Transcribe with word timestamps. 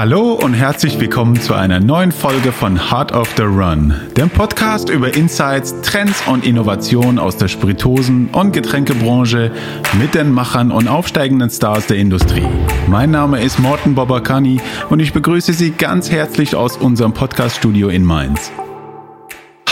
Hallo 0.00 0.32
und 0.32 0.54
herzlich 0.54 0.98
willkommen 0.98 1.38
zu 1.38 1.52
einer 1.52 1.78
neuen 1.78 2.10
Folge 2.10 2.52
von 2.52 2.90
Heart 2.90 3.12
of 3.12 3.34
the 3.36 3.42
Run, 3.42 3.92
dem 4.16 4.30
Podcast 4.30 4.88
über 4.88 5.14
Insights, 5.14 5.78
Trends 5.82 6.22
und 6.26 6.46
Innovationen 6.46 7.18
aus 7.18 7.36
der 7.36 7.48
Spiritosen- 7.48 8.30
und 8.32 8.52
Getränkebranche 8.52 9.52
mit 10.00 10.14
den 10.14 10.32
Machern 10.32 10.72
und 10.72 10.88
aufsteigenden 10.88 11.50
Stars 11.50 11.86
der 11.86 11.98
Industrie. 11.98 12.48
Mein 12.88 13.10
Name 13.10 13.42
ist 13.42 13.58
Morten 13.58 13.94
Bobakani 13.94 14.62
und 14.88 15.00
ich 15.00 15.12
begrüße 15.12 15.52
Sie 15.52 15.72
ganz 15.72 16.10
herzlich 16.10 16.54
aus 16.56 16.78
unserem 16.78 17.12
Podcaststudio 17.12 17.90
in 17.90 18.02
Mainz. 18.02 18.50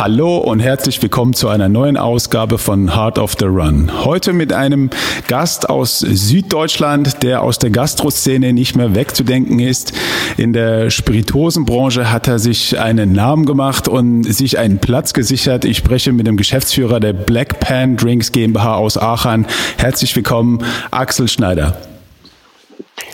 Hallo 0.00 0.36
und 0.36 0.60
herzlich 0.60 1.02
willkommen 1.02 1.34
zu 1.34 1.48
einer 1.48 1.68
neuen 1.68 1.96
Ausgabe 1.96 2.58
von 2.58 2.94
Heart 2.94 3.18
of 3.18 3.34
the 3.36 3.46
Run. 3.46 4.04
Heute 4.04 4.32
mit 4.32 4.52
einem 4.52 4.90
Gast 5.26 5.68
aus 5.68 5.98
Süddeutschland, 5.98 7.24
der 7.24 7.42
aus 7.42 7.58
der 7.58 7.70
Gastroszene 7.70 8.52
nicht 8.52 8.76
mehr 8.76 8.94
wegzudenken 8.94 9.58
ist. 9.58 9.92
In 10.36 10.52
der 10.52 10.90
Spiritosenbranche 10.90 12.12
hat 12.12 12.28
er 12.28 12.38
sich 12.38 12.78
einen 12.78 13.10
Namen 13.10 13.44
gemacht 13.44 13.88
und 13.88 14.22
sich 14.22 14.56
einen 14.56 14.78
Platz 14.78 15.14
gesichert. 15.14 15.64
Ich 15.64 15.78
spreche 15.78 16.12
mit 16.12 16.28
dem 16.28 16.36
Geschäftsführer 16.36 17.00
der 17.00 17.12
Black 17.12 17.58
Pan 17.58 17.96
Drinks 17.96 18.30
GmbH 18.30 18.76
aus 18.76 18.96
Aachen. 18.96 19.48
Herzlich 19.78 20.14
willkommen, 20.14 20.64
Axel 20.92 21.26
Schneider. 21.26 21.76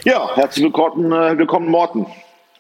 Ja, 0.04 0.28
herzlich 0.34 0.66
willkommen, 0.66 1.10
äh, 1.10 1.38
willkommen 1.38 1.70
Morten. 1.70 2.04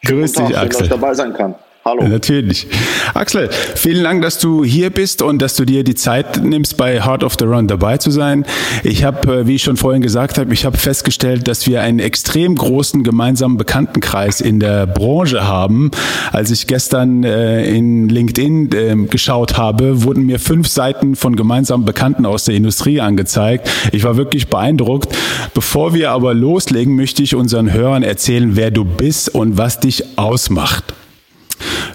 Grüß 0.02 0.32
dich, 0.32 0.56
Axel. 0.56 0.56
Schön, 0.56 0.68
dass 0.70 0.80
ich 0.80 0.88
dabei 0.88 1.12
sein 1.12 1.34
kann. 1.34 1.56
Hallo. 1.84 2.08
Natürlich. 2.08 2.66
Axel, 3.12 3.50
vielen 3.74 4.04
Dank, 4.04 4.22
dass 4.22 4.38
du 4.38 4.64
hier 4.64 4.88
bist 4.88 5.20
und 5.20 5.42
dass 5.42 5.54
du 5.54 5.66
dir 5.66 5.84
die 5.84 5.94
Zeit 5.94 6.42
nimmst, 6.42 6.78
bei 6.78 7.02
Heart 7.02 7.22
of 7.22 7.34
the 7.38 7.44
Run 7.44 7.68
dabei 7.68 7.98
zu 7.98 8.10
sein. 8.10 8.46
Ich 8.84 9.04
habe, 9.04 9.40
äh, 9.40 9.46
wie 9.46 9.56
ich 9.56 9.64
schon 9.64 9.76
vorhin 9.76 10.00
gesagt 10.00 10.38
habe, 10.38 10.54
ich 10.54 10.64
habe 10.64 10.78
festgestellt, 10.78 11.46
dass 11.46 11.66
wir 11.66 11.82
einen 11.82 11.98
extrem 11.98 12.54
großen 12.54 13.02
gemeinsamen 13.02 13.58
Bekanntenkreis 13.58 14.40
in 14.40 14.60
der 14.60 14.86
Branche 14.86 15.46
haben. 15.46 15.90
Als 16.32 16.50
ich 16.50 16.66
gestern 16.66 17.22
äh, 17.22 17.66
in 17.66 18.08
LinkedIn 18.08 18.72
äh, 18.72 18.96
geschaut 19.06 19.58
habe, 19.58 20.04
wurden 20.04 20.24
mir 20.24 20.38
fünf 20.38 20.68
Seiten 20.68 21.16
von 21.16 21.36
gemeinsamen 21.36 21.84
Bekannten 21.84 22.24
aus 22.24 22.44
der 22.44 22.54
Industrie 22.54 23.02
angezeigt. 23.02 23.68
Ich 23.92 24.04
war 24.04 24.16
wirklich 24.16 24.48
beeindruckt. 24.48 25.14
Bevor 25.52 25.92
wir 25.92 26.12
aber 26.12 26.32
loslegen, 26.32 26.96
möchte 26.96 27.22
ich 27.22 27.34
unseren 27.34 27.74
Hörern 27.74 28.02
erzählen, 28.02 28.56
wer 28.56 28.70
du 28.70 28.86
bist 28.86 29.34
und 29.34 29.58
was 29.58 29.80
dich 29.80 30.16
ausmacht. 30.16 30.94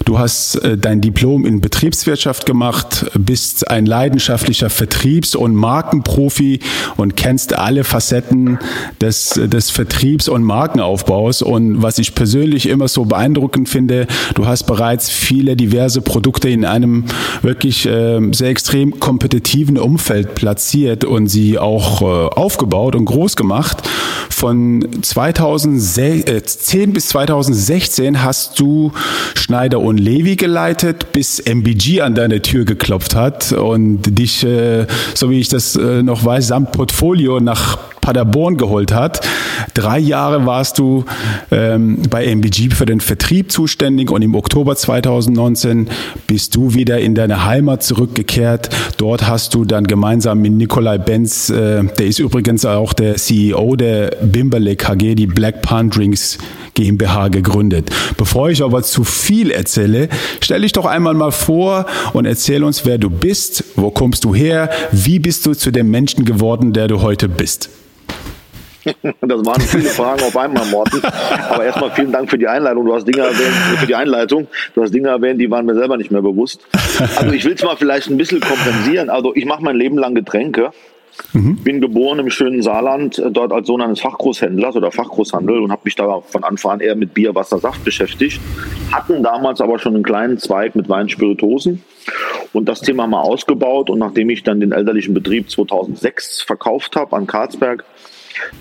Du 0.04 0.18
hast 0.18 0.56
äh, 0.56 0.76
dein 0.76 1.00
Diplom 1.00 1.46
in 1.46 1.60
Betriebswirtschaft 1.60 2.46
gemacht, 2.46 3.06
bist 3.18 3.70
ein 3.70 3.86
leidenschaftlicher 3.86 4.70
Vertriebs- 4.70 5.34
und 5.34 5.54
Markenprofi 5.54 6.60
und 6.96 7.16
kennst 7.16 7.54
alle 7.56 7.84
Facetten 7.84 8.58
des, 9.00 9.40
des 9.42 9.70
Vertriebs- 9.70 10.28
und 10.28 10.42
Markenaufbaus. 10.42 11.42
Und 11.42 11.82
was 11.82 11.98
ich 11.98 12.14
persönlich 12.14 12.68
immer 12.68 12.88
so 12.88 13.04
beeindruckend 13.04 13.68
finde, 13.68 14.06
du 14.34 14.46
hast 14.46 14.64
bereits 14.64 15.10
viele 15.10 15.56
diverse 15.56 16.00
Produkte 16.00 16.48
in 16.48 16.64
einem 16.64 17.04
wirklich 17.42 17.86
äh, 17.86 18.20
sehr 18.32 18.48
extrem 18.48 18.98
kompetitiven 18.98 19.78
Umfeld 19.78 20.34
platziert 20.34 21.04
und 21.04 21.28
sie 21.28 21.58
auch 21.58 22.02
äh, 22.02 22.04
aufgebaut 22.04 22.96
und 22.96 23.04
groß 23.04 23.36
gemacht. 23.36 23.88
Von 24.28 24.88
2010 25.02 26.92
bis 26.92 27.08
2016 27.08 28.22
hast 28.22 28.58
du 28.58 28.92
Schneider 29.50 29.80
und 29.80 29.98
Levi 29.98 30.36
geleitet, 30.36 31.10
bis 31.10 31.40
MBG 31.40 32.02
an 32.02 32.14
deine 32.14 32.40
Tür 32.40 32.64
geklopft 32.64 33.16
hat 33.16 33.50
und 33.50 34.16
dich, 34.16 34.44
äh, 34.44 34.86
so 35.12 35.28
wie 35.28 35.40
ich 35.40 35.48
das 35.48 35.74
äh, 35.74 36.04
noch 36.04 36.24
weiß, 36.24 36.46
samt 36.46 36.70
Portfolio 36.70 37.40
nach 37.40 37.76
Paderborn 38.00 38.56
geholt 38.56 38.92
hat. 38.92 39.26
Drei 39.74 39.98
Jahre 39.98 40.46
warst 40.46 40.78
du 40.78 41.04
ähm, 41.50 42.02
bei 42.08 42.26
MBG 42.26 42.70
für 42.70 42.86
den 42.86 43.00
Vertrieb 43.00 43.52
zuständig 43.52 44.10
und 44.10 44.22
im 44.22 44.34
Oktober 44.34 44.76
2019 44.76 45.88
bist 46.26 46.54
du 46.54 46.74
wieder 46.74 46.98
in 46.98 47.14
deine 47.14 47.44
Heimat 47.44 47.82
zurückgekehrt. 47.82 48.70
Dort 48.96 49.26
hast 49.26 49.54
du 49.54 49.64
dann 49.64 49.84
gemeinsam 49.84 50.40
mit 50.40 50.52
Nikolai 50.52 50.98
Benz, 50.98 51.50
äh, 51.50 51.84
der 51.84 52.06
ist 52.06 52.18
übrigens 52.18 52.64
auch 52.64 52.92
der 52.92 53.16
CEO 53.16 53.76
der 53.76 54.16
Bimberle 54.22 54.76
KG, 54.76 55.14
die 55.14 55.26
Black 55.26 55.62
Pan 55.62 55.90
Drinks 55.90 56.38
GmbH 56.74 57.28
gegründet. 57.28 57.90
Bevor 58.16 58.50
ich 58.50 58.62
aber 58.62 58.82
zu 58.82 59.04
viel 59.04 59.50
erzähle, 59.50 60.08
stell 60.40 60.62
dich 60.62 60.72
doch 60.72 60.86
einmal 60.86 61.14
mal 61.14 61.32
vor 61.32 61.86
und 62.12 62.26
erzähl 62.26 62.64
uns, 62.64 62.86
wer 62.86 62.98
du 62.98 63.10
bist, 63.10 63.64
wo 63.80 63.90
kommst 63.90 64.24
du 64.24 64.34
her, 64.34 64.70
wie 64.92 65.18
bist 65.18 65.46
du 65.46 65.54
zu 65.54 65.70
dem 65.70 65.90
Menschen 65.90 66.24
geworden, 66.24 66.72
der 66.72 66.88
du 66.88 67.02
heute 67.02 67.28
bist. 67.28 67.70
Das 69.20 69.44
waren 69.44 69.60
viele 69.60 69.90
Fragen 69.90 70.22
auf 70.22 70.36
einmal, 70.36 70.64
Morten. 70.66 71.02
Aber 71.48 71.64
erstmal 71.64 71.90
vielen 71.90 72.12
Dank 72.12 72.30
für 72.30 72.38
die 72.38 72.48
Einleitung. 72.48 72.86
Du 72.86 72.94
hast 72.94 73.04
Dinge 73.06 73.20
erwähnt, 73.20 73.54
für 73.78 73.86
die 73.86 73.94
Einleitung. 73.94 74.48
Du 74.74 74.82
hast 74.82 74.92
Dinge 74.92 75.08
erwähnt, 75.08 75.40
die 75.40 75.50
waren 75.50 75.66
mir 75.66 75.74
selber 75.74 75.96
nicht 75.96 76.10
mehr 76.10 76.22
bewusst. 76.22 76.60
Also 77.16 77.32
ich 77.32 77.44
will 77.44 77.52
es 77.52 77.62
mal 77.62 77.76
vielleicht 77.76 78.08
ein 78.08 78.16
bisschen 78.16 78.40
kompensieren. 78.40 79.10
Also 79.10 79.34
ich 79.34 79.44
mache 79.44 79.62
mein 79.62 79.76
Leben 79.76 79.98
lang 79.98 80.14
Getränke. 80.14 80.70
Mhm. 81.32 81.56
Bin 81.56 81.80
geboren 81.80 82.18
im 82.18 82.30
schönen 82.30 82.62
Saarland, 82.62 83.18
äh, 83.18 83.30
dort 83.30 83.52
als 83.52 83.66
Sohn 83.66 83.82
eines 83.82 84.00
Fachgroßhändlers 84.00 84.76
oder 84.76 84.90
Fachgroßhandel 84.90 85.60
und 85.60 85.70
habe 85.70 85.82
mich 85.84 85.94
da 85.94 86.20
von 86.20 86.44
Anfang 86.44 86.72
an 86.72 86.80
eher 86.80 86.96
mit 86.96 87.14
Bier, 87.14 87.34
Wasser, 87.34 87.58
Saft 87.58 87.84
beschäftigt. 87.84 88.40
Hatten 88.90 89.22
damals 89.22 89.60
aber 89.60 89.78
schon 89.78 89.94
einen 89.94 90.02
kleinen 90.02 90.38
Zweig 90.38 90.74
mit 90.74 90.88
Wein, 90.88 91.08
Spiritosen 91.08 91.82
und 92.52 92.68
das 92.68 92.80
Thema 92.80 93.06
mal 93.06 93.20
ausgebaut. 93.20 93.90
Und 93.90 93.98
nachdem 93.98 94.30
ich 94.30 94.42
dann 94.42 94.60
den 94.60 94.72
elterlichen 94.72 95.14
Betrieb 95.14 95.50
2006 95.50 96.42
verkauft 96.42 96.96
habe 96.96 97.16
an 97.16 97.26
Karlsberg, 97.26 97.84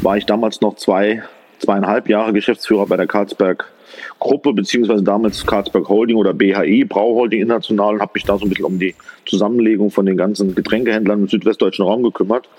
war 0.01 0.17
ich 0.17 0.25
damals 0.25 0.61
noch 0.61 0.75
zwei, 0.75 1.23
zweieinhalb 1.59 2.09
Jahre 2.09 2.33
Geschäftsführer 2.33 2.85
bei 2.85 2.97
der 2.97 3.07
Karlsberg 3.07 3.71
Gruppe, 4.19 4.53
beziehungsweise 4.53 5.03
damals 5.03 5.45
Karlsberg 5.45 5.87
Holding 5.87 6.17
oder 6.17 6.33
BHI, 6.33 6.85
Brauholding 6.85 7.41
International, 7.41 7.95
und 7.95 8.01
habe 8.01 8.11
mich 8.13 8.23
da 8.23 8.37
so 8.37 8.45
ein 8.45 8.49
bisschen 8.49 8.65
um 8.65 8.79
die 8.79 8.95
Zusammenlegung 9.25 9.91
von 9.91 10.05
den 10.05 10.17
ganzen 10.17 10.55
Getränkehändlern 10.55 11.21
im 11.21 11.27
südwestdeutschen 11.27 11.85
Raum 11.85 12.03
gekümmert. 12.03 12.49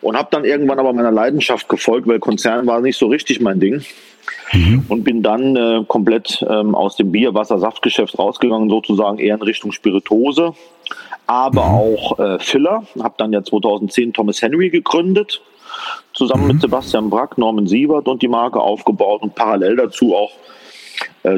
Und 0.00 0.16
habe 0.16 0.28
dann 0.30 0.44
irgendwann 0.44 0.78
aber 0.78 0.92
meiner 0.92 1.12
Leidenschaft 1.12 1.68
gefolgt, 1.68 2.06
weil 2.06 2.18
Konzern 2.18 2.66
war 2.66 2.80
nicht 2.80 2.98
so 2.98 3.06
richtig 3.06 3.40
mein 3.40 3.60
Ding. 3.60 3.82
Mhm. 4.52 4.84
Und 4.88 5.04
bin 5.04 5.22
dann 5.22 5.56
äh, 5.56 5.84
komplett 5.86 6.44
ähm, 6.48 6.74
aus 6.74 6.96
dem 6.96 7.12
Bier-, 7.12 7.34
Wasser-, 7.34 7.58
Saftgeschäft 7.58 8.18
rausgegangen, 8.18 8.68
sozusagen 8.68 9.18
eher 9.18 9.34
in 9.34 9.42
Richtung 9.42 9.72
Spiritose, 9.72 10.54
aber 11.26 11.64
mhm. 11.64 11.74
auch 11.74 12.18
äh, 12.18 12.38
Filler. 12.38 12.84
Habe 13.02 13.14
dann 13.18 13.32
ja 13.32 13.42
2010 13.42 14.12
Thomas 14.12 14.40
Henry 14.42 14.70
gegründet, 14.70 15.40
zusammen 16.12 16.44
mhm. 16.44 16.52
mit 16.52 16.60
Sebastian 16.60 17.10
Brack, 17.10 17.38
Norman 17.38 17.66
Siebert 17.66 18.08
und 18.08 18.22
die 18.22 18.28
Marke 18.28 18.60
aufgebaut 18.60 19.22
und 19.22 19.34
parallel 19.34 19.76
dazu 19.76 20.14
auch 20.14 20.32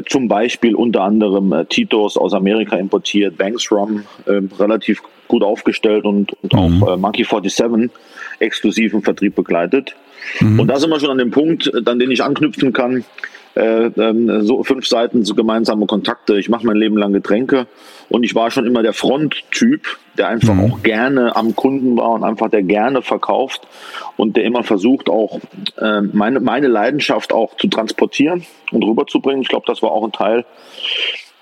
zum 0.07 0.27
Beispiel 0.27 0.75
unter 0.75 1.01
anderem 1.01 1.51
äh, 1.53 1.65
Titos 1.65 2.17
aus 2.17 2.33
Amerika 2.33 2.75
importiert, 2.75 3.37
Banks 3.37 3.71
Rum 3.71 4.03
äh, 4.25 4.41
relativ 4.59 5.01
gut 5.27 5.43
aufgestellt 5.43 6.05
und, 6.05 6.33
und 6.43 6.53
mhm. 6.53 6.83
auch 6.83 6.93
äh, 6.93 6.97
Monkey 6.97 7.23
47 7.23 7.91
exklusiven 8.39 9.01
Vertrieb 9.01 9.35
begleitet. 9.35 9.95
Mhm. 10.39 10.59
Und 10.59 10.67
da 10.67 10.79
sind 10.79 10.89
wir 10.89 10.99
schon 10.99 11.11
an 11.11 11.17
dem 11.17 11.31
Punkt, 11.31 11.71
äh, 11.73 11.89
an 11.89 11.99
den 11.99 12.11
ich 12.11 12.23
anknüpfen 12.23 12.73
kann. 12.73 13.05
Äh, 13.57 13.89
ähm, 13.97 14.45
so 14.45 14.63
fünf 14.63 14.87
Seiten 14.87 15.25
zu 15.25 15.33
gemeinsame 15.33 15.87
Kontakte. 15.87 16.37
Ich 16.37 16.47
mache 16.47 16.63
mein 16.63 16.75
Leben 16.75 16.95
lang 16.95 17.11
Getränke 17.11 17.65
und 18.07 18.23
ich 18.23 18.35
war 18.35 18.51
schon 18.51 18.67
immer 18.67 18.83
der 18.83 18.93
Fronttyp, 18.93 19.97
der 20.15 20.27
einfach 20.27 20.53
mhm. 20.53 20.71
auch 20.71 20.83
gerne 20.83 21.35
am 21.35 21.55
Kunden 21.55 21.97
war 21.97 22.11
und 22.11 22.23
einfach 22.23 22.51
der 22.51 22.61
gerne 22.61 23.01
verkauft 23.01 23.67
und 24.15 24.37
der 24.37 24.43
immer 24.43 24.63
versucht 24.63 25.09
auch 25.09 25.39
äh, 25.77 26.01
meine, 26.01 26.39
meine 26.39 26.67
Leidenschaft 26.67 27.33
auch 27.33 27.57
zu 27.57 27.67
transportieren 27.67 28.45
und 28.71 28.83
rüberzubringen. 28.83 29.41
Ich 29.41 29.47
glaube, 29.47 29.65
das 29.65 29.81
war 29.81 29.91
auch 29.91 30.03
ein 30.03 30.11
Teil 30.11 30.45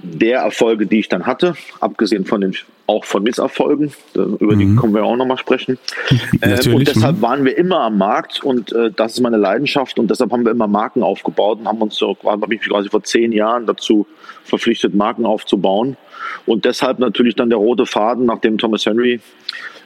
der 0.05 0.39
Erfolge, 0.39 0.85
die 0.85 0.99
ich 0.99 1.09
dann 1.09 1.25
hatte, 1.25 1.55
abgesehen 1.79 2.25
von 2.25 2.41
den 2.41 2.55
auch 2.87 3.03
von 3.03 3.23
Misserfolgen, 3.23 3.91
über 4.13 4.55
die 4.55 4.65
mhm. 4.65 4.79
können 4.79 4.93
wir 4.93 5.03
auch 5.03 5.15
nochmal 5.15 5.39
sprechen. 5.39 5.79
äh, 6.41 6.69
und 6.69 6.87
deshalb 6.87 7.17
mhm. 7.17 7.21
waren 7.21 7.45
wir 7.45 7.57
immer 7.57 7.79
am 7.79 7.97
Markt 7.97 8.43
und 8.43 8.71
äh, 8.73 8.91
das 8.95 9.13
ist 9.13 9.21
meine 9.21 9.37
Leidenschaft 9.37 9.97
und 9.97 10.11
deshalb 10.11 10.31
haben 10.31 10.45
wir 10.45 10.51
immer 10.51 10.67
Marken 10.67 11.01
aufgebaut 11.01 11.59
und 11.59 11.67
haben 11.67 11.81
uns 11.81 11.95
so, 11.95 12.15
habe 12.23 12.53
ich 12.53 12.61
quasi 12.61 12.89
vor 12.89 13.03
zehn 13.03 13.31
Jahren 13.31 13.65
dazu 13.65 14.05
verpflichtet, 14.43 14.93
Marken 14.93 15.25
aufzubauen. 15.25 15.97
Und 16.45 16.65
deshalb 16.65 16.99
natürlich 16.99 17.35
dann 17.35 17.49
der 17.49 17.57
rote 17.57 17.87
Faden, 17.87 18.25
nachdem 18.25 18.59
Thomas 18.59 18.85
Henry 18.85 19.19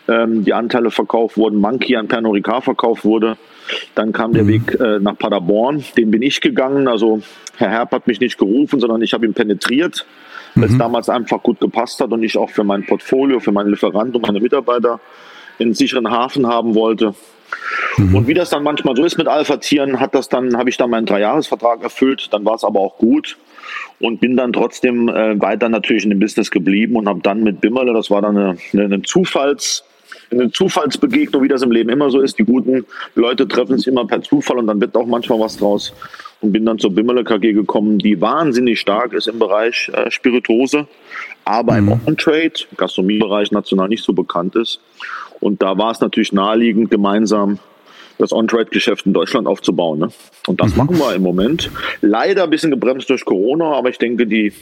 ähm, 0.09 0.43
die 0.43 0.53
Anteile 0.53 0.91
verkauft 0.91 1.37
wurden, 1.37 1.59
Monkey 1.59 1.95
an 1.95 2.07
Pernod 2.07 2.35
Ricard 2.35 2.65
verkauft 2.65 3.05
wurde. 3.05 3.37
Dann 3.95 4.11
kam 4.11 4.33
der 4.33 4.43
mhm. 4.43 4.47
Weg 4.47 4.79
äh, 4.79 4.99
nach 4.99 5.17
Paderborn, 5.17 5.83
den 5.97 6.11
bin 6.11 6.21
ich 6.21 6.41
gegangen. 6.41 6.87
Also 6.87 7.21
Herr 7.57 7.69
Herb 7.69 7.91
hat 7.91 8.07
mich 8.07 8.19
nicht 8.19 8.37
gerufen, 8.37 8.79
sondern 8.79 9.01
ich 9.01 9.13
habe 9.13 9.25
ihn 9.25 9.33
penetriert, 9.33 10.05
weil 10.55 10.65
es 10.65 10.71
mhm. 10.71 10.79
damals 10.79 11.09
einfach 11.09 11.41
gut 11.43 11.59
gepasst 11.59 11.99
hat 11.99 12.11
und 12.11 12.23
ich 12.23 12.37
auch 12.37 12.49
für 12.49 12.63
mein 12.63 12.85
Portfolio, 12.85 13.39
für 13.39 13.51
meinen 13.51 13.69
Lieferanten 13.69 14.15
und 14.15 14.25
meine 14.25 14.39
Mitarbeiter 14.39 14.99
einen 15.59 15.73
sicheren 15.73 16.09
Hafen 16.09 16.47
haben 16.47 16.75
wollte. 16.75 17.13
Mhm. 17.97 18.15
Und 18.15 18.27
wie 18.27 18.33
das 18.33 18.49
dann 18.49 18.63
manchmal 18.63 18.95
so 18.95 19.03
ist 19.03 19.17
mit 19.17 19.27
Alpha-Tieren, 19.27 19.99
hat 19.99 20.15
das 20.15 20.29
dann, 20.29 20.57
habe 20.57 20.69
ich 20.69 20.77
dann 20.77 20.89
meinen 20.89 21.05
Dreijahresvertrag 21.05 21.83
erfüllt, 21.83 22.29
dann 22.31 22.45
war 22.45 22.55
es 22.55 22.63
aber 22.63 22.79
auch 22.79 22.97
gut 22.97 23.37
und 23.99 24.21
bin 24.21 24.37
dann 24.37 24.53
trotzdem 24.53 25.09
äh, 25.09 25.39
weiter 25.41 25.69
natürlich 25.69 26.03
in 26.03 26.09
dem 26.09 26.19
Business 26.19 26.51
geblieben 26.51 26.95
und 26.95 27.07
habe 27.07 27.19
dann 27.21 27.43
mit 27.43 27.61
Bimmerle, 27.61 27.93
das 27.93 28.09
war 28.09 28.21
dann 28.21 28.37
eine, 28.37 28.57
eine 28.73 29.01
Zufalls, 29.01 29.83
eine 30.31 30.51
Zufallsbegegnung, 30.51 31.43
wie 31.43 31.47
das 31.47 31.61
im 31.61 31.71
Leben 31.71 31.89
immer 31.89 32.09
so 32.09 32.21
ist. 32.21 32.37
Die 32.39 32.43
guten 32.43 32.85
Leute 33.15 33.47
treffen 33.47 33.77
sich 33.77 33.87
immer 33.87 34.05
per 34.05 34.21
Zufall 34.21 34.57
und 34.57 34.67
dann 34.67 34.79
wird 34.79 34.95
auch 34.95 35.05
manchmal 35.05 35.39
was 35.39 35.57
draus. 35.57 35.93
Und 36.41 36.53
bin 36.53 36.65
dann 36.65 36.79
zur 36.79 36.93
Bimmele 36.93 37.23
KG 37.23 37.53
gekommen, 37.53 37.99
die 37.99 38.21
wahnsinnig 38.21 38.79
stark 38.79 39.13
ist 39.13 39.27
im 39.27 39.39
Bereich 39.39 39.91
äh, 39.93 40.09
Spirituose, 40.09 40.87
aber 41.43 41.73
mhm. 41.81 41.91
im 41.91 42.01
On-Trade, 42.07 42.53
Gastronomiebereich 42.77 43.51
national 43.51 43.89
nicht 43.89 44.03
so 44.03 44.13
bekannt 44.13 44.55
ist. 44.55 44.79
Und 45.39 45.61
da 45.61 45.77
war 45.77 45.91
es 45.91 45.99
natürlich 45.99 46.31
naheliegend, 46.31 46.91
gemeinsam 46.91 47.59
das 48.17 48.33
On-Trade-Geschäft 48.33 49.05
in 49.05 49.13
Deutschland 49.13 49.47
aufzubauen. 49.47 49.99
Ne? 49.99 50.09
Und 50.47 50.61
das 50.61 50.71
mhm. 50.71 50.77
machen 50.77 50.99
wir 50.99 51.15
im 51.15 51.23
Moment. 51.23 51.71
Leider 52.01 52.43
ein 52.43 52.49
bisschen 52.49 52.71
gebremst 52.71 53.09
durch 53.09 53.25
Corona, 53.25 53.73
aber 53.73 53.89
ich 53.89 53.97
denke, 53.97 54.27
die 54.27 54.53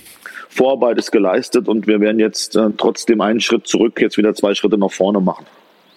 Vorarbeit 0.50 0.98
ist 0.98 1.12
geleistet 1.12 1.68
und 1.68 1.88
wir 1.88 2.00
werden 2.00 2.20
jetzt 2.20 2.56
äh, 2.56 2.70
trotzdem 2.78 3.22
einen 3.22 3.40
Schritt 3.40 3.68
zurück, 3.68 4.00
jetzt 4.02 4.18
wieder 4.18 4.34
zwei 4.34 4.56
Schritte 4.56 4.78
nach 4.78 4.92
vorne 4.92 5.20
machen. 5.20 5.46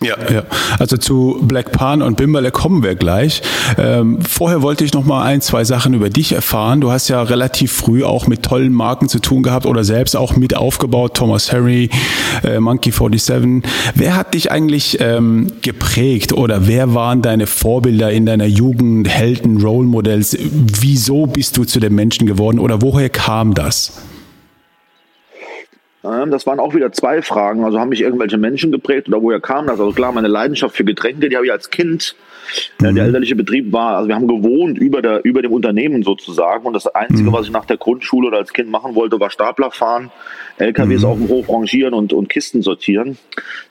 Ja, 0.03 0.17
ja. 0.33 0.45
Also 0.79 0.97
zu 0.97 1.41
Black 1.43 1.73
Pan 1.73 2.01
und 2.01 2.17
Bimberle 2.17 2.51
kommen 2.51 2.83
wir 2.83 2.95
gleich. 2.95 3.43
Ähm, 3.77 4.23
vorher 4.23 4.63
wollte 4.63 4.83
ich 4.83 4.95
noch 4.95 5.05
mal 5.05 5.25
ein, 5.25 5.43
zwei 5.43 5.65
Sachen 5.65 5.93
über 5.93 6.09
dich 6.09 6.33
erfahren. 6.33 6.81
Du 6.81 6.91
hast 6.91 7.09
ja 7.09 7.23
relativ 7.23 7.73
früh 7.73 8.03
auch 8.03 8.27
mit 8.27 8.43
tollen 8.43 8.73
Marken 8.73 9.11
zu 9.11 9.19
tun 9.19 9.43
gehabt 9.43 9.67
oder 9.67 9.85
selbst 9.85 10.17
auch 10.17 10.37
mit 10.37 10.57
aufgebaut. 10.57 11.15
Thomas 11.15 11.53
Harry, 11.53 11.91
äh, 12.43 12.61
Monkey 12.61 12.93
47. 12.93 13.63
Wer 13.95 14.17
hat 14.17 14.33
dich 14.33 14.51
eigentlich 14.51 14.99
ähm, 15.01 15.53
geprägt 15.61 16.33
oder 16.33 16.67
wer 16.67 16.95
waren 16.95 17.21
deine 17.21 17.47
Vorbilder 17.47 18.11
in 18.11 18.25
deiner 18.25 18.47
Jugend, 18.47 19.07
Helden, 19.07 19.61
Role 19.61 19.87
Models? 19.87 20.35
Wieso 20.41 21.27
bist 21.27 21.59
du 21.59 21.65
zu 21.65 21.79
den 21.79 21.95
Menschen 21.95 22.27
geworden 22.27 22.59
oder 22.59 22.81
woher 22.81 23.11
kam 23.11 23.53
das? 23.53 24.01
Das 26.03 26.47
waren 26.47 26.61
auch 26.61 26.75
wieder 26.75 26.93
zwei 26.93 27.21
Fragen. 27.21 27.65
Also 27.65 27.79
haben 27.79 27.91
mich 27.91 28.01
irgendwelche 28.01 28.39
Menschen 28.39 28.73
geprägt 28.73 29.09
oder 29.09 29.21
woher 29.23 29.41
kam 29.41 29.67
das? 29.67 29.79
Also 29.79 29.93
klar, 29.93 30.13
meine 30.13 30.29
Leidenschaft 30.29 30.75
für 30.75 30.85
Getränke, 30.85 31.29
die 31.29 31.37
habe 31.37 31.47
ich 31.47 31.53
als 31.53 31.71
Kind. 31.71 32.15
Mhm. 32.81 32.95
Der 32.95 33.05
elterliche 33.05 33.37
Betrieb 33.37 33.73
war, 33.73 33.97
also 33.97 34.09
wir 34.09 34.15
haben 34.15 34.29
gewohnt 34.29 34.79
über, 34.79 35.03
der, 35.03 35.25
über 35.25 35.43
dem 35.43 35.53
Unternehmen 35.53 36.03
sozusagen. 36.03 36.67
Und 36.67 36.75
das 36.75 36.87
Einzige, 36.87 37.31
mhm. 37.31 37.33
was 37.33 37.47
ich 37.47 37.53
nach 37.53 37.65
der 37.65 37.77
Grundschule 37.77 38.29
oder 38.29 38.39
als 38.39 38.53
Kind 38.53 38.71
machen 38.71 38.95
wollte, 38.95 39.19
war 39.21 39.31
Stapler 39.31 39.71
fahren 39.71 40.11
LKWs 40.61 41.03
mhm. 41.03 41.09
auf 41.09 41.19
dem 41.19 41.29
Hof 41.29 41.49
rangieren 41.49 41.95
und, 41.95 42.13
und 42.13 42.29
Kisten 42.29 42.63
sortieren. 42.63 43.19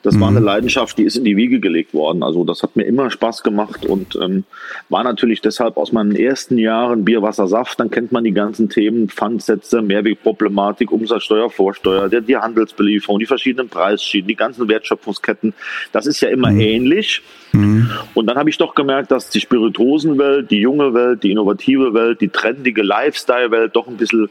Das 0.02 0.14
mhm. 0.14 0.20
war 0.20 0.28
eine 0.28 0.40
Leidenschaft, 0.40 0.98
die 0.98 1.04
ist 1.04 1.16
in 1.16 1.24
die 1.24 1.36
Wiege 1.36 1.60
gelegt 1.60 1.94
worden. 1.94 2.22
Also 2.22 2.44
das 2.44 2.62
hat 2.62 2.76
mir 2.76 2.84
immer 2.84 3.10
Spaß 3.10 3.42
gemacht 3.42 3.86
und 3.86 4.18
ähm, 4.20 4.44
war 4.88 5.04
natürlich 5.04 5.40
deshalb 5.40 5.76
aus 5.76 5.92
meinen 5.92 6.14
ersten 6.14 6.58
Jahren 6.58 7.04
Bier, 7.04 7.22
Wasser, 7.22 7.46
Saft. 7.46 7.78
Dann 7.80 7.90
kennt 7.90 8.12
man 8.12 8.24
die 8.24 8.32
ganzen 8.32 8.68
Themen, 8.68 9.08
Pfandsätze, 9.08 9.82
Mehrwegproblematik, 9.82 10.90
Umsatzsteuer, 10.90 11.50
Vorsteuer, 11.50 12.08
der, 12.08 12.20
die 12.20 12.36
Handelsbelieferung, 12.36 13.18
die 13.18 13.26
verschiedenen 13.26 13.68
Preisschienen, 13.68 14.28
die 14.28 14.36
ganzen 14.36 14.68
Wertschöpfungsketten. 14.68 15.54
Das 15.92 16.06
ist 16.06 16.20
ja 16.20 16.28
immer 16.28 16.50
mhm. 16.50 16.60
ähnlich. 16.60 17.22
Mhm. 17.52 17.90
Und 18.14 18.26
dann 18.26 18.36
habe 18.36 18.50
ich 18.50 18.58
doch 18.58 18.74
gemerkt, 18.74 19.10
dass 19.10 19.30
die 19.30 19.40
Spirituosenwelt, 19.40 20.50
die 20.50 20.60
junge 20.60 20.94
Welt, 20.94 21.22
die 21.22 21.32
innovative 21.32 21.94
Welt, 21.94 22.20
die 22.20 22.28
trendige 22.28 22.82
Lifestyle-Welt 22.82 23.74
doch 23.74 23.88
ein 23.88 23.96
bisschen 23.96 24.28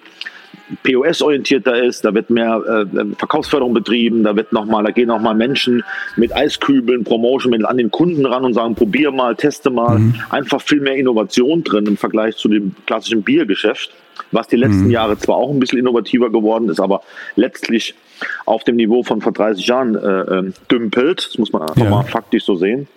POS-orientierter 0.83 1.83
ist, 1.83 2.05
da 2.05 2.13
wird 2.13 2.29
mehr 2.29 2.61
äh, 2.67 3.15
Verkaufsförderung 3.17 3.73
betrieben, 3.73 4.23
da 4.23 4.35
wird 4.35 4.53
noch 4.53 4.65
mal, 4.65 4.83
da 4.83 4.91
gehen 4.91 5.07
noch 5.07 5.19
mal 5.19 5.33
Menschen 5.33 5.83
mit 6.15 6.35
Eiskübeln, 6.35 7.03
Promotion 7.03 7.65
an 7.65 7.77
den 7.77 7.89
Kunden 7.89 8.25
ran 8.25 8.45
und 8.45 8.53
sagen, 8.53 8.75
probier 8.75 9.11
mal, 9.11 9.35
teste 9.35 9.69
mal. 9.69 9.99
Mhm. 9.99 10.15
Einfach 10.29 10.61
viel 10.61 10.79
mehr 10.79 10.95
Innovation 10.95 11.63
drin 11.63 11.87
im 11.87 11.97
Vergleich 11.97 12.37
zu 12.37 12.49
dem 12.49 12.75
klassischen 12.85 13.23
Biergeschäft, 13.23 13.91
was 14.31 14.47
die 14.47 14.55
letzten 14.55 14.85
mhm. 14.85 14.91
Jahre 14.91 15.17
zwar 15.17 15.37
auch 15.37 15.49
ein 15.49 15.59
bisschen 15.59 15.79
innovativer 15.79 16.29
geworden 16.29 16.69
ist, 16.69 16.79
aber 16.79 17.01
letztlich 17.35 17.95
auf 18.45 18.63
dem 18.63 18.75
Niveau 18.75 19.03
von 19.03 19.21
vor 19.21 19.31
30 19.31 19.65
Jahren 19.67 19.95
äh, 19.95 19.99
äh, 19.99 20.51
dümpelt. 20.71 21.27
Das 21.27 21.37
muss 21.37 21.51
man 21.53 21.63
einfach 21.63 21.77
ja. 21.77 21.89
mal 21.89 22.03
faktisch 22.03 22.43
so 22.43 22.55
sehen 22.55 22.87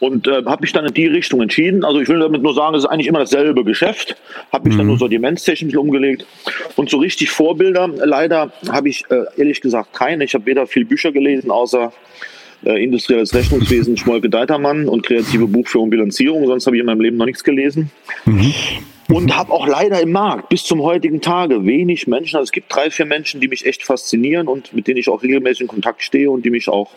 und 0.00 0.26
äh, 0.26 0.44
habe 0.44 0.62
mich 0.62 0.72
dann 0.72 0.84
in 0.84 0.94
die 0.94 1.06
Richtung 1.06 1.40
entschieden. 1.40 1.84
Also 1.84 2.00
ich 2.00 2.08
will 2.08 2.18
damit 2.18 2.42
nur 2.42 2.54
sagen, 2.54 2.74
es 2.74 2.84
ist 2.84 2.90
eigentlich 2.90 3.06
immer 3.06 3.20
dasselbe 3.20 3.64
Geschäft. 3.64 4.16
Habe 4.52 4.68
mich 4.68 4.74
mhm. 4.74 4.78
dann 4.78 4.86
nur 4.88 4.98
sortimentstechnisch 4.98 5.76
umgelegt 5.76 6.26
und 6.76 6.90
so 6.90 6.98
richtig 6.98 7.30
Vorbilder. 7.30 7.88
Leider 7.88 8.52
habe 8.70 8.88
ich 8.88 9.04
äh, 9.10 9.24
ehrlich 9.36 9.60
gesagt 9.60 9.94
keine. 9.94 10.24
Ich 10.24 10.34
habe 10.34 10.46
weder 10.46 10.66
viel 10.66 10.84
Bücher 10.84 11.12
gelesen, 11.12 11.50
außer 11.50 11.92
äh, 12.64 12.82
industrielles 12.82 13.34
Rechnungswesen, 13.34 13.96
Schmolke 13.96 14.28
Deitermann 14.28 14.88
und 14.88 15.06
kreative 15.06 15.46
Buchführung, 15.46 15.90
Bilanzierung. 15.90 16.46
Sonst 16.46 16.66
habe 16.66 16.76
ich 16.76 16.80
in 16.80 16.86
meinem 16.86 17.00
Leben 17.00 17.16
noch 17.16 17.26
nichts 17.26 17.44
gelesen. 17.44 17.90
Mhm. 18.24 18.52
Und 19.08 19.36
habe 19.36 19.52
auch 19.52 19.66
leider 19.66 20.00
im 20.00 20.12
Markt 20.12 20.48
bis 20.48 20.64
zum 20.64 20.82
heutigen 20.82 21.20
Tage 21.20 21.66
wenig 21.66 22.06
Menschen. 22.06 22.36
Also 22.36 22.44
es 22.44 22.52
gibt 22.52 22.74
drei, 22.74 22.90
vier 22.90 23.06
Menschen, 23.06 23.40
die 23.40 23.48
mich 23.48 23.66
echt 23.66 23.82
faszinieren 23.82 24.48
und 24.48 24.72
mit 24.72 24.86
denen 24.86 24.98
ich 24.98 25.08
auch 25.08 25.22
regelmäßig 25.22 25.62
in 25.62 25.68
Kontakt 25.68 26.02
stehe 26.02 26.30
und 26.30 26.44
die 26.44 26.50
mich 26.50 26.68
auch 26.68 26.90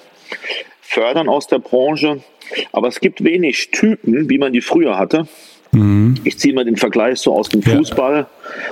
fördern 0.82 1.28
aus 1.28 1.48
der 1.48 1.60
Branche. 1.60 2.22
Aber 2.72 2.88
es 2.88 3.00
gibt 3.02 3.24
wenig 3.24 3.72
Typen, 3.72 4.30
wie 4.30 4.38
man 4.38 4.54
die 4.54 4.62
früher 4.62 4.98
hatte. 4.98 5.28
Mhm. 5.72 6.16
Ich 6.24 6.40
ziehe 6.40 6.54
mal 6.54 6.66
den 6.66 6.78
Vergleich 6.78 7.20
so 7.20 7.34
aus 7.34 7.50
dem 7.50 7.62
Fußball, 7.62 8.16
ja. 8.16 8.28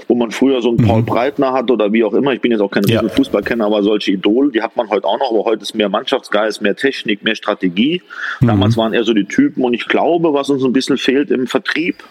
wo 0.08 0.16
man 0.16 0.32
früher 0.32 0.62
so 0.62 0.70
einen 0.70 0.78
Paul 0.78 1.02
mhm. 1.02 1.06
Breitner 1.06 1.54
hat 1.54 1.70
oder 1.70 1.92
wie 1.92 2.04
auch 2.04 2.14
immer. 2.14 2.34
Ich 2.34 2.42
bin 2.42 2.52
jetzt 2.52 2.62
auch 2.62 2.72
kein 2.72 2.84
ja. 2.86 3.08
Fußballkenner, 3.08 3.66
aber 3.66 3.84
solche 3.84 4.12
Idole, 4.12 4.52
die 4.52 4.62
hat 4.62 4.76
man 4.78 4.90
heute 4.90 5.06
auch 5.06 5.20
noch. 5.20 5.32
Aber 5.32 5.44
heute 5.44 5.64
ist 5.64 5.76
mehr 5.76 5.90
Mannschaftsgeist, 5.90 6.62
mehr 6.62 6.76
Technik, 6.76 7.24
mehr 7.24 7.36
Strategie. 7.36 8.02
Mhm. 8.40 8.48
Damals 8.48 8.78
waren 8.78 8.94
eher 8.94 9.04
so 9.04 9.14
die 9.14 9.26
Typen. 9.26 9.64
Und 9.64 9.74
ich 9.74 9.88
glaube, 9.88 10.34
was 10.34 10.50
uns 10.50 10.64
ein 10.64 10.74
bisschen 10.74 10.98
fehlt 10.98 11.32
im 11.32 11.48
Vertrieb, 11.48 12.04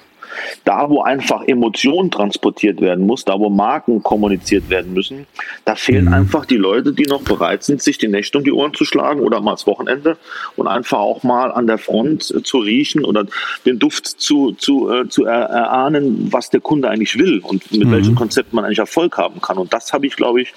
da, 0.64 0.88
wo 0.88 1.02
einfach 1.02 1.42
Emotionen 1.46 2.10
transportiert 2.10 2.81
werden 2.81 3.06
muss, 3.06 3.25
da, 3.25 3.38
wo 3.38 3.50
Marken 3.50 4.02
kommuniziert 4.02 4.70
werden 4.70 4.92
müssen, 4.92 5.26
da 5.64 5.75
fehlen 5.75 6.06
mhm. 6.06 6.14
einfach 6.14 6.46
die 6.46 6.56
Leute, 6.56 6.92
die 6.92 7.04
noch 7.04 7.22
bereit 7.22 7.62
sind, 7.62 7.82
sich 7.82 7.98
die 7.98 8.08
Nächte 8.08 8.38
um 8.38 8.44
die 8.44 8.52
Ohren 8.52 8.75
zu 8.75 8.84
schlagen 8.84 9.20
oder 9.20 9.40
mal 9.40 9.52
das 9.52 9.66
Wochenende 9.66 10.16
und 10.56 10.66
einfach 10.66 10.98
auch 10.98 11.22
mal 11.22 11.52
an 11.52 11.66
der 11.66 11.78
Front 11.78 12.32
äh, 12.34 12.42
zu 12.42 12.58
riechen 12.58 13.04
oder 13.04 13.26
den 13.64 13.78
Duft 13.78 14.06
zu, 14.06 14.52
zu, 14.52 14.90
äh, 14.90 15.08
zu 15.08 15.25
erahnen, 15.25 16.32
was 16.32 16.50
der 16.50 16.60
Kunde 16.60 16.88
eigentlich 16.88 17.19
will 17.19 17.40
und 17.40 17.70
mit 17.72 17.86
mhm. 17.86 17.92
welchem 17.92 18.14
Konzept 18.14 18.52
man 18.52 18.64
eigentlich 18.64 18.78
Erfolg 18.78 19.16
haben 19.19 19.40
kann. 19.40 19.58
Und 19.58 19.72
das 19.72 19.92
habe 19.92 20.06
ich, 20.06 20.16
glaube 20.16 20.42
ich, 20.42 20.52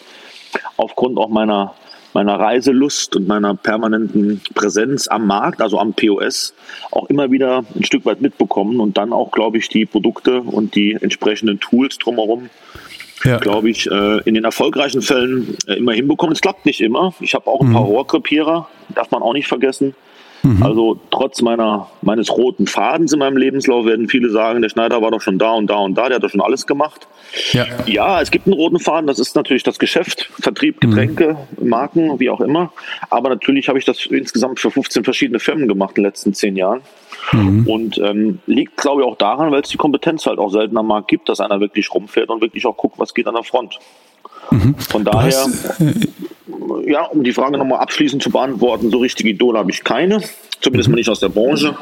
aufgrund 0.77 1.17
auch 1.17 1.29
meiner 1.29 1.73
meiner 2.17 2.39
Reiselust 2.39 3.15
und 3.15 3.27
meiner 3.27 3.53
permanenten 3.53 4.41
Präsenz 4.55 5.07
am 5.07 5.27
Markt, 5.27 5.61
also 5.61 5.77
am 5.77 5.93
POS, 5.93 6.55
auch 6.89 7.11
immer 7.11 7.29
wieder 7.29 7.63
ein 7.75 7.83
Stück 7.83 8.05
weit 8.05 8.21
mitbekommen 8.21 8.79
und 8.79 8.97
dann 8.97 9.13
auch, 9.13 9.29
glaube 9.29 9.59
ich, 9.59 9.69
die 9.69 9.85
Produkte 9.85 10.41
und 10.41 10.73
die 10.73 10.97
entsprechenden 10.99 11.59
Tools 11.59 11.99
drumherum, 11.99 12.49
ja. 13.23 13.37
glaube 13.37 13.69
ich, 13.69 13.85
äh, 13.91 14.17
in 14.21 14.33
den 14.33 14.45
erfolgreichen 14.45 15.03
Fällen 15.03 15.57
äh, 15.67 15.75
immer 15.75 15.93
hinbekommen. 15.93 16.33
Es 16.33 16.41
klappt 16.41 16.65
nicht 16.65 16.81
immer. 16.81 17.13
Ich 17.19 17.35
habe 17.35 17.45
auch 17.45 17.61
ein 17.61 17.71
paar 17.71 17.83
mhm. 17.83 17.89
Rohrkrepierer, 17.89 18.67
darf 18.95 19.11
man 19.11 19.21
auch 19.21 19.33
nicht 19.33 19.47
vergessen. 19.47 19.93
Mhm. 20.47 20.63
Also 20.63 20.97
trotz 21.11 21.41
meiner, 21.41 21.89
meines 22.01 22.31
roten 22.31 22.67
Fadens 22.67 23.11
in 23.11 23.19
meinem 23.19 23.35
Lebenslauf 23.35 23.85
werden 23.85 24.07
viele 24.07 24.29
sagen, 24.29 24.61
der 24.61 24.69
Schneider 24.69 25.01
war 25.01 25.11
doch 25.11 25.19
schon 25.19 25.37
da 25.37 25.51
und 25.51 25.67
da 25.67 25.75
und 25.75 25.95
da, 25.95 26.07
der 26.07 26.15
hat 26.15 26.23
doch 26.23 26.29
schon 26.29 26.41
alles 26.41 26.65
gemacht. 26.65 27.07
Ja, 27.51 27.65
ja 27.85 28.21
es 28.21 28.31
gibt 28.31 28.47
einen 28.47 28.53
roten 28.53 28.79
Faden, 28.79 29.07
das 29.07 29.19
ist 29.19 29.35
natürlich 29.35 29.63
das 29.63 29.77
Geschäft, 29.77 30.29
Vertrieb, 30.39 30.79
Getränke, 30.79 31.35
mhm. 31.57 31.69
Marken, 31.69 32.19
wie 32.21 32.29
auch 32.29 32.39
immer. 32.39 32.71
Aber 33.09 33.29
natürlich 33.29 33.67
habe 33.67 33.77
ich 33.77 33.83
das 33.83 34.05
insgesamt 34.05 34.61
für 34.61 34.71
15 34.71 35.03
verschiedene 35.03 35.39
Firmen 35.39 35.67
gemacht 35.67 35.97
in 35.97 36.03
den 36.03 36.09
letzten 36.09 36.33
zehn 36.33 36.55
Jahren. 36.55 36.79
Mhm. 37.33 37.67
Und 37.67 37.97
ähm, 37.97 38.39
liegt, 38.45 38.77
glaube 38.77 39.01
ich, 39.01 39.07
auch 39.07 39.17
daran, 39.17 39.51
weil 39.51 39.61
es 39.61 39.69
die 39.69 39.77
Kompetenz 39.77 40.25
halt 40.25 40.39
auch 40.39 40.49
selten 40.49 40.77
am 40.77 40.87
Markt 40.87 41.09
gibt, 41.09 41.27
dass 41.27 41.41
einer 41.41 41.59
wirklich 41.59 41.93
rumfährt 41.93 42.29
und 42.29 42.41
wirklich 42.41 42.65
auch 42.65 42.77
guckt, 42.77 42.97
was 42.99 43.13
geht 43.13 43.27
an 43.27 43.35
der 43.35 43.43
Front. 43.43 43.79
Mhm. 44.51 44.75
Von 44.75 45.03
daher, 45.03 45.31
hast, 45.31 45.81
äh, 45.81 46.91
ja, 46.91 47.03
um 47.03 47.23
die 47.23 47.33
Frage 47.33 47.57
nochmal 47.57 47.79
abschließend 47.79 48.23
zu 48.23 48.29
beantworten, 48.29 48.89
so 48.89 48.97
richtige 48.99 49.29
Idole 49.29 49.59
habe 49.59 49.71
ich 49.71 49.83
keine, 49.83 50.21
zumindest 50.61 50.87
mhm. 50.87 50.93
mal 50.93 50.99
nicht 50.99 51.09
aus 51.09 51.19
der 51.19 51.29
Branche. 51.29 51.77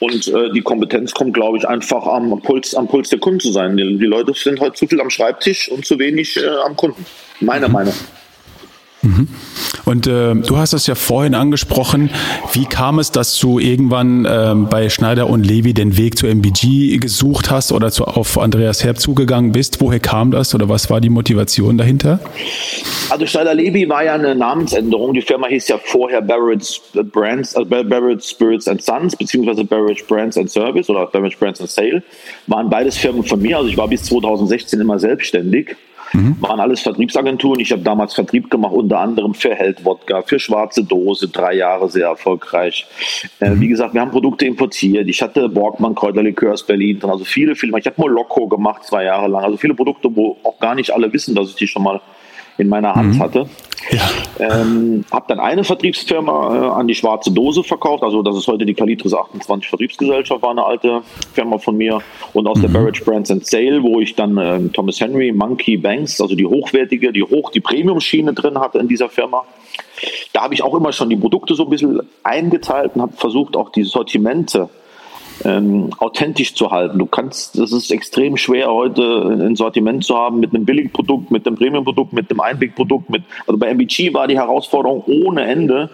Und 0.00 0.28
äh, 0.28 0.50
die 0.52 0.60
Kompetenz 0.60 1.12
kommt, 1.12 1.34
glaube 1.34 1.58
ich, 1.58 1.66
einfach 1.66 2.06
am 2.06 2.40
Puls, 2.42 2.74
am 2.74 2.88
Puls 2.88 3.08
der 3.08 3.18
Kunden 3.18 3.40
zu 3.40 3.52
sein. 3.52 3.76
Die, 3.76 3.98
die 3.98 4.06
Leute 4.06 4.34
sind 4.34 4.60
heute 4.60 4.74
zu 4.74 4.86
viel 4.86 5.00
am 5.00 5.10
Schreibtisch 5.10 5.70
und 5.70 5.86
zu 5.86 5.98
wenig 5.98 6.36
äh, 6.36 6.46
am 6.64 6.76
Kunden. 6.76 7.04
Meine 7.40 7.68
mhm. 7.68 7.72
Meinung. 7.72 7.94
Mhm. 7.94 8.23
Und 9.84 10.06
äh, 10.06 10.34
du 10.34 10.56
hast 10.56 10.72
es 10.72 10.86
ja 10.86 10.94
vorhin 10.94 11.34
angesprochen. 11.34 12.10
Wie 12.52 12.64
kam 12.64 12.98
es, 12.98 13.10
dass 13.10 13.38
du 13.38 13.58
irgendwann 13.58 14.24
äh, 14.24 14.54
bei 14.54 14.88
Schneider 14.88 15.28
und 15.28 15.44
Levi 15.44 15.74
den 15.74 15.96
Weg 15.96 16.16
zur 16.16 16.30
MBG 16.30 16.98
gesucht 16.98 17.50
hast 17.50 17.72
oder 17.72 17.90
zu, 17.90 18.04
auf 18.04 18.38
Andreas 18.38 18.82
Herb 18.82 18.98
zugegangen 18.98 19.52
bist? 19.52 19.80
Woher 19.80 20.00
kam 20.00 20.30
das 20.30 20.54
oder 20.54 20.68
was 20.68 20.90
war 20.90 21.00
die 21.00 21.10
Motivation 21.10 21.76
dahinter? 21.76 22.20
Also 23.10 23.26
Schneider 23.26 23.54
Levi 23.54 23.88
war 23.88 24.04
ja 24.04 24.14
eine 24.14 24.34
Namensänderung. 24.34 25.12
Die 25.12 25.22
Firma 25.22 25.48
hieß 25.48 25.68
ja 25.68 25.78
vorher 25.78 26.22
Barrett's 26.22 26.80
Brands, 27.12 27.54
also 27.54 27.68
Barrett's 27.68 28.30
Spirits 28.30 28.68
and 28.68 28.82
Sons 28.82 29.14
beziehungsweise 29.16 29.64
Barrett 29.64 30.06
Brands 30.06 30.36
and 30.36 30.50
Service 30.50 30.88
oder 30.88 31.06
Barrett 31.06 31.38
Brands 31.38 31.60
and 31.60 31.70
Sale. 31.70 32.02
Waren 32.46 32.70
beides 32.70 32.96
Firmen 32.96 33.22
von 33.22 33.40
mir. 33.40 33.58
Also 33.58 33.68
ich 33.68 33.76
war 33.76 33.88
bis 33.88 34.04
2016 34.04 34.80
immer 34.80 34.98
selbstständig. 34.98 35.76
Mhm. 36.14 36.36
Waren 36.40 36.60
alles 36.60 36.80
Vertriebsagenturen. 36.80 37.60
Ich 37.60 37.72
habe 37.72 37.82
damals 37.82 38.14
Vertrieb 38.14 38.48
gemacht, 38.50 38.72
unter 38.72 39.00
anderem 39.00 39.34
für 39.34 39.54
Held 39.54 39.84
Wodka, 39.84 40.22
für 40.22 40.38
Schwarze 40.38 40.84
Dose, 40.84 41.28
drei 41.28 41.54
Jahre 41.54 41.90
sehr 41.90 42.06
erfolgreich. 42.06 42.86
Äh, 43.40 43.50
mhm. 43.50 43.60
wie 43.60 43.68
gesagt, 43.68 43.94
wir 43.94 44.00
haben 44.00 44.12
Produkte 44.12 44.46
importiert. 44.46 45.08
Ich 45.08 45.20
hatte 45.20 45.48
Borgmann 45.48 45.94
Kräuterlikör 45.94 46.52
aus 46.52 46.64
Berlin 46.64 47.00
drin, 47.00 47.10
also 47.10 47.24
viele 47.24 47.56
Filme. 47.56 47.78
Ich 47.80 47.86
habe 47.86 48.00
Moloko 48.00 48.46
gemacht, 48.46 48.84
zwei 48.84 49.04
Jahre 49.04 49.28
lang. 49.28 49.44
Also 49.44 49.56
viele 49.56 49.74
Produkte, 49.74 50.08
wo 50.14 50.38
auch 50.44 50.58
gar 50.60 50.74
nicht 50.74 50.92
alle 50.92 51.12
wissen, 51.12 51.34
dass 51.34 51.48
ich 51.48 51.56
die 51.56 51.66
schon 51.66 51.82
mal 51.82 52.00
in 52.58 52.68
meiner 52.68 52.94
Hand 52.94 53.14
mhm. 53.14 53.18
hatte. 53.18 53.46
Ja. 53.90 54.00
Ähm, 54.38 55.04
habe 55.10 55.26
dann 55.28 55.40
eine 55.40 55.62
Vertriebsfirma 55.62 56.54
äh, 56.54 56.68
an 56.70 56.88
die 56.88 56.94
schwarze 56.94 57.30
Dose 57.30 57.62
verkauft, 57.62 58.02
also 58.02 58.22
das 58.22 58.36
ist 58.36 58.48
heute 58.48 58.64
die 58.64 58.74
Kalitris 58.74 59.12
28 59.12 59.68
Vertriebsgesellschaft, 59.68 60.40
war 60.42 60.50
eine 60.50 60.64
alte 60.64 61.02
Firma 61.34 61.58
von 61.58 61.76
mir 61.76 62.00
und 62.32 62.46
aus 62.46 62.58
mhm. 62.58 62.62
der 62.62 62.68
Barrage 62.68 63.04
Brands 63.04 63.30
and 63.30 63.46
Sale, 63.46 63.82
wo 63.82 64.00
ich 64.00 64.14
dann 64.14 64.38
äh, 64.38 64.68
Thomas 64.68 65.00
Henry, 65.00 65.32
Monkey 65.32 65.76
Banks, 65.76 66.20
also 66.20 66.34
die 66.34 66.46
hochwertige, 66.46 67.12
die 67.12 67.22
hoch, 67.22 67.50
die 67.50 67.60
Premium-Schiene 67.60 68.32
drin 68.32 68.58
hatte 68.58 68.78
in 68.78 68.88
dieser 68.88 69.08
Firma. 69.08 69.44
Da 70.32 70.42
habe 70.42 70.54
ich 70.54 70.62
auch 70.62 70.74
immer 70.74 70.92
schon 70.92 71.10
die 71.10 71.16
Produkte 71.16 71.54
so 71.54 71.64
ein 71.64 71.70
bisschen 71.70 72.00
eingeteilt 72.22 72.92
und 72.94 73.02
habe 73.02 73.12
versucht, 73.16 73.56
auch 73.56 73.70
die 73.70 73.84
Sortimente 73.84 74.68
ähm, 75.44 75.90
authentisch 75.98 76.54
zu 76.54 76.70
halten. 76.70 76.98
Du 76.98 77.06
kannst, 77.06 77.58
das 77.58 77.72
ist 77.72 77.90
extrem 77.90 78.36
schwer 78.36 78.72
heute 78.72 79.02
ein 79.02 79.56
Sortiment 79.56 80.04
zu 80.04 80.16
haben 80.16 80.40
mit 80.40 80.54
einem 80.54 80.64
Billigprodukt, 80.64 81.30
mit 81.30 81.46
einem 81.46 81.56
Premiumprodukt, 81.56 82.12
mit 82.12 82.30
einem 82.30 82.40
Einwegprodukt. 82.40 83.10
Mit, 83.10 83.22
also 83.46 83.58
bei 83.58 83.68
MBG 83.68 84.14
war 84.14 84.28
die 84.28 84.36
Herausforderung 84.36 85.02
ohne 85.06 85.44
Ende. 85.44 85.90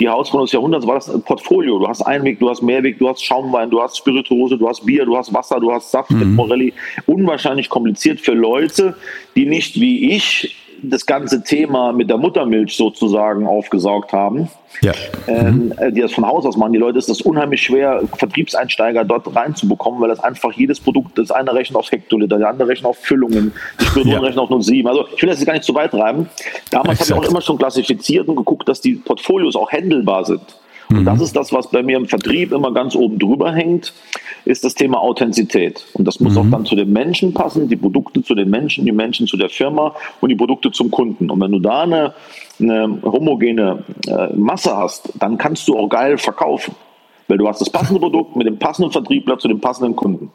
Die 0.00 0.08
Herausforderung 0.08 0.46
des 0.46 0.52
Jahrhunderts 0.52 0.86
war 0.86 0.94
das 0.94 1.22
Portfolio. 1.22 1.78
Du 1.78 1.88
hast 1.88 2.02
Einweg, 2.02 2.38
du 2.38 2.48
hast 2.48 2.62
Mehrweg, 2.62 2.98
du 2.98 3.08
hast 3.08 3.22
Schaumwein, 3.22 3.70
du 3.70 3.82
hast 3.82 3.98
Spirituose, 3.98 4.56
du 4.56 4.68
hast 4.68 4.86
Bier, 4.86 5.04
du 5.04 5.16
hast 5.16 5.34
Wasser, 5.34 5.60
du 5.60 5.72
hast 5.72 5.90
Saft 5.90 6.10
mhm. 6.10 6.18
mit 6.20 6.28
Morelli. 6.28 6.72
Unwahrscheinlich 7.06 7.68
kompliziert 7.68 8.20
für 8.20 8.32
Leute, 8.32 8.96
die 9.36 9.46
nicht 9.46 9.80
wie 9.80 10.12
ich 10.12 10.56
das 10.82 11.06
ganze 11.06 11.42
Thema 11.42 11.92
mit 11.92 12.10
der 12.10 12.18
Muttermilch 12.18 12.76
sozusagen 12.76 13.46
aufgesaugt 13.46 14.12
haben, 14.12 14.48
ja. 14.80 14.92
ähm, 15.26 15.72
mhm. 15.78 15.94
die 15.94 16.00
das 16.00 16.12
von 16.12 16.26
Haus 16.26 16.44
aus 16.44 16.56
machen. 16.56 16.72
Die 16.72 16.78
Leute 16.78 16.98
ist 16.98 17.08
das 17.08 17.20
unheimlich 17.20 17.62
schwer, 17.62 18.02
Vertriebseinsteiger 18.16 19.04
dort 19.04 19.34
reinzubekommen, 19.34 20.00
weil 20.00 20.08
das 20.08 20.20
einfach 20.20 20.52
jedes 20.52 20.80
Produkt, 20.80 21.18
das 21.18 21.30
eine 21.30 21.54
rechnet 21.54 21.76
auf 21.76 21.90
Hektoliter, 21.90 22.38
der 22.38 22.48
andere 22.48 22.68
rechnet 22.68 22.86
auf 22.86 22.98
Füllungen, 22.98 23.52
die 23.80 23.84
Spirituosen 23.84 24.22
ja. 24.22 24.26
rechnen 24.26 24.40
auf 24.40 24.62
07. 24.62 24.86
Also 24.86 25.06
ich 25.14 25.22
will 25.22 25.28
das 25.28 25.38
jetzt 25.38 25.46
gar 25.46 25.54
nicht 25.54 25.64
zu 25.64 25.74
weit 25.74 25.90
treiben. 25.90 26.28
Damals 26.70 27.00
habe 27.00 27.10
ich 27.10 27.26
auch 27.26 27.30
immer 27.30 27.40
schon 27.40 27.58
klassifiziert 27.58 28.28
und 28.28 28.36
geguckt, 28.36 28.68
dass 28.68 28.80
die 28.80 28.94
Portfolios 28.94 29.56
auch 29.56 29.70
händelbar 29.70 30.24
sind. 30.24 30.42
Und 30.90 31.00
mhm. 31.00 31.04
das 31.04 31.20
ist 31.20 31.34
das, 31.34 31.52
was 31.52 31.70
bei 31.70 31.82
mir 31.82 31.96
im 31.96 32.06
Vertrieb 32.06 32.52
immer 32.52 32.72
ganz 32.72 32.94
oben 32.94 33.18
drüber 33.18 33.52
hängt, 33.52 33.92
ist 34.44 34.64
das 34.64 34.74
Thema 34.74 35.00
Authentizität. 35.00 35.86
Und 35.94 36.06
das 36.06 36.20
muss 36.20 36.34
mhm. 36.34 36.38
auch 36.38 36.50
dann 36.50 36.66
zu 36.66 36.76
den 36.76 36.92
Menschen 36.92 37.32
passen, 37.32 37.68
die 37.68 37.76
Produkte 37.76 38.22
zu 38.22 38.34
den 38.34 38.50
Menschen, 38.50 38.84
die 38.84 38.92
Menschen 38.92 39.26
zu 39.26 39.36
der 39.36 39.48
Firma 39.48 39.94
und 40.20 40.28
die 40.28 40.36
Produkte 40.36 40.70
zum 40.70 40.90
Kunden. 40.90 41.30
Und 41.30 41.40
wenn 41.40 41.52
du 41.52 41.58
da 41.58 41.82
eine, 41.82 42.14
eine 42.60 43.00
homogene 43.02 43.84
äh, 44.06 44.34
Masse 44.34 44.76
hast, 44.76 45.12
dann 45.18 45.38
kannst 45.38 45.66
du 45.68 45.78
auch 45.78 45.88
geil 45.88 46.18
verkaufen. 46.18 46.74
Weil 47.26 47.38
du 47.38 47.48
hast 47.48 47.60
das 47.60 47.70
passende 47.70 48.00
Produkt 48.00 48.36
mit 48.36 48.46
dem 48.46 48.58
passenden 48.58 48.92
Vertriebler 48.92 49.38
zu 49.38 49.48
dem 49.48 49.60
passenden 49.60 49.96
Kunden. 49.96 50.30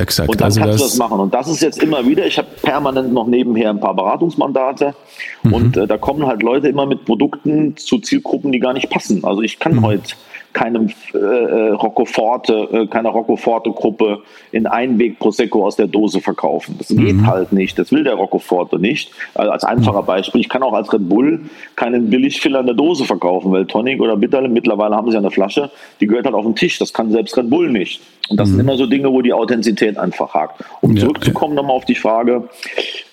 Exakt. 0.00 0.28
Und 0.30 0.40
dann 0.40 0.46
also 0.46 0.60
kannst 0.60 0.74
das 0.74 0.80
du 0.80 0.88
das 0.88 0.98
machen. 0.98 1.20
Und 1.20 1.34
das 1.34 1.48
ist 1.48 1.60
jetzt 1.60 1.82
immer 1.82 2.06
wieder, 2.06 2.26
ich 2.26 2.38
habe 2.38 2.48
permanent 2.62 3.12
noch 3.12 3.26
nebenher 3.26 3.70
ein 3.70 3.80
paar 3.80 3.94
Beratungsmandate 3.94 4.94
mhm. 5.42 5.52
und 5.52 5.76
äh, 5.76 5.86
da 5.86 5.98
kommen 5.98 6.26
halt 6.26 6.42
Leute 6.42 6.68
immer 6.68 6.86
mit 6.86 7.04
Produkten 7.04 7.76
zu 7.76 7.98
Zielgruppen, 7.98 8.50
die 8.50 8.60
gar 8.60 8.72
nicht 8.72 8.88
passen. 8.88 9.24
Also 9.24 9.42
ich 9.42 9.58
kann 9.58 9.74
mhm. 9.74 9.82
heute 9.82 10.14
keinem 10.52 10.90
äh, 11.14 11.18
äh 11.18 11.70
Roccoforte, 11.70 12.68
äh, 12.72 12.86
keiner 12.86 13.10
Roccoforte-Gruppe 13.10 14.22
in 14.52 14.66
Einweg 14.66 15.18
Prosecco 15.18 15.66
aus 15.66 15.76
der 15.76 15.86
Dose 15.86 16.20
verkaufen. 16.20 16.76
Das 16.78 16.88
geht 16.88 17.16
mhm. 17.16 17.26
halt 17.26 17.52
nicht. 17.52 17.78
Das 17.78 17.92
will 17.92 18.04
der 18.04 18.14
Roccoforte 18.14 18.78
nicht. 18.78 19.12
Also 19.34 19.50
als 19.52 19.64
einfacher. 19.64 20.02
Beispiel. 20.02 20.40
Ich 20.40 20.48
kann 20.48 20.62
auch 20.62 20.72
als 20.72 20.92
Red 20.92 21.08
Bull 21.08 21.40
keinen 21.76 22.10
Billigfiller 22.10 22.60
in 22.60 22.66
der 22.66 22.74
Dose 22.74 23.04
verkaufen, 23.04 23.52
weil 23.52 23.66
Tonic 23.66 24.00
oder 24.00 24.16
Bitterle, 24.16 24.48
mittlerweile 24.48 24.96
haben 24.96 25.10
sie 25.10 25.16
eine 25.16 25.30
Flasche, 25.30 25.70
die 26.00 26.06
gehört 26.06 26.24
halt 26.24 26.34
auf 26.34 26.44
den 26.44 26.56
Tisch. 26.56 26.78
Das 26.78 26.92
kann 26.92 27.10
selbst 27.10 27.36
Red 27.36 27.50
Bull 27.50 27.70
nicht. 27.70 28.00
Und 28.28 28.38
das 28.38 28.48
mhm. 28.48 28.52
sind 28.52 28.60
immer 28.60 28.76
so 28.76 28.86
Dinge, 28.86 29.12
wo 29.12 29.22
die 29.22 29.32
Authentizität 29.32 29.98
einfach 29.98 30.34
hakt. 30.34 30.64
Um 30.80 30.92
ja, 30.92 31.02
zurückzukommen 31.02 31.52
okay. 31.52 31.62
nochmal 31.62 31.76
auf 31.76 31.84
die 31.84 31.94
Frage, 31.96 32.48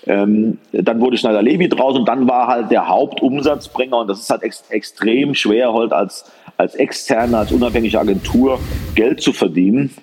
ähm, 0.06 0.58
dann 0.72 1.02
wurde 1.02 1.18
Schneider 1.18 1.42
Levi 1.42 1.68
draus 1.68 1.96
und 1.96 2.08
dann 2.08 2.28
war 2.28 2.48
halt 2.48 2.72
der 2.72 2.88
Hauptumsatzbringer 2.88 3.98
und 3.98 4.08
das 4.08 4.20
ist 4.20 4.30
halt 4.30 4.44
ex 4.44 4.64
extrem 4.70 5.34
schwer 5.34 5.74
halt 5.74 5.92
als, 5.92 6.32
als 6.58 6.76
externe, 6.76 7.38
als 7.38 7.52
unabhängige 7.52 8.00
Agentur 8.00 8.60
Geld 8.96 9.22
zu 9.22 9.34
verdienen. 9.34 9.94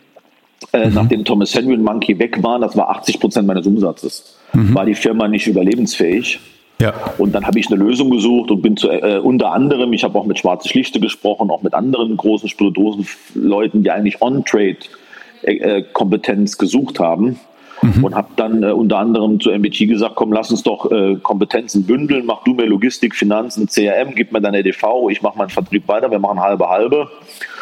Äh, 0.73 0.89
mhm. 0.89 0.95
Nachdem 0.95 1.25
Thomas 1.25 1.55
Henry 1.55 1.75
und 1.75 1.83
Monkey 1.83 2.19
weg 2.19 2.43
waren, 2.43 2.63
das 2.63 2.77
war 2.77 2.91
80 2.91 3.21
Prozent 3.21 3.47
meines 3.47 3.65
Umsatzes, 3.67 4.37
mhm. 4.53 4.75
war 4.75 4.87
die 4.87 4.95
Firma 4.95 5.29
nicht 5.29 5.47
überlebensfähig. 5.47 6.41
Ja. 6.81 6.93
Und 7.19 7.33
dann 7.33 7.47
habe 7.47 7.61
ich 7.61 7.69
eine 7.69 7.77
Lösung 7.77 8.11
gesucht 8.11 8.51
und 8.51 8.63
bin 8.63 8.77
zu, 8.77 8.91
äh, 8.91 9.19
unter 9.19 9.53
anderem, 9.53 9.93
ich 9.93 10.03
habe 10.03 10.19
auch 10.19 10.27
mit 10.27 10.41
Schwarze 10.41 10.69
Schlichte 10.69 10.99
gesprochen, 10.99 11.49
auch 11.51 11.63
mit 11.63 11.75
anderen 11.75 12.17
großen 12.17 12.49
Spirituosen-Leuten, 12.49 13.85
die 13.85 13.93
eigentlich 13.93 14.21
On-Trade-Kompetenz 14.21 16.55
äh, 16.55 16.57
gesucht 16.59 16.99
haben 16.99 17.39
mhm. 17.85 18.05
und 18.05 18.15
habe 18.15 18.29
dann 18.37 18.63
äh, 18.63 18.73
unter 18.73 18.99
anderem 18.99 19.41
zu 19.41 19.51
MBT 19.51 19.89
gesagt, 19.89 20.15
komm, 20.17 20.33
lass 20.33 20.51
uns 20.51 20.63
doch 20.63 20.91
äh, 20.91 21.17
Kompetenzen 21.17 21.85
bündeln, 21.85 22.27
mach 22.27 22.43
du 22.45 22.55
mir 22.55 22.67
Logistik, 22.67 23.15
Finanzen, 23.15 23.69
CRM, 23.69 24.15
gib 24.15 24.33
mir 24.33 24.41
deine 24.41 24.59
EDV, 24.59 25.09
ich 25.11 25.23
mache 25.23 25.39
meinen 25.39 25.51
Vertrieb 25.51 25.87
weiter, 25.89 26.11
wir 26.11 26.19
machen 26.19 26.41
halbe 26.41 26.69
halbe. 26.69 27.09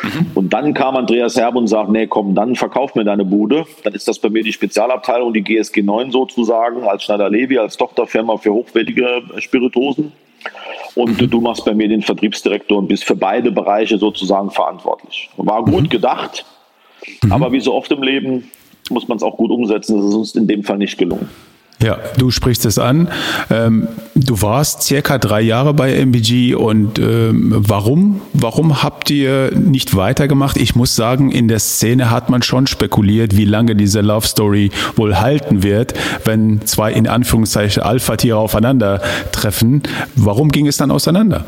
Mhm. 0.03 0.27
Und 0.35 0.53
dann 0.53 0.75
kam 0.75 0.97
Andreas 0.97 1.37
Herb 1.37 1.55
und 1.57 1.67
sagt, 1.67 1.91
nee, 1.91 2.07
komm, 2.07 2.35
dann 2.35 2.55
verkauf 2.57 2.95
mir 2.95 3.05
deine 3.05 3.25
Bude. 3.25 3.65
Dann 3.85 3.95
ist 3.95 4.09
das 4.09 4.19
bei 4.19 4.31
mir 4.31 4.43
die 4.43 4.53
Spezialabteilung, 4.53 5.33
die 5.33 5.43
GSG 5.43 5.83
9 5.83 6.11
sozusagen, 6.11 6.85
als 6.85 7.05
Schneider 7.05 7.31
Levi, 7.31 7.59
als 7.59 7.77
Tochterfirma 7.77 8.37
für 8.37 8.53
hochwertige 8.53 9.23
Spiritosen. 9.39 10.13
Und 10.95 11.21
mhm. 11.21 11.31
du 11.31 11.41
machst 11.41 11.65
bei 11.65 11.75
mir 11.75 11.89
den 11.89 12.03
Vertriebsdirektor 12.03 12.79
und 12.79 12.89
bist 12.89 13.05
für 13.05 13.17
beide 13.17 13.51
Bereiche 13.51 13.99
sozusagen 13.99 14.51
verantwortlich. 14.51 15.31
War 15.37 15.65
gut 15.65 15.85
mhm. 15.85 15.89
gedacht, 15.89 16.45
mhm. 17.23 17.33
aber 17.33 17.53
wie 17.53 17.61
so 17.61 17.75
oft 17.75 17.91
im 17.93 18.03
Leben 18.03 18.51
muss 18.93 19.09
man 19.09 19.17
es 19.17 19.23
auch 19.23 19.37
gut 19.37 19.51
umsetzen. 19.51 19.97
Das 19.97 20.07
ist 20.07 20.15
uns 20.15 20.35
in 20.35 20.47
dem 20.47 20.63
Fall 20.63 20.79
nicht 20.79 20.99
gelungen. 20.99 21.29
Ja, 21.83 21.99
du 22.17 22.31
sprichst 22.31 22.65
es 22.65 22.79
an. 22.79 23.09
Ähm, 23.51 23.89
du 24.15 24.41
warst 24.41 24.83
circa 24.83 25.19
drei 25.19 25.41
Jahre 25.41 25.75
bei 25.75 25.93
MBG 25.93 26.55
und 26.55 27.01
ähm, 27.01 27.53
warum? 27.57 28.21
Warum 28.33 28.85
habt 28.85 29.11
ihr 29.11 29.51
nicht 29.53 29.97
weitergemacht? 29.97 30.57
Ich 30.57 30.77
muss 30.77 30.95
sagen, 30.95 31.33
in 31.33 31.49
der 31.49 31.59
Szene 31.59 32.11
hat 32.11 32.31
man 32.31 32.43
schon 32.43 32.69
spekuliert, 32.69 33.37
wie 33.37 33.45
lange 33.45 33.75
diese 33.75 34.01
Love 34.01 34.27
Story 34.27 34.71
wohl 34.95 35.19
halten 35.19 35.65
wird, 35.65 35.95
wenn 36.25 36.61
zwei 36.67 36.93
in 36.93 37.09
Anführungszeichen 37.09 37.83
Alpha-Tiere 37.83 38.39
aufeinandertreffen. 38.39 39.83
Warum 40.15 40.53
ging 40.53 40.69
es 40.69 40.77
dann 40.77 40.93
auseinander? 40.93 41.47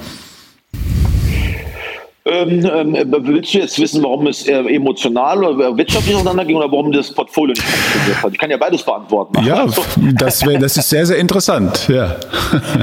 Ähm, 2.27 2.65
ähm, 2.65 2.97
willst 3.19 3.53
du 3.53 3.59
jetzt 3.59 3.79
wissen, 3.79 4.03
warum 4.03 4.27
es 4.27 4.49
äh, 4.49 4.55
emotional 4.55 5.45
oder 5.45 5.77
wirtschaftlich 5.77 6.17
auseinanderging 6.17 6.57
oder 6.57 6.73
warum 6.73 6.91
das 6.91 7.13
Portfolio 7.13 7.53
nicht 7.53 7.63
funktioniert 7.63 8.23
hat? 8.23 8.33
Ich 8.33 8.39
kann 8.39 8.51
ja 8.51 8.57
beides 8.57 8.83
beantworten. 8.83 9.45
Ja, 9.45 9.67
das, 10.17 10.47
wär, 10.47 10.59
das 10.59 10.75
ist 10.79 10.89
sehr, 10.89 11.05
sehr 11.05 11.19
interessant. 11.19 11.89
Ja. 11.89 12.17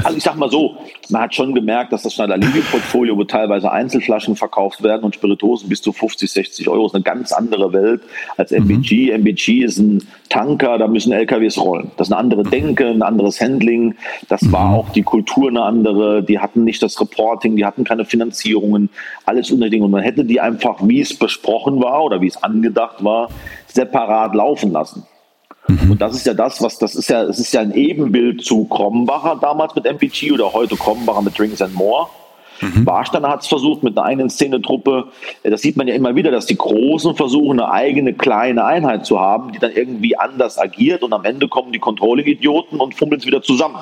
Also 0.04 0.16
ich 0.16 0.24
sag 0.24 0.36
mal 0.36 0.50
so, 0.50 0.76
man 1.08 1.22
hat 1.22 1.34
schon 1.34 1.54
gemerkt, 1.54 1.92
dass 1.92 2.02
das 2.02 2.14
Schneider 2.14 2.38
Portfolio, 2.70 3.16
wo 3.16 3.24
teilweise 3.24 3.70
Einzelflaschen 3.70 4.36
verkauft 4.36 4.82
werden 4.82 5.02
und 5.04 5.14
Spiritosen 5.14 5.68
bis 5.68 5.82
zu 5.82 5.92
50, 5.92 6.30
60 6.30 6.68
Euro, 6.68 6.86
ist 6.86 6.94
eine 6.94 7.02
ganz 7.02 7.32
andere 7.32 7.72
Welt 7.72 8.02
als 8.36 8.52
MBG. 8.52 9.06
Mhm. 9.06 9.20
MBG 9.20 9.64
ist 9.64 9.78
ein 9.78 10.06
Tanker, 10.28 10.78
da 10.78 10.88
müssen 10.88 11.12
LKWs 11.12 11.58
rollen. 11.58 11.90
Das 11.96 12.08
ist 12.08 12.12
eine 12.12 12.20
andere 12.20 12.42
Denke, 12.44 12.86
ein 12.86 13.02
anderes 13.02 13.40
Handling. 13.40 13.94
Das 14.28 14.42
mhm. 14.42 14.52
war 14.52 14.74
auch 14.74 14.88
die 14.90 15.02
Kultur 15.02 15.48
eine 15.48 15.62
andere. 15.62 16.22
Die 16.22 16.38
hatten 16.38 16.64
nicht 16.64 16.82
das 16.82 17.00
Reporting, 17.00 17.56
die 17.56 17.64
hatten 17.64 17.84
keine 17.84 18.04
Finanzierungen 18.04 18.88
alles 19.32 19.50
unter 19.50 19.70
Dinge. 19.70 19.84
Und 19.86 19.90
man 19.90 20.02
hätte 20.02 20.24
die 20.24 20.40
einfach, 20.40 20.76
wie 20.82 21.00
es 21.00 21.18
besprochen 21.18 21.82
war 21.82 22.04
oder 22.04 22.20
wie 22.20 22.28
es 22.28 22.42
angedacht 22.42 23.02
war, 23.02 23.28
separat 23.66 24.34
laufen 24.34 24.72
lassen. 24.72 25.06
Mhm. 25.68 25.92
Und 25.92 26.02
das 26.02 26.14
ist 26.14 26.26
ja 26.26 26.34
das, 26.34 26.60
was, 26.60 26.78
das 26.78 26.94
ist 26.94 27.08
ja, 27.08 27.22
es 27.22 27.38
ist 27.38 27.52
ja 27.52 27.60
ein 27.60 27.72
Ebenbild 27.72 28.44
zu 28.44 28.64
Krombacher 28.64 29.38
damals 29.40 29.74
mit 29.74 29.86
MPG 29.86 30.32
oder 30.32 30.52
heute 30.52 30.76
Krombacher 30.76 31.22
mit 31.22 31.38
Drinks 31.38 31.62
and 31.62 31.74
More. 31.74 32.08
Mhm. 32.60 32.86
Warsteiner 32.86 33.28
hat 33.28 33.40
es 33.40 33.48
versucht 33.48 33.82
mit 33.82 33.96
einer 33.96 34.06
eigenen 34.06 34.30
Szenetruppe. 34.30 35.06
Das 35.42 35.62
sieht 35.62 35.76
man 35.76 35.88
ja 35.88 35.94
immer 35.94 36.14
wieder, 36.14 36.30
dass 36.30 36.46
die 36.46 36.56
Großen 36.56 37.16
versuchen, 37.16 37.58
eine 37.58 37.72
eigene 37.72 38.12
kleine 38.12 38.64
Einheit 38.64 39.06
zu 39.06 39.18
haben, 39.18 39.52
die 39.52 39.58
dann 39.58 39.72
irgendwie 39.72 40.16
anders 40.16 40.58
agiert 40.58 41.02
und 41.02 41.12
am 41.12 41.24
Ende 41.24 41.48
kommen 41.48 41.72
die 41.72 41.78
Controlling-Idioten 41.78 42.78
und 42.78 42.94
fummeln 42.94 43.20
es 43.20 43.26
wieder 43.26 43.42
zusammen. 43.42 43.76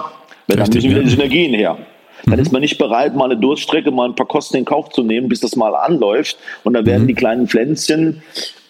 Weil 0.46 0.56
dann 0.56 0.70
müssen 0.72 0.90
wieder 0.90 1.02
die 1.02 1.10
Synergien 1.10 1.52
her. 1.54 1.76
Dann 2.24 2.34
mhm. 2.34 2.40
ist 2.40 2.52
man 2.52 2.60
nicht 2.60 2.78
bereit, 2.78 3.14
mal 3.14 3.26
eine 3.26 3.36
Durststrecke, 3.36 3.90
mal 3.90 4.08
ein 4.08 4.14
paar 4.14 4.26
Kosten 4.26 4.56
in 4.56 4.64
Kauf 4.64 4.90
zu 4.90 5.02
nehmen, 5.02 5.28
bis 5.28 5.40
das 5.40 5.56
mal 5.56 5.74
anläuft. 5.74 6.36
Und 6.64 6.74
dann 6.74 6.86
werden 6.86 7.04
mhm. 7.04 7.08
die 7.08 7.14
kleinen 7.14 7.48
Pflänzchen 7.48 8.22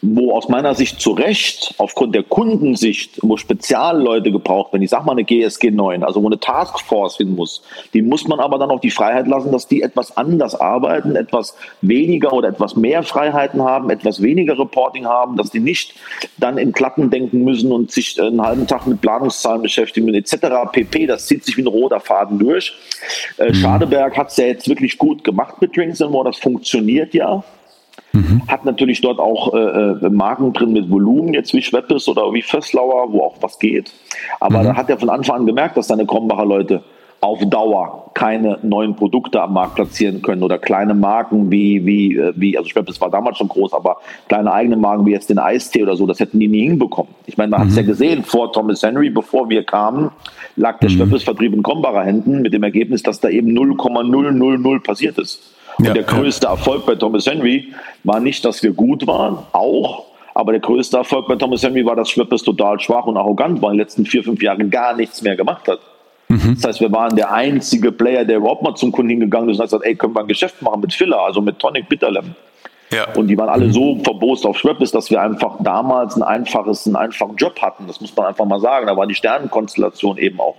wo 0.02 0.32
aus 0.32 0.48
meiner 0.48 0.74
Sicht 0.74 1.00
zu 1.00 1.12
Recht, 1.12 1.74
aufgrund 1.78 2.14
der 2.14 2.22
Kundensicht, 2.22 3.18
wo 3.22 3.36
Spezialleute 3.36 4.32
gebraucht 4.32 4.72
werden, 4.72 4.82
ich 4.82 4.90
sag 4.90 5.04
mal 5.04 5.12
eine 5.12 5.24
GSG 5.24 5.70
9, 5.70 6.02
also 6.02 6.22
wo 6.22 6.26
eine 6.26 6.40
Taskforce 6.40 7.18
hin 7.18 7.34
muss, 7.34 7.62
die 7.92 8.00
muss 8.00 8.26
man 8.26 8.40
aber 8.40 8.58
dann 8.58 8.70
auch 8.70 8.80
die 8.80 8.90
Freiheit 8.90 9.26
lassen, 9.26 9.52
dass 9.52 9.66
die 9.66 9.82
etwas 9.82 10.16
anders 10.16 10.58
arbeiten, 10.58 11.16
etwas 11.16 11.54
weniger 11.82 12.32
oder 12.32 12.48
etwas 12.48 12.76
mehr 12.76 13.02
Freiheiten 13.02 13.62
haben, 13.62 13.90
etwas 13.90 14.22
weniger 14.22 14.58
Reporting 14.58 15.06
haben, 15.06 15.36
dass 15.36 15.50
die 15.50 15.60
nicht 15.60 15.94
dann 16.38 16.56
in 16.56 16.72
Klappen 16.72 17.10
denken 17.10 17.44
müssen 17.44 17.70
und 17.70 17.90
sich 17.90 18.20
einen 18.20 18.40
halben 18.40 18.66
Tag 18.66 18.86
mit 18.86 19.02
Planungszahlen 19.02 19.62
beschäftigen 19.62 20.12
etc. 20.14 20.36
pp. 20.72 21.06
Das 21.06 21.26
zieht 21.26 21.44
sich 21.44 21.56
wie 21.58 21.62
ein 21.62 21.66
roter 21.66 22.00
Faden 22.00 22.38
durch. 22.38 22.72
Äh, 23.36 23.48
mhm. 23.48 23.54
Schadeberg 23.54 24.16
hat 24.16 24.28
es 24.28 24.36
ja 24.38 24.46
jetzt 24.46 24.68
wirklich 24.68 24.96
gut 24.96 25.24
gemacht 25.24 25.60
mit 25.60 25.76
Drinks 25.76 26.00
and 26.00 26.10
More, 26.10 26.24
das 26.24 26.38
funktioniert 26.38 27.12
ja. 27.12 27.44
Mhm. 28.12 28.42
Hat 28.48 28.64
natürlich 28.64 29.00
dort 29.00 29.18
auch 29.18 29.54
äh, 29.54 29.58
äh, 29.58 30.10
Marken 30.10 30.52
drin 30.52 30.72
mit 30.72 30.90
Volumen, 30.90 31.34
jetzt 31.34 31.54
wie 31.54 31.62
Schweppes 31.62 32.08
oder 32.08 32.32
wie 32.32 32.42
Fösslauer, 32.42 33.12
wo 33.12 33.22
auch 33.22 33.36
was 33.40 33.58
geht. 33.58 33.92
Aber 34.40 34.60
mhm. 34.60 34.64
da 34.64 34.76
hat 34.76 34.90
er 34.90 34.98
von 34.98 35.10
Anfang 35.10 35.40
an 35.40 35.46
gemerkt, 35.46 35.76
dass 35.76 35.88
seine 35.88 36.06
Krombacher 36.06 36.44
Leute 36.44 36.82
auf 37.20 37.38
Dauer 37.50 38.10
keine 38.14 38.58
neuen 38.62 38.96
Produkte 38.96 39.42
am 39.42 39.52
Markt 39.52 39.74
platzieren 39.74 40.22
können 40.22 40.42
oder 40.42 40.58
kleine 40.58 40.94
Marken 40.94 41.50
wie, 41.50 41.84
wie, 41.84 42.16
äh, 42.16 42.32
wie 42.34 42.56
also 42.56 42.68
Schweppes 42.70 43.00
war 43.00 43.10
damals 43.10 43.38
schon 43.38 43.48
groß, 43.48 43.74
aber 43.74 43.98
kleine 44.28 44.50
eigene 44.52 44.76
Marken 44.76 45.04
wie 45.04 45.12
jetzt 45.12 45.28
den 45.28 45.38
Eistee 45.38 45.82
oder 45.82 45.96
so, 45.96 46.06
das 46.06 46.18
hätten 46.18 46.40
die 46.40 46.48
nie 46.48 46.62
hinbekommen. 46.62 47.12
Ich 47.26 47.36
meine, 47.36 47.50
man 47.50 47.60
mhm. 47.60 47.64
hat 47.64 47.70
es 47.70 47.76
ja 47.76 47.82
gesehen, 47.82 48.24
vor 48.24 48.52
Thomas 48.52 48.82
Henry, 48.82 49.10
bevor 49.10 49.48
wir 49.50 49.64
kamen, 49.64 50.10
lag 50.56 50.78
der 50.80 50.90
mhm. 50.90 50.94
Schweppes-Vertrieb 50.94 51.52
in 51.52 51.62
Krombacher 51.62 52.02
Händen 52.02 52.40
mit 52.40 52.54
dem 52.54 52.62
Ergebnis, 52.62 53.02
dass 53.02 53.20
da 53.20 53.28
eben 53.28 53.52
0,000 53.52 54.82
passiert 54.82 55.18
ist. 55.18 55.54
Und 55.78 55.86
ja, 55.86 55.94
der 55.94 56.02
größte 56.02 56.46
ja. 56.46 56.52
Erfolg 56.52 56.86
bei 56.86 56.94
Thomas 56.94 57.26
Henry 57.26 57.72
war 58.04 58.20
nicht, 58.20 58.44
dass 58.44 58.62
wir 58.62 58.72
gut 58.72 59.06
waren, 59.06 59.38
auch, 59.52 60.04
aber 60.34 60.52
der 60.52 60.60
größte 60.60 60.96
Erfolg 60.96 61.26
bei 61.28 61.36
Thomas 61.36 61.62
Henry 61.62 61.84
war, 61.84 61.96
dass 61.96 62.10
Schweppes 62.10 62.42
total 62.42 62.78
schwach 62.80 63.06
und 63.06 63.16
arrogant 63.16 63.60
war, 63.62 63.70
in 63.70 63.76
den 63.76 63.84
letzten 63.84 64.06
vier, 64.06 64.22
fünf 64.22 64.42
Jahren 64.42 64.70
gar 64.70 64.94
nichts 64.94 65.22
mehr 65.22 65.36
gemacht 65.36 65.68
hat. 65.68 65.80
Mhm. 66.28 66.54
Das 66.54 66.64
heißt, 66.64 66.80
wir 66.80 66.92
waren 66.92 67.16
der 67.16 67.32
einzige 67.32 67.90
Player, 67.90 68.24
der 68.24 68.36
überhaupt 68.36 68.62
mal 68.62 68.74
zum 68.74 68.92
Kunden 68.92 69.10
hingegangen 69.10 69.50
ist 69.50 69.56
und 69.56 69.62
hat 69.62 69.70
gesagt, 69.70 69.84
ey, 69.84 69.96
können 69.96 70.14
wir 70.14 70.20
ein 70.20 70.28
Geschäft 70.28 70.62
machen 70.62 70.80
mit 70.80 70.94
Filler, 70.94 71.18
also 71.20 71.40
mit 71.40 71.58
Tonic 71.58 71.88
Bitterlem. 71.88 72.34
Ja. 72.92 73.12
Und 73.14 73.28
die 73.28 73.38
waren 73.38 73.48
alle 73.48 73.66
mhm. 73.66 73.72
so 73.72 73.98
verbost 74.02 74.46
auf 74.46 74.58
Schweppes, 74.58 74.90
dass 74.90 75.10
wir 75.10 75.20
einfach 75.20 75.56
damals 75.60 76.16
ein 76.16 76.22
einfaches, 76.22 76.86
einen 76.86 76.96
einfachen 76.96 77.36
Job 77.36 77.60
hatten. 77.60 77.86
Das 77.86 78.00
muss 78.00 78.14
man 78.16 78.26
einfach 78.26 78.44
mal 78.44 78.60
sagen. 78.60 78.86
Da 78.86 78.96
war 78.96 79.06
die 79.06 79.14
Sternenkonstellation 79.14 80.18
eben 80.18 80.40
auch 80.40 80.56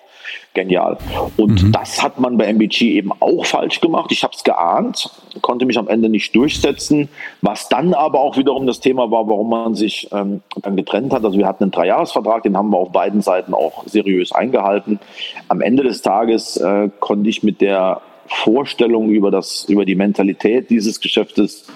genial. 0.53 0.97
Und 1.37 1.63
mhm. 1.63 1.71
das 1.71 2.01
hat 2.03 2.19
man 2.19 2.37
bei 2.37 2.45
MBG 2.45 2.93
eben 2.93 3.11
auch 3.19 3.45
falsch 3.45 3.81
gemacht. 3.81 4.11
Ich 4.11 4.23
habe 4.23 4.33
es 4.35 4.43
geahnt, 4.43 5.09
konnte 5.41 5.65
mich 5.65 5.77
am 5.77 5.87
Ende 5.87 6.09
nicht 6.09 6.35
durchsetzen, 6.35 7.09
was 7.41 7.69
dann 7.69 7.93
aber 7.93 8.19
auch 8.19 8.37
wiederum 8.37 8.67
das 8.67 8.79
Thema 8.79 9.11
war, 9.11 9.27
warum 9.27 9.49
man 9.49 9.75
sich 9.75 10.09
ähm, 10.11 10.41
dann 10.61 10.75
getrennt 10.75 11.13
hat. 11.13 11.23
Also 11.23 11.37
wir 11.37 11.47
hatten 11.47 11.63
einen 11.63 11.71
Dreijahresvertrag, 11.71 12.43
den 12.43 12.57
haben 12.57 12.69
wir 12.69 12.77
auf 12.77 12.91
beiden 12.91 13.21
Seiten 13.21 13.53
auch 13.53 13.83
seriös 13.87 14.31
eingehalten. 14.31 14.99
Am 15.47 15.61
Ende 15.61 15.83
des 15.83 16.01
Tages 16.01 16.57
äh, 16.57 16.89
konnte 16.99 17.29
ich 17.29 17.43
mit 17.43 17.61
der 17.61 18.01
Vorstellung 18.27 19.09
über, 19.09 19.29
das, 19.29 19.65
über 19.67 19.85
die 19.85 19.95
Mentalität 19.95 20.69
dieses 20.69 21.01
Geschäftes 21.01 21.67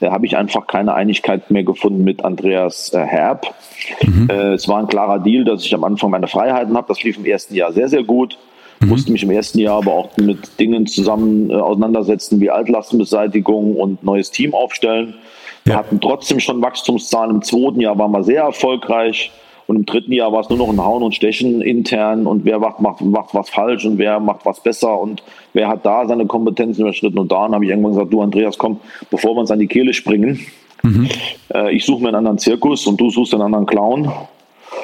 da 0.00 0.10
habe 0.10 0.26
ich 0.26 0.36
einfach 0.36 0.66
keine 0.66 0.94
Einigkeit 0.94 1.50
mehr 1.50 1.62
gefunden 1.62 2.02
mit 2.02 2.24
Andreas 2.24 2.92
äh, 2.92 3.00
Herb. 3.00 3.54
Mhm. 4.02 4.28
Äh, 4.30 4.54
es 4.54 4.66
war 4.66 4.78
ein 4.78 4.88
klarer 4.88 5.18
Deal, 5.18 5.44
dass 5.44 5.64
ich 5.64 5.74
am 5.74 5.84
Anfang 5.84 6.10
meine 6.10 6.26
Freiheiten 6.26 6.76
habe. 6.76 6.88
Das 6.88 7.02
lief 7.02 7.18
im 7.18 7.26
ersten 7.26 7.54
Jahr 7.54 7.72
sehr, 7.72 7.88
sehr 7.88 8.02
gut. 8.02 8.38
Mhm. 8.80 8.88
Musste 8.88 9.12
mich 9.12 9.22
im 9.22 9.30
ersten 9.30 9.58
Jahr 9.58 9.76
aber 9.76 9.92
auch 9.92 10.16
mit 10.16 10.58
Dingen 10.58 10.86
zusammen 10.86 11.50
äh, 11.50 11.54
auseinandersetzen 11.54 12.40
wie 12.40 12.50
Altlastenbeseitigung 12.50 13.76
und 13.76 14.02
neues 14.02 14.30
Team 14.30 14.54
aufstellen. 14.54 15.14
Wir 15.64 15.74
ja. 15.74 15.78
hatten 15.78 16.00
trotzdem 16.00 16.40
schon 16.40 16.62
Wachstumszahlen. 16.62 17.36
Im 17.36 17.42
zweiten 17.42 17.80
Jahr 17.80 17.98
waren 17.98 18.12
wir 18.12 18.24
sehr 18.24 18.42
erfolgreich. 18.42 19.30
Und 19.70 19.76
im 19.76 19.86
dritten 19.86 20.10
Jahr 20.10 20.32
war 20.32 20.40
es 20.40 20.48
nur 20.48 20.58
noch 20.58 20.68
ein 20.68 20.84
Hauen 20.84 21.04
und 21.04 21.14
Stechen 21.14 21.60
intern 21.60 22.26
und 22.26 22.44
wer 22.44 22.58
macht, 22.58 22.80
macht, 22.80 23.02
macht 23.02 23.32
was 23.34 23.50
falsch 23.50 23.84
und 23.84 23.98
wer 23.98 24.18
macht 24.18 24.44
was 24.44 24.60
besser 24.60 24.98
und 24.98 25.22
wer 25.52 25.68
hat 25.68 25.86
da 25.86 26.08
seine 26.08 26.26
Kompetenzen 26.26 26.80
überschritten. 26.82 27.20
Und 27.20 27.30
da 27.30 27.48
habe 27.48 27.64
ich 27.64 27.70
irgendwann 27.70 27.92
gesagt, 27.92 28.12
du 28.12 28.20
Andreas, 28.20 28.58
komm, 28.58 28.80
bevor 29.12 29.36
wir 29.36 29.42
uns 29.42 29.52
an 29.52 29.60
die 29.60 29.68
Kehle 29.68 29.94
springen, 29.94 30.40
mhm. 30.82 31.08
äh, 31.54 31.72
ich 31.72 31.84
suche 31.84 32.02
mir 32.02 32.08
einen 32.08 32.16
anderen 32.16 32.38
Zirkus 32.38 32.84
und 32.88 33.00
du 33.00 33.10
suchst 33.10 33.32
einen 33.32 33.44
anderen 33.44 33.66
Clown. 33.66 34.10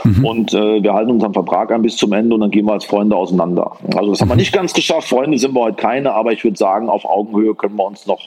Mhm. 0.05 0.25
Und 0.25 0.55
äh, 0.55 0.81
wir 0.81 0.95
halten 0.95 1.11
unseren 1.11 1.33
Vertrag 1.33 1.73
an 1.73 1.83
bis 1.83 1.97
zum 1.97 2.13
Ende 2.13 2.37
und 2.37 2.43
dann 2.43 2.53
gehen 2.53 2.67
wir 2.67 2.75
als 2.75 2.85
Freunde 2.85 3.17
auseinander. 3.17 3.73
Also 3.97 4.11
das 4.11 4.21
haben 4.21 4.29
wir 4.29 4.35
mhm. 4.35 4.39
nicht 4.39 4.53
ganz 4.53 4.73
geschafft. 4.73 5.09
Freunde 5.09 5.37
sind 5.37 5.53
wir 5.53 5.63
heute 5.63 5.79
keine, 5.79 6.13
aber 6.13 6.31
ich 6.31 6.45
würde 6.45 6.57
sagen, 6.57 6.89
auf 6.89 7.05
Augenhöhe 7.07 7.57
können 7.57 7.75
wir 7.75 7.87
uns 7.87 8.07
noch 8.07 8.21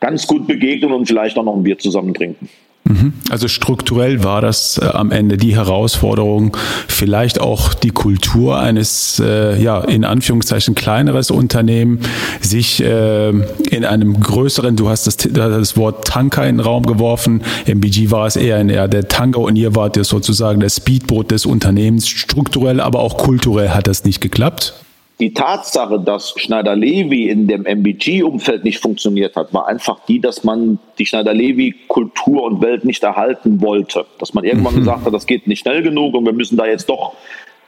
ganz 0.00 0.26
gut 0.26 0.46
begegnen 0.46 0.92
und 0.92 1.06
vielleicht 1.06 1.38
auch 1.38 1.44
noch 1.44 1.56
ein 1.56 1.62
Bier 1.62 1.78
zusammen 1.78 2.12
trinken. 2.12 2.50
Mhm. 2.84 3.12
Also 3.30 3.46
strukturell 3.46 4.24
war 4.24 4.40
das 4.40 4.78
äh, 4.78 4.86
am 4.86 5.12
Ende 5.12 5.36
die 5.36 5.54
Herausforderung, 5.54 6.56
vielleicht 6.88 7.40
auch 7.40 7.74
die 7.74 7.90
Kultur 7.90 8.58
eines, 8.58 9.22
äh, 9.24 9.60
ja, 9.62 9.80
in 9.82 10.04
Anführungszeichen 10.04 10.74
kleineres 10.74 11.30
Unternehmen, 11.30 12.00
sich 12.40 12.82
äh, 12.82 13.28
in 13.28 13.84
einem 13.84 14.18
größeren, 14.20 14.74
du 14.74 14.88
hast 14.88 15.06
das, 15.06 15.16
das 15.16 15.76
Wort 15.76 16.06
Tanker 16.06 16.46
in 16.46 16.56
den 16.56 16.60
Raum 16.60 16.84
geworfen, 16.84 17.42
im 17.66 17.80
BG 17.80 18.10
war 18.10 18.26
es 18.26 18.34
eher, 18.34 18.60
in, 18.60 18.68
eher 18.68 18.88
der 18.88 19.06
Tanker 19.06 19.40
und 19.40 19.54
ihr 19.54 19.76
wart 19.76 19.96
ja 19.96 20.02
sozusagen 20.02 20.60
das 20.60 20.76
Speedboot 20.76 21.30
des 21.30 21.46
Unternehmens. 21.46 22.08
Strukturell, 22.08 22.80
aber 22.80 23.00
auch 23.00 23.16
kulturell 23.16 23.70
hat 23.70 23.86
das 23.86 24.04
nicht 24.04 24.20
geklappt 24.20 24.74
die 25.22 25.32
Tatsache, 25.32 25.98
dass 26.00 26.34
Schneider-Levi 26.36 27.28
in 27.28 27.46
dem 27.46 27.64
MBG-Umfeld 27.64 28.64
nicht 28.64 28.80
funktioniert 28.80 29.36
hat, 29.36 29.54
war 29.54 29.68
einfach 29.68 30.00
die, 30.08 30.18
dass 30.18 30.42
man 30.42 30.80
die 30.98 31.06
Schneider-Levi-Kultur 31.06 32.42
und 32.42 32.60
Welt 32.60 32.84
nicht 32.84 33.04
erhalten 33.04 33.60
wollte. 33.60 34.04
Dass 34.18 34.34
man 34.34 34.42
irgendwann 34.42 34.74
mhm. 34.74 34.80
gesagt 34.80 35.06
hat, 35.06 35.14
das 35.14 35.28
geht 35.28 35.46
nicht 35.46 35.60
schnell 35.60 35.84
genug 35.84 36.14
und 36.14 36.26
wir 36.26 36.32
müssen 36.32 36.56
da 36.56 36.66
jetzt 36.66 36.88
doch 36.88 37.12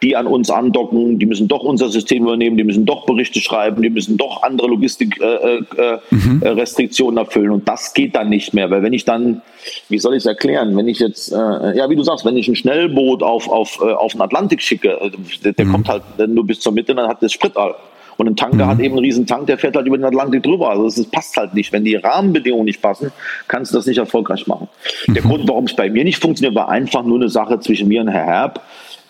die 0.03 0.17
an 0.17 0.27
uns 0.27 0.51
andocken, 0.51 1.21
die 1.21 1.27
müssen 1.27 1.47
doch 1.47 1.63
unser 1.63 1.91
System 1.91 2.25
übernehmen, 2.25 2.57
die 2.57 2.65
müssen 2.65 2.87
doch 2.87 3.07
Berichte 3.07 3.41
schreiben, 3.41 3.83
die 3.83 3.91
müssen 3.91 4.17
doch 4.17 4.43
andere 4.43 4.67
Logistikrestriktionen 4.67 7.17
äh, 7.17 7.21
äh, 7.21 7.23
mhm. 7.23 7.25
erfüllen. 7.25 7.53
Und 7.53 7.69
das 7.69 7.95
geht 7.95 8.17
dann 8.17 8.31
nicht 8.31 8.53
mehr, 8.53 8.69
weil 8.69 8.83
wenn 8.83 8.93
ich 8.93 9.05
dann, 9.05 9.43
wie 9.89 9.99
soll 9.99 10.15
ich 10.15 10.19
es 10.19 10.27
erklären, 10.27 10.77
wenn 10.77 10.89
ich 10.89 10.99
jetzt, 10.99 11.33
äh, 11.33 11.77
ja, 11.77 11.89
wie 11.91 11.97
du 11.97 12.03
sagst, 12.03 12.25
wenn 12.25 12.37
ich 12.37 12.49
ein 12.49 12.57
Schnellboot 12.57 13.23
auf, 13.23 13.49
auf, 13.49 13.81
äh, 13.81 13.93
auf 13.93 14.13
den 14.13 14.23
Atlantik 14.23 14.63
schicke, 14.63 14.99
äh, 15.01 15.53
der, 15.53 15.67
mhm. 15.67 15.73
kommt 15.73 15.89
halt 15.89 16.03
nur 16.29 16.47
bis 16.47 16.61
zur 16.61 16.73
Mitte, 16.73 16.95
dann 16.95 17.09
hat 17.09 17.23
das 17.23 17.33
Sprit 17.33 17.57
all. 17.57 17.75
Und 18.17 18.29
ein 18.29 18.37
Tanker 18.37 18.67
mhm. 18.67 18.69
hat 18.69 18.81
eben 18.81 18.95
einen 18.95 19.05
riesen 19.05 19.27
Tank, 19.27 19.47
der 19.47 19.59
fährt 19.59 19.77
halt 19.77 19.87
über 19.87 19.99
den 19.99 20.05
Atlantik 20.05 20.43
drüber. 20.43 20.71
Also 20.71 20.85
das 20.85 21.11
passt 21.11 21.37
halt 21.37 21.55
nicht. 21.55 21.73
Wenn 21.73 21.85
die 21.85 21.97
Rahmenbedingungen 21.97 22.65
nicht 22.65 22.81
passen, 22.81 23.13
kannst 23.49 23.73
du 23.73 23.77
das 23.77 23.87
nicht 23.87 23.99
erfolgreich 23.99 24.47
machen. 24.47 24.69
Mhm. 25.07 25.15
Der 25.15 25.23
Grund, 25.23 25.49
warum 25.49 25.65
es 25.65 25.75
bei 25.75 25.91
mir 25.91 26.05
nicht 26.05 26.19
funktioniert, 26.19 26.55
war 26.55 26.69
einfach 26.69 27.03
nur 27.03 27.17
eine 27.17 27.29
Sache 27.29 27.59
zwischen 27.61 27.89
mir 27.89 28.01
und 28.03 28.09
Herr 28.09 28.25
Herb. 28.25 28.61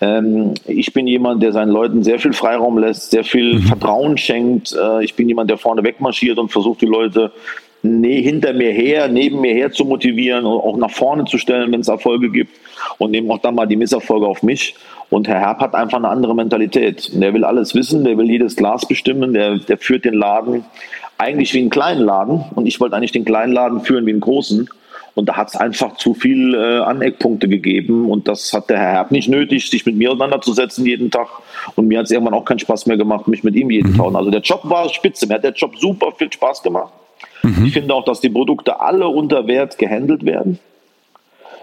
Ähm, 0.00 0.54
ich 0.66 0.92
bin 0.92 1.06
jemand, 1.06 1.42
der 1.42 1.52
seinen 1.52 1.70
Leuten 1.70 2.02
sehr 2.02 2.18
viel 2.18 2.32
Freiraum 2.32 2.78
lässt, 2.78 3.10
sehr 3.10 3.24
viel 3.24 3.56
mhm. 3.56 3.62
Vertrauen 3.62 4.16
schenkt. 4.16 4.72
Äh, 4.72 5.04
ich 5.04 5.14
bin 5.14 5.28
jemand, 5.28 5.50
der 5.50 5.58
vorne 5.58 5.84
wegmarschiert 5.84 6.38
und 6.38 6.50
versucht, 6.50 6.80
die 6.80 6.86
Leute 6.86 7.32
ne, 7.84 8.20
hinter 8.20 8.52
mir 8.52 8.72
her, 8.72 9.08
neben 9.08 9.40
mir 9.40 9.54
her 9.54 9.70
zu 9.70 9.84
motivieren 9.84 10.44
und 10.46 10.60
auch 10.60 10.76
nach 10.76 10.90
vorne 10.90 11.24
zu 11.26 11.38
stellen, 11.38 11.72
wenn 11.72 11.80
es 11.80 11.88
Erfolge 11.88 12.30
gibt 12.30 12.52
und 12.98 13.10
nehmen 13.10 13.30
auch 13.30 13.38
dann 13.38 13.54
mal 13.54 13.66
die 13.66 13.76
Misserfolge 13.76 14.26
auf 14.26 14.42
mich. 14.42 14.74
Und 15.10 15.28
Herr 15.28 15.40
Herb 15.40 15.60
hat 15.60 15.74
einfach 15.74 15.98
eine 15.98 16.08
andere 16.08 16.34
Mentalität. 16.34 17.10
Der 17.12 17.34
will 17.34 17.44
alles 17.44 17.74
wissen, 17.74 18.04
der 18.04 18.16
will 18.18 18.28
jedes 18.28 18.56
Glas 18.56 18.86
bestimmen, 18.86 19.34
der, 19.34 19.58
der 19.58 19.78
führt 19.78 20.04
den 20.04 20.14
Laden 20.14 20.64
eigentlich 21.18 21.54
wie 21.54 21.60
einen 21.60 21.70
kleinen 21.70 22.00
Laden 22.00 22.44
und 22.54 22.66
ich 22.66 22.80
wollte 22.80 22.96
eigentlich 22.96 23.12
den 23.12 23.24
kleinen 23.24 23.52
Laden 23.52 23.80
führen 23.80 24.06
wie 24.06 24.10
einen 24.10 24.20
großen. 24.20 24.68
Und 25.14 25.28
da 25.28 25.36
hat 25.36 25.50
es 25.50 25.56
einfach 25.56 25.96
zu 25.96 26.12
viel 26.12 26.54
äh, 26.54 26.80
Aneckpunkte 26.80 27.46
gegeben. 27.46 28.10
Und 28.10 28.26
das 28.26 28.52
hat 28.52 28.68
der 28.68 28.78
Herr 28.78 28.92
Herb 28.92 29.10
nicht 29.12 29.28
nötig, 29.28 29.70
sich 29.70 29.86
mit 29.86 29.94
mir 29.94 30.10
auseinanderzusetzen 30.10 30.84
jeden 30.84 31.12
Tag. 31.12 31.28
Und 31.76 31.86
mir 31.86 32.00
hat 32.00 32.06
es 32.06 32.10
irgendwann 32.10 32.34
auch 32.34 32.44
keinen 32.44 32.58
Spaß 32.58 32.86
mehr 32.86 32.96
gemacht, 32.96 33.28
mich 33.28 33.44
mit 33.44 33.54
ihm 33.54 33.70
jeden 33.70 33.92
mhm. 33.92 33.96
Tag. 33.98 34.14
Also 34.16 34.32
der 34.32 34.40
Job 34.40 34.62
war 34.64 34.88
spitze. 34.88 35.28
Mir 35.28 35.34
hat 35.34 35.44
der 35.44 35.52
Job 35.52 35.76
super 35.78 36.10
viel 36.18 36.32
Spaß 36.32 36.64
gemacht. 36.64 36.92
Mhm. 37.44 37.66
Ich 37.66 37.72
finde 37.72 37.94
auch, 37.94 38.04
dass 38.04 38.20
die 38.20 38.30
Produkte 38.30 38.80
alle 38.80 39.08
unter 39.08 39.46
Wert 39.46 39.78
gehandelt 39.78 40.24
werden. 40.24 40.58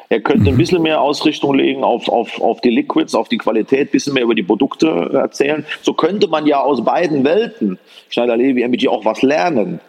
Er 0.09 0.19
könnte 0.19 0.49
ein 0.49 0.55
mhm. 0.55 0.57
bisschen 0.57 0.81
mehr 0.81 1.01
Ausrichtung 1.01 1.53
legen 1.53 1.85
auf, 1.85 2.09
auf, 2.09 2.41
auf 2.41 2.59
die 2.59 2.69
Liquids, 2.69 3.15
auf 3.15 3.29
die 3.29 3.37
Qualität, 3.37 3.87
ein 3.87 3.91
bisschen 3.91 4.13
mehr 4.13 4.23
über 4.23 4.35
die 4.35 4.43
Produkte 4.43 5.09
erzählen. 5.13 5.65
So 5.81 5.93
könnte 5.93 6.27
man 6.27 6.45
ja 6.45 6.59
aus 6.59 6.83
beiden 6.83 7.23
Welten, 7.23 7.79
Schneider 8.09 8.35
Levi, 8.35 8.61
MBG, 8.61 8.89
auch 8.89 9.05
was 9.05 9.21
lernen. 9.21 9.79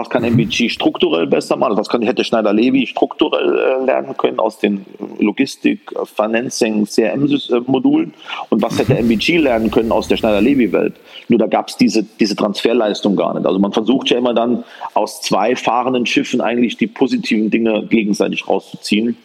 Was 0.00 0.08
kann 0.08 0.24
MBG 0.24 0.70
strukturell 0.70 1.26
besser 1.26 1.56
machen? 1.56 1.76
Was 1.76 1.90
kann, 1.90 2.00
hätte 2.00 2.24
Schneider-Levi 2.24 2.86
strukturell 2.86 3.58
äh, 3.58 3.84
lernen 3.84 4.16
können 4.16 4.38
aus 4.38 4.58
den 4.58 4.86
Logistik, 5.18 5.92
Financing, 6.16 6.86
CRM-Modulen? 6.86 8.14
Und 8.48 8.62
was 8.62 8.78
hätte 8.78 8.96
MBG 8.96 9.36
lernen 9.36 9.70
können 9.70 9.92
aus 9.92 10.08
der 10.08 10.16
Schneider-Levi-Welt? 10.16 10.94
Nur 11.28 11.38
da 11.38 11.46
gab 11.46 11.68
es 11.68 11.76
diese, 11.76 12.02
diese 12.18 12.34
Transferleistung 12.34 13.14
gar 13.14 13.34
nicht. 13.34 13.44
Also 13.46 13.58
man 13.58 13.74
versucht 13.74 14.08
ja 14.08 14.16
immer 14.16 14.32
dann 14.32 14.64
aus 14.94 15.20
zwei 15.20 15.54
fahrenden 15.54 16.06
Schiffen 16.06 16.40
eigentlich 16.40 16.78
die 16.78 16.86
positiven 16.86 17.50
Dinge 17.50 17.86
gegenseitig 17.86 18.48
rauszuziehen. 18.48 19.18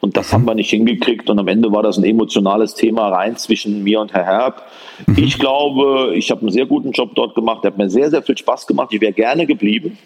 Und 0.00 0.16
das 0.16 0.32
haben 0.32 0.44
wir 0.44 0.56
nicht 0.56 0.70
hingekriegt. 0.70 1.30
Und 1.30 1.38
am 1.38 1.46
Ende 1.46 1.70
war 1.70 1.84
das 1.84 1.98
ein 1.98 2.04
emotionales 2.04 2.74
Thema 2.74 3.10
rein 3.10 3.36
zwischen 3.36 3.84
mir 3.84 4.00
und 4.00 4.12
Herr 4.12 4.24
Herb. 4.24 4.62
Mhm. 5.06 5.18
Ich 5.18 5.38
glaube, 5.38 6.14
ich 6.16 6.32
habe 6.32 6.40
einen 6.40 6.50
sehr 6.50 6.66
guten 6.66 6.90
Job 6.90 7.14
dort 7.14 7.36
gemacht. 7.36 7.62
Der 7.62 7.70
hat 7.70 7.78
mir 7.78 7.88
sehr, 7.88 8.10
sehr 8.10 8.22
viel 8.22 8.36
Spaß 8.36 8.66
gemacht. 8.66 8.92
Ich 8.92 9.00
wäre 9.00 9.12
gerne 9.12 9.46
geblieben. 9.46 9.96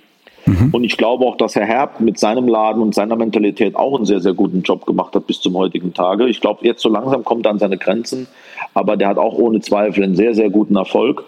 Mhm. 0.46 0.70
Und 0.72 0.85
ich 0.85 0.96
glaube 0.96 1.24
auch, 1.24 1.37
dass 1.37 1.55
Herr 1.55 1.66
Herb 1.66 2.00
mit 2.00 2.18
seinem 2.18 2.48
Laden 2.48 2.83
und 2.83 2.94
seiner 2.94 3.16
Mentalität 3.16 3.76
auch 3.76 3.96
einen 3.96 4.07
sehr, 4.07 4.20
sehr 4.20 4.35
guten 4.35 4.62
Job 4.62 4.87
gemacht 4.87 5.14
hat 5.14 5.26
bis 5.26 5.40
zum 5.40 5.57
heutigen 5.57 5.94
Tage. 5.94 6.29
Ich 6.29 6.40
glaube, 6.40 6.66
jetzt 6.66 6.83
so 6.83 6.88
langsam 6.88 7.24
kommt 7.24 7.46
er 7.46 7.53
an 7.53 7.59
seine 7.59 7.79
Grenzen. 7.79 8.26
Aber 8.74 8.96
der 8.96 9.09
hat 9.09 9.18
auch 9.18 9.35
ohne 9.35 9.61
Zweifel 9.61 10.05
einen 10.05 10.16
sehr, 10.16 10.35
sehr 10.35 10.50
guten 10.50 10.76
Erfolg. 10.76 11.24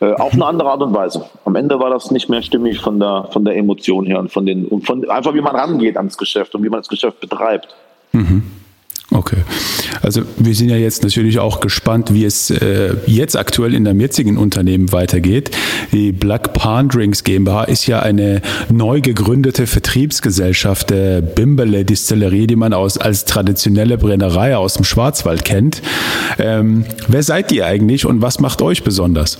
Äh, 0.00 0.14
auf 0.14 0.32
eine 0.32 0.46
andere 0.46 0.70
Art 0.70 0.82
und 0.82 0.94
Weise. 0.94 1.26
Am 1.44 1.54
Ende 1.54 1.78
war 1.78 1.90
das 1.90 2.10
nicht 2.10 2.28
mehr 2.28 2.42
stimmig 2.42 2.80
von 2.80 2.98
der, 2.98 3.28
von 3.30 3.44
der 3.44 3.56
Emotion 3.56 4.04
her 4.04 4.18
und 4.18 4.32
von 4.32 4.44
den, 4.44 4.66
und 4.66 4.84
von 4.84 5.08
einfach 5.08 5.32
wie 5.34 5.40
man 5.40 5.54
rangeht 5.54 5.96
ans 5.96 6.18
Geschäft 6.18 6.54
und 6.54 6.64
wie 6.64 6.68
man 6.68 6.80
das 6.80 6.88
Geschäft 6.88 7.20
betreibt. 7.20 7.76
Mhm. 8.12 8.42
Okay. 9.12 9.38
Also 10.00 10.22
wir 10.38 10.54
sind 10.54 10.70
ja 10.70 10.76
jetzt 10.76 11.02
natürlich 11.02 11.38
auch 11.38 11.60
gespannt, 11.60 12.14
wie 12.14 12.24
es 12.24 12.50
äh, 12.50 12.94
jetzt 13.06 13.36
aktuell 13.36 13.74
in 13.74 13.84
dem 13.84 14.00
jetzigen 14.00 14.38
Unternehmen 14.38 14.90
weitergeht. 14.90 15.50
Die 15.92 16.12
Black 16.12 16.54
Pan 16.54 16.88
Drinks 16.88 17.22
GmbH 17.22 17.64
ist 17.64 17.86
ja 17.86 18.00
eine 18.00 18.40
neu 18.70 19.02
gegründete 19.02 19.66
Vertriebsgesellschaft 19.66 20.90
der 20.90 21.20
Bimbele 21.20 21.84
Distillerie, 21.84 22.46
die 22.46 22.56
man 22.56 22.72
aus, 22.72 22.96
als 22.96 23.26
traditionelle 23.26 23.98
Brennerei 23.98 24.56
aus 24.56 24.74
dem 24.74 24.84
Schwarzwald 24.84 25.44
kennt. 25.44 25.82
Ähm, 26.38 26.86
wer 27.06 27.22
seid 27.22 27.52
ihr 27.52 27.66
eigentlich 27.66 28.06
und 28.06 28.22
was 28.22 28.40
macht 28.40 28.62
euch 28.62 28.82
besonders? 28.82 29.38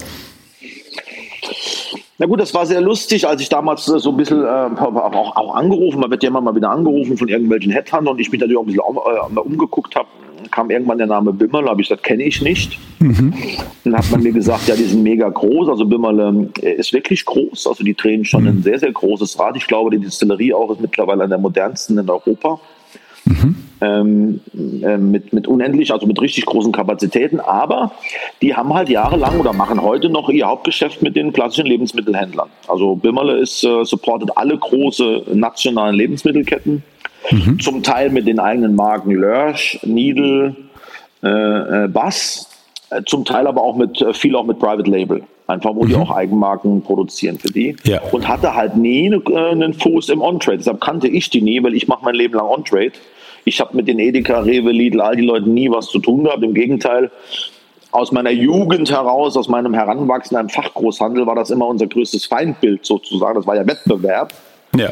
Na 2.22 2.28
gut, 2.28 2.38
das 2.38 2.54
war 2.54 2.66
sehr 2.66 2.80
lustig, 2.80 3.26
als 3.26 3.42
ich 3.42 3.48
damals 3.48 3.84
so 3.84 4.10
ein 4.10 4.16
bisschen 4.16 4.44
äh, 4.44 4.46
auch, 4.46 5.34
auch, 5.34 5.56
angerufen, 5.56 5.98
man 5.98 6.08
wird 6.08 6.22
ja 6.22 6.28
immer 6.28 6.40
mal 6.40 6.54
wieder 6.54 6.70
angerufen 6.70 7.16
von 7.16 7.26
irgendwelchen 7.26 7.72
Headhuntern 7.72 8.14
und 8.14 8.20
ich 8.20 8.30
mich 8.30 8.40
natürlich 8.40 8.56
auch 8.56 8.62
ein 8.62 8.66
bisschen 8.66 9.36
äh, 9.36 9.40
umgeguckt 9.40 9.96
habe, 9.96 10.06
kam 10.52 10.70
irgendwann 10.70 10.98
der 10.98 11.08
Name 11.08 11.32
Bimmerle, 11.32 11.68
habe 11.68 11.80
ich 11.80 11.88
gesagt, 11.88 12.04
kenne 12.04 12.22
ich 12.22 12.40
nicht. 12.40 12.78
Mhm. 13.00 13.34
Dann 13.82 13.96
hat 13.96 14.08
man 14.12 14.22
mir 14.22 14.30
gesagt, 14.30 14.68
ja, 14.68 14.76
die 14.76 14.84
sind 14.84 15.02
mega 15.02 15.28
groß, 15.28 15.68
also 15.68 15.84
Bimmerle 15.84 16.48
äh, 16.60 16.74
ist 16.74 16.92
wirklich 16.92 17.24
groß, 17.24 17.66
also 17.66 17.82
die 17.82 17.94
drehen 17.94 18.24
schon 18.24 18.42
mhm. 18.42 18.50
ein 18.50 18.62
sehr, 18.62 18.78
sehr 18.78 18.92
großes 18.92 19.40
Rad. 19.40 19.56
Ich 19.56 19.66
glaube, 19.66 19.90
die 19.90 19.98
Distillerie 19.98 20.54
auch 20.54 20.70
ist 20.70 20.80
mittlerweile 20.80 21.24
eine 21.24 21.30
der 21.30 21.38
modernsten 21.38 21.98
in 21.98 22.08
Europa. 22.08 22.60
Mhm. 23.24 23.56
Ähm, 23.80 24.40
äh, 24.54 24.96
mit, 24.96 25.32
mit 25.32 25.46
unendlich, 25.46 25.92
also 25.92 26.06
mit 26.06 26.20
richtig 26.20 26.46
großen 26.46 26.72
Kapazitäten, 26.72 27.40
aber 27.40 27.92
die 28.40 28.54
haben 28.54 28.72
halt 28.74 28.88
jahrelang 28.88 29.38
oder 29.38 29.52
machen 29.52 29.82
heute 29.82 30.08
noch 30.08 30.28
ihr 30.28 30.46
Hauptgeschäft 30.46 31.02
mit 31.02 31.16
den 31.16 31.32
klassischen 31.32 31.66
Lebensmittelhändlern. 31.66 32.48
Also 32.68 32.96
Bimmerle 32.96 33.38
ist 33.38 33.64
äh, 33.64 33.84
supportet 33.84 34.30
alle 34.36 34.56
große 34.56 35.24
nationalen 35.34 35.94
Lebensmittelketten, 35.94 36.82
mhm. 37.30 37.60
zum 37.60 37.82
Teil 37.82 38.10
mit 38.10 38.26
den 38.26 38.38
eigenen 38.38 38.74
Marken 38.74 39.12
Lörsch, 39.12 39.78
Needle, 39.84 40.56
äh, 41.22 41.84
äh 41.84 41.88
Bass, 41.88 42.48
äh, 42.90 43.02
zum 43.04 43.24
Teil 43.24 43.46
aber 43.46 43.62
auch 43.62 43.76
mit 43.76 44.00
äh, 44.00 44.12
viel 44.12 44.36
auch 44.36 44.44
mit 44.44 44.58
Private 44.58 44.90
Label. 44.90 45.22
Einfach, 45.46 45.74
wo 45.74 45.82
mhm. 45.82 45.88
die 45.88 45.96
auch 45.96 46.10
Eigenmarken 46.10 46.82
produzieren 46.82 47.38
für 47.38 47.48
die. 47.48 47.76
Ja. 47.84 48.00
Und 48.12 48.28
hatte 48.28 48.54
halt 48.54 48.76
nie 48.76 49.12
einen 49.12 49.74
Fuß 49.74 50.08
im 50.10 50.22
On-Trade. 50.22 50.58
Deshalb 50.58 50.80
kannte 50.80 51.08
ich 51.08 51.30
die 51.30 51.42
nie, 51.42 51.62
weil 51.62 51.74
ich 51.74 51.88
mache 51.88 52.04
mein 52.04 52.14
Leben 52.14 52.34
lang 52.34 52.46
On-Trade. 52.46 52.92
Ich 53.44 53.60
habe 53.60 53.76
mit 53.76 53.88
den 53.88 53.98
Edeka, 53.98 54.40
Rewe, 54.40 54.70
Lidl, 54.70 55.00
all 55.00 55.16
die 55.16 55.22
Leuten 55.22 55.54
nie 55.54 55.70
was 55.70 55.86
zu 55.86 55.98
tun 55.98 56.24
gehabt. 56.24 56.42
Im 56.42 56.54
Gegenteil, 56.54 57.10
aus 57.90 58.10
meiner 58.12 58.30
Jugend 58.30 58.90
heraus, 58.90 59.36
aus 59.36 59.48
meinem 59.48 59.74
Heranwachsen 59.74 60.38
im 60.38 60.48
Fachgroßhandel 60.48 61.26
war 61.26 61.34
das 61.34 61.50
immer 61.50 61.66
unser 61.66 61.86
größtes 61.86 62.26
Feindbild 62.26 62.86
sozusagen. 62.86 63.34
Das 63.34 63.46
war 63.46 63.56
ja 63.56 63.66
Wettbewerb. 63.66 64.32
Ja. 64.74 64.88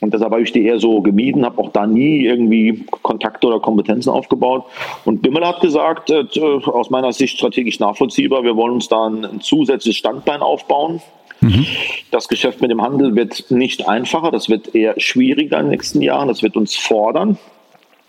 Und 0.00 0.12
deshalb 0.12 0.32
habe 0.32 0.42
ich 0.42 0.50
die 0.50 0.64
eher 0.64 0.80
so 0.80 1.00
gemieden, 1.00 1.44
habe 1.44 1.62
auch 1.62 1.70
da 1.70 1.86
nie 1.86 2.24
irgendwie 2.24 2.84
Kontakte 3.02 3.46
oder 3.46 3.60
Kompetenzen 3.60 4.10
aufgebaut. 4.10 4.64
Und 5.04 5.22
Bimmel 5.22 5.46
hat 5.46 5.60
gesagt, 5.60 6.10
äh, 6.10 6.24
aus 6.64 6.90
meiner 6.90 7.12
Sicht 7.12 7.36
strategisch 7.38 7.78
nachvollziehbar, 7.78 8.42
wir 8.42 8.56
wollen 8.56 8.74
uns 8.74 8.88
da 8.88 9.06
ein, 9.06 9.24
ein 9.24 9.40
zusätzliches 9.40 9.98
Standbein 9.98 10.40
aufbauen. 10.40 11.00
Mhm. 11.40 11.64
Das 12.10 12.28
Geschäft 12.28 12.60
mit 12.60 12.72
dem 12.72 12.82
Handel 12.82 13.14
wird 13.14 13.50
nicht 13.50 13.88
einfacher, 13.88 14.32
das 14.32 14.48
wird 14.48 14.74
eher 14.74 14.98
schwieriger 14.98 15.58
in 15.58 15.66
den 15.66 15.70
nächsten 15.70 16.02
Jahren, 16.02 16.26
das 16.26 16.42
wird 16.42 16.56
uns 16.56 16.74
fordern. 16.74 17.38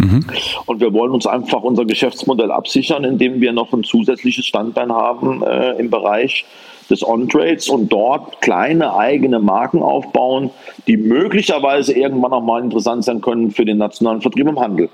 Mhm. 0.06 0.26
Und 0.66 0.80
wir 0.82 0.94
wollen 0.94 1.12
uns 1.12 1.26
einfach 1.26 1.62
unser 1.64 1.86
Geschäftsmodell 1.86 2.52
absichern, 2.52 3.04
indem 3.04 3.42
wir 3.42 3.52
noch 3.52 3.74
ein 3.74 3.84
zusätzliches 3.84 4.46
Standbein 4.46 4.92
haben 4.92 5.44
äh, 5.44 5.72
im 5.80 5.90
Bereich 5.90 6.46
des 6.90 7.06
On-Trades 7.06 7.70
und 7.70 7.92
dort 7.92 8.42
kleine 8.42 8.96
eigene 8.96 9.40
Marken 9.40 9.82
aufbauen, 9.82 10.52
die 10.88 10.98
möglicherweise 10.98 11.94
irgendwann 11.94 12.34
auch 12.34 12.44
mal 12.44 12.64
interessant 12.64 13.04
sein 13.04 13.22
können 13.22 13.52
für 13.52 13.66
den 13.66 13.78
nationalen 13.78 14.22
Vertrieb 14.22 14.48
im 14.48 14.60
Handel. 14.60 14.90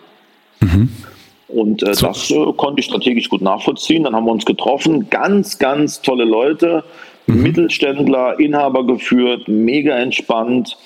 Mhm. 0.62 0.90
Und 1.50 1.84
äh, 1.84 1.94
so. 1.94 2.08
das 2.08 2.32
äh, 2.32 2.54
konnte 2.56 2.80
ich 2.80 2.86
strategisch 2.86 3.28
gut 3.28 3.42
nachvollziehen. 3.42 4.04
Dann 4.04 4.16
haben 4.16 4.26
wir 4.26 4.32
uns 4.32 4.46
getroffen. 4.46 5.10
Ganz, 5.10 5.60
ganz 5.60 6.02
tolle 6.02 6.24
Leute, 6.24 6.86
mhm. 7.28 7.44
Mittelständler, 7.44 8.40
Inhaber 8.40 8.88
geführt, 8.88 9.50
mega 9.50 9.98
entspannt 9.98 10.78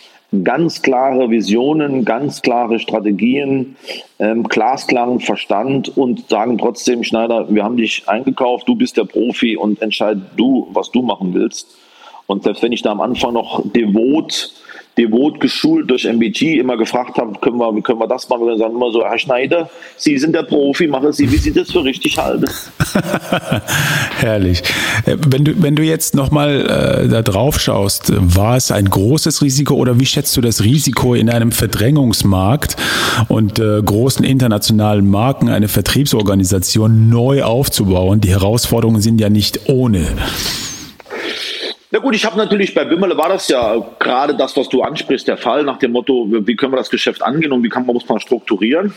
ganz 0.44 0.82
klare 0.82 1.30
Visionen, 1.30 2.06
ganz 2.06 2.42
klare 2.42 2.80
Strategien, 2.80 3.76
ähm, 4.20 4.44
glasklaren 4.44 5.20
Verstand 5.20 5.96
und 5.98 6.30
sagen 6.30 6.58
trotzdem, 6.58 7.04
Schneider, 7.04 7.48
wir 7.50 7.64
haben 7.64 7.78
dich 7.78 8.08
eingekauft, 8.08 8.68
du 8.68 8.76
bist 8.76 8.98
der 8.98 9.06
Profi 9.06 9.56
und 9.58 9.82
entscheid 9.82 10.18
du, 10.36 10.68
was 10.74 10.92
du 10.92 11.02
machen 11.02 11.34
willst. 11.34 11.78
Und 12.28 12.44
selbst 12.44 12.64
wenn 12.64 12.72
ich 12.72 12.82
da 12.82 12.92
am 12.92 13.02
Anfang 13.02 13.34
noch 13.34 13.62
devot 13.72 14.54
devot 14.98 15.40
geschult 15.40 15.90
durch 15.90 16.06
MBG 16.06 16.60
immer 16.60 16.78
gefragt 16.78 17.18
habe, 17.18 17.38
können 17.40 17.58
wir, 17.58 17.82
können 17.82 18.00
wir 18.00 18.08
das 18.08 18.30
machen? 18.30 18.48
Wir 18.48 18.58
sagen 18.58 18.76
immer 18.76 18.92
so, 18.92 19.04
Herr 19.04 19.20
Schneider, 19.20 19.70
Sie 19.98 20.18
sind 20.18 20.34
der 20.34 20.44
Profi, 20.44 20.88
machen 20.88 21.12
Sie, 21.12 21.30
wie 21.32 21.38
Sie 21.38 21.52
das 21.52 21.72
für 21.72 21.84
richtig 21.84 22.18
halten. 22.18 22.46
Herrlich. 24.20 24.64
Äh, 25.06 25.18
wenn 25.28 25.44
du, 25.44 25.62
wenn 25.62 25.76
du 25.76 25.84
jetzt 25.84 26.16
nochmal 26.16 27.06
äh, 27.06 27.08
da 27.10 27.22
drauf 27.22 27.60
schaust, 27.60 28.14
war 28.16 28.56
es 28.56 28.72
ein 28.72 28.90
großes 28.90 29.42
Risiko 29.42 29.76
oder 29.76 30.00
wie 30.00 30.06
schätzt 30.06 30.36
du 30.38 30.42
das 30.42 30.64
Risiko 30.64 31.14
in 31.14 31.30
einem 31.30 31.52
Verdrängungsmarkt 31.52 32.78
und 33.28 33.60
äh, 33.60 33.82
großen 33.82 34.26
internationalen 34.26 35.10
Marken 35.10 35.50
eine 35.50 35.68
Vertriebsorganisation 35.68 37.10
neu 37.10 37.44
aufzubauen? 37.44 38.22
Die 38.22 38.30
Herausforderungen 38.30 39.02
sind 39.02 39.20
ja 39.20 39.30
nicht 39.30 39.70
ohne. 39.70 40.08
Na 41.96 42.02
gut, 42.02 42.14
ich 42.14 42.26
habe 42.26 42.36
natürlich 42.36 42.76
bei 42.76 42.84
Bimmerle 42.84 43.16
war 43.16 43.30
das 43.30 43.48
ja 43.48 43.78
gerade 44.00 44.36
das, 44.36 44.58
was 44.58 44.68
du 44.68 44.82
ansprichst, 44.82 45.30
der 45.30 45.38
Fall 45.38 45.64
nach 45.64 45.78
dem 45.78 45.94
Motto, 45.94 46.28
wie 46.30 46.58
können 46.58 46.74
wir 46.74 46.78
das 46.78 46.90
Geschäft 46.90 47.22
angehen 47.22 47.54
und 47.54 47.64
wie 47.64 47.70
kann 47.70 47.86
man, 47.86 47.94
muss 47.94 48.06
man 48.10 48.20
strukturieren. 48.20 48.94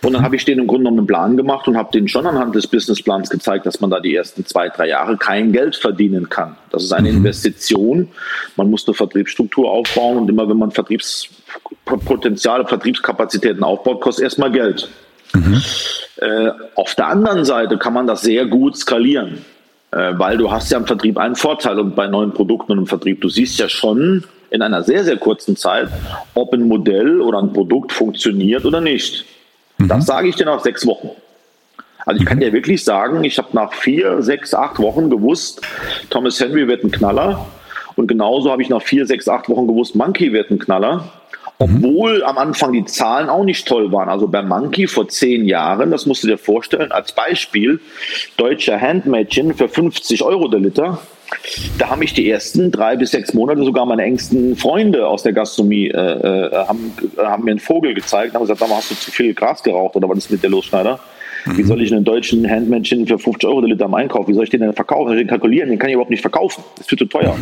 Und 0.00 0.12
dann 0.12 0.22
habe 0.22 0.36
ich 0.36 0.44
denen 0.44 0.60
im 0.60 0.68
Grunde 0.68 0.84
genommen 0.84 0.98
einen 0.98 1.06
Plan 1.08 1.36
gemacht 1.36 1.66
und 1.66 1.76
habe 1.76 1.90
denen 1.90 2.06
schon 2.06 2.24
anhand 2.24 2.54
des 2.54 2.68
Businessplans 2.68 3.30
gezeigt, 3.30 3.66
dass 3.66 3.80
man 3.80 3.90
da 3.90 3.98
die 3.98 4.14
ersten 4.14 4.46
zwei, 4.46 4.68
drei 4.68 4.86
Jahre 4.86 5.16
kein 5.16 5.50
Geld 5.50 5.74
verdienen 5.74 6.28
kann. 6.28 6.54
Das 6.70 6.84
ist 6.84 6.92
eine 6.92 7.10
mhm. 7.10 7.16
Investition. 7.16 8.10
Man 8.54 8.70
muss 8.70 8.86
eine 8.86 8.94
Vertriebsstruktur 8.94 9.68
aufbauen 9.68 10.18
und 10.18 10.30
immer 10.30 10.48
wenn 10.48 10.58
man 10.58 10.70
Vertriebspotenziale, 10.70 12.64
Vertriebskapazitäten 12.64 13.64
aufbaut, 13.64 14.00
kostet 14.00 14.22
erstmal 14.22 14.52
Geld. 14.52 14.88
Mhm. 15.34 15.60
Äh, 16.18 16.50
auf 16.76 16.94
der 16.94 17.08
anderen 17.08 17.44
Seite 17.44 17.76
kann 17.76 17.92
man 17.92 18.06
das 18.06 18.20
sehr 18.20 18.46
gut 18.46 18.76
skalieren. 18.76 19.44
Äh, 19.92 20.18
weil 20.18 20.36
du 20.36 20.50
hast 20.50 20.70
ja 20.70 20.78
im 20.78 20.86
Vertrieb 20.86 21.18
einen 21.18 21.36
Vorteil 21.36 21.78
und 21.78 21.94
bei 21.94 22.06
neuen 22.06 22.32
Produkten 22.32 22.72
und 22.72 22.78
im 22.78 22.86
Vertrieb, 22.86 23.20
du 23.20 23.28
siehst 23.28 23.58
ja 23.58 23.68
schon 23.68 24.24
in 24.50 24.62
einer 24.62 24.82
sehr, 24.82 25.04
sehr 25.04 25.16
kurzen 25.16 25.56
Zeit, 25.56 25.88
ob 26.34 26.52
ein 26.52 26.68
Modell 26.68 27.20
oder 27.20 27.38
ein 27.38 27.52
Produkt 27.52 27.92
funktioniert 27.92 28.64
oder 28.64 28.80
nicht. 28.80 29.24
Mhm. 29.78 29.88
Das 29.88 30.06
sage 30.06 30.28
ich 30.28 30.36
dir 30.36 30.46
nach 30.46 30.62
sechs 30.62 30.86
Wochen. 30.86 31.10
Also 32.04 32.20
ich 32.20 32.26
kann 32.26 32.38
dir 32.38 32.52
wirklich 32.52 32.84
sagen, 32.84 33.24
ich 33.24 33.36
habe 33.38 33.48
nach 33.52 33.72
vier, 33.72 34.22
sechs, 34.22 34.54
acht 34.54 34.78
Wochen 34.78 35.10
gewusst, 35.10 35.60
Thomas 36.08 36.40
Henry 36.40 36.68
wird 36.68 36.84
ein 36.84 36.92
Knaller. 36.92 37.46
Und 37.96 38.06
genauso 38.06 38.50
habe 38.52 38.62
ich 38.62 38.68
nach 38.68 38.82
vier, 38.82 39.06
sechs, 39.06 39.28
acht 39.28 39.48
Wochen 39.48 39.66
gewusst, 39.66 39.96
Monkey 39.96 40.32
wird 40.32 40.50
ein 40.50 40.58
Knaller. 40.58 41.10
Obwohl 41.58 42.22
am 42.22 42.36
Anfang 42.36 42.72
die 42.72 42.84
Zahlen 42.84 43.30
auch 43.30 43.44
nicht 43.44 43.66
toll 43.66 43.90
waren. 43.90 44.10
Also 44.10 44.28
bei 44.28 44.42
Monkey 44.42 44.86
vor 44.86 45.08
zehn 45.08 45.46
Jahren, 45.46 45.90
das 45.90 46.04
musst 46.04 46.22
du 46.22 46.26
dir 46.26 46.36
vorstellen, 46.36 46.92
als 46.92 47.12
Beispiel, 47.12 47.80
deutscher 48.36 48.78
Handmade 48.78 49.54
für 49.56 49.68
50 49.68 50.22
Euro 50.22 50.48
der 50.48 50.60
Liter. 50.60 51.00
Da 51.78 51.88
haben 51.90 52.00
mich 52.00 52.12
die 52.12 52.30
ersten 52.30 52.70
drei 52.70 52.96
bis 52.96 53.10
sechs 53.10 53.32
Monate 53.34 53.64
sogar 53.64 53.86
meine 53.86 54.02
engsten 54.02 54.54
Freunde 54.54 55.08
aus 55.08 55.22
der 55.22 55.32
Gastronomie 55.32 55.88
äh, 55.88 55.96
äh, 55.96 56.66
haben, 56.66 56.92
haben 57.18 57.44
mir 57.44 57.52
einen 57.52 57.60
Vogel 57.60 57.94
gezeigt 57.94 58.34
haben 58.34 58.42
gesagt, 58.42 58.60
hast 58.60 58.90
du 58.90 58.94
zu 58.94 59.10
viel 59.10 59.34
Gras 59.34 59.62
geraucht 59.62 59.96
oder 59.96 60.08
was 60.08 60.18
ist 60.18 60.30
mit 60.30 60.42
der 60.42 60.50
los, 60.50 60.66
Schneider? 60.66 61.00
Wie 61.54 61.62
soll 61.62 61.80
ich 61.80 61.92
einen 61.92 62.04
deutschen 62.04 62.48
Handmade 62.48 63.06
für 63.06 63.18
50 63.18 63.48
Euro 63.48 63.60
der 63.60 63.70
Liter 63.70 63.84
am 63.84 63.94
Einkauf, 63.94 64.26
wie 64.26 64.34
soll 64.34 64.44
ich 64.44 64.50
den 64.50 64.60
denn 64.60 64.72
verkaufen? 64.72 65.16
Den 65.16 65.28
kalkulieren? 65.28 65.70
Den 65.70 65.78
kann 65.78 65.88
ich 65.88 65.94
überhaupt 65.94 66.10
nicht 66.10 66.20
verkaufen. 66.20 66.64
Das 66.74 66.82
ist 66.82 66.88
viel 66.88 66.98
zu 66.98 67.04
teuer. 67.06 67.36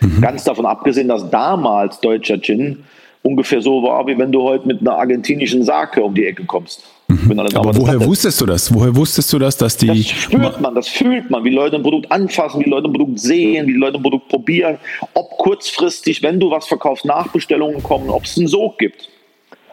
Mhm. 0.00 0.20
Ganz 0.20 0.44
davon 0.44 0.64
abgesehen, 0.64 1.08
dass 1.08 1.28
damals 1.30 2.00
deutscher 2.00 2.40
Gin 2.40 2.84
ungefähr 3.22 3.62
so 3.62 3.82
war, 3.82 4.06
wie 4.06 4.18
wenn 4.18 4.32
du 4.32 4.42
heute 4.42 4.66
mit 4.66 4.80
einer 4.80 4.96
argentinischen 4.96 5.62
Sake 5.62 6.02
um 6.02 6.14
die 6.14 6.26
Ecke 6.26 6.44
kommst. 6.44 6.84
Mhm. 7.08 7.38
Aber 7.38 7.76
woher 7.76 7.94
hatte. 7.94 8.06
wusstest 8.06 8.40
du 8.40 8.46
das? 8.46 8.72
Woher 8.72 8.94
wusstest 8.94 9.32
du 9.32 9.38
das, 9.38 9.56
dass 9.56 9.76
die. 9.76 9.86
Das 9.86 10.06
spürt 10.06 10.60
man, 10.60 10.74
das 10.74 10.88
fühlt 10.88 11.30
man, 11.30 11.44
wie 11.44 11.50
Leute 11.50 11.76
ein 11.76 11.82
Produkt 11.82 12.10
anfassen, 12.10 12.64
wie 12.64 12.70
Leute 12.70 12.88
ein 12.88 12.92
Produkt 12.92 13.20
sehen, 13.20 13.66
wie 13.66 13.72
Leute 13.72 13.98
ein 13.98 14.02
Produkt 14.02 14.28
probieren, 14.28 14.78
ob 15.14 15.30
kurzfristig, 15.38 16.22
wenn 16.22 16.40
du 16.40 16.50
was 16.50 16.66
verkaufst, 16.66 17.04
Nachbestellungen 17.04 17.82
kommen, 17.82 18.08
ob 18.10 18.24
es 18.24 18.38
einen 18.38 18.48
Sog 18.48 18.78
gibt. 18.78 19.08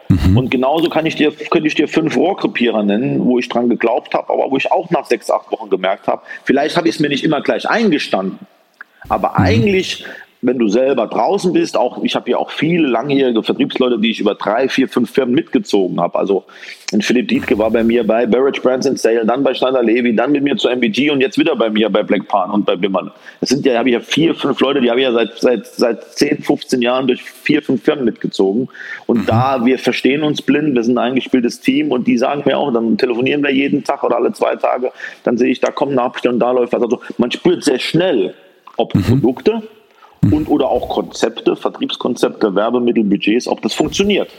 Mhm. 0.08 0.36
Und 0.36 0.50
genauso 0.50 0.90
kann 0.90 1.06
ich 1.06 1.14
dir, 1.14 1.30
könnte 1.32 1.68
ich 1.68 1.74
dir 1.76 1.88
fünf 1.88 2.16
Rohrkrepierer 2.16 2.82
nennen, 2.82 3.24
wo 3.24 3.38
ich 3.38 3.48
dran 3.48 3.68
geglaubt 3.68 4.12
habe, 4.12 4.32
aber 4.32 4.50
wo 4.50 4.56
ich 4.56 4.70
auch 4.70 4.90
nach 4.90 5.06
sechs, 5.06 5.30
acht 5.30 5.50
Wochen 5.52 5.70
gemerkt 5.70 6.08
habe, 6.08 6.22
vielleicht 6.44 6.76
habe 6.76 6.88
ich 6.88 6.96
es 6.96 7.00
mir 7.00 7.08
nicht 7.08 7.24
immer 7.24 7.40
gleich 7.40 7.68
eingestanden. 7.68 8.38
Aber 9.08 9.30
mhm. 9.30 9.44
eigentlich 9.44 10.04
wenn 10.42 10.58
du 10.58 10.68
selber 10.68 11.06
draußen 11.06 11.52
bist, 11.52 11.76
auch 11.76 12.02
ich 12.02 12.14
habe 12.14 12.30
ja 12.30 12.38
auch 12.38 12.50
viele 12.50 12.88
langjährige 12.88 13.42
Vertriebsleute, 13.42 13.98
die 13.98 14.10
ich 14.10 14.20
über 14.20 14.34
drei, 14.34 14.68
vier, 14.68 14.88
fünf 14.88 15.10
Firmen 15.10 15.34
mitgezogen 15.34 16.00
habe. 16.00 16.18
Also 16.18 16.44
ein 16.92 17.02
Philipp 17.02 17.28
Dietke 17.28 17.58
war 17.58 17.70
bei 17.70 17.84
mir 17.84 18.06
bei 18.06 18.24
Barrage 18.26 18.60
Brands 18.60 18.86
in 18.86 18.96
Sale, 18.96 19.26
dann 19.26 19.42
bei 19.42 19.52
Schneider 19.52 19.82
Levi, 19.82 20.16
dann 20.16 20.32
mit 20.32 20.42
mir 20.42 20.56
zu 20.56 20.68
MBG 20.68 21.10
und 21.10 21.20
jetzt 21.20 21.38
wieder 21.38 21.54
bei 21.56 21.68
mir 21.68 21.90
bei 21.90 22.02
Black 22.02 22.26
Pan 22.26 22.50
und 22.50 22.64
bei 22.64 22.74
Bimmern. 22.74 23.10
Das 23.40 23.50
sind 23.50 23.66
ja, 23.66 23.78
habe 23.78 23.90
ich 23.90 23.94
ja 23.94 24.00
vier, 24.00 24.34
fünf 24.34 24.58
Leute, 24.60 24.80
die 24.80 24.88
habe 24.88 25.00
ich 25.00 25.04
ja 25.04 25.12
seit, 25.12 25.38
seit, 25.38 25.66
seit 25.66 26.04
10, 26.04 26.42
15 26.42 26.80
Jahren 26.80 27.06
durch 27.06 27.22
vier, 27.22 27.62
fünf 27.62 27.82
Firmen 27.84 28.06
mitgezogen. 28.06 28.68
Und 29.06 29.22
mhm. 29.22 29.26
da, 29.26 29.64
wir 29.64 29.78
verstehen 29.78 30.22
uns 30.22 30.40
blind, 30.40 30.74
wir 30.74 30.82
sind 30.82 30.96
ein 30.96 31.10
eingespieltes 31.10 31.60
Team 31.60 31.92
und 31.92 32.06
die 32.06 32.16
sagen 32.16 32.42
mir 32.46 32.56
auch, 32.56 32.72
dann 32.72 32.96
telefonieren 32.96 33.42
wir 33.42 33.50
jeden 33.50 33.84
Tag 33.84 34.02
oder 34.02 34.16
alle 34.16 34.32
zwei 34.32 34.56
Tage, 34.56 34.90
dann 35.22 35.36
sehe 35.36 35.50
ich, 35.50 35.60
da 35.60 35.70
kommt 35.70 35.92
eine 35.92 36.02
Abstellung, 36.02 36.38
da 36.38 36.50
läuft 36.50 36.72
was. 36.72 36.82
Also 36.82 37.00
man 37.18 37.30
spürt 37.30 37.62
sehr 37.62 37.78
schnell, 37.78 38.34
ob 38.78 38.94
mhm. 38.94 39.02
Produkte 39.02 39.62
und 40.22 40.48
oder 40.48 40.68
auch 40.68 40.88
Konzepte, 40.88 41.56
Vertriebskonzepte, 41.56 42.54
Werbemittel, 42.54 43.04
Budgets, 43.04 43.48
ob 43.48 43.62
das 43.62 43.74
funktioniert. 43.74 44.30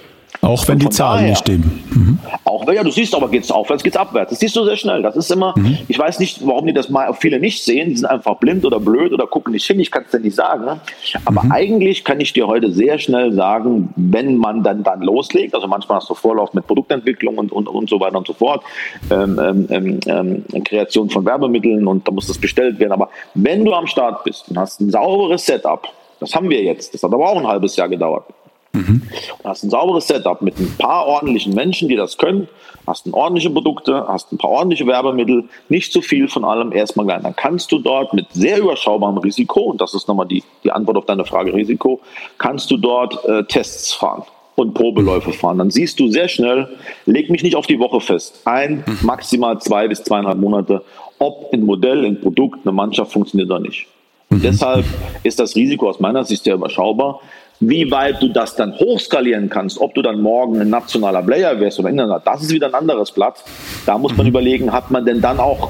Auch 0.41 0.67
wenn 0.67 0.79
die 0.79 0.89
Zahlen 0.89 1.19
daher, 1.19 1.29
nicht 1.29 1.39
stimmen. 1.39 1.83
Mhm. 1.91 2.19
Auch 2.45 2.65
wenn, 2.65 2.75
ja, 2.75 2.83
du 2.83 2.89
siehst 2.89 3.13
aber, 3.13 3.29
geht 3.29 3.43
es 3.43 3.51
aufwärts, 3.51 3.83
geht 3.83 3.93
es 3.93 3.99
abwärts. 3.99 4.31
Das 4.31 4.39
siehst 4.39 4.55
du 4.55 4.65
sehr 4.65 4.75
schnell. 4.75 5.03
Das 5.03 5.15
ist 5.15 5.31
immer, 5.31 5.53
mhm. 5.55 5.77
ich 5.87 5.99
weiß 5.99 6.17
nicht, 6.17 6.45
warum 6.45 6.65
die 6.65 6.73
das 6.73 6.89
mal 6.89 7.13
viele 7.13 7.39
nicht 7.39 7.63
sehen. 7.63 7.89
Die 7.89 7.97
sind 7.97 8.07
einfach 8.07 8.37
blind 8.37 8.65
oder 8.65 8.79
blöd 8.79 9.13
oder 9.13 9.27
gucken 9.27 9.53
nicht 9.53 9.67
hin. 9.67 9.79
Ich 9.79 9.91
kann 9.91 10.03
es 10.05 10.11
dir 10.11 10.19
nicht 10.19 10.35
sagen. 10.35 10.65
Ne? 10.65 10.79
Aber 11.25 11.43
mhm. 11.43 11.51
eigentlich 11.51 12.03
kann 12.03 12.19
ich 12.19 12.33
dir 12.33 12.47
heute 12.47 12.71
sehr 12.71 12.97
schnell 12.97 13.31
sagen, 13.33 13.93
wenn 13.95 14.37
man 14.37 14.63
dann, 14.63 14.81
dann 14.81 15.01
loslegt, 15.01 15.53
also 15.53 15.67
manchmal 15.67 15.97
hast 15.97 16.09
du 16.09 16.15
Vorlauf 16.15 16.53
mit 16.55 16.65
Produktentwicklung 16.65 17.37
und, 17.37 17.51
und, 17.51 17.67
und 17.67 17.87
so 17.87 17.99
weiter 17.99 18.17
und 18.17 18.25
so 18.25 18.33
fort, 18.33 18.63
ähm, 19.11 19.39
ähm, 19.39 19.67
ähm, 19.69 20.43
ähm 20.53 20.63
Kreation 20.63 21.09
von 21.09 21.23
Werbemitteln 21.23 21.85
und 21.87 22.07
da 22.07 22.11
muss 22.11 22.27
das 22.27 22.39
bestellt 22.39 22.79
werden. 22.79 22.93
Aber 22.93 23.09
wenn 23.35 23.63
du 23.63 23.73
am 23.73 23.85
Start 23.85 24.23
bist 24.23 24.49
und 24.49 24.57
hast 24.57 24.81
ein 24.81 24.89
sauberes 24.89 25.45
Setup, 25.45 25.87
das 26.19 26.33
haben 26.33 26.49
wir 26.49 26.63
jetzt, 26.63 26.93
das 26.93 27.03
hat 27.03 27.13
aber 27.13 27.29
auch 27.29 27.37
ein 27.37 27.47
halbes 27.47 27.75
Jahr 27.75 27.89
gedauert 27.89 28.25
Mhm. 28.73 29.01
Du 29.43 29.49
hast 29.49 29.63
ein 29.63 29.69
sauberes 29.69 30.07
Setup 30.07 30.41
mit 30.41 30.57
ein 30.59 30.73
paar 30.77 31.05
ordentlichen 31.05 31.53
Menschen, 31.53 31.89
die 31.89 31.95
das 31.95 32.17
können, 32.17 32.47
hast 32.87 33.05
ein 33.05 33.13
ordentliche 33.13 33.49
Produkte, 33.49 34.05
hast 34.07 34.31
ein 34.31 34.37
paar 34.37 34.49
ordentliche 34.49 34.87
Werbemittel, 34.87 35.45
nicht 35.69 35.91
zu 35.91 36.01
viel 36.01 36.27
von 36.27 36.45
allem 36.45 36.71
erstmal 36.71 37.05
klein. 37.05 37.23
Dann 37.23 37.35
kannst 37.35 37.71
du 37.71 37.79
dort 37.79 38.13
mit 38.13 38.27
sehr 38.31 38.59
überschaubarem 38.59 39.17
Risiko, 39.17 39.61
und 39.61 39.81
das 39.81 39.93
ist 39.93 40.07
nochmal 40.07 40.27
die, 40.27 40.43
die 40.63 40.71
Antwort 40.71 40.97
auf 40.97 41.05
deine 41.05 41.25
Frage 41.25 41.53
Risiko, 41.53 41.99
kannst 42.37 42.71
du 42.71 42.77
dort 42.77 43.23
äh, 43.25 43.43
Tests 43.43 43.93
fahren 43.93 44.23
und 44.55 44.73
Probeläufe 44.73 45.33
fahren. 45.33 45.57
Dann 45.57 45.71
siehst 45.71 45.99
du 45.99 46.09
sehr 46.09 46.27
schnell, 46.27 46.69
leg 47.05 47.29
mich 47.29 47.43
nicht 47.43 47.55
auf 47.55 47.67
die 47.67 47.79
Woche 47.79 47.99
fest, 47.99 48.41
ein, 48.45 48.83
mhm. 48.85 48.99
maximal 49.01 49.59
zwei 49.59 49.87
bis 49.87 50.03
zweieinhalb 50.03 50.37
Monate, 50.37 50.83
ob 51.19 51.53
ein 51.53 51.65
Modell, 51.65 52.05
ein 52.05 52.21
Produkt, 52.21 52.59
eine 52.63 52.71
Mannschaft 52.71 53.11
funktioniert 53.11 53.49
oder 53.49 53.59
nicht. 53.59 53.87
Und 54.29 54.39
mhm. 54.39 54.43
deshalb 54.43 54.85
ist 55.23 55.39
das 55.39 55.55
Risiko 55.55 55.89
aus 55.89 55.99
meiner 55.99 56.23
Sicht 56.23 56.45
sehr 56.45 56.55
überschaubar. 56.55 57.19
Wie 57.63 57.91
weit 57.91 58.23
du 58.23 58.27
das 58.27 58.55
dann 58.55 58.73
hochskalieren 58.73 59.47
kannst, 59.47 59.79
ob 59.79 59.93
du 59.93 60.01
dann 60.01 60.19
morgen 60.19 60.59
ein 60.59 60.69
nationaler 60.71 61.21
Player 61.21 61.59
wirst 61.59 61.79
oder 61.79 61.89
international, 61.89 62.23
das 62.25 62.41
ist 62.41 62.51
wieder 62.51 62.67
ein 62.67 62.73
anderes 62.73 63.11
Blatt. 63.11 63.43
Da 63.85 63.99
muss 63.99 64.17
man 64.17 64.25
mhm. 64.25 64.31
überlegen, 64.31 64.73
hat 64.73 64.89
man 64.89 65.05
denn 65.05 65.21
dann 65.21 65.39
auch 65.39 65.69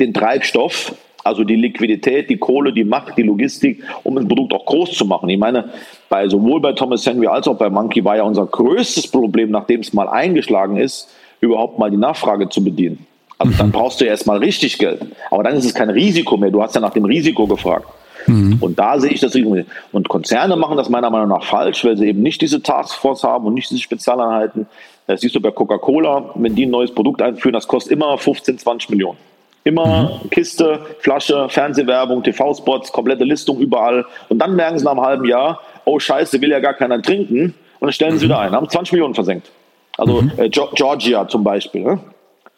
den 0.00 0.12
Treibstoff, 0.12 0.92
also 1.22 1.44
die 1.44 1.54
Liquidität, 1.54 2.28
die 2.28 2.38
Kohle, 2.38 2.72
die 2.72 2.82
Macht, 2.82 3.16
die 3.16 3.22
Logistik, 3.22 3.84
um 4.02 4.18
ein 4.18 4.26
Produkt 4.26 4.52
auch 4.52 4.66
groß 4.66 4.92
zu 4.94 5.04
machen. 5.04 5.28
Ich 5.28 5.38
meine, 5.38 5.70
bei, 6.08 6.28
sowohl 6.28 6.60
bei 6.60 6.72
Thomas 6.72 7.06
Henry 7.06 7.28
als 7.28 7.46
auch 7.46 7.56
bei 7.56 7.70
Monkey 7.70 8.04
war 8.04 8.16
ja 8.16 8.24
unser 8.24 8.46
größtes 8.46 9.06
Problem, 9.06 9.52
nachdem 9.52 9.80
es 9.80 9.92
mal 9.92 10.08
eingeschlagen 10.08 10.76
ist, 10.76 11.08
überhaupt 11.40 11.78
mal 11.78 11.88
die 11.88 11.96
Nachfrage 11.96 12.48
zu 12.48 12.64
bedienen. 12.64 13.06
Also 13.38 13.56
dann 13.56 13.68
mhm. 13.68 13.72
brauchst 13.72 14.00
du 14.00 14.06
ja 14.06 14.10
erstmal 14.10 14.38
richtig 14.38 14.76
Geld. 14.78 15.02
Aber 15.30 15.44
dann 15.44 15.54
ist 15.54 15.64
es 15.64 15.72
kein 15.72 15.90
Risiko 15.90 16.36
mehr. 16.36 16.50
Du 16.50 16.60
hast 16.60 16.74
ja 16.74 16.80
nach 16.80 16.94
dem 16.94 17.04
Risiko 17.04 17.46
gefragt. 17.46 17.86
Mhm. 18.28 18.58
Und 18.60 18.78
da 18.78 18.98
sehe 18.98 19.10
ich 19.10 19.20
das 19.20 19.34
Risiko. 19.34 19.58
Und 19.92 20.08
Konzerne 20.08 20.56
machen 20.56 20.76
das 20.76 20.88
meiner 20.88 21.10
Meinung 21.10 21.28
nach 21.28 21.44
falsch, 21.44 21.84
weil 21.84 21.96
sie 21.96 22.08
eben 22.08 22.22
nicht 22.22 22.40
diese 22.40 22.62
Taskforce 22.62 23.24
haben 23.24 23.46
und 23.46 23.54
nicht 23.54 23.70
diese 23.70 23.80
Spezialeinheiten. 23.80 24.66
Das 25.06 25.22
siehst 25.22 25.34
du 25.34 25.40
bei 25.40 25.50
Coca-Cola, 25.50 26.30
wenn 26.34 26.54
die 26.54 26.66
ein 26.66 26.70
neues 26.70 26.94
Produkt 26.94 27.22
einführen, 27.22 27.54
das 27.54 27.66
kostet 27.66 27.92
immer 27.92 28.16
15, 28.18 28.58
20 28.58 28.90
Millionen. 28.90 29.18
Immer 29.64 30.20
mhm. 30.22 30.30
Kiste, 30.30 30.80
Flasche, 31.00 31.48
Fernsehwerbung, 31.48 32.22
TV-Spots, 32.22 32.92
komplette 32.92 33.24
Listung 33.24 33.58
überall. 33.58 34.04
Und 34.28 34.38
dann 34.38 34.54
merken 34.54 34.78
sie 34.78 34.84
nach 34.84 34.92
einem 34.92 35.02
halben 35.02 35.24
Jahr, 35.24 35.60
oh 35.84 35.98
Scheiße, 35.98 36.40
will 36.40 36.50
ja 36.50 36.60
gar 36.60 36.74
keiner 36.74 37.00
trinken. 37.02 37.54
Und 37.80 37.86
dann 37.86 37.92
stellen 37.92 38.18
sie 38.18 38.26
mhm. 38.26 38.30
wieder 38.30 38.40
ein, 38.40 38.52
haben 38.52 38.68
20 38.68 38.92
Millionen 38.92 39.14
versenkt. 39.14 39.50
Also 39.96 40.22
mhm. 40.22 40.32
äh, 40.36 40.48
Georgia 40.48 41.26
zum 41.26 41.42
Beispiel. 41.42 41.82
Ne? 41.82 42.00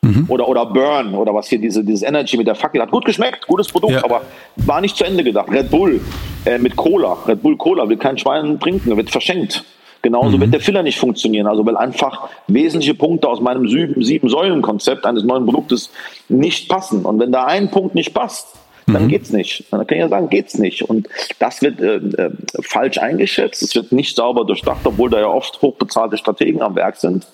Mhm. 0.02 0.24
Oder, 0.28 0.48
oder 0.48 0.64
Burn 0.64 1.14
oder 1.14 1.34
was 1.34 1.48
hier, 1.48 1.58
diese, 1.58 1.84
dieses 1.84 2.02
Energy 2.02 2.36
mit 2.38 2.46
der 2.46 2.54
Fackel 2.54 2.80
hat 2.80 2.90
gut 2.90 3.04
geschmeckt, 3.04 3.46
gutes 3.46 3.68
Produkt, 3.68 3.92
ja. 3.92 4.04
aber 4.04 4.22
war 4.56 4.80
nicht 4.80 4.96
zu 4.96 5.04
Ende 5.04 5.22
gedacht. 5.22 5.50
Red 5.50 5.70
Bull 5.70 6.00
äh, 6.46 6.58
mit 6.58 6.74
Cola, 6.74 7.18
Red 7.26 7.42
Bull 7.42 7.56
Cola 7.56 7.86
will 7.88 7.98
kein 7.98 8.16
Schwein 8.16 8.58
trinken, 8.58 8.96
wird 8.96 9.10
verschenkt. 9.10 9.62
Genauso 10.02 10.38
mhm. 10.38 10.40
wird 10.40 10.54
der 10.54 10.60
Filler 10.60 10.82
nicht 10.82 10.98
funktionieren. 10.98 11.46
Also 11.46 11.66
weil 11.66 11.76
einfach 11.76 12.30
wesentliche 12.46 12.94
Punkte 12.94 13.28
aus 13.28 13.40
meinem 13.40 13.68
Sieben-Säulen-Konzept 13.68 15.04
eines 15.04 15.24
neuen 15.24 15.44
Produktes 15.44 15.90
nicht 16.28 16.70
passen. 16.70 17.04
Und 17.04 17.18
wenn 17.20 17.32
da 17.32 17.44
ein 17.44 17.70
Punkt 17.70 17.94
nicht 17.94 18.14
passt, 18.14 18.54
dann 18.92 19.04
mhm. 19.04 19.08
geht's 19.08 19.30
nicht. 19.30 19.64
Dann 19.70 19.86
kann 19.86 19.96
ich 19.96 20.02
ja 20.02 20.08
sagen, 20.08 20.28
geht's 20.28 20.58
nicht. 20.58 20.82
Und 20.82 21.08
das 21.38 21.62
wird 21.62 21.80
äh, 21.80 21.96
äh, 21.96 22.30
falsch 22.62 22.98
eingeschätzt. 22.98 23.62
Es 23.62 23.74
wird 23.74 23.92
nicht 23.92 24.16
sauber 24.16 24.44
durchdacht, 24.44 24.80
obwohl 24.84 25.10
da 25.10 25.20
ja 25.20 25.28
oft 25.28 25.60
hochbezahlte 25.62 26.16
Strategen 26.16 26.62
am 26.62 26.74
Werk 26.74 26.96
sind. 26.96 27.26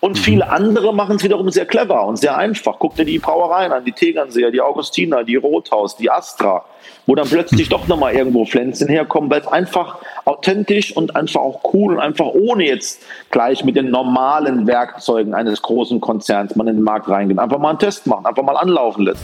Und 0.00 0.16
mhm. 0.16 0.22
viele 0.22 0.50
andere 0.50 0.94
machen 0.94 1.16
es 1.16 1.24
wiederum 1.24 1.50
sehr 1.50 1.66
clever 1.66 2.06
und 2.06 2.16
sehr 2.16 2.36
einfach. 2.36 2.76
Guck 2.78 2.96
dir 2.96 3.04
die 3.04 3.18
Brauereien 3.18 3.72
an, 3.72 3.84
die 3.84 3.92
Tegernseer, 3.92 4.50
die 4.50 4.60
Augustiner, 4.60 5.24
die 5.24 5.36
Rothaus, 5.36 5.96
die 5.96 6.10
Astra, 6.10 6.64
wo 7.06 7.14
dann 7.14 7.28
plötzlich 7.28 7.68
doch 7.68 7.86
nochmal 7.88 8.14
irgendwo 8.14 8.44
Pflänzchen 8.44 8.88
herkommen, 8.88 9.30
weil 9.30 9.40
es 9.40 9.46
einfach 9.46 9.98
authentisch 10.24 10.96
und 10.96 11.16
einfach 11.16 11.40
auch 11.40 11.60
cool 11.72 11.94
und 11.94 12.00
einfach 12.00 12.26
ohne 12.26 12.66
jetzt 12.66 13.02
gleich 13.30 13.64
mit 13.64 13.76
den 13.76 13.90
normalen 13.90 14.66
Werkzeugen 14.66 15.34
eines 15.34 15.62
großen 15.62 16.00
Konzerns 16.00 16.56
man 16.56 16.68
in 16.68 16.76
den 16.76 16.84
Markt 16.84 17.08
reingeht. 17.08 17.38
Einfach 17.38 17.58
mal 17.58 17.70
einen 17.70 17.78
Test 17.78 18.06
machen, 18.06 18.26
einfach 18.26 18.42
mal 18.42 18.56
anlaufen 18.56 19.04
lässt. 19.04 19.22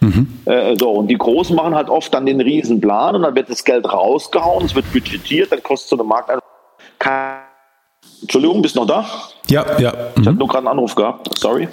Mhm. 0.00 0.28
Äh, 0.44 0.76
so, 0.78 0.90
und 0.90 1.08
die 1.08 1.18
Großen 1.18 1.54
machen 1.56 1.74
halt 1.74 1.88
oft 1.88 2.12
dann 2.14 2.26
den 2.26 2.40
Riesenplan 2.40 3.16
und 3.16 3.22
dann 3.22 3.34
wird 3.34 3.50
das 3.50 3.64
Geld 3.64 3.90
rausgehauen, 3.90 4.64
es 4.64 4.74
wird 4.74 4.92
budgetiert, 4.92 5.50
dann 5.50 5.62
kostet 5.62 5.90
so 5.90 5.96
eine 5.96 6.04
Markt 6.04 6.30
einfach 6.30 6.42
Entschuldigung, 8.20 8.62
bist 8.62 8.76
du 8.76 8.80
noch 8.80 8.86
da? 8.86 9.06
Ja, 9.48 9.64
ja. 9.78 9.92
Ich 10.20 10.26
hatte 10.26 10.38
nur 10.38 10.48
gerade 10.48 10.58
einen 10.58 10.68
Anruf 10.68 10.94
gehabt, 10.94 11.38
sorry. 11.38 11.68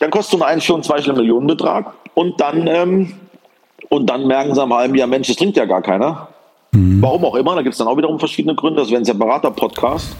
Dann 0.00 0.10
kostet 0.10 0.38
so 0.38 0.44
eine 0.44 0.52
Einstellung 0.52 0.82
zweistelligen 0.82 1.22
Millionenbetrag 1.22 1.92
und 2.14 2.40
dann, 2.40 2.66
ähm, 2.66 3.14
und 3.88 4.08
dann 4.08 4.26
merken 4.26 4.54
sie 4.54 4.62
am 4.62 4.72
halben 4.74 4.94
Jahr, 4.94 5.08
Mensch, 5.08 5.28
das 5.28 5.36
trinkt 5.36 5.56
ja 5.56 5.64
gar 5.64 5.82
keiner. 5.82 6.28
Mhm. 6.72 7.02
Warum 7.02 7.24
auch 7.24 7.34
immer, 7.34 7.54
da 7.54 7.62
gibt 7.62 7.74
es 7.74 7.78
dann 7.78 7.88
auch 7.88 7.96
wiederum 7.96 8.18
verschiedene 8.18 8.54
Gründe, 8.54 8.80
das 8.80 8.90
wäre 8.90 9.00
ein 9.00 9.04
separater 9.04 9.50
Podcast. 9.50 10.16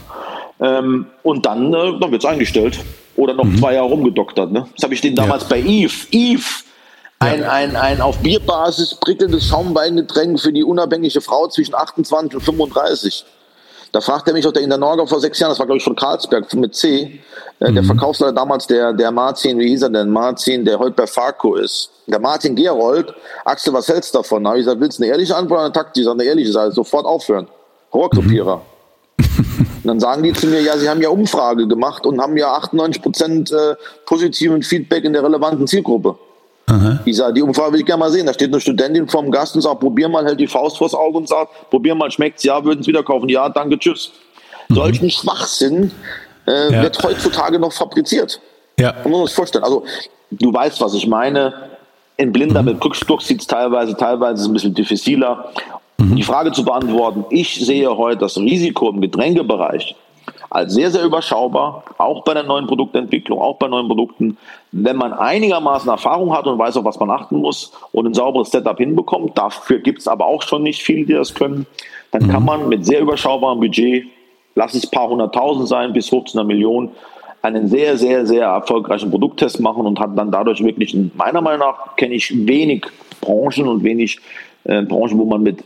Ähm, 0.59 1.07
und 1.23 1.45
dann, 1.45 1.73
äh, 1.73 1.99
dann 1.99 2.11
wird 2.11 2.23
es 2.23 2.29
eingestellt. 2.29 2.79
Oder 3.15 3.33
noch 3.33 3.45
mhm. 3.45 3.57
zwei 3.57 3.73
Jahre 3.73 3.87
rumgedoktert. 3.89 4.51
Ne? 4.51 4.67
Das 4.75 4.83
habe 4.83 4.93
ich 4.93 5.01
den 5.01 5.15
damals 5.15 5.43
ja. 5.43 5.49
bei 5.49 5.59
Eve, 5.59 6.07
Eve, 6.11 6.43
ein, 7.19 7.43
ein, 7.43 7.75
ein 7.75 7.99
auf 7.99 8.17
Bierbasis 8.19 8.95
prickelndes 8.95 9.45
Schaumweingetränk 9.47 10.39
für 10.39 10.53
die 10.53 10.63
unabhängige 10.63 11.19
Frau 11.19 11.47
zwischen 11.47 11.75
28 11.75 12.35
und 12.35 12.41
35. 12.41 13.25
Da 13.91 13.99
fragte 13.99 14.31
er 14.31 14.35
mich 14.35 14.47
auch 14.47 14.53
der 14.53 14.61
in 14.61 14.69
der 14.69 14.77
Norga 14.77 15.05
vor 15.05 15.19
sechs 15.19 15.37
Jahren, 15.39 15.51
das 15.51 15.59
war 15.59 15.65
glaube 15.65 15.79
ich 15.79 15.83
von 15.83 15.95
Karlsberg 15.95 16.53
mit 16.53 16.75
C, 16.75 17.19
äh, 17.59 17.69
mhm. 17.69 17.75
der 17.75 17.83
Verkaufsleiter 17.83 18.31
damals, 18.31 18.67
der, 18.67 18.93
der 18.93 19.11
Martin, 19.11 19.59
wie 19.59 19.67
hieß 19.67 19.81
er 19.81 19.89
denn? 19.89 20.09
Martin, 20.11 20.63
der 20.63 20.79
heute 20.79 20.91
bei 20.91 21.07
Farco 21.07 21.55
ist. 21.55 21.89
Der 22.07 22.19
Martin 22.19 22.55
Gerold, 22.55 23.13
Axel, 23.43 23.73
was 23.73 23.89
hältst 23.89 24.13
du 24.13 24.19
davon? 24.19 24.43
Da 24.43 24.51
habe 24.51 24.59
ich 24.59 24.65
gesagt, 24.65 24.79
willst 24.79 24.99
du 24.99 25.03
eine 25.03 25.11
ehrliche 25.11 25.35
Antwort 25.35 25.59
oder 25.59 25.81
eine 25.83 26.03
sage, 26.03 26.11
eine 26.11 26.23
ehrliche, 26.23 26.51
sage, 26.53 26.71
sofort 26.71 27.05
aufhören. 27.05 27.47
Rohrkrepierer. 27.93 28.61
Mhm. 29.17 29.25
Und 29.57 29.67
dann 29.83 29.99
sagen 29.99 30.23
die 30.23 30.31
zu 30.31 30.47
mir, 30.47 30.61
ja, 30.61 30.77
sie 30.77 30.87
haben 30.87 31.01
ja 31.01 31.09
Umfrage 31.09 31.67
gemacht 31.67 32.05
und 32.05 32.21
haben 32.21 32.37
ja 32.37 32.53
98 32.53 33.01
Prozent 33.01 33.51
äh, 33.51 33.75
positiven 34.05 34.63
Feedback 34.63 35.03
in 35.03 35.11
der 35.11 35.23
relevanten 35.23 35.67
Zielgruppe. 35.67 36.17
Aha. 36.69 36.99
Ich 37.03 37.17
sage, 37.17 37.33
die 37.33 37.41
Umfrage 37.41 37.73
will 37.73 37.79
ich 37.79 37.85
gerne 37.85 37.99
mal 37.99 38.11
sehen. 38.11 38.27
Da 38.27 38.33
steht 38.33 38.49
eine 38.49 38.59
Studentin 38.59 39.07
vorm 39.07 39.31
Gast 39.31 39.55
und 39.55 39.61
sagt, 39.61 39.79
probier 39.79 40.07
mal, 40.07 40.23
hält 40.23 40.39
die 40.39 40.47
Faust 40.47 40.77
vors 40.77 40.93
Auge 40.93 41.17
und 41.17 41.27
sagt, 41.27 41.69
probier 41.69 41.95
mal, 41.95 42.11
schmeckt's, 42.11 42.43
ja, 42.43 42.63
würden 42.63 42.81
es 42.81 42.87
wieder 42.87 43.03
kaufen, 43.03 43.27
ja, 43.27 43.49
danke, 43.49 43.79
tschüss. 43.79 44.11
Mhm. 44.69 44.75
Solchen 44.75 45.09
Schwachsinn 45.09 45.91
äh, 46.47 46.71
ja. 46.71 46.83
wird 46.83 47.01
heutzutage 47.03 47.59
noch 47.59 47.73
fabriziert. 47.73 48.39
Ja. 48.79 48.93
Man 49.03 49.11
muss 49.11 49.31
sich 49.31 49.35
vorstellen. 49.35 49.63
Also, 49.63 49.83
du 50.31 50.53
weißt, 50.53 50.79
was 50.81 50.93
ich 50.93 51.07
meine. 51.07 51.53
In 52.17 52.33
Blinder 52.33 52.61
mhm. 52.61 52.73
mit 52.73 52.85
Rückstock 52.85 53.21
sieht 53.21 53.39
es 53.39 53.47
teilweise, 53.47 53.95
teilweise 53.95 54.35
ist 54.35 54.41
es 54.41 54.47
ein 54.47 54.53
bisschen 54.53 54.73
diffiziler. 54.73 55.51
Mhm. 55.97 56.17
Die 56.17 56.23
Frage 56.23 56.51
zu 56.51 56.65
beantworten, 56.65 57.25
ich 57.29 57.65
sehe 57.65 57.89
heute 57.95 58.19
das 58.19 58.37
Risiko 58.37 58.89
im 58.89 58.99
Getränkebereich 58.99 59.95
als 60.49 60.73
sehr, 60.73 60.89
sehr 60.89 61.03
überschaubar, 61.03 61.83
auch 61.97 62.23
bei 62.23 62.33
der 62.33 62.43
neuen 62.43 62.67
Produktentwicklung, 62.67 63.39
auch 63.39 63.57
bei 63.57 63.67
neuen 63.67 63.87
Produkten. 63.87 64.37
Wenn 64.71 64.95
man 64.95 65.13
einigermaßen 65.13 65.89
Erfahrung 65.89 66.35
hat 66.35 66.47
und 66.47 66.57
weiß, 66.57 66.77
auf 66.77 66.85
was 66.85 66.99
man 66.99 67.11
achten 67.11 67.37
muss 67.37 67.71
und 67.91 68.07
ein 68.07 68.13
sauberes 68.13 68.51
Setup 68.51 68.77
hinbekommt, 68.77 69.37
dafür 69.37 69.79
gibt 69.79 69.99
es 69.99 70.07
aber 70.07 70.25
auch 70.25 70.41
schon 70.41 70.63
nicht 70.63 70.81
viele, 70.81 71.05
die 71.05 71.13
das 71.13 71.33
können, 71.35 71.67
dann 72.11 72.23
mhm. 72.23 72.29
kann 72.29 72.45
man 72.45 72.69
mit 72.69 72.85
sehr 72.85 73.01
überschaubarem 73.01 73.59
Budget, 73.59 74.05
lass 74.55 74.73
es 74.73 74.85
ein 74.85 74.91
paar 74.91 75.09
hunderttausend 75.09 75.67
sein, 75.67 75.93
bis 75.93 76.11
hoch 76.11 76.25
zu 76.25 76.37
einer 76.37 76.47
Million, 76.47 76.91
einen 77.41 77.67
sehr, 77.67 77.97
sehr, 77.97 78.25
sehr 78.25 78.45
erfolgreichen 78.47 79.11
Produkttest 79.11 79.59
machen 79.59 79.85
und 79.85 79.99
hat 79.99 80.17
dann 80.17 80.31
dadurch 80.31 80.63
wirklich, 80.63 80.95
meiner 81.15 81.41
Meinung 81.41 81.59
nach, 81.59 81.95
kenne 81.95 82.15
ich 82.15 82.47
wenig 82.47 82.85
Branchen 83.21 83.67
und 83.67 83.83
wenig 83.83 84.19
äh, 84.65 84.81
Branchen, 84.81 85.17
wo 85.17 85.25
man 85.25 85.43
mit 85.43 85.63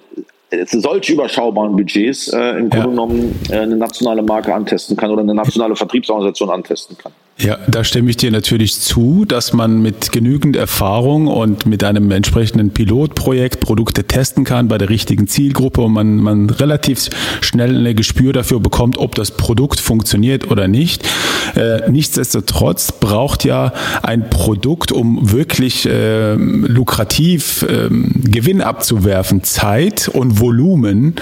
solche 0.65 1.13
überschaubaren 1.13 1.75
Budgets 1.75 2.27
äh, 2.29 2.51
im 2.51 2.69
Grunde 2.69 2.77
ja. 2.77 2.85
genommen 2.85 3.39
äh, 3.49 3.57
eine 3.57 3.75
nationale 3.75 4.21
Marke 4.21 4.53
antesten 4.53 4.95
kann 4.95 5.11
oder 5.11 5.21
eine 5.21 5.33
nationale 5.33 5.75
Vertriebsorganisation 5.75 6.49
antesten 6.49 6.97
kann. 6.97 7.11
Ja, 7.39 7.57
da 7.67 7.83
stimme 7.83 8.11
ich 8.11 8.17
dir 8.17 8.29
natürlich 8.29 8.79
zu, 8.79 9.25
dass 9.25 9.53
man 9.53 9.81
mit 9.81 10.11
genügend 10.11 10.55
Erfahrung 10.55 11.25
und 11.25 11.65
mit 11.65 11.83
einem 11.83 12.11
entsprechenden 12.11 12.69
Pilotprojekt 12.69 13.59
Produkte 13.59 14.03
testen 14.03 14.43
kann 14.43 14.67
bei 14.67 14.77
der 14.77 14.89
richtigen 14.89 15.27
Zielgruppe 15.27 15.81
und 15.81 15.93
man, 15.93 16.17
man 16.17 16.51
relativ 16.51 17.09
schnell 17.41 17.87
ein 17.87 17.95
Gespür 17.95 18.33
dafür 18.33 18.59
bekommt, 18.59 18.99
ob 18.99 19.15
das 19.15 19.31
Produkt 19.31 19.79
funktioniert 19.79 20.51
oder 20.51 20.67
nicht. 20.67 21.09
Äh, 21.55 21.89
nichtsdestotrotz 21.89 22.91
braucht 22.91 23.45
ja 23.45 23.73
ein 24.03 24.29
Produkt, 24.29 24.91
um 24.91 25.31
wirklich 25.31 25.87
äh, 25.87 26.35
lukrativ 26.35 27.63
äh, 27.63 27.89
Gewinn 27.89 28.61
abzuwerfen, 28.61 29.43
Zeit 29.43 30.07
und 30.07 30.39
Volumen. 30.39 31.15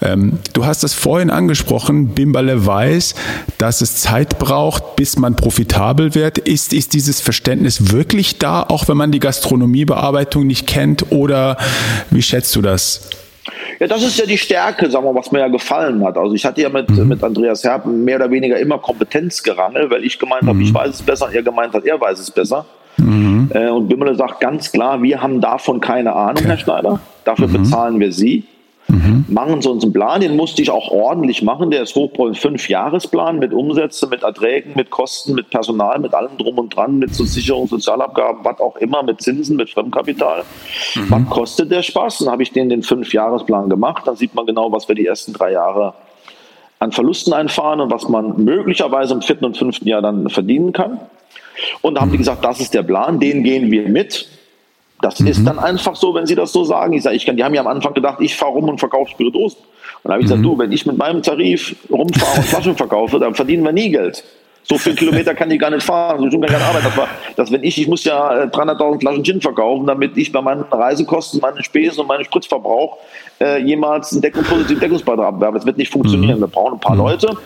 Ähm, 0.00 0.38
du 0.52 0.64
hast 0.64 0.84
es 0.84 0.94
vorhin 0.94 1.30
angesprochen, 1.30 2.08
Bimbale 2.10 2.64
weiß, 2.64 3.16
dass 3.58 3.80
es 3.80 3.96
Zeit 3.96 4.38
braucht, 4.38 4.94
bis 4.94 5.18
man 5.18 5.34
profitiert 5.34 5.55
profitabel 5.56 6.14
wird. 6.14 6.36
Ist, 6.36 6.74
ist 6.74 6.92
dieses 6.92 7.20
Verständnis 7.20 7.90
wirklich 7.92 8.38
da, 8.38 8.62
auch 8.62 8.88
wenn 8.88 8.96
man 8.98 9.10
die 9.10 9.20
Gastronomiebearbeitung 9.20 10.46
nicht 10.46 10.66
kennt? 10.66 11.10
Oder 11.10 11.56
wie 12.10 12.20
schätzt 12.20 12.54
du 12.56 12.62
das? 12.62 13.08
Ja, 13.80 13.86
das 13.86 14.02
ist 14.02 14.18
ja 14.18 14.26
die 14.26 14.36
Stärke, 14.36 14.90
sagen 14.90 15.06
wir, 15.06 15.14
was 15.14 15.32
mir 15.32 15.38
ja 15.40 15.48
gefallen 15.48 16.04
hat. 16.04 16.18
Also 16.18 16.34
ich 16.34 16.44
hatte 16.44 16.60
ja 16.60 16.68
mit, 16.68 16.90
mhm. 16.90 17.08
mit 17.08 17.24
Andreas 17.24 17.64
Herb 17.64 17.86
mehr 17.86 18.16
oder 18.16 18.30
weniger 18.30 18.58
immer 18.58 18.78
Kompetenz 18.78 19.42
gerangelt, 19.42 19.90
weil 19.90 20.04
ich 20.04 20.18
gemeint 20.18 20.42
mhm. 20.42 20.48
habe, 20.48 20.62
ich 20.62 20.74
weiß 20.74 20.94
es 20.94 21.02
besser, 21.02 21.28
er 21.32 21.42
gemeint 21.42 21.72
hat, 21.72 21.86
er 21.86 21.98
weiß 21.98 22.18
es 22.18 22.30
besser. 22.30 22.66
Mhm. 22.98 23.50
Äh, 23.54 23.68
und 23.68 23.88
Bimmele 23.88 24.14
sagt 24.14 24.40
ganz 24.40 24.70
klar, 24.72 25.02
wir 25.02 25.22
haben 25.22 25.40
davon 25.40 25.80
keine 25.80 26.12
Ahnung, 26.12 26.38
okay. 26.38 26.48
Herr 26.48 26.58
Schneider. 26.58 27.00
Dafür 27.24 27.48
mhm. 27.48 27.52
bezahlen 27.52 28.00
wir 28.00 28.12
Sie. 28.12 28.44
Mhm. 28.88 29.24
Machen 29.28 29.60
Sie 29.62 29.68
uns 29.68 29.82
einen 29.82 29.92
Plan, 29.92 30.20
den 30.20 30.36
musste 30.36 30.62
ich 30.62 30.70
auch 30.70 30.90
ordentlich 30.90 31.42
machen. 31.42 31.70
Der 31.70 31.82
ist 31.82 31.94
hochbräun 31.96 32.34
fünf 32.34 32.68
Jahresplan 32.68 33.38
mit 33.38 33.52
Umsätzen, 33.52 34.08
mit 34.10 34.22
Erträgen, 34.22 34.72
mit 34.76 34.90
Kosten, 34.90 35.34
mit 35.34 35.50
Personal, 35.50 35.98
mit 35.98 36.14
allem 36.14 36.36
drum 36.38 36.58
und 36.58 36.74
dran, 36.74 36.98
mit 36.98 37.10
Versicherung, 37.10 37.66
Sozialabgaben, 37.66 38.44
was 38.44 38.60
auch 38.60 38.76
immer, 38.76 39.02
mit 39.02 39.20
Zinsen, 39.20 39.56
mit 39.56 39.70
Fremdkapital. 39.70 40.44
Mhm. 40.94 41.10
Was 41.10 41.30
kostet 41.30 41.70
der 41.70 41.82
Spaß? 41.82 42.18
Dann 42.18 42.30
habe 42.30 42.42
ich 42.42 42.52
den 42.52 42.68
den 42.68 42.82
fünf 42.82 43.12
Jahresplan 43.12 43.68
gemacht. 43.68 44.06
Dann 44.06 44.16
sieht 44.16 44.34
man 44.34 44.46
genau, 44.46 44.70
was 44.70 44.86
wir 44.86 44.94
die 44.94 45.06
ersten 45.06 45.32
drei 45.32 45.52
Jahre 45.52 45.94
an 46.78 46.92
Verlusten 46.92 47.32
einfahren 47.32 47.80
und 47.80 47.90
was 47.90 48.08
man 48.08 48.44
möglicherweise 48.44 49.14
im 49.14 49.22
vierten 49.22 49.46
und 49.46 49.56
fünften 49.56 49.88
Jahr 49.88 50.02
dann 50.02 50.28
verdienen 50.28 50.72
kann. 50.72 51.00
Und 51.80 51.94
da 51.94 52.02
haben 52.02 52.12
die 52.12 52.18
gesagt, 52.18 52.44
das 52.44 52.60
ist 52.60 52.74
der 52.74 52.82
Plan, 52.82 53.18
den 53.18 53.42
gehen 53.42 53.70
wir 53.70 53.88
mit. 53.88 54.28
Das 55.06 55.20
mhm. 55.20 55.28
ist 55.28 55.46
dann 55.46 55.60
einfach 55.60 55.94
so, 55.94 56.14
wenn 56.14 56.26
Sie 56.26 56.34
das 56.34 56.52
so 56.52 56.64
sagen. 56.64 56.92
Ich 56.92 57.04
sage, 57.04 57.14
ich 57.14 57.24
kann, 57.24 57.36
die 57.36 57.44
haben 57.44 57.54
ja 57.54 57.60
am 57.60 57.68
Anfang 57.68 57.94
gedacht, 57.94 58.18
ich 58.20 58.34
fahre 58.34 58.52
rum 58.52 58.68
und 58.68 58.78
verkaufe 58.78 59.10
Spirituosen. 59.10 59.58
Und 59.58 59.66
dann 60.04 60.14
habe 60.14 60.22
ich 60.22 60.26
mhm. 60.26 60.42
gesagt, 60.42 60.44
du, 60.44 60.58
wenn 60.58 60.72
ich 60.72 60.84
mit 60.84 60.98
meinem 60.98 61.22
Tarif 61.22 61.76
rumfahre 61.90 62.38
und 62.38 62.44
Flaschen 62.46 62.76
verkaufe, 62.76 63.18
dann 63.20 63.34
verdienen 63.34 63.62
wir 63.62 63.72
nie 63.72 63.90
Geld. 63.90 64.24
So 64.68 64.78
viele 64.78 64.96
Kilometer 64.96 65.32
kann 65.34 65.48
ich 65.50 65.60
gar 65.60 65.70
nicht 65.70 65.84
fahren, 65.84 66.20
so 66.20 66.30
schon 66.30 66.40
keine 66.40 66.64
Arbeit. 66.64 66.84
Das 66.84 66.96
war, 66.96 67.08
dass 67.36 67.52
wenn 67.52 67.62
ich, 67.62 67.80
ich 67.80 67.86
muss 67.86 68.02
ja 68.02 68.46
300.000 68.46 68.96
äh, 68.96 68.98
Flaschen 68.98 69.24
Gin 69.24 69.40
verkaufen, 69.40 69.86
damit 69.86 70.16
ich 70.16 70.32
bei 70.32 70.42
meinen 70.42 70.62
Reisekosten, 70.62 71.40
meinen 71.40 71.62
Spesen 71.62 72.00
und 72.00 72.08
meinem 72.08 72.24
Spritzverbrauch 72.24 72.98
äh, 73.40 73.62
jemals 73.62 74.10
einen 74.12 74.22
Deckung, 74.22 74.42
positiven 74.42 74.80
Deckungsbeitrag 74.80 75.26
abwerbe. 75.26 75.58
Das 75.58 75.66
wird 75.66 75.78
nicht 75.78 75.92
funktionieren. 75.92 76.38
Mhm. 76.38 76.42
Wir 76.42 76.48
brauchen 76.48 76.74
ein 76.74 76.80
paar 76.80 76.96
mhm. 76.96 77.02
Leute. 77.02 77.36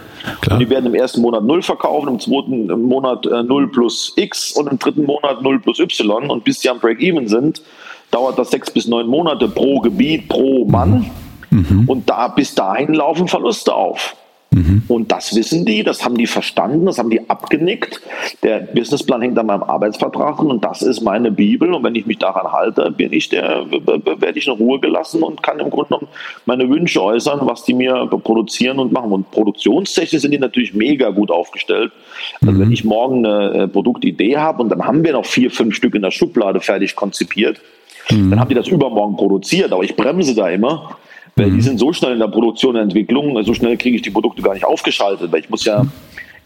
Klar. 0.40 0.54
Und 0.54 0.60
die 0.60 0.70
werden 0.70 0.86
im 0.86 0.94
ersten 0.94 1.20
Monat 1.20 1.44
null 1.44 1.60
verkaufen, 1.60 2.08
im 2.08 2.20
zweiten 2.20 2.66
Monat 2.82 3.26
äh, 3.26 3.42
0 3.42 3.68
plus 3.70 4.14
X 4.16 4.52
und 4.52 4.70
im 4.70 4.78
dritten 4.78 5.04
Monat 5.04 5.42
0 5.42 5.60
plus 5.60 5.78
Y. 5.78 6.30
Und 6.30 6.44
bis 6.44 6.60
die 6.60 6.70
am 6.70 6.78
Break-Even 6.78 7.28
sind, 7.28 7.60
dauert 8.10 8.38
das 8.38 8.50
sechs 8.50 8.70
bis 8.70 8.86
neun 8.86 9.06
Monate 9.06 9.46
pro 9.46 9.80
Gebiet, 9.80 10.26
pro 10.28 10.64
Mann. 10.64 11.10
Mhm. 11.50 11.84
Und 11.86 12.08
da 12.08 12.28
bis 12.28 12.54
dahin 12.54 12.94
laufen 12.94 13.28
Verluste 13.28 13.74
auf. 13.74 14.16
Mhm. 14.52 14.82
Und 14.88 15.12
das 15.12 15.34
wissen 15.36 15.64
die, 15.64 15.84
das 15.84 16.04
haben 16.04 16.16
die 16.16 16.26
verstanden, 16.26 16.86
das 16.86 16.98
haben 16.98 17.10
die 17.10 17.30
abgenickt. 17.30 18.00
Der 18.42 18.58
Businessplan 18.58 19.22
hängt 19.22 19.38
an 19.38 19.46
meinem 19.46 19.62
Arbeitsvertrag 19.62 20.38
drin 20.38 20.48
und 20.48 20.64
das 20.64 20.82
ist 20.82 21.02
meine 21.02 21.30
Bibel. 21.30 21.72
Und 21.72 21.84
wenn 21.84 21.94
ich 21.94 22.06
mich 22.06 22.18
daran 22.18 22.50
halte, 22.50 22.90
bin 22.90 23.12
ich 23.12 23.28
der, 23.28 23.66
werde 23.70 24.38
ich 24.38 24.48
in 24.48 24.54
Ruhe 24.54 24.80
gelassen 24.80 25.22
und 25.22 25.42
kann 25.42 25.60
im 25.60 25.70
Grunde 25.70 25.88
genommen 25.90 26.08
meine 26.46 26.68
Wünsche 26.68 27.00
äußern, 27.00 27.40
was 27.42 27.64
die 27.64 27.74
mir 27.74 28.06
produzieren 28.24 28.80
und 28.80 28.90
machen. 28.90 29.12
Und 29.12 29.30
produktionstechnisch 29.30 30.22
sind 30.22 30.32
die 30.32 30.38
natürlich 30.38 30.74
mega 30.74 31.10
gut 31.10 31.30
aufgestellt. 31.30 31.92
Also 32.40 32.52
mhm. 32.52 32.60
wenn 32.60 32.72
ich 32.72 32.84
morgen 32.84 33.24
eine 33.24 33.52
äh, 33.52 33.68
Produktidee 33.68 34.36
habe 34.36 34.62
und 34.62 34.68
dann 34.70 34.84
haben 34.84 35.04
wir 35.04 35.12
noch 35.12 35.26
vier, 35.26 35.52
fünf 35.52 35.76
Stück 35.76 35.94
in 35.94 36.02
der 36.02 36.10
Schublade 36.10 36.60
fertig 36.60 36.96
konzipiert, 36.96 37.60
mhm. 38.10 38.30
dann 38.30 38.40
haben 38.40 38.48
die 38.48 38.56
das 38.56 38.66
übermorgen 38.66 39.16
produziert, 39.16 39.72
aber 39.72 39.84
ich 39.84 39.94
bremse 39.94 40.34
da 40.34 40.48
immer 40.48 40.96
weil 41.40 41.50
mhm. 41.50 41.56
die 41.56 41.62
sind 41.62 41.78
so 41.78 41.92
schnell 41.92 42.12
in 42.12 42.18
der 42.18 42.28
Produktion 42.28 42.76
und 42.76 42.82
Entwicklung, 42.82 43.42
so 43.42 43.54
schnell 43.54 43.76
kriege 43.76 43.96
ich 43.96 44.02
die 44.02 44.10
Produkte 44.10 44.42
gar 44.42 44.54
nicht 44.54 44.64
aufgeschaltet, 44.64 45.32
weil 45.32 45.40
ich 45.40 45.50
muss 45.50 45.64
ja 45.64 45.86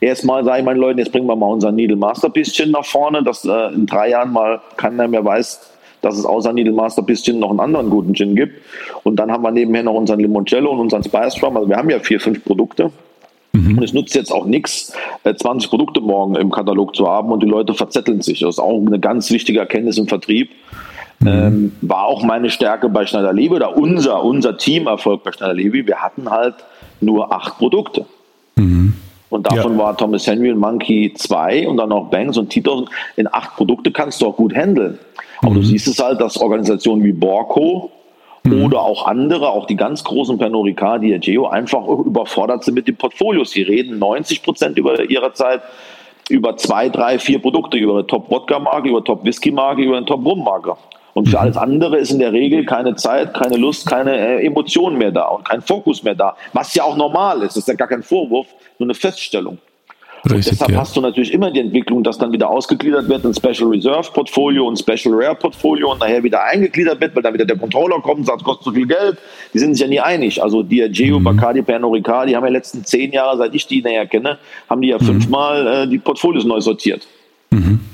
erstmal 0.01 0.45
sagen, 0.45 0.65
meinen 0.65 0.79
Leuten, 0.79 0.99
jetzt 0.99 1.11
bringen 1.11 1.27
wir 1.27 1.37
mal 1.37 1.47
unser 1.47 1.73
Needle 1.73 1.97
Master 1.97 2.29
bisschen 2.29 2.71
nach 2.71 2.85
vorne, 2.85 3.23
dass 3.23 3.45
äh, 3.45 3.75
in 3.75 3.87
drei 3.87 4.11
Jahren 4.11 4.33
mal 4.33 4.61
keiner 4.77 5.09
mehr 5.09 5.25
weiß, 5.25 5.73
dass 6.01 6.17
es 6.17 6.25
außer 6.25 6.53
Needle 6.53 6.73
Master 6.73 7.03
bisschen 7.03 7.39
noch 7.39 7.51
einen 7.51 7.61
anderen 7.61 7.91
guten 7.91 8.15
Gin 8.15 8.37
gibt. 8.37 8.61
Und 9.03 9.17
dann 9.17 9.33
haben 9.33 9.43
wir 9.43 9.51
nebenher 9.51 9.83
noch 9.83 9.95
unseren 9.95 10.21
Limoncello 10.21 10.71
und 10.71 10.81
unseren 10.81 11.03
Spice 11.03 11.35
Drum. 11.37 11.57
Also 11.57 11.69
wir 11.69 11.77
haben 11.77 11.91
ja 11.91 11.99
vier, 11.99 12.21
fünf 12.21 12.45
Produkte. 12.45 12.91
Mhm. 13.53 13.79
Und 13.79 13.85
es 13.85 13.93
nutzt 13.93 14.15
jetzt 14.15 14.33
auch 14.33 14.45
nichts, 14.45 14.93
20 15.25 15.67
äh, 15.67 15.71
Produkte 15.71 16.01
morgen 16.01 16.35
im 16.37 16.51
Katalog 16.51 16.95
zu 16.95 17.09
haben 17.09 17.33
und 17.33 17.43
die 17.43 17.49
Leute 17.49 17.73
verzetteln 17.73 18.21
sich. 18.21 18.41
Das 18.41 18.57
ist 18.57 18.59
auch 18.59 18.85
eine 18.85 19.01
ganz 19.01 19.31
wichtige 19.31 19.61
Erkenntnis 19.61 19.97
im 19.97 20.07
Vertrieb. 20.07 20.51
Mhm. 21.21 21.29
Ähm, 21.29 21.73
war 21.81 22.05
auch 22.05 22.23
meine 22.23 22.51
Stärke 22.51 22.89
bei 22.89 23.07
Schneider 23.07 23.33
Lewe 23.33 23.57
oder 23.57 23.77
unser, 23.77 24.23
unser 24.23 24.57
Teamerfolg 24.57 25.23
bei 25.23 25.33
Schneider 25.33 25.55
Lewe. 25.55 25.87
Wir 25.87 25.97
hatten 25.97 26.31
halt 26.31 26.55
nur 27.01 27.33
acht 27.33 27.59
Produkte. 27.59 28.05
Mhm. 28.57 28.95
Und 29.31 29.51
davon 29.51 29.73
ja. 29.73 29.79
war 29.79 29.97
Thomas 29.97 30.27
Henry 30.27 30.53
und 30.53 30.59
Monkey 30.59 31.13
zwei 31.15 31.67
und 31.67 31.77
dann 31.77 31.89
noch 31.89 32.11
Banks 32.11 32.37
und 32.37 32.51
Titos. 32.51 32.89
In 33.17 33.33
acht 33.33 33.57
Produkte 33.57 33.91
kannst 33.91 34.21
du 34.21 34.27
auch 34.27 34.37
gut 34.37 34.55
handeln. 34.55 34.99
Aber 35.41 35.51
mhm. 35.51 35.57
du 35.57 35.63
siehst 35.63 35.89
es 35.89 35.99
halt, 35.99 36.21
dass 36.21 36.37
Organisationen 36.37 37.03
wie 37.03 37.13
Borco 37.13 37.91
mhm. 38.45 38.65
oder 38.65 38.81
auch 38.81 39.07
andere, 39.07 39.49
auch 39.49 39.67
die 39.67 39.77
ganz 39.77 40.05
großen 40.05 40.39
Pernod 40.39 40.67
Ricard, 40.67 41.03
Diageo, 41.03 41.47
einfach 41.47 41.87
überfordert 41.87 42.65
sind 42.65 42.75
mit 42.75 42.87
den 42.87 42.97
Portfolios. 42.97 43.51
Sie 43.51 43.63
reden 43.63 43.99
90 43.99 44.43
Prozent 44.43 44.79
über 44.79 45.03
ihrer 45.11 45.35
Zeit 45.35 45.63
über 46.31 46.57
zwei, 46.57 46.89
drei, 46.89 47.19
vier 47.19 47.39
Produkte, 47.39 47.77
über 47.77 47.95
eine 47.95 48.07
Top-Wodka-Marke, 48.07 48.89
über 48.89 49.05
Top-Whisky-Marke, 49.05 49.83
über 49.83 49.97
eine 49.97 50.07
Top-Rum-Marke. 50.07 50.77
Und 51.15 51.29
für 51.29 51.37
mhm. 51.37 51.43
alles 51.43 51.57
andere 51.57 51.97
ist 51.99 52.11
in 52.11 52.19
der 52.19 52.33
Regel 52.33 52.65
keine 52.65 52.97
Zeit, 52.97 53.35
keine 53.35 53.57
Lust, 53.57 53.87
keine 53.87 54.17
äh, 54.17 54.47
Emotionen 54.47 54.99
mehr 54.99 55.13
da 55.13 55.29
und 55.29 55.45
kein 55.49 55.63
Fokus 55.63 56.03
mehr 56.03 56.15
da. 56.15 56.37
Was 56.53 56.75
ja 56.75 56.85
auch 56.85 56.97
normal 56.97 57.39
ist. 57.43 57.57
Das 57.57 57.59
ist 57.59 57.69
ja 57.69 57.75
gar 57.75 57.89
kein 57.89 58.03
Vorwurf, 58.03 58.49
nur 58.79 58.87
eine 58.87 58.95
Feststellung. 58.95 59.59
Richtig, 60.25 60.53
deshalb 60.53 60.71
ja. 60.71 60.79
hast 60.79 60.97
du 60.97 61.03
natürlich 61.03 61.35
immer 61.35 61.51
die 61.51 61.61
Entwicklung, 61.61 62.03
dass 62.03 62.17
dann 62.17 62.33
wieder 62.33 62.49
ausgegliedert 62.49 63.09
wird 63.11 63.25
in 63.27 63.35
Special 63.35 63.69
Reserve 63.69 64.11
Portfolio 64.11 64.67
und 64.67 64.79
Special 64.79 65.15
Rare 65.15 65.35
Portfolio 65.35 65.93
und 65.93 66.01
nachher 66.01 66.23
wieder 66.23 66.43
eingegliedert 66.43 66.99
wird, 66.99 67.15
weil 67.15 67.23
dann 67.23 67.35
wieder 67.35 67.45
der 67.45 67.59
Controller 67.59 68.01
kommt 68.01 68.21
und 68.21 68.27
sagt, 68.27 68.41
es 68.41 68.45
kostet 68.45 68.65
zu 68.65 68.73
viel 68.73 68.87
Geld. 68.87 69.19
Die 69.53 69.59
sind 69.59 69.75
sich 69.75 69.83
ja 69.83 69.89
nie 69.89 70.01
einig. 70.01 70.43
Also 70.43 70.63
Diageo, 70.63 71.21
mhm. 71.21 71.25
Bacardi, 71.25 71.61
Pernod 71.61 71.95
Ricard, 71.95 72.29
die 72.29 72.37
haben 72.37 72.43
ja 72.45 72.49
in 72.49 72.55
den 72.55 72.59
letzten 72.59 72.85
zehn 72.85 73.13
Jahren, 73.13 73.37
seit 73.37 73.55
ich 73.55 73.67
die 73.67 73.83
näher 73.83 74.07
kenne, 74.07 74.39
haben 74.71 74.81
die 74.81 74.89
ja 74.89 74.99
mhm. 74.99 75.05
fünfmal 75.05 75.67
äh, 75.67 75.87
die 75.87 75.99
Portfolios 75.99 76.47
neu 76.47 76.61
sortiert. 76.61 77.07
Mhm, 77.51 77.81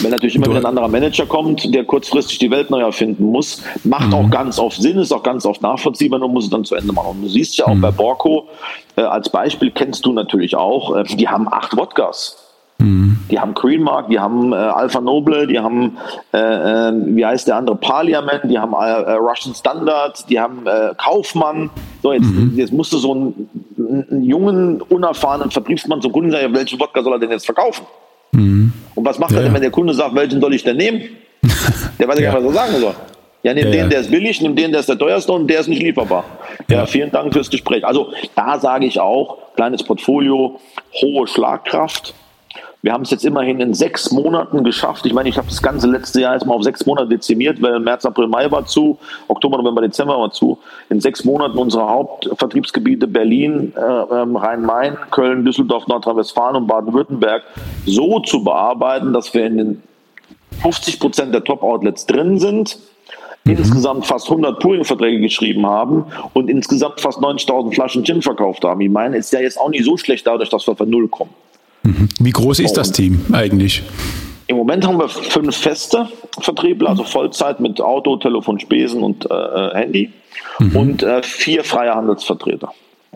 Wenn 0.00 0.10
natürlich 0.10 0.36
immer 0.36 0.46
wieder 0.46 0.58
ein 0.58 0.66
anderer 0.66 0.88
Manager 0.88 1.26
kommt, 1.26 1.74
der 1.74 1.84
kurzfristig 1.84 2.38
die 2.38 2.50
Welt 2.50 2.70
neu 2.70 2.80
erfinden 2.80 3.24
muss, 3.24 3.62
macht 3.84 4.08
mhm. 4.08 4.14
auch 4.14 4.30
ganz 4.30 4.58
oft 4.58 4.80
Sinn, 4.80 4.98
ist 4.98 5.12
auch 5.12 5.22
ganz 5.22 5.46
oft 5.46 5.62
nachvollziehbar 5.62 6.20
und 6.22 6.32
muss 6.32 6.44
es 6.44 6.50
dann 6.50 6.64
zu 6.64 6.74
Ende 6.74 6.92
machen. 6.92 7.16
Und 7.16 7.22
du 7.22 7.28
siehst 7.28 7.56
ja 7.58 7.66
auch 7.66 7.74
mhm. 7.74 7.80
bei 7.80 7.90
Borco, 7.90 8.48
äh, 8.96 9.02
als 9.02 9.28
Beispiel 9.28 9.70
kennst 9.70 10.04
du 10.06 10.12
natürlich 10.12 10.56
auch, 10.56 10.96
äh, 10.96 11.04
die 11.04 11.28
haben 11.28 11.48
acht 11.52 11.76
Wodkas. 11.76 12.42
Mhm. 12.82 13.18
Die 13.30 13.38
haben 13.38 13.54
Greenmark, 13.54 14.08
die 14.08 14.18
haben 14.18 14.52
äh, 14.52 14.56
Alpha 14.56 15.00
Noble, 15.00 15.46
die 15.46 15.58
haben, 15.58 15.96
äh, 16.32 16.38
äh, 16.38 16.92
wie 17.06 17.24
heißt 17.24 17.46
der 17.46 17.56
andere, 17.56 17.76
Parliament, 17.76 18.42
die 18.44 18.58
haben 18.58 18.72
äh, 18.72 19.12
Russian 19.12 19.54
Standard, 19.54 20.28
die 20.28 20.40
haben 20.40 20.64
Kaufmann. 20.96 21.70
So, 22.02 22.12
jetzt, 22.12 22.24
mhm. 22.24 22.52
jetzt 22.56 22.72
musst 22.72 22.92
du 22.92 22.98
so 22.98 23.12
einen, 23.12 23.50
einen, 23.78 24.24
jungen, 24.24 24.80
unerfahrenen 24.82 25.50
Vertriebsmann 25.50 26.02
zum 26.02 26.12
Kunden 26.12 26.30
sagen, 26.30 26.52
welchen 26.54 26.80
Wodka 26.80 27.02
soll 27.02 27.12
er 27.12 27.18
denn 27.18 27.30
jetzt 27.30 27.46
verkaufen? 27.46 27.86
Mhm. 28.32 28.72
Und 28.94 29.04
was 29.04 29.18
macht 29.18 29.32
ja, 29.32 29.38
er 29.38 29.44
denn, 29.44 29.54
wenn 29.54 29.62
der 29.62 29.70
Kunde 29.70 29.94
sagt, 29.94 30.14
welchen 30.14 30.40
soll 30.40 30.54
ich 30.54 30.64
denn 30.64 30.76
nehmen? 30.76 31.02
Der 31.98 32.08
weiß 32.08 32.18
ja 32.18 32.32
gar 32.32 32.40
nicht, 32.40 32.48
was 32.48 32.56
er 32.56 32.66
sagen 32.66 32.80
soll. 32.80 32.94
Ja, 33.42 33.54
nimm 33.54 33.66
ja, 33.66 33.72
den, 33.72 33.90
der 33.90 34.00
ist 34.00 34.10
billig, 34.10 34.40
nimm 34.40 34.54
den, 34.54 34.70
der 34.70 34.80
ist 34.80 34.88
der 34.88 34.98
teuerste 34.98 35.32
und 35.32 35.48
der 35.48 35.60
ist 35.60 35.68
nicht 35.68 35.82
lieferbar. 35.82 36.24
Ja, 36.68 36.78
ja, 36.78 36.86
vielen 36.86 37.10
Dank 37.10 37.32
fürs 37.32 37.50
Gespräch. 37.50 37.84
Also 37.84 38.12
da 38.36 38.58
sage 38.60 38.86
ich 38.86 39.00
auch, 39.00 39.38
kleines 39.56 39.82
Portfolio, 39.82 40.60
hohe 41.00 41.26
Schlagkraft. 41.26 42.14
Wir 42.84 42.92
haben 42.92 43.02
es 43.02 43.10
jetzt 43.12 43.24
immerhin 43.24 43.60
in 43.60 43.74
sechs 43.74 44.10
Monaten 44.10 44.64
geschafft. 44.64 45.06
Ich 45.06 45.12
meine, 45.12 45.28
ich 45.28 45.38
habe 45.38 45.46
das 45.46 45.62
ganze 45.62 45.86
letzte 45.86 46.20
Jahr 46.20 46.34
jetzt 46.34 46.44
mal 46.44 46.54
auf 46.54 46.64
sechs 46.64 46.84
Monate 46.84 47.10
dezimiert, 47.10 47.62
weil 47.62 47.78
März, 47.78 48.04
April, 48.04 48.26
Mai 48.26 48.50
war 48.50 48.66
zu, 48.66 48.98
Oktober, 49.28 49.58
November, 49.58 49.82
Dezember 49.82 50.18
war 50.18 50.32
zu. 50.32 50.58
In 50.90 51.00
sechs 51.00 51.24
Monaten 51.24 51.56
unsere 51.56 51.88
Hauptvertriebsgebiete 51.88 53.06
Berlin, 53.06 53.72
äh, 53.76 53.80
ähm, 53.80 54.34
Rhein-Main, 54.34 54.96
Köln, 55.12 55.44
Düsseldorf, 55.44 55.86
Nordrhein-Westfalen 55.86 56.56
und 56.56 56.66
Baden-Württemberg 56.66 57.44
so 57.86 58.18
zu 58.18 58.42
bearbeiten, 58.42 59.12
dass 59.12 59.32
wir 59.32 59.46
in 59.46 59.58
den 59.58 59.82
50 60.62 60.98
Prozent 60.98 61.32
der 61.32 61.44
Top-Outlets 61.44 62.06
drin 62.06 62.40
sind, 62.40 62.80
mhm. 63.44 63.58
insgesamt 63.58 64.06
fast 64.06 64.28
100 64.28 64.58
Pooling-Verträge 64.58 65.20
geschrieben 65.20 65.64
haben 65.66 66.06
und 66.32 66.50
insgesamt 66.50 67.00
fast 67.00 67.20
90.000 67.20 67.74
Flaschen 67.74 68.04
Gin 68.04 68.22
verkauft 68.22 68.64
haben. 68.64 68.80
Ich 68.80 68.90
meine, 68.90 69.18
ist 69.18 69.32
ja 69.32 69.38
jetzt 69.38 69.60
auch 69.60 69.70
nicht 69.70 69.84
so 69.84 69.96
schlecht 69.96 70.26
dadurch, 70.26 70.48
dass 70.48 70.66
wir 70.66 70.74
von 70.74 70.90
Null 70.90 71.06
kommen. 71.06 71.30
Wie 71.82 72.30
groß 72.30 72.60
ist 72.60 72.76
das 72.76 72.92
Team 72.92 73.24
eigentlich? 73.32 73.82
Im 74.46 74.56
Moment 74.56 74.86
haben 74.86 74.98
wir 74.98 75.08
fünf 75.08 75.56
feste 75.56 76.08
Vertriebler, 76.40 76.90
also 76.90 77.04
Vollzeit 77.04 77.60
mit 77.60 77.80
Auto, 77.80 78.16
Telefon, 78.16 78.60
Spesen 78.60 79.02
und 79.02 79.30
äh, 79.30 79.34
äh 79.34 79.74
Handy 79.74 80.12
mhm. 80.58 80.76
und 80.76 81.02
äh, 81.02 81.22
vier 81.22 81.64
freie 81.64 81.94
Handelsvertreter. 81.94 82.72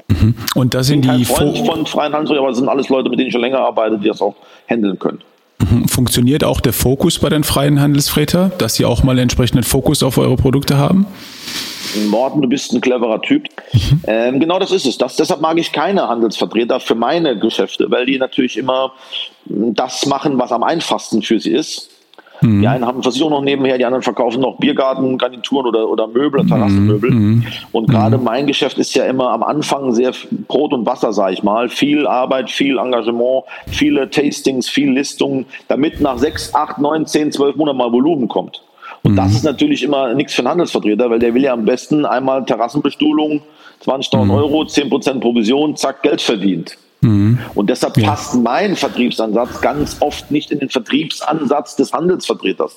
Mhm. 0.08 0.34
Und 0.54 0.74
das 0.74 0.86
sind 0.86 1.04
die 1.04 1.24
Freund 1.24 1.58
von 1.58 1.86
freien 1.86 2.12
Handelsvertretern, 2.12 2.38
aber 2.38 2.48
das 2.48 2.58
sind 2.58 2.68
alles 2.68 2.88
Leute, 2.88 3.10
mit 3.10 3.18
denen 3.18 3.28
ich 3.28 3.32
schon 3.32 3.42
länger 3.42 3.60
arbeite, 3.60 3.98
die 3.98 4.08
das 4.08 4.20
auch 4.20 4.36
handeln 4.68 4.98
können. 4.98 5.20
Funktioniert 5.88 6.44
auch 6.44 6.60
der 6.60 6.72
Fokus 6.72 7.18
bei 7.18 7.28
den 7.28 7.44
freien 7.44 7.80
Handelsvertretern, 7.80 8.52
dass 8.58 8.74
sie 8.74 8.84
auch 8.84 9.02
mal 9.02 9.18
entsprechenden 9.18 9.64
Fokus 9.64 10.02
auf 10.02 10.18
eure 10.18 10.36
Produkte 10.36 10.76
haben? 10.76 11.06
Morten, 12.08 12.42
du 12.42 12.48
bist 12.48 12.72
ein 12.72 12.80
cleverer 12.80 13.22
Typ. 13.22 13.48
Mhm. 13.72 14.00
Ähm, 14.06 14.40
genau 14.40 14.58
das 14.58 14.70
ist 14.70 14.86
es. 14.86 14.98
Das, 14.98 15.16
deshalb 15.16 15.40
mag 15.40 15.58
ich 15.58 15.72
keine 15.72 16.08
Handelsvertreter 16.08 16.80
für 16.80 16.94
meine 16.94 17.38
Geschäfte, 17.38 17.86
weil 17.90 18.06
die 18.06 18.18
natürlich 18.18 18.56
immer 18.56 18.92
das 19.46 20.04
machen, 20.06 20.38
was 20.38 20.52
am 20.52 20.62
einfachsten 20.62 21.22
für 21.22 21.40
sie 21.40 21.52
ist. 21.52 21.90
Mhm. 22.40 22.60
Die 22.60 22.68
einen 22.68 22.86
haben 22.86 23.02
Versicherung 23.02 23.32
noch 23.32 23.42
nebenher, 23.42 23.78
die 23.78 23.84
anderen 23.84 24.02
verkaufen 24.02 24.40
noch 24.40 24.58
Biergarten, 24.58 25.18
Garnituren 25.18 25.66
oder, 25.66 25.88
oder 25.88 26.06
Möbel, 26.06 26.42
mhm. 26.42 26.48
Terrassenmöbel. 26.48 27.10
Mhm. 27.10 27.46
Und 27.72 27.90
gerade 27.90 28.18
mhm. 28.18 28.24
mein 28.24 28.46
Geschäft 28.46 28.78
ist 28.78 28.94
ja 28.94 29.04
immer 29.04 29.30
am 29.30 29.42
Anfang 29.42 29.92
sehr 29.92 30.12
Brot 30.48 30.72
und 30.72 30.86
Wasser, 30.86 31.12
sage 31.12 31.34
ich 31.34 31.42
mal. 31.42 31.68
Viel 31.68 32.06
Arbeit, 32.06 32.50
viel 32.50 32.78
Engagement, 32.78 33.44
viele 33.66 34.10
Tastings, 34.10 34.68
viel 34.68 34.90
Listungen, 34.90 35.46
damit 35.68 36.00
nach 36.00 36.18
sechs, 36.18 36.54
acht, 36.54 36.78
neun, 36.78 37.06
zehn, 37.06 37.32
zwölf 37.32 37.56
Monaten 37.56 37.78
mal 37.78 37.92
Volumen 37.92 38.28
kommt. 38.28 38.62
Und 39.02 39.12
mhm. 39.12 39.16
das 39.16 39.32
ist 39.32 39.44
natürlich 39.44 39.82
immer 39.82 40.14
nichts 40.14 40.34
für 40.34 40.42
einen 40.42 40.50
Handelsvertreter, 40.50 41.10
weil 41.10 41.18
der 41.18 41.34
will 41.34 41.42
ja 41.42 41.52
am 41.52 41.64
besten 41.64 42.04
einmal 42.04 42.44
Terrassenbestuhlung, 42.44 43.42
20.000 43.84 44.24
mhm. 44.24 44.30
Euro, 44.30 44.62
10% 44.62 45.20
Provision, 45.20 45.76
zack, 45.76 46.02
Geld 46.02 46.20
verdient. 46.20 46.76
Mhm. 47.00 47.38
Und 47.54 47.70
deshalb 47.70 47.96
ja. 47.98 48.10
passt 48.10 48.34
mein 48.34 48.76
Vertriebsansatz 48.76 49.60
ganz 49.60 49.96
oft 50.00 50.30
nicht 50.30 50.50
in 50.50 50.58
den 50.58 50.68
Vertriebsansatz 50.68 51.76
des 51.76 51.92
Handelsvertreters. 51.92 52.76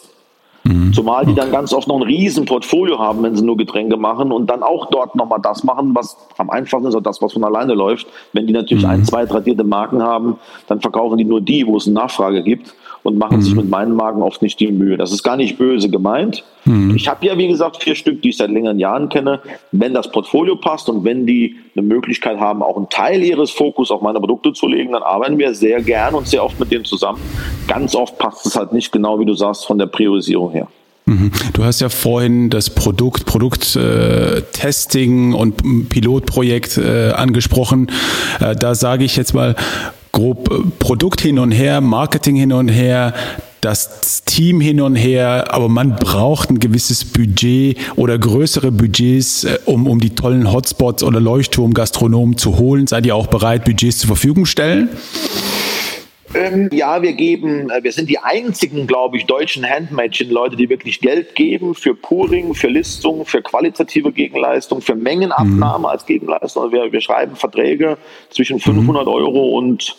Mhm. 0.64 0.94
Zumal 0.94 1.26
die 1.26 1.34
dann 1.34 1.52
ganz 1.52 1.74
oft 1.74 1.88
noch 1.88 1.96
ein 1.96 2.04
riesen 2.04 2.46
Portfolio 2.46 3.00
haben, 3.00 3.24
wenn 3.24 3.36
sie 3.36 3.44
nur 3.44 3.56
Getränke 3.56 3.96
machen 3.96 4.32
und 4.32 4.50
dann 4.50 4.62
auch 4.62 4.90
dort 4.90 5.16
nochmal 5.16 5.40
das 5.42 5.64
machen, 5.64 5.96
was 5.96 6.18
am 6.38 6.50
einfachsten 6.50 6.88
ist, 6.88 6.96
oder 6.96 7.04
das, 7.04 7.22
was 7.22 7.34
von 7.34 7.44
alleine 7.44 7.74
läuft. 7.74 8.08
Wenn 8.34 8.46
die 8.46 8.54
natürlich 8.54 8.84
mhm. 8.84 8.90
ein, 8.90 9.06
zwei 9.06 9.26
tradierte 9.26 9.64
Marken 9.64 10.04
haben, 10.04 10.38
dann 10.68 10.82
verkaufen 10.82 11.18
die 11.18 11.26
nur 11.26 11.42
die, 11.42 11.66
wo 11.66 11.78
es 11.78 11.88
eine 11.88 11.96
Nachfrage 11.96 12.44
gibt 12.44 12.74
und 13.04 13.18
machen 13.18 13.38
mhm. 13.38 13.41
sich 13.41 13.56
mit 13.56 13.70
meinen 13.70 13.95
Marken 13.95 14.22
oft 14.22 14.41
nicht 14.41 14.60
die 14.60 14.72
Mühe. 14.72 14.97
Das 14.97 15.12
ist 15.12 15.24
gar 15.24 15.38
nicht 15.38 15.58
böse 15.58 15.89
gemeint. 15.89 16.43
Mhm. 16.66 16.95
Ich 16.95 17.08
habe 17.08 17.26
ja, 17.26 17.38
wie 17.38 17.47
gesagt, 17.47 17.84
vier 17.84 17.95
Stück, 17.95 18.22
die 18.22 18.30
ich 18.30 18.38
seit 18.38 18.52
längeren 18.52 18.80
Jahren 18.80 19.10
kenne. 19.10 19.39
Wenn 19.72 19.93
das 19.93 20.12
Portfolio 20.12 20.56
passt 20.56 20.89
und 20.89 21.04
wenn 21.04 21.26
die 21.26 21.56
eine 21.76 21.86
Möglichkeit 21.86 22.39
haben, 22.39 22.62
auch 22.62 22.78
einen 22.78 22.89
Teil 22.89 23.24
ihres 23.24 23.52
Fokus 23.52 23.91
auf 23.91 24.02
meine 24.02 24.20
Produkte 24.20 24.54
zu 24.54 24.68
legen, 24.68 24.91
dann 24.91 25.04
arbeiten 25.04 25.38
wir 25.38 25.54
sehr 25.54 25.82
gern 25.82 26.16
und 26.16 26.28
sehr 26.28 26.43
oft 26.43 26.60
mit 26.60 26.72
denen 26.72 26.86
zusammen. 26.86 27.20
Ganz 27.68 27.95
oft 27.95 28.18
passt 28.18 28.45
es 28.45 28.56
halt 28.56 28.74
nicht 28.74 28.91
genau, 28.91 29.20
wie 29.20 29.26
du 29.26 29.34
sagst, 29.34 29.66
von 29.66 29.78
der 29.78 29.88
Priorisierung 29.88 30.52
her. 30.52 30.68
Mhm. 31.10 31.32
Du 31.54 31.64
hast 31.64 31.82
ja 31.82 31.89
vorhin 31.89 32.52
das 32.52 32.70
Produkt, 32.70 33.26
Produkttesting 33.26 35.32
äh, 35.32 35.36
und 35.36 35.89
Pilotprojekt 35.89 36.78
äh, 36.78 37.10
angesprochen. 37.12 37.91
Äh, 38.39 38.56
da 38.56 38.76
sage 38.76 39.06
ich 39.06 39.16
jetzt 39.16 39.34
mal, 39.34 39.56
grob 40.12 40.51
äh, 40.51 40.70
Produkt 40.80 41.22
hin 41.22 41.39
und 41.39 41.51
her, 41.51 41.82
Marketing 41.82 42.36
hin 42.36 42.51
und 42.51 42.70
her, 42.70 43.14
das 43.62 44.24
Team 44.24 44.62
hin 44.62 44.80
und 44.80 44.95
her, 44.95 45.53
aber 45.53 45.68
man 45.68 45.95
braucht 45.95 46.49
ein 46.49 46.60
gewisses 46.60 47.03
Budget 47.03 47.78
oder 47.95 48.18
größere 48.18 48.72
Budgets, 48.72 49.43
äh, 49.43 49.60
um, 49.66 49.88
um 49.88 49.99
die 49.99 50.12
tollen 50.12 50.51
Hotspots 50.51 51.03
oder 51.03 51.20
Leuchtturmgastronomen 51.20 52.38
zu 52.38 52.57
holen. 52.57 52.88
Seid 52.88 53.05
ihr 53.05 53.16
auch 53.16 53.28
bereit, 53.28 53.66
Budgets 53.66 53.99
zur 53.99 54.07
Verfügung 54.07 54.45
stellen? 54.45 54.89
Ähm, 56.36 56.70
ja, 56.72 57.02
wir 57.02 57.14
geben, 57.14 57.70
äh, 57.70 57.84
wir 57.84 57.92
sind 57.92 58.10
die 58.10 58.20
einzigen, 58.20 58.86
glaube 58.86 59.18
ich, 59.18 59.26
deutschen 59.26 59.68
Handmädchen-Leute, 59.68 60.56
die 60.56 60.70
wirklich 60.70 61.02
Geld 61.02 61.34
geben 61.34 61.74
für 61.74 61.96
Puring, 61.96 62.54
für 62.54 62.68
Listung, 62.68 63.26
für 63.26 63.42
qualitative 63.42 64.12
Gegenleistung, 64.12 64.82
für 64.82 64.96
Mengenabnahme 64.96 65.80
mhm. 65.80 65.86
als 65.86 66.06
Gegenleistung. 66.06 66.64
Also 66.64 66.72
wir, 66.72 66.92
wir 66.92 67.02
schreiben 67.02 67.36
Verträge 67.36 67.98
zwischen 68.30 68.60
500 68.60 69.06
mhm. 69.06 69.12
Euro 69.12 69.58
und 69.58 69.96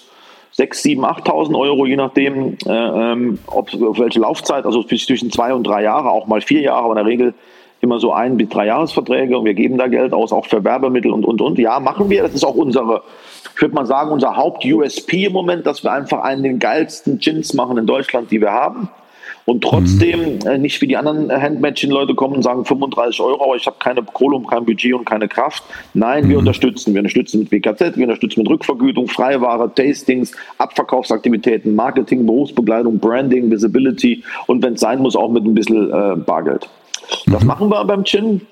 6, 0.52 0.82
7, 0.82 1.04
8.000 1.04 1.58
Euro, 1.58 1.86
je 1.86 1.96
nachdem, 1.96 2.56
äh, 2.66 2.70
ähm, 2.70 3.38
ob, 3.46 3.72
auf 3.74 3.98
welche 3.98 4.20
Laufzeit, 4.20 4.66
also 4.66 4.82
zwischen 4.84 5.30
zwei 5.32 5.52
und 5.54 5.64
drei 5.64 5.82
Jahre, 5.82 6.10
auch 6.10 6.26
mal 6.26 6.40
vier 6.40 6.60
Jahre, 6.60 6.84
aber 6.84 6.92
in 6.92 6.96
der 6.96 7.06
Regel 7.06 7.34
immer 7.80 7.98
so 7.98 8.12
ein 8.12 8.36
bis 8.36 8.48
drei 8.48 8.66
Jahresverträge 8.66 9.38
und 9.38 9.44
wir 9.44 9.54
geben 9.54 9.78
da 9.78 9.86
Geld 9.88 10.12
aus, 10.12 10.32
auch 10.32 10.46
für 10.46 10.62
Werbemittel 10.62 11.10
und, 11.12 11.24
und, 11.24 11.40
und. 11.40 11.58
Ja, 11.58 11.80
machen 11.80 12.10
wir. 12.10 12.22
Das 12.22 12.34
ist 12.34 12.44
auch 12.44 12.54
unsere, 12.54 13.02
ich 13.54 13.62
würde 13.62 13.74
mal 13.74 13.86
sagen, 13.86 14.10
unser 14.10 14.36
Haupt-USP 14.36 15.26
im 15.26 15.32
Moment, 15.32 15.66
dass 15.66 15.82
wir 15.82 15.92
einfach 15.92 16.22
einen 16.22 16.42
der 16.42 16.54
geilsten 16.54 17.18
Gins 17.18 17.54
machen 17.54 17.78
in 17.78 17.86
Deutschland, 17.86 18.30
die 18.30 18.40
wir 18.40 18.52
haben 18.52 18.88
und 19.50 19.62
trotzdem 19.62 20.36
mhm. 20.36 20.46
äh, 20.46 20.58
nicht 20.58 20.80
wie 20.80 20.86
die 20.86 20.96
anderen 20.96 21.30
Handmatching-Leute 21.30 22.14
kommen 22.14 22.36
und 22.36 22.42
sagen 22.42 22.64
35 22.64 23.20
Euro, 23.20 23.44
aber 23.44 23.56
ich 23.56 23.66
habe 23.66 23.76
keine 23.78 24.02
Kohle 24.02 24.36
und 24.36 24.46
kein 24.46 24.64
Budget 24.64 24.94
und 24.94 25.04
keine 25.04 25.28
Kraft. 25.28 25.64
Nein, 25.94 26.24
mhm. 26.24 26.28
wir 26.30 26.38
unterstützen. 26.38 26.94
Wir 26.94 27.00
unterstützen 27.00 27.40
mit 27.40 27.50
WKZ, 27.50 27.96
wir 27.96 28.04
unterstützen 28.04 28.40
mit 28.40 28.50
Rückvergütung, 28.50 29.08
Freiware, 29.08 29.72
Tastings, 29.74 30.32
Abverkaufsaktivitäten, 30.58 31.74
Marketing, 31.74 32.26
Berufsbegleitung, 32.26 32.98
Branding, 32.98 33.50
Visibility 33.50 34.22
und 34.46 34.62
wenn 34.62 34.74
es 34.74 34.80
sein 34.80 35.00
muss, 35.00 35.16
auch 35.16 35.30
mit 35.30 35.44
ein 35.44 35.54
bisschen 35.54 35.90
äh, 35.90 36.16
Bargeld. 36.16 36.68
Das 37.26 37.42
mhm. 37.42 37.48
machen 37.48 37.68
wir 37.68 37.84
beim 37.84 38.04
Gin. 38.04 38.42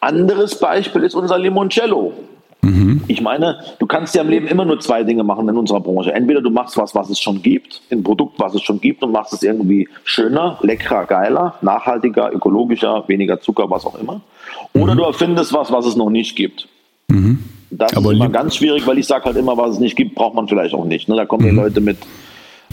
Anderes 0.00 0.58
Beispiel 0.58 1.02
ist 1.02 1.14
unser 1.14 1.38
Limoncello. 1.38 2.12
Ich 3.10 3.20
meine, 3.20 3.58
du 3.80 3.86
kannst 3.86 4.14
ja 4.14 4.22
im 4.22 4.28
Leben 4.28 4.46
immer 4.46 4.64
nur 4.64 4.78
zwei 4.78 5.02
Dinge 5.02 5.24
machen 5.24 5.48
in 5.48 5.56
unserer 5.56 5.80
Branche. 5.80 6.12
Entweder 6.12 6.40
du 6.40 6.50
machst 6.50 6.76
was, 6.76 6.94
was 6.94 7.10
es 7.10 7.18
schon 7.18 7.42
gibt, 7.42 7.82
ein 7.90 8.04
Produkt, 8.04 8.38
was 8.38 8.54
es 8.54 8.62
schon 8.62 8.80
gibt 8.80 9.02
und 9.02 9.10
machst 9.10 9.32
es 9.32 9.42
irgendwie 9.42 9.88
schöner, 10.04 10.58
leckerer, 10.62 11.06
geiler, 11.06 11.56
nachhaltiger, 11.60 12.32
ökologischer, 12.32 13.02
weniger 13.08 13.40
Zucker, 13.40 13.68
was 13.68 13.84
auch 13.84 13.98
immer. 13.98 14.20
Oder 14.74 14.94
mhm. 14.94 14.98
du 14.98 15.04
erfindest 15.04 15.52
was, 15.52 15.72
was 15.72 15.86
es 15.86 15.96
noch 15.96 16.08
nicht 16.08 16.36
gibt. 16.36 16.68
Mhm. 17.08 17.40
Das 17.70 17.96
Aber 17.96 18.12
ist 18.12 18.16
immer 18.16 18.28
ganz 18.28 18.54
schwierig, 18.54 18.86
weil 18.86 18.98
ich 18.98 19.06
sage 19.08 19.24
halt 19.24 19.36
immer, 19.36 19.56
was 19.56 19.72
es 19.72 19.78
nicht 19.80 19.96
gibt, 19.96 20.14
braucht 20.14 20.36
man 20.36 20.46
vielleicht 20.46 20.74
auch 20.74 20.84
nicht. 20.84 21.08
Ne? 21.08 21.16
Da 21.16 21.26
kommen 21.26 21.44
die 21.44 21.50
mhm. 21.50 21.58
Leute 21.58 21.80
mit 21.80 21.98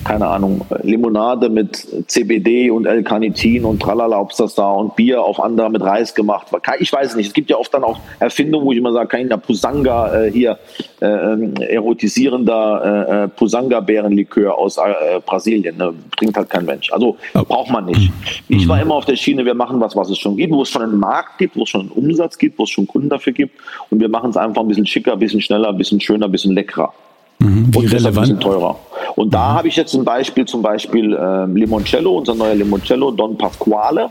keine 0.03 0.27
Ahnung, 0.27 0.65
Limonade 0.83 1.49
mit 1.49 1.87
CBD 2.07 2.69
und 2.69 2.85
L-Carnitin 2.85 3.65
und 3.65 3.81
tralala, 3.81 4.19
ob 4.19 4.35
das 4.35 4.55
da 4.55 4.69
und 4.71 4.95
Bier 4.95 5.21
auf 5.21 5.39
andere 5.39 5.69
mit 5.69 5.81
Reis 5.81 6.13
gemacht. 6.13 6.47
Ich 6.79 6.93
weiß 6.93 7.15
nicht. 7.15 7.27
Es 7.27 7.33
gibt 7.33 7.49
ja 7.49 7.57
oft 7.57 7.73
dann 7.73 7.83
auch 7.83 7.99
Erfindungen, 8.19 8.65
wo 8.65 8.71
ich 8.71 8.77
immer 8.77 8.93
sage, 8.93 9.09
kein 9.09 9.29
Pusanga 9.41 10.23
äh, 10.23 10.31
hier, 10.31 10.57
äh, 11.01 11.05
ähm, 11.05 11.55
erotisierender 11.55 13.07
äh, 13.09 13.23
äh, 13.23 13.27
Pusanga-Bärenlikör 13.27 14.57
aus 14.57 14.77
äh, 14.77 15.19
Brasilien. 15.25 15.77
Ne? 15.77 15.93
Trinkt 16.15 16.37
halt 16.37 16.49
kein 16.49 16.65
Mensch. 16.65 16.91
Also 16.91 17.17
braucht 17.33 17.71
man 17.71 17.85
nicht. 17.85 18.11
Ich 18.47 18.65
mhm. 18.65 18.69
war 18.69 18.81
immer 18.81 18.95
auf 18.95 19.05
der 19.05 19.15
Schiene, 19.15 19.45
wir 19.45 19.55
machen 19.55 19.79
was, 19.81 19.95
was 19.95 20.09
es 20.09 20.17
schon 20.17 20.37
gibt, 20.37 20.53
wo 20.53 20.61
es 20.61 20.69
schon 20.69 20.83
einen 20.83 20.97
Markt 20.97 21.37
gibt, 21.37 21.55
wo 21.55 21.63
es 21.63 21.69
schon 21.69 21.81
einen 21.81 21.91
Umsatz 21.91 22.37
gibt, 22.37 22.57
wo 22.59 22.63
es 22.63 22.69
schon 22.69 22.87
Kunden 22.87 23.09
dafür 23.09 23.33
gibt. 23.33 23.59
Und 23.89 23.99
wir 23.99 24.09
machen 24.09 24.29
es 24.29 24.37
einfach 24.37 24.61
ein 24.61 24.67
bisschen 24.67 24.85
schicker, 24.85 25.13
ein 25.13 25.19
bisschen 25.19 25.41
schneller, 25.41 25.69
ein 25.69 25.77
bisschen 25.77 25.99
schöner, 25.99 26.25
ein 26.27 26.31
bisschen 26.31 26.53
leckerer. 26.53 26.93
Mhm, 27.39 27.73
wie 27.73 27.77
und 27.77 27.93
relevant? 27.93 28.17
Ein 28.17 28.21
bisschen 28.21 28.39
teurer. 28.39 28.79
Und 29.15 29.33
da 29.33 29.51
mhm. 29.51 29.57
habe 29.57 29.67
ich 29.67 29.75
jetzt 29.75 29.93
ein 29.93 30.03
Beispiel, 30.03 30.45
zum 30.45 30.61
Beispiel 30.61 31.13
äh, 31.13 31.45
Limoncello, 31.45 32.17
unser 32.17 32.35
neuer 32.35 32.55
Limoncello 32.55 33.11
Don 33.11 33.37
Pasquale. 33.37 34.09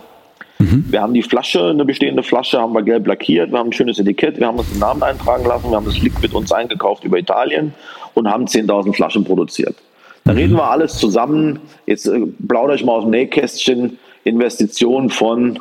Mhm. 0.59 0.87
Wir 0.89 1.03
haben 1.03 1.13
die 1.13 1.23
Flasche, 1.23 1.69
eine 1.69 1.85
bestehende 1.85 2.23
Flasche, 2.23 2.59
haben 2.59 2.73
wir 2.73 2.83
gelb 2.83 3.07
lackiert, 3.07 3.51
wir 3.51 3.59
haben 3.59 3.69
ein 3.69 3.73
schönes 3.73 3.99
Etikett, 3.99 4.39
wir 4.39 4.47
haben 4.47 4.59
uns 4.59 4.71
den 4.71 4.79
Namen 4.79 5.03
eintragen 5.03 5.45
lassen, 5.45 5.71
wir 5.71 5.77
haben 5.77 5.85
das 5.85 6.01
Liquid 6.01 6.35
uns 6.35 6.51
eingekauft 6.51 7.05
über 7.05 7.19
Italien 7.19 7.75
und 8.15 8.29
haben 8.29 8.47
10.000 8.47 8.95
Flaschen 8.95 9.25
produziert. 9.25 9.77
Da 10.25 10.33
mhm. 10.33 10.39
reden 10.39 10.55
wir 10.55 10.65
alles 10.65 10.97
zusammen. 10.97 11.61
Jetzt 11.87 12.07
äh, 12.07 12.21
plaudere 12.49 12.77
ich 12.77 12.85
mal 12.85 12.93
aus 12.93 13.05
dem 13.05 13.11
Nähkästchen. 13.11 13.99
Investitionen 14.25 15.09
von, 15.09 15.61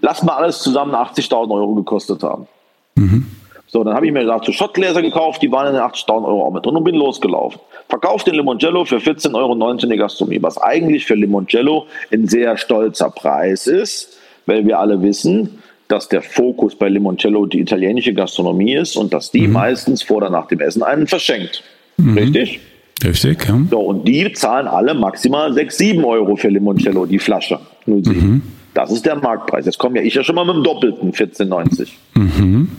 lass 0.00 0.22
mal 0.22 0.34
alles 0.34 0.60
zusammen 0.60 0.94
80.000 0.94 1.52
Euro 1.52 1.74
gekostet 1.74 2.22
haben. 2.22 2.46
Mhm. 2.94 3.26
So, 3.70 3.84
dann 3.84 3.94
habe 3.94 4.06
ich 4.06 4.12
mir 4.12 4.24
dazu 4.24 4.50
Schottgläser 4.50 5.02
gekauft, 5.02 5.42
die 5.42 5.52
waren 5.52 5.68
in 5.68 5.74
den 5.74 5.82
80.000 5.82 6.26
Euro 6.26 6.46
auch 6.46 6.52
mit 6.52 6.64
drin 6.64 6.76
und 6.76 6.84
bin 6.84 6.94
losgelaufen. 6.94 7.60
Verkauft 7.88 8.26
den 8.26 8.34
Limoncello 8.34 8.84
für 8.86 8.96
14,19 8.96 9.34
Euro 9.34 9.72
in 9.72 9.88
der 9.88 9.98
Gastronomie, 9.98 10.42
was 10.42 10.58
eigentlich 10.58 11.04
für 11.04 11.14
Limoncello 11.14 11.86
ein 12.10 12.26
sehr 12.26 12.56
stolzer 12.56 13.10
Preis 13.10 13.66
ist, 13.66 14.18
weil 14.46 14.66
wir 14.66 14.78
alle 14.78 15.02
wissen, 15.02 15.62
dass 15.88 16.08
der 16.08 16.22
Fokus 16.22 16.74
bei 16.74 16.88
Limoncello 16.88 17.46
die 17.46 17.60
italienische 17.60 18.14
Gastronomie 18.14 18.74
ist 18.74 18.96
und 18.96 19.12
dass 19.12 19.30
die 19.30 19.46
mhm. 19.46 19.54
meistens 19.54 20.02
vor 20.02 20.18
oder 20.18 20.30
nach 20.30 20.46
dem 20.48 20.60
Essen 20.60 20.82
einen 20.82 21.06
verschenkt. 21.06 21.62
Mhm. 21.98 22.16
Richtig? 22.16 22.60
Richtig, 23.04 23.46
ja. 23.46 23.58
So, 23.70 23.80
und 23.80 24.08
die 24.08 24.32
zahlen 24.32 24.66
alle 24.66 24.92
maximal 24.94 25.52
6, 25.52 25.78
7 25.78 26.04
Euro 26.04 26.36
für 26.36 26.48
Limoncello, 26.48 27.06
die 27.06 27.18
Flasche 27.18 27.60
07. 27.86 28.02
Mhm. 28.12 28.42
Das 28.74 28.90
ist 28.90 29.06
der 29.06 29.16
Marktpreis. 29.16 29.66
Jetzt 29.66 29.78
komme 29.78 29.98
ja 29.98 30.04
ich 30.04 30.14
ja 30.14 30.22
schon 30.22 30.34
mal 30.34 30.44
mit 30.44 30.56
dem 30.56 30.64
Doppelten 30.64 31.12
14,90. 31.12 31.88
Mhm. 32.14 32.70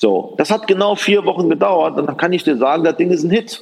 So, 0.00 0.34
das 0.38 0.52
hat 0.52 0.68
genau 0.68 0.94
vier 0.94 1.24
Wochen 1.24 1.50
gedauert 1.50 1.98
und 1.98 2.06
dann 2.06 2.16
kann 2.16 2.32
ich 2.32 2.44
dir 2.44 2.56
sagen, 2.56 2.84
das 2.84 2.96
Ding 2.96 3.10
ist 3.10 3.24
ein 3.24 3.30
Hit. 3.30 3.60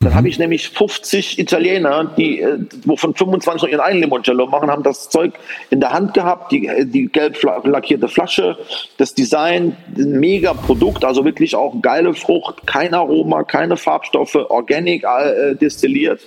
Dann 0.00 0.10
mhm. 0.10 0.16
habe 0.16 0.28
ich 0.28 0.38
nämlich 0.40 0.68
50 0.70 1.38
Italiener, 1.38 2.10
die 2.16 2.40
äh, 2.40 2.58
wovon 2.84 3.14
25 3.14 3.62
noch 3.62 3.68
ihren 3.68 3.80
eigenen 3.80 4.02
Limoncello 4.02 4.48
machen, 4.48 4.68
haben 4.68 4.82
das 4.82 5.10
Zeug 5.10 5.34
in 5.70 5.78
der 5.78 5.92
Hand 5.92 6.14
gehabt, 6.14 6.50
die, 6.50 6.66
äh, 6.66 6.84
die 6.84 7.06
gelb 7.06 7.40
lackierte 7.62 8.08
Flasche, 8.08 8.58
das 8.96 9.14
Design, 9.14 9.76
ein 9.96 10.18
mega 10.18 10.54
Produkt, 10.54 11.04
also 11.04 11.24
wirklich 11.24 11.54
auch 11.54 11.80
geile 11.82 12.14
Frucht, 12.14 12.66
kein 12.66 12.92
Aroma, 12.92 13.44
keine 13.44 13.76
Farbstoffe, 13.76 14.34
organic 14.34 15.04
äh, 15.04 15.54
destilliert. 15.54 16.20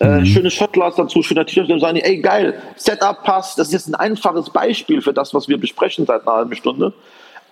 Äh, 0.00 0.20
mhm. 0.20 0.24
schönes 0.24 0.54
Shotglas 0.54 0.96
dazu, 0.96 1.22
schöner 1.22 1.44
T-Shirt, 1.44 1.68
dann 1.68 1.80
sagen 1.80 1.98
ey 1.98 2.16
geil, 2.22 2.54
Setup 2.76 3.24
passt, 3.24 3.58
das 3.58 3.68
ist 3.68 3.74
jetzt 3.74 3.88
ein 3.88 3.94
einfaches 3.94 4.48
Beispiel 4.48 5.02
für 5.02 5.12
das, 5.12 5.34
was 5.34 5.48
wir 5.50 5.58
besprechen 5.58 6.06
seit 6.06 6.22
einer 6.22 6.36
halben 6.36 6.54
Stunde. 6.54 6.94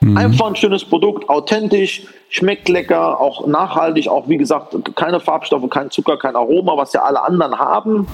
Mhm. 0.01 0.17
Einfach 0.17 0.47
ein 0.47 0.57
schönes 0.57 0.85
Produkt, 0.85 1.29
authentisch, 1.29 2.07
schmeckt 2.31 2.69
lecker, 2.69 3.21
auch 3.21 3.47
nachhaltig, 3.47 4.09
auch 4.09 4.29
wie 4.29 4.39
gesagt, 4.39 4.75
keine 4.97 5.21
Farbstoffe, 5.21 5.69
kein 5.69 5.91
Zucker, 5.91 6.17
kein 6.17 6.37
Aroma, 6.37 6.77
was 6.77 6.93
ja 6.93 7.03
alle 7.03 7.23
anderen 7.23 7.59
haben. 7.59 8.07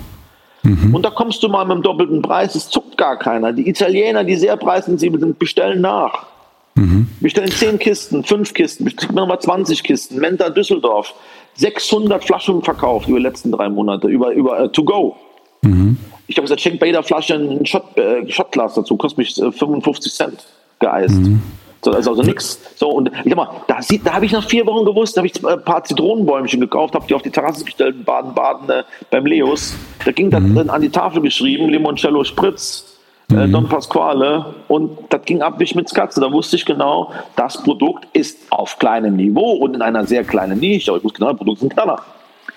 Mhm. 0.62 0.94
Und 0.94 1.04
da 1.04 1.10
kommst 1.10 1.42
du 1.44 1.48
mal 1.48 1.64
mit 1.64 1.76
dem 1.76 1.82
doppelten 1.82 2.22
Preis, 2.22 2.56
es 2.56 2.68
zuckt 2.68 2.96
gar 2.96 3.16
keiner. 3.16 3.52
Die 3.52 3.68
Italiener, 3.68 4.24
die 4.24 4.34
sehr 4.34 4.56
preissensibel 4.56 5.20
sind, 5.20 5.38
bestellen 5.38 5.80
nach. 5.80 6.26
Mhm. 6.74 7.08
Bestellen 7.20 7.50
10 7.50 7.78
Kisten, 7.78 8.24
5 8.24 8.52
Kisten, 8.52 8.84
bestellen 8.84 9.14
mal 9.14 9.38
20 9.38 9.84
Kisten. 9.84 10.18
Menta 10.18 10.50
Düsseldorf, 10.50 11.14
600 11.54 12.24
Flaschen 12.24 12.62
verkauft 12.62 13.08
über 13.08 13.18
die 13.18 13.24
letzten 13.24 13.52
drei 13.52 13.68
Monate, 13.68 14.08
über, 14.08 14.32
über 14.32 14.64
uh, 14.64 14.68
To 14.68 14.82
Go. 14.82 15.16
Mhm. 15.62 15.96
Ich 16.26 16.36
habe 16.36 16.42
gesagt, 16.42 16.60
schenkt 16.60 16.80
bei 16.80 16.86
jeder 16.86 17.04
Flasche 17.04 17.34
ein 17.34 17.64
Shot, 17.64 17.96
äh, 17.96 18.28
Shotglas 18.28 18.74
dazu, 18.74 18.96
kostet 18.96 19.18
mich 19.18 19.40
äh, 19.40 19.52
55 19.52 20.12
Cent 20.12 20.44
geeist. 20.80 21.14
Mhm. 21.14 21.40
So, 21.86 21.92
also, 21.92 22.10
also 22.10 22.22
nichts. 22.22 22.58
So, 22.74 22.88
und 22.88 23.12
ich 23.22 23.30
sag 23.30 23.36
mal, 23.36 23.48
da, 23.68 23.78
da 24.02 24.14
habe 24.14 24.26
ich 24.26 24.32
nach 24.32 24.44
vier 24.48 24.66
Wochen 24.66 24.84
gewusst, 24.84 25.16
da 25.16 25.20
habe 25.20 25.28
ich 25.28 25.46
ein 25.46 25.62
paar 25.62 25.84
Zitronenbäumchen 25.84 26.60
gekauft, 26.60 26.96
habe 26.96 27.06
die 27.06 27.14
auf 27.14 27.22
die 27.22 27.30
Terrasse 27.30 27.64
gestellt 27.64 28.04
Baden-Baden 28.04 28.68
äh, 28.68 28.82
beim 29.08 29.24
Leos. 29.24 29.72
Da 30.04 30.10
ging 30.10 30.26
mhm. 30.26 30.56
dann 30.56 30.68
an 30.68 30.82
die 30.82 30.88
Tafel 30.88 31.22
geschrieben, 31.22 31.68
Limoncello 31.68 32.24
Spritz, 32.24 32.98
äh, 33.30 33.34
mhm. 33.34 33.52
Don 33.52 33.68
Pasquale 33.68 34.46
und 34.66 34.98
das 35.10 35.22
ging 35.26 35.42
ab 35.42 35.60
wie 35.60 35.74
mit 35.76 35.94
Katze. 35.94 36.20
Da 36.20 36.32
wusste 36.32 36.56
ich 36.56 36.64
genau, 36.64 37.12
das 37.36 37.62
Produkt 37.62 38.08
ist 38.14 38.50
auf 38.50 38.80
kleinem 38.80 39.14
Niveau 39.14 39.52
und 39.52 39.74
in 39.74 39.82
einer 39.82 40.04
sehr 40.06 40.24
kleinen 40.24 40.58
Nische. 40.58 40.90
Aber 40.90 40.98
ich 40.98 41.04
wusste 41.04 41.20
genau, 41.20 41.30
das 41.30 41.38
Produkt 41.38 41.58
ist 41.58 41.66
ein 41.66 41.70
Knaller. 41.70 42.02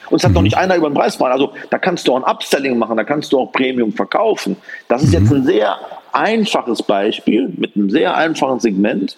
Und 0.10 0.18
es 0.18 0.24
hat 0.24 0.34
mhm. 0.34 0.42
nicht 0.42 0.58
einer 0.58 0.76
über 0.76 0.90
den 0.90 0.96
Preis 0.96 1.20
machen. 1.20 1.34
Also 1.34 1.52
da 1.70 1.78
kannst 1.78 2.08
du 2.08 2.14
auch 2.14 2.24
ein 2.24 2.24
Upselling 2.24 2.80
machen, 2.80 2.98
da 2.98 3.04
kannst 3.04 3.32
du 3.32 3.40
auch 3.40 3.52
Premium 3.52 3.94
verkaufen. 3.94 4.58
Das 4.88 5.04
ist 5.04 5.14
jetzt 5.14 5.30
mhm. 5.30 5.38
ein 5.38 5.44
sehr 5.46 5.78
einfaches 6.14 6.84
Beispiel 6.84 7.52
mit 7.56 7.76
einem 7.76 7.90
sehr 7.90 8.16
einfachen 8.16 8.60
Segment, 8.60 9.18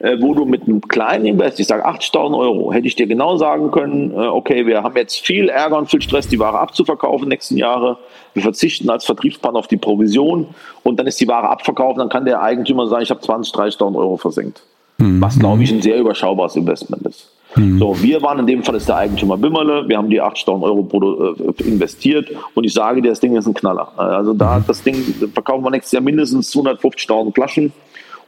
äh, 0.00 0.16
wo 0.20 0.34
du 0.34 0.44
mit 0.44 0.62
einem 0.62 0.80
kleinen 0.80 1.26
Invest, 1.26 1.58
ich 1.58 1.66
sage 1.66 1.86
80.000 1.86 2.38
Euro, 2.38 2.72
hätte 2.72 2.86
ich 2.86 2.94
dir 2.94 3.06
genau 3.06 3.36
sagen 3.36 3.70
können, 3.70 4.12
äh, 4.12 4.26
okay, 4.28 4.66
wir 4.66 4.82
haben 4.82 4.96
jetzt 4.96 5.26
viel 5.26 5.48
Ärger 5.48 5.78
und 5.78 5.90
viel 5.90 6.00
Stress, 6.00 6.28
die 6.28 6.38
Ware 6.38 6.58
abzuverkaufen 6.58 7.28
nächsten 7.28 7.56
Jahren. 7.56 7.96
Wir 8.34 8.42
verzichten 8.42 8.88
als 8.90 9.04
Vertriebspartner 9.04 9.58
auf 9.58 9.66
die 9.66 9.76
Provision 9.76 10.46
und 10.84 10.98
dann 10.98 11.06
ist 11.06 11.20
die 11.20 11.26
Ware 11.28 11.48
abverkauft, 11.48 11.98
dann 11.98 12.08
kann 12.08 12.24
der 12.24 12.40
Eigentümer 12.40 12.86
sagen, 12.86 13.02
ich 13.02 13.10
habe 13.10 13.20
20.000, 13.20 13.54
30.000 13.54 13.98
Euro 13.98 14.16
versenkt. 14.16 14.62
Mhm. 14.98 15.20
Was, 15.20 15.38
glaube 15.38 15.62
ich, 15.62 15.72
ein 15.72 15.82
sehr 15.82 15.96
überschaubares 15.96 16.54
Investment 16.54 17.06
ist. 17.06 17.32
Mhm. 17.56 17.78
So, 17.78 18.02
wir 18.02 18.22
waren 18.22 18.38
in 18.40 18.46
dem 18.46 18.62
Fall 18.62 18.76
ist 18.76 18.88
der 18.88 18.96
Eigentümer 18.96 19.36
Bimmerle. 19.36 19.88
Wir 19.88 19.96
haben 19.96 20.10
die 20.10 20.22
8.000 20.22 20.62
Euro 20.62 21.34
äh, 21.58 21.62
investiert 21.62 22.30
und 22.54 22.64
ich 22.64 22.72
sage 22.72 23.02
dir, 23.02 23.10
das 23.10 23.20
Ding 23.20 23.36
ist 23.36 23.46
ein 23.46 23.54
Knaller. 23.54 23.92
Also 23.96 24.34
da 24.34 24.58
mhm. 24.58 24.64
das 24.66 24.82
Ding 24.82 24.96
verkaufen 25.32 25.64
wir 25.64 25.70
nächstes 25.70 25.92
Jahr 25.92 26.02
mindestens 26.02 26.54
250.000 26.54 27.34
Flaschen 27.34 27.72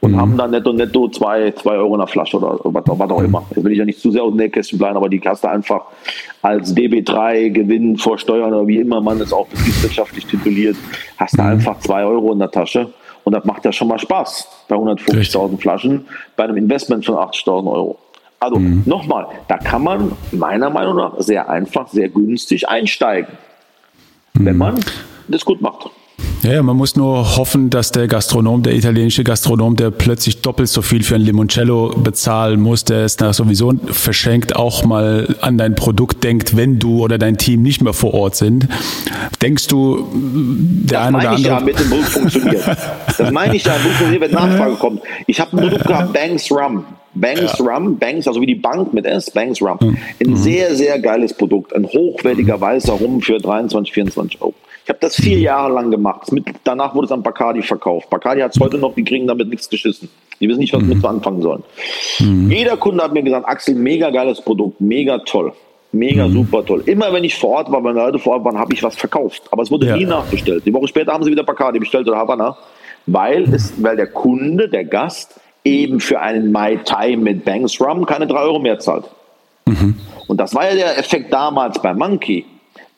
und 0.01 0.13
mhm. 0.13 0.19
haben 0.19 0.37
dann 0.37 0.51
netto 0.51 0.73
netto 0.73 1.07
zwei, 1.09 1.51
zwei 1.51 1.75
Euro 1.75 1.93
in 1.93 1.99
der 1.99 2.07
Flasche 2.07 2.37
oder 2.37 2.59
was, 2.63 2.83
was 2.87 3.11
auch 3.11 3.19
mhm. 3.19 3.25
immer. 3.25 3.45
Jetzt 3.55 3.63
will 3.63 3.71
ich 3.71 3.77
ja 3.77 3.85
nicht 3.85 3.99
zu 3.99 4.11
sehr 4.11 4.23
aus 4.23 4.31
dem 4.31 4.37
Nähkästchen 4.37 4.79
bleiben, 4.79 4.97
aber 4.97 5.07
die 5.07 5.21
hast 5.23 5.43
du 5.43 5.49
einfach 5.49 5.83
als 6.41 6.75
DB3 6.75 7.51
Gewinn 7.51 7.97
vor 7.97 8.17
Steuern 8.17 8.53
oder 8.53 8.67
wie 8.67 8.77
immer 8.77 8.99
man 8.99 9.21
es 9.21 9.31
auch 9.31 9.47
betriebswirtschaftlich 9.47 10.25
tituliert, 10.25 10.75
hast 11.17 11.37
du 11.37 11.43
mhm. 11.43 11.49
einfach 11.49 11.79
zwei 11.79 12.03
Euro 12.03 12.33
in 12.33 12.39
der 12.39 12.51
Tasche. 12.51 12.89
Und 13.23 13.33
das 13.33 13.45
macht 13.45 13.63
ja 13.63 13.71
schon 13.71 13.87
mal 13.87 13.99
Spaß 13.99 14.65
bei 14.67 14.75
150.000 14.75 15.59
Flaschen 15.59 16.05
bei 16.35 16.45
einem 16.45 16.57
Investment 16.57 17.05
von 17.05 17.15
80.000 17.15 17.71
Euro. 17.71 17.99
Also 18.41 18.57
mhm. 18.57 18.81
nochmal, 18.87 19.27
da 19.47 19.57
kann 19.59 19.83
man 19.83 20.13
meiner 20.31 20.71
Meinung 20.71 20.97
nach 20.97 21.13
sehr 21.19 21.47
einfach, 21.47 21.87
sehr 21.89 22.09
günstig 22.09 22.67
einsteigen, 22.67 23.31
mhm. 24.33 24.45
wenn 24.45 24.57
man 24.57 24.79
das 25.27 25.45
gut 25.45 25.61
macht. 25.61 25.91
Ja, 26.41 26.63
man 26.63 26.75
muss 26.75 26.95
nur 26.95 27.37
hoffen, 27.37 27.69
dass 27.69 27.91
der 27.91 28.07
Gastronom, 28.07 28.63
der 28.63 28.73
italienische 28.73 29.23
Gastronom, 29.23 29.75
der 29.75 29.91
plötzlich 29.91 30.41
doppelt 30.41 30.69
so 30.69 30.81
viel 30.81 31.03
für 31.03 31.13
ein 31.15 31.21
Limoncello 31.21 31.89
bezahlen 31.89 32.59
muss, 32.59 32.83
der 32.83 33.05
es 33.05 33.15
da 33.15 33.31
sowieso 33.31 33.73
verschenkt, 33.91 34.55
auch 34.55 34.83
mal 34.85 35.35
an 35.41 35.59
dein 35.59 35.75
Produkt 35.75 36.23
denkt, 36.23 36.57
wenn 36.57 36.79
du 36.79 37.03
oder 37.03 37.19
dein 37.19 37.37
Team 37.37 37.61
nicht 37.61 37.83
mehr 37.83 37.93
vor 37.93 38.15
Ort 38.15 38.37
sind. 38.37 38.67
Denkst 39.39 39.67
du, 39.67 40.07
der 40.13 40.97
das 40.97 41.07
eine 41.07 41.17
oder 41.17 41.31
andere... 41.31 41.61
Das 41.71 41.71
meine 41.71 41.75
ich 41.75 41.75
ja, 41.75 41.75
mit 41.75 41.79
dem 41.79 41.89
Produkt 41.89 42.09
funktioniert. 42.09 42.77
Das 43.17 43.31
meine 43.31 43.55
ich 43.55 43.63
ja, 43.63 43.73
funktioniert, 43.73 44.21
wenn 44.21 44.31
Nachfrage 44.31 44.75
kommt. 44.77 45.01
Ich 45.27 45.39
habe 45.39 45.55
ein 45.55 45.59
Produkt 45.59 45.85
gehabt, 45.85 46.13
Banks 46.13 46.51
Rum. 46.51 46.85
Banks 47.13 47.59
ja. 47.59 47.65
Rum, 47.65 47.97
Banks, 47.97 48.27
also 48.27 48.41
wie 48.41 48.45
die 48.45 48.55
Bank 48.55 48.93
mit 48.93 49.05
S, 49.05 49.31
Banks 49.31 49.61
Rum. 49.61 49.77
Ein 49.81 49.97
mhm. 50.19 50.35
sehr, 50.35 50.75
sehr 50.75 50.99
geiles 50.99 51.33
Produkt. 51.33 51.75
Ein 51.75 51.85
hochwertiger 51.85 52.59
weißer 52.59 52.93
Rum 52.93 53.21
für 53.21 53.37
23, 53.37 53.93
24 53.93 54.41
Euro. 54.41 54.53
Ich 54.83 54.89
habe 54.89 54.99
das 54.99 55.15
vier 55.15 55.39
Jahre 55.39 55.71
lang 55.71 55.91
gemacht. 55.91 56.31
Mit, 56.31 56.45
danach 56.63 56.95
wurde 56.95 57.05
es 57.05 57.11
an 57.11 57.21
Bacardi 57.21 57.61
verkauft. 57.61 58.09
Bacardi 58.09 58.41
hat 58.41 58.55
es 58.55 58.59
heute 58.59 58.77
noch, 58.77 58.95
die 58.95 59.03
kriegen 59.03 59.27
damit 59.27 59.47
nichts 59.49 59.69
geschissen. 59.69 60.09
Die 60.39 60.49
wissen 60.49 60.59
nicht, 60.59 60.73
was 60.73 60.81
mhm. 60.81 60.89
mit 60.89 61.05
anfangen 61.05 61.41
sollen. 61.41 61.63
Mhm. 62.19 62.49
Jeder 62.49 62.77
Kunde 62.77 63.03
hat 63.03 63.13
mir 63.13 63.21
gesagt, 63.21 63.47
Axel, 63.47 63.75
mega 63.75 64.09
geiles 64.09 64.41
Produkt, 64.41 64.81
mega 64.81 65.19
toll. 65.19 65.53
Mega 65.91 66.27
mhm. 66.27 66.33
super 66.33 66.65
toll. 66.65 66.83
Immer 66.85 67.13
wenn 67.13 67.23
ich 67.23 67.35
vor 67.35 67.51
Ort 67.51 67.71
war, 67.71 67.83
wenn 67.83 67.95
Leute 67.95 68.17
vor 68.17 68.33
Ort 68.33 68.45
waren, 68.45 68.57
habe 68.57 68.73
ich 68.73 68.81
was 68.81 68.95
verkauft. 68.95 69.43
Aber 69.51 69.61
es 69.61 69.69
wurde 69.69 69.87
ja. 69.87 69.97
nie 69.97 70.05
nachbestellt. 70.05 70.65
Die 70.65 70.73
Woche 70.73 70.87
später 70.87 71.11
haben 71.13 71.23
sie 71.23 71.31
wieder 71.31 71.43
Bacardi 71.43 71.79
bestellt 71.79 72.07
oder 72.07 72.17
Havana, 72.17 72.57
weil, 73.05 73.53
es, 73.53 73.73
weil 73.83 73.97
der 73.97 74.07
Kunde, 74.07 74.69
der 74.69 74.85
Gast, 74.85 75.39
eben 75.63 75.99
für 75.99 76.19
einen 76.19 76.51
Mai 76.51 76.77
Tai 76.77 77.15
mit 77.15 77.45
Banks 77.45 77.79
Rum 77.79 78.05
keine 78.05 78.27
drei 78.27 78.39
Euro 78.39 78.59
mehr 78.59 78.79
zahlt. 78.79 79.05
Mhm. 79.65 79.95
Und 80.27 80.37
das 80.37 80.55
war 80.55 80.69
ja 80.69 80.75
der 80.75 80.97
Effekt 80.97 81.31
damals 81.31 81.81
bei 81.81 81.93
Monkey 81.93 82.45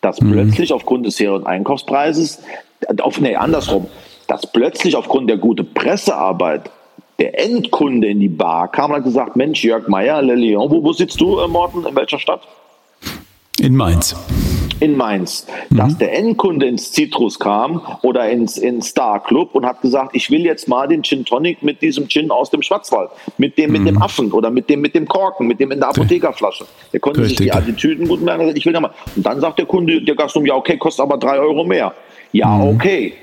dass 0.04 0.22
mhm. 0.22 0.34
plötzlich 0.34 0.72
aufgrund 0.72 1.06
des 1.06 1.20
höheren 1.20 1.48
Einkaufspreises, 1.48 2.44
auf, 3.02 3.20
nee, 3.20 3.36
andersrum, 3.36 3.88
dass 4.28 4.46
plötzlich 4.46 4.96
aufgrund 4.96 5.30
der 5.30 5.38
guten 5.38 5.74
Pressearbeit 5.74 6.70
der 7.20 7.40
Endkunde 7.40 8.08
in 8.10 8.20
die 8.20 8.28
Bar 8.28 8.70
kam 8.70 8.92
und 8.92 8.98
hat 8.98 9.04
gesagt, 9.06 9.36
Mensch, 9.36 9.64
Jörg 9.64 9.88
Meyer, 9.88 10.22
Le 10.22 10.36
Lion, 10.36 10.70
wo, 10.70 10.84
wo 10.84 10.92
sitzt 10.92 11.20
du, 11.22 11.40
äh, 11.40 11.48
Morten, 11.48 11.86
in 11.86 11.96
welcher 11.96 12.20
Stadt? 12.20 12.42
In 13.60 13.76
Mainz 13.76 14.16
in 14.80 14.98
Mainz, 14.98 15.48
mhm. 15.70 15.78
dass 15.78 15.98
der 15.98 16.18
Endkunde 16.18 16.68
ins 16.68 16.92
Citrus 16.92 17.40
kam 17.40 17.82
oder 18.02 18.30
ins, 18.30 18.58
ins 18.58 18.88
Star 18.88 19.22
Club 19.24 19.50
und 19.54 19.66
hat 19.66 19.82
gesagt, 19.82 20.16
ich 20.16 20.30
will 20.30 20.42
jetzt 20.42 20.68
mal 20.68 20.88
den 20.88 21.04
Gin 21.04 21.26
Tonic 21.26 21.64
mit 21.64 21.82
diesem 21.82 22.08
Gin 22.08 22.32
aus 22.32 22.50
dem 22.50 22.62
Schwarzwald, 22.62 23.10
mit 23.38 23.58
dem, 23.58 23.72
mhm. 23.72 23.78
mit 23.78 23.88
dem 23.88 24.02
Affen 24.02 24.32
oder 24.32 24.50
mit 24.50 24.70
dem, 24.70 24.82
mit 24.82 24.96
dem 24.96 25.08
Korken, 25.08 25.48
mit 25.48 25.60
dem 25.60 25.72
in 25.72 25.80
der 25.80 25.90
Apothekerflasche. 25.90 26.66
Der 26.92 27.00
konnte 27.00 27.22
Richtig. 27.22 27.38
sich 27.38 27.48
die 27.48 27.54
Attitüden 27.54 28.08
gut 28.08 28.22
merken, 28.22 28.54
ich 28.56 28.66
will 28.66 28.74
da 28.74 28.80
mal. 28.80 28.92
Und 29.16 29.26
dann 29.26 29.40
sagt 29.40 29.60
der 29.60 29.66
Kunde, 29.66 30.02
der 30.02 30.16
Gastronom, 30.16 30.48
ja 30.48 30.56
okay, 30.56 30.78
kostet 30.78 31.04
aber 31.04 31.18
drei 31.18 31.38
Euro 31.40 31.64
mehr. 31.64 31.94
Ja, 32.32 32.50
mhm. 32.50 32.76
okay. 32.76 33.14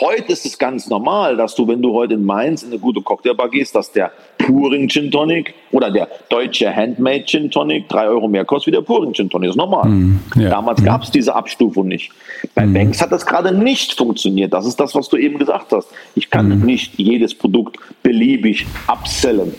Heute 0.00 0.32
ist 0.32 0.44
es 0.44 0.58
ganz 0.58 0.88
normal, 0.88 1.36
dass 1.36 1.54
du, 1.54 1.68
wenn 1.68 1.80
du 1.80 1.92
heute 1.92 2.14
in 2.14 2.24
Mainz 2.24 2.64
in 2.64 2.70
eine 2.70 2.80
gute 2.80 3.00
Cocktailbar 3.00 3.48
gehst, 3.48 3.76
dass 3.76 3.92
der 3.92 4.10
Puring 4.36 4.88
Gin 4.88 5.10
Tonic 5.10 5.54
oder 5.70 5.90
der 5.90 6.08
deutsche 6.28 6.74
Handmade 6.74 7.24
Gin 7.24 7.48
Tonic 7.50 7.88
drei 7.88 8.08
Euro 8.08 8.26
mehr 8.26 8.44
kostet 8.44 8.72
wie 8.72 8.76
der 8.76 8.82
Puring 8.82 9.12
Gin 9.12 9.30
Tonic. 9.30 9.48
Das 9.48 9.54
ist 9.54 9.58
normal. 9.58 9.88
Mm, 9.88 10.20
ja. 10.36 10.50
Damals 10.50 10.80
mm. 10.80 10.84
gab 10.84 11.02
es 11.04 11.10
diese 11.12 11.34
Abstufung 11.34 11.86
nicht. 11.86 12.10
Bei 12.56 12.66
mm. 12.66 12.74
Banks 12.74 13.00
hat 13.00 13.12
das 13.12 13.24
gerade 13.24 13.52
nicht 13.52 13.94
funktioniert. 13.94 14.52
Das 14.52 14.66
ist 14.66 14.80
das, 14.80 14.96
was 14.96 15.08
du 15.08 15.16
eben 15.16 15.38
gesagt 15.38 15.72
hast. 15.72 15.88
Ich 16.16 16.28
kann 16.28 16.48
mm. 16.48 16.64
nicht 16.64 16.98
jedes 16.98 17.34
Produkt 17.34 17.78
beliebig 18.02 18.66
absellen. 18.88 19.54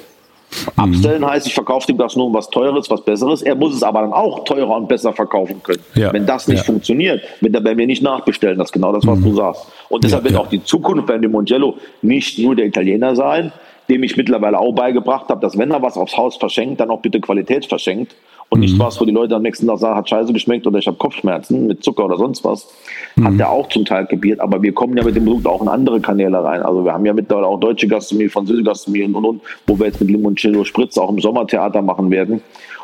Abstellen 0.76 1.26
heißt, 1.26 1.48
ich 1.48 1.54
verkaufe 1.54 1.88
dem 1.88 1.98
das 1.98 2.16
nur 2.16 2.34
was 2.34 2.50
Teures, 2.50 2.90
was 2.90 3.02
Besseres. 3.02 3.42
Er 3.42 3.56
muss 3.56 3.76
es 3.76 3.84
aber 3.84 4.02
dann 4.02 4.14
auch 4.14 4.44
teurer 4.46 4.76
und 4.78 4.88
besser 4.88 5.14
verkaufen 5.14 5.62
können. 5.62 5.84
Ja. 5.96 6.12
Wenn 6.12 6.26
das 6.26 6.48
nicht 6.48 6.60
ja. 6.60 6.64
funktioniert, 6.64 7.22
wird 7.42 7.56
er 7.56 7.62
bei 7.62 7.76
mir 7.76 7.86
nicht 7.86 8.02
nachbestellen. 8.02 8.58
Das 8.58 8.70
ist 8.70 8.74
genau 8.74 8.92
das, 8.92 9.06
was 9.06 9.20
mhm. 9.20 9.24
du 9.24 9.36
sagst. 9.36 9.68
Und 9.90 10.04
deshalb 10.04 10.24
ja, 10.26 10.32
wird 10.32 10.40
auch 10.40 10.48
die 10.48 10.64
Zukunft 10.64 11.06
bei 11.08 11.18
dem 11.18 11.32
Mongello 11.32 11.78
nicht 12.02 12.40
nur 12.40 12.56
der 12.56 12.66
Italiener 12.66 13.16
sein, 13.16 13.52
dem 13.90 14.04
ich 14.04 14.18
mittlerweile 14.18 14.60
auch 14.60 14.74
beigebracht 14.74 15.30
habe, 15.30 15.42
dass 15.42 15.58
wenn 15.58 15.72
er 15.72 15.82
was 15.82 15.98
aufs 15.98 16.18
Haus 16.18 16.38
verschenkt, 16.38 16.80
dann 16.80 16.90
auch 16.90 17.02
bitte 17.02 17.20
Qualität 17.20 17.66
verschenkt 17.66 18.16
und 18.50 18.62
nicht 18.62 18.76
mhm. 18.76 18.80
was, 18.80 19.00
wo 19.00 19.06
die 19.06 19.12
Leute 19.12 19.36
am 19.36 19.44
nächsten 19.44 19.68
Tag 19.68 19.78
sagen, 19.78 19.96
hat 19.96 20.10
scheiße 20.10 20.34
geschmeckt 20.34 20.66
oder 20.66 20.80
ich 20.80 20.88
habe 20.88 20.98
Kopfschmerzen 20.98 21.68
mit 21.68 21.84
Zucker 21.84 22.06
oder 22.06 22.18
sonst 22.18 22.44
was. 22.44 22.68
Mhm. 23.16 23.26
Hat 23.26 23.40
der 23.40 23.50
auch 23.52 23.70
zum 23.70 23.86
Teil 23.86 24.06
gebiert, 24.08 24.40
aber 24.40 24.62
wir 24.62 24.74
kommen 24.74 24.98
ja 24.98 25.04
mit 25.04 25.16
dem 25.16 25.26
Produkt 25.26 25.46
auch 25.46 25.62
in 25.62 25.68
andere 25.68 26.02
Kanäle 26.02 26.44
rein. 26.44 26.64
Also 26.64 26.84
wir 26.84 26.94
haben 26.94 27.06
ja 27.06 27.14
mittlerweile 27.14 27.48
auch 27.48 27.60
deutsche 27.60 27.88
Gastronomie, 27.88 28.30
französische 28.30 28.64
Gastronomie 28.64 29.04
und, 29.04 29.16
und, 29.16 29.26
und, 29.26 29.42
wo 29.68 29.78
wir 29.78 29.86
jetzt 29.86 30.02
mit 30.02 30.10
Limoncello 30.10 30.64
Spritz 30.64 30.98
auch 30.98 31.10
im 31.10 31.20
Sommertheater 31.20 31.82
machen 31.82 32.10
werden 32.10 32.42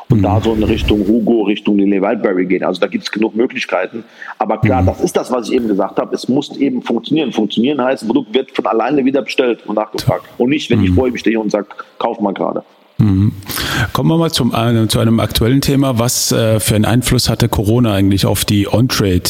und 0.08 0.18
mhm. 0.18 0.22
da 0.22 0.40
so 0.40 0.52
in 0.52 0.62
Richtung 0.62 1.06
Hugo, 1.06 1.42
Richtung 1.42 1.78
Lily 1.78 2.00
Wildberry 2.00 2.46
gehen. 2.46 2.62
Also 2.62 2.80
da 2.80 2.86
gibt 2.86 3.04
es 3.04 3.10
genug 3.10 3.34
Möglichkeiten. 3.34 4.04
Aber 4.38 4.58
klar, 4.58 4.82
mhm. 4.82 4.86
das 4.86 5.00
ist 5.00 5.16
das, 5.16 5.32
was 5.32 5.48
ich 5.48 5.56
eben 5.56 5.66
gesagt 5.66 5.98
habe. 5.98 6.14
Es 6.14 6.28
muss 6.28 6.56
eben 6.56 6.82
funktionieren. 6.82 7.32
Funktionieren 7.32 7.82
heißt, 7.82 8.04
ein 8.04 8.06
Produkt 8.06 8.32
wird 8.32 8.52
von 8.52 8.66
alleine 8.66 9.04
wieder 9.04 9.22
bestellt 9.22 9.66
und 9.66 9.74
nachgefragt. 9.74 10.26
Und 10.38 10.50
nicht, 10.50 10.70
wenn 10.70 10.82
ich 10.82 10.90
mhm. 10.90 10.94
vor 10.94 11.08
ihm 11.08 11.16
stehe 11.16 11.40
und 11.40 11.50
sage, 11.50 11.66
kauf 11.98 12.20
mal 12.20 12.32
gerade. 12.32 12.62
Kommen 12.98 14.08
wir 14.08 14.16
mal 14.16 14.30
zum, 14.30 14.54
äh, 14.54 14.88
zu 14.88 14.98
einem 15.00 15.20
aktuellen 15.20 15.60
Thema. 15.60 15.98
Was 15.98 16.32
äh, 16.32 16.60
für 16.60 16.74
einen 16.74 16.86
Einfluss 16.86 17.28
hatte 17.28 17.48
Corona 17.48 17.92
eigentlich 17.92 18.24
auf 18.24 18.44
die 18.44 18.72
On-Trade 18.72 19.22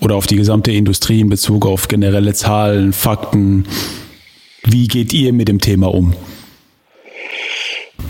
oder 0.00 0.16
auf 0.16 0.26
die 0.26 0.36
gesamte 0.36 0.72
Industrie 0.72 1.20
in 1.20 1.28
Bezug 1.28 1.66
auf 1.66 1.88
generelle 1.88 2.32
Zahlen, 2.32 2.92
Fakten? 2.92 3.66
Wie 4.64 4.88
geht 4.88 5.12
ihr 5.12 5.32
mit 5.32 5.48
dem 5.48 5.60
Thema 5.60 5.92
um? 5.92 6.14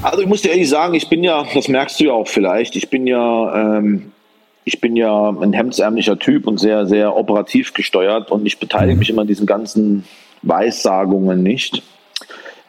Also 0.03 0.23
ich 0.23 0.29
muss 0.29 0.43
dir 0.43 0.51
ehrlich 0.51 0.69
sagen, 0.69 0.95
ich 0.95 1.09
bin 1.09 1.25
ja, 1.25 1.45
das 1.53 1.69
merkst 1.69 1.99
du 2.01 2.05
ja 2.05 2.13
auch 2.13 2.29
vielleicht, 2.29 2.77
ich 2.77 2.91
bin 2.91 3.07
ja, 3.07 3.79
ähm, 3.79 4.13
ich 4.65 4.81
bin 4.81 4.97
ja 4.97 5.31
ein 5.31 5.53
hemdsärmlicher 5.53 6.19
Typ 6.19 6.47
und 6.47 6.59
sehr, 6.59 6.87
sehr 6.87 7.17
operativ 7.17 7.73
gesteuert 7.75 8.31
und 8.31 8.47
ich 8.47 8.59
beteilige 8.59 8.95
mhm. 8.95 8.99
mich 8.99 9.11
immer 9.11 9.23
an 9.23 9.29
diesen 9.29 9.47
ganzen 9.47 10.05
Weissagungen 10.43 11.43
nicht. 11.43 11.83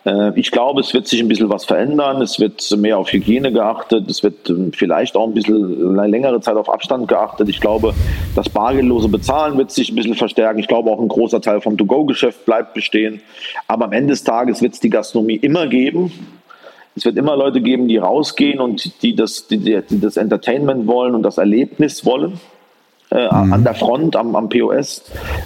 Äh, 0.06 0.38
ich 0.40 0.52
glaube, 0.52 0.82
es 0.82 0.94
wird 0.94 1.08
sich 1.08 1.20
ein 1.20 1.28
bisschen 1.28 1.50
was 1.50 1.66
verändern. 1.66 2.22
Es 2.22 2.40
wird 2.40 2.70
mehr 2.78 2.98
auf 2.98 3.12
Hygiene 3.12 3.52
geachtet. 3.52 4.10
Es 4.10 4.24
wird 4.24 4.50
ähm, 4.50 4.72
vielleicht 4.74 5.16
auch 5.16 5.28
ein 5.28 5.34
bisschen 5.34 5.98
eine 5.98 6.08
längere 6.08 6.42
Zeit 6.42 6.56
auf 6.56 6.70
Abstand 6.70 7.08
geachtet. 7.08 7.50
Ich 7.50 7.60
glaube, 7.60 7.94
das 8.36 8.50
bargeldlose 8.50 9.10
Bezahlen 9.10 9.58
wird 9.58 9.72
sich 9.72 9.92
ein 9.92 9.96
bisschen 9.96 10.16
verstärken. 10.16 10.60
Ich 10.60 10.68
glaube, 10.68 10.92
auch 10.92 11.00
ein 11.00 11.08
großer 11.08 11.42
Teil 11.42 11.62
vom 11.62 11.78
To-Go-Geschäft 11.78 12.46
bleibt 12.46 12.74
bestehen. 12.74 13.22
Aber 13.68 13.86
am 13.86 13.94
Ende 13.94 14.12
des 14.12 14.24
Tages 14.24 14.62
wird 14.62 14.74
es 14.74 14.80
die 14.80 14.90
Gastronomie 14.90 15.36
immer 15.36 15.68
geben. 15.68 16.12
Es 16.96 17.06
wird 17.06 17.18
immer 17.18 17.36
Leute 17.36 17.60
geben, 17.60 17.88
die 17.88 17.98
rausgehen 17.98 18.60
und 18.60 19.02
die 19.02 19.16
das, 19.16 19.48
die, 19.48 19.58
die 19.58 20.00
das 20.00 20.16
Entertainment 20.16 20.86
wollen 20.86 21.16
und 21.16 21.24
das 21.24 21.40
Erlebnis 21.40 22.06
wollen 22.06 22.40
äh, 23.14 23.26
mhm. 23.26 23.54
an 23.54 23.64
der 23.64 23.76
Front, 23.76 24.16
am, 24.16 24.36
am 24.36 24.50
POS. 24.50 25.04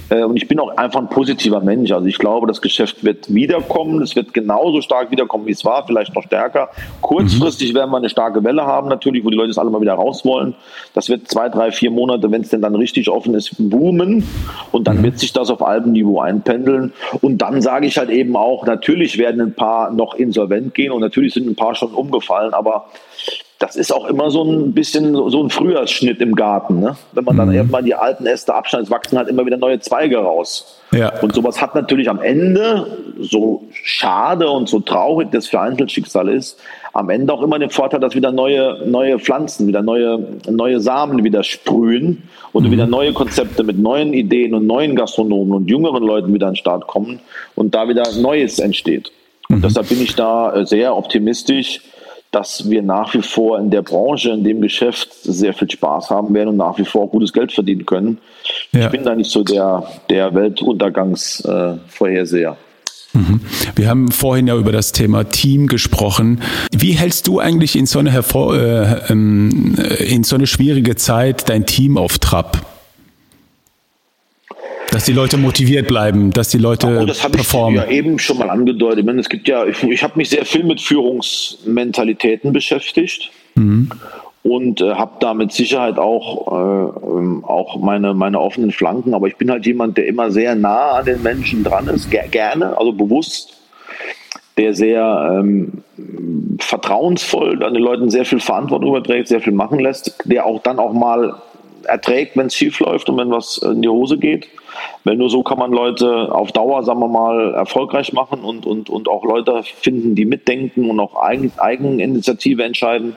Äh, 0.09 0.24
und 0.24 0.38
ich 0.38 0.47
bin 0.47 0.57
auch 0.59 0.76
einfach 0.78 1.01
ein 1.01 1.09
positiver 1.09 1.59
Mensch. 1.59 1.91
Also 1.91 2.07
ich 2.07 2.18
glaube, 2.18 2.47
das 2.47 2.61
Geschäft 2.61 3.03
wird 3.03 3.34
wiederkommen. 3.34 4.01
Es 4.01 4.15
wird 4.15 4.34
genauso 4.34 4.82
stark 4.82 5.11
wiederkommen, 5.11 5.45
wie 5.47 5.51
es 5.51 5.65
war, 5.65 5.86
vielleicht 5.86 6.15
noch 6.15 6.24
stärker. 6.24 6.70
Kurzfristig 7.01 7.74
mhm. 7.74 7.78
werden 7.78 7.91
wir 7.91 7.97
eine 7.97 8.09
starke 8.09 8.43
Welle 8.43 8.65
haben, 8.65 8.88
natürlich, 8.88 9.26
wo 9.26 9.30
die 9.30 9.36
Leute 9.36 9.51
es 9.51 9.57
alle 9.57 9.70
mal 9.70 9.82
wieder 9.82 9.95
raus 9.95 10.24
wollen. 10.24 10.55
Das 10.93 11.09
wird 11.09 11.28
zwei, 11.30 11.49
drei, 11.49 11.72
vier 11.72 11.91
Monate, 11.91 12.32
wenn 12.32 12.41
es 12.41 12.49
denn 12.49 12.61
dann 12.61 12.76
richtig 12.76 13.09
offen 13.09 13.34
ist, 13.34 13.55
boomen. 13.57 14.26
Und 14.72 14.88
dann 14.88 14.99
mhm. 14.99 15.03
wird 15.03 15.20
sich 15.20 15.34
das 15.34 15.49
auf 15.49 15.61
Albenniveau 15.61 16.22
einpendeln. 16.22 16.93
Und 17.22 17.39
dann 17.39 17.61
sage 17.61 17.88
ich 17.88 17.97
halt 17.97 18.09
eben 18.09 18.38
auch, 18.38 18.65
natürlich 18.65 19.18
werden 19.18 19.41
ein 19.41 19.53
paar 19.53 19.91
noch 19.91 20.15
insolvent 20.15 20.74
gehen 20.74 20.93
und 20.93 21.01
natürlich 21.01 21.34
sind 21.34 21.47
ein 21.47 21.55
paar 21.55 21.76
schon 21.76 21.93
umgefallen, 21.93 22.53
aber 22.53 22.86
das 23.60 23.76
ist 23.76 23.91
auch 23.91 24.05
immer 24.05 24.30
so 24.30 24.43
ein 24.43 24.74
bisschen 24.74 25.16
so 25.16 25.43
ein 25.43 25.49
Frühjahrsschnitt 25.49 26.22
im 26.22 26.36
Garten. 26.36 26.80
Ne? 26.80 26.95
Wenn 27.14 27.24
man 27.24 27.38
dann 27.38 27.49
mhm. 27.49 27.55
irgendwann 27.55 27.86
die 27.86 27.95
alten 27.95 28.28
Äste 28.28 28.53
abschneidet, 28.53 28.91
wachsen 28.91 29.18
halt 29.18 29.30
immer 29.30 29.45
wieder 29.45 29.58
neue 29.58 29.80
Zweige 29.80 30.18
raus. 30.18 30.80
Ja. 30.91 31.12
Und 31.22 31.34
sowas 31.34 31.60
hat 31.60 31.74
natürlich 31.74 32.10
am 32.10 32.22
Ende, 32.22 32.86
so 33.20 33.64
schade 33.72 34.49
und 34.49 34.70
so 34.70 34.80
traurig 34.80 35.32
das 35.32 35.47
für 35.47 35.60
Einzelschicksal 35.60 36.30
ist, 36.30 36.60
am 36.93 37.10
Ende 37.10 37.34
auch 37.34 37.41
immer 37.41 37.58
den 37.58 37.72
Vorteil, 37.72 37.99
dass 37.99 38.16
wieder 38.16 38.32
neue, 38.32 38.84
neue 38.86 39.18
Pflanzen, 39.18 39.68
wieder 39.68 39.82
neue, 39.82 40.20
neue 40.49 40.80
Samen 40.80 41.24
wieder 41.24 41.43
sprühen 41.43 42.24
und 42.53 42.66
mhm. 42.66 42.72
wieder 42.72 42.86
neue 42.86 43.14
Konzepte 43.14 43.64
mit 43.64 43.80
neuen 43.80 44.14
Ideen 44.14 44.53
und 44.53 44.68
neuen 44.68 44.95
Gastronomen 44.95 45.53
und 45.53 45.70
jüngeren 45.70 46.03
Leuten 46.03 46.34
wieder 46.34 46.47
an 46.47 46.53
den 46.53 46.58
Start 46.58 46.86
kommen 46.86 47.20
und 47.55 47.74
da 47.74 47.89
wieder 47.89 48.03
Neues 48.20 48.60
entsteht. 48.60 49.12
Und 49.49 49.58
mhm. 49.58 49.62
deshalb 49.64 49.89
bin 49.89 50.01
ich 50.01 50.16
da 50.16 50.66
sehr 50.66 50.95
optimistisch, 50.95 51.82
dass 52.32 52.70
wir 52.70 52.82
nach 52.82 53.14
wie 53.14 53.22
vor 53.22 53.60
in 53.60 53.70
der 53.72 53.82
Branche, 53.82 54.32
in 54.32 54.44
dem 54.44 54.60
Geschäft 54.62 55.14
sehr 55.24 55.54
viel 55.54 55.70
Spaß 55.70 56.10
haben 56.10 56.34
werden 56.34 56.50
und 56.50 56.58
nach 56.58 56.78
wie 56.78 56.84
vor 56.86 57.10
gutes 57.10 57.34
Geld 57.34 57.52
verdienen 57.52 57.86
können. 57.86 58.20
Ja. 58.72 58.86
Ich 58.86 58.92
bin 58.92 59.04
da 59.04 59.14
nicht 59.16 59.32
so 59.32 59.44
der, 59.44 59.84
der 60.10 60.34
Weltuntergangsvorherseher. 60.36 62.58
Mhm. 63.14 63.42
Wir 63.76 63.90
haben 63.90 64.12
vorhin 64.12 64.48
ja 64.48 64.56
über 64.56 64.72
das 64.72 64.92
Thema 64.92 65.24
Team 65.24 65.68
gesprochen. 65.68 66.42
Wie 66.72 66.92
hältst 66.92 67.28
du 67.28 67.40
eigentlich 67.40 67.76
in 67.76 67.86
so 67.86 68.00
eine, 68.00 68.12
hervor, 68.12 68.56
äh, 68.56 69.10
ähm, 69.10 69.76
in 70.00 70.24
so 70.24 70.36
eine 70.36 70.48
schwierige 70.48 70.96
Zeit 70.96 71.50
dein 71.50 71.66
Team 71.66 71.98
auf 71.98 72.20
Trab? 72.20 72.77
Dass 74.98 75.06
die 75.06 75.14
Leute 75.14 75.38
motiviert 75.38 75.88
bleiben, 75.88 76.32
dass 76.32 76.50
die 76.50 76.58
Leute 76.58 76.88
oh, 76.88 77.06
das 77.06 77.20
performen. 77.20 77.80
Ich 77.80 77.88
ja 77.88 77.95
eben 77.95 78.18
schon 78.18 78.39
mal 78.39 78.50
angedeutet. 78.50 79.02
Ich 79.02 79.06
meine, 79.06 79.22
es 79.22 79.30
gibt 79.30 79.48
ja, 79.48 79.64
ich, 79.64 79.84
ich 79.84 80.02
habe 80.02 80.14
mich 80.16 80.28
sehr 80.28 80.43
viel 80.43 80.64
mit 80.64 80.82
Führungsmentalitäten 80.82 82.52
beschäftigt. 82.52 83.30
Mhm. 83.54 83.91
Und 84.41 84.82
äh, 84.82 84.95
habe 84.95 85.12
da 85.20 85.36
mit 85.36 85.52
Sicherheit 85.52 86.00
auch, 86.00 86.48
äh, 86.52 87.06
ähm, 87.16 87.45
auch 87.45 87.80
meine, 87.80 88.16
meine 88.16 88.39
offenen 88.39 88.72
Flanken. 88.72 89.14
Aber 89.14 89.28
ich 89.28 89.36
bin 89.36 89.52
halt 89.52 89.68
jemand, 89.68 89.98
der 89.98 90.08
immer 90.08 90.32
sehr 90.32 90.56
nah 90.56 90.93
an 90.93 91.06
den 91.06 91.22
Menschen 91.22 91.64
dran 91.64 91.88
ist, 91.89 92.10
ger 92.10 92.28
gerne, 92.28 92.76
also 92.76 92.91
bewusst 92.91 93.54
der 94.58 94.74
sehr 94.74 95.39
ähm, 95.39 95.84
vertrauensvoll 96.60 97.64
an 97.64 97.76
den 97.76 97.84
Leuten 97.84 98.10
sehr 98.10 98.26
viel 98.26 98.39
Verantwortung 98.39 98.89
überträgt, 98.89 99.28
sehr 99.28 99.39
viel 99.41 99.54
machen 99.54 99.78
lässt, 99.78 100.18
der 100.26 100.48
auch 100.48 100.64
dann 100.64 100.80
auch 100.80 100.93
mal 100.93 101.36
erträgt, 101.84 102.38
wenn 102.38 102.48
es 102.48 102.56
schief 102.56 102.80
läuft 102.80 103.10
und 103.10 103.18
wenn 103.18 103.32
was 103.32 103.58
in 103.58 103.82
die 103.82 103.90
Hose 103.90 104.18
geht. 104.18 104.48
Weil 105.04 105.16
nur 105.16 105.30
so 105.30 105.44
kann 105.44 105.58
man 105.58 105.72
Leute 105.72 106.32
auf 106.32 106.52
Dauer, 106.52 106.84
sagen 106.84 107.00
wir 107.00 107.08
mal, 107.08 107.54
erfolgreich 107.54 108.14
machen 108.14 108.42
und, 108.42 108.66
und, 108.66 108.90
und 108.90 109.08
auch 109.08 109.24
Leute 109.24 109.64
finden, 109.64 110.16
die 110.16 110.26
mitdenken 110.26 110.90
und 110.90 111.00
auch 111.00 111.16
Eigen, 111.22 111.52
Eigeninitiative 111.58 112.64
entscheiden. 112.64 113.16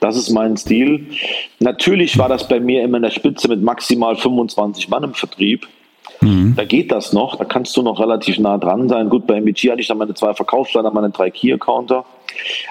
Das 0.00 0.16
ist 0.16 0.30
mein 0.30 0.56
Stil. 0.56 1.06
Natürlich 1.58 2.18
war 2.18 2.28
das 2.28 2.46
bei 2.46 2.60
mir 2.60 2.82
immer 2.82 2.98
in 2.98 3.02
der 3.04 3.10
Spitze 3.10 3.48
mit 3.48 3.62
maximal 3.62 4.16
25 4.16 4.88
Mann 4.88 5.04
im 5.04 5.14
Vertrieb. 5.14 5.66
Mhm. 6.20 6.54
Da 6.56 6.64
geht 6.64 6.92
das 6.92 7.12
noch, 7.12 7.36
da 7.36 7.44
kannst 7.44 7.76
du 7.76 7.82
noch 7.82 7.98
relativ 7.98 8.38
nah 8.38 8.58
dran 8.58 8.88
sein. 8.88 9.08
Gut, 9.08 9.26
bei 9.26 9.36
MBG 9.36 9.70
hatte 9.70 9.80
ich 9.80 9.88
dann 9.88 9.98
meine 9.98 10.14
zwei 10.14 10.34
Verkaufsleiter, 10.34 10.90
meine 10.90 11.10
drei 11.10 11.30
Key-Accounter. 11.30 12.04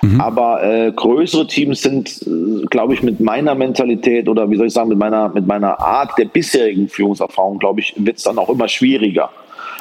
Mhm. 0.01 0.19
Aber 0.19 0.63
äh, 0.63 0.91
größere 0.91 1.47
Teams 1.47 1.81
sind, 1.81 2.21
äh, 2.25 2.65
glaube 2.65 2.93
ich, 2.93 3.03
mit 3.03 3.19
meiner 3.19 3.55
Mentalität 3.55 4.27
oder 4.27 4.49
wie 4.49 4.57
soll 4.57 4.67
ich 4.67 4.73
sagen, 4.73 4.89
mit 4.89 4.97
meiner, 4.97 5.29
mit 5.29 5.47
meiner 5.47 5.79
Art 5.79 6.17
der 6.17 6.25
bisherigen 6.25 6.87
Führungserfahrung, 6.87 7.59
glaube 7.59 7.81
ich, 7.81 7.93
wird 7.97 8.17
es 8.17 8.23
dann 8.23 8.37
auch 8.37 8.49
immer 8.49 8.67
schwieriger. 8.67 9.29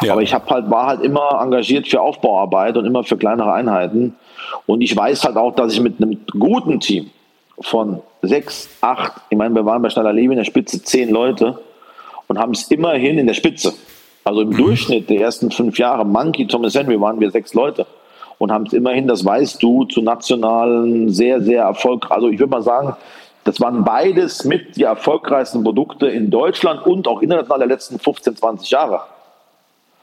Ja. 0.03 0.13
Aber 0.13 0.23
ich 0.23 0.33
habe 0.33 0.49
halt, 0.49 0.71
war 0.71 0.87
halt 0.87 1.03
immer 1.03 1.41
engagiert 1.41 1.89
für 1.89 2.01
Aufbauarbeit 2.01 2.77
und 2.77 2.87
immer 2.87 3.05
für 3.05 3.17
kleinere 3.17 3.53
Einheiten. 3.53 4.15
Und 4.67 4.81
ich 4.81 4.97
weiß 4.97 5.25
halt 5.25 5.37
auch, 5.37 5.55
dass 5.55 5.73
ich 5.73 5.81
mit 5.81 6.03
einem 6.03 6.19
guten 6.39 6.81
Team 6.81 7.11
von 7.61 8.01
sechs, 8.23 8.69
acht, 8.81 9.13
ich 9.29 9.37
meine, 9.37 9.55
wir 9.55 9.67
waren 9.67 9.83
bei 9.83 9.91
Schneider 9.91 10.13
Levi 10.13 10.33
in 10.33 10.37
der 10.37 10.45
Spitze 10.45 10.83
zehn 10.83 11.11
Leute 11.11 11.59
und 12.29 12.39
haben 12.39 12.53
es 12.53 12.71
immerhin 12.71 13.19
in 13.19 13.27
der 13.27 13.35
Spitze. 13.35 13.75
Also 14.25 14.43
im 14.43 14.51
mhm. 14.51 14.57
Durchschnitt 14.57 15.11
der 15.11 15.21
ersten 15.21 15.51
fünf 15.51 15.79
Jahre, 15.79 16.05
Monkey, 16.05 16.47
Thomas 16.47 16.75
Henry, 16.75 17.01
waren 17.01 17.21
wir 17.21 17.31
sechs 17.31 17.53
Leute 17.55 17.87
und 18.41 18.51
haben 18.51 18.65
es 18.65 18.73
immerhin, 18.73 19.07
das 19.07 19.23
weißt 19.23 19.63
du, 19.63 19.85
zu 19.85 20.01
nationalen 20.01 21.11
sehr, 21.11 21.43
sehr 21.43 21.63
erfolgreich. 21.65 22.11
Also 22.11 22.29
ich 22.31 22.39
würde 22.39 22.51
mal 22.51 22.63
sagen, 22.63 22.97
das 23.45 23.61
waren 23.61 23.85
beides 23.85 24.45
mit 24.45 24.77
die 24.77 24.85
erfolgreichsten 24.85 25.63
Produkte 25.63 26.07
in 26.07 26.31
Deutschland 26.31 26.87
und 26.87 27.07
auch 27.07 27.21
international 27.21 27.59
der 27.59 27.69
letzten 27.69 27.99
15, 27.99 28.37
20 28.37 28.71
Jahre. 28.71 29.03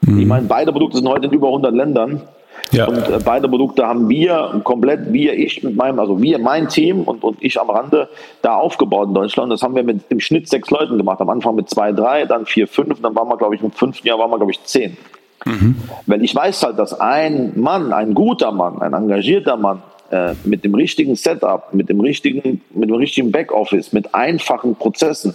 Mhm. 0.02 0.20
Ich 0.20 0.26
meine, 0.26 0.46
beide 0.46 0.70
Produkte 0.70 0.98
sind 0.98 1.08
heute 1.08 1.26
in 1.26 1.32
über 1.32 1.48
100 1.48 1.74
Ländern. 1.74 2.22
Ja. 2.70 2.86
Und 2.86 3.08
äh, 3.08 3.18
beide 3.24 3.48
Produkte 3.48 3.84
haben 3.84 4.08
wir 4.08 4.60
komplett, 4.62 5.12
wir, 5.12 5.34
ich 5.36 5.64
mit 5.64 5.74
meinem, 5.74 5.98
also 5.98 6.22
wir, 6.22 6.38
mein 6.38 6.68
Team 6.68 7.02
und, 7.02 7.24
und 7.24 7.38
ich 7.40 7.60
am 7.60 7.70
Rande 7.70 8.08
da 8.42 8.54
aufgebaut 8.54 9.08
in 9.08 9.14
Deutschland. 9.14 9.50
Das 9.50 9.62
haben 9.62 9.74
wir 9.74 9.82
mit 9.82 10.02
im 10.10 10.20
Schnitt 10.20 10.48
sechs 10.48 10.70
Leuten 10.70 10.96
gemacht. 10.96 11.20
Am 11.20 11.30
Anfang 11.30 11.56
mit 11.56 11.68
zwei, 11.68 11.90
drei, 11.90 12.24
dann 12.24 12.46
vier, 12.46 12.68
fünf, 12.68 13.02
dann 13.02 13.16
waren 13.16 13.28
wir, 13.28 13.36
glaube 13.36 13.56
ich, 13.56 13.62
im 13.62 13.72
fünften 13.72 14.06
Jahr 14.06 14.20
waren 14.20 14.30
wir, 14.30 14.36
glaube 14.36 14.52
ich, 14.52 14.62
zehn. 14.62 14.96
Mhm. 15.44 15.76
Weil 16.06 16.22
ich 16.24 16.34
weiß 16.34 16.62
halt, 16.62 16.78
dass 16.78 16.98
ein 16.98 17.52
Mann, 17.58 17.92
ein 17.92 18.14
guter 18.14 18.52
Mann, 18.52 18.82
ein 18.82 18.92
engagierter 18.92 19.56
Mann 19.56 19.82
äh, 20.10 20.34
mit 20.44 20.64
dem 20.64 20.74
richtigen 20.74 21.16
Setup, 21.16 21.72
mit 21.72 21.88
dem 21.88 22.00
richtigen, 22.00 22.62
mit 22.70 22.88
dem 22.88 22.96
richtigen 22.96 23.30
Backoffice, 23.30 23.92
mit 23.92 24.14
einfachen 24.14 24.74
Prozessen, 24.74 25.34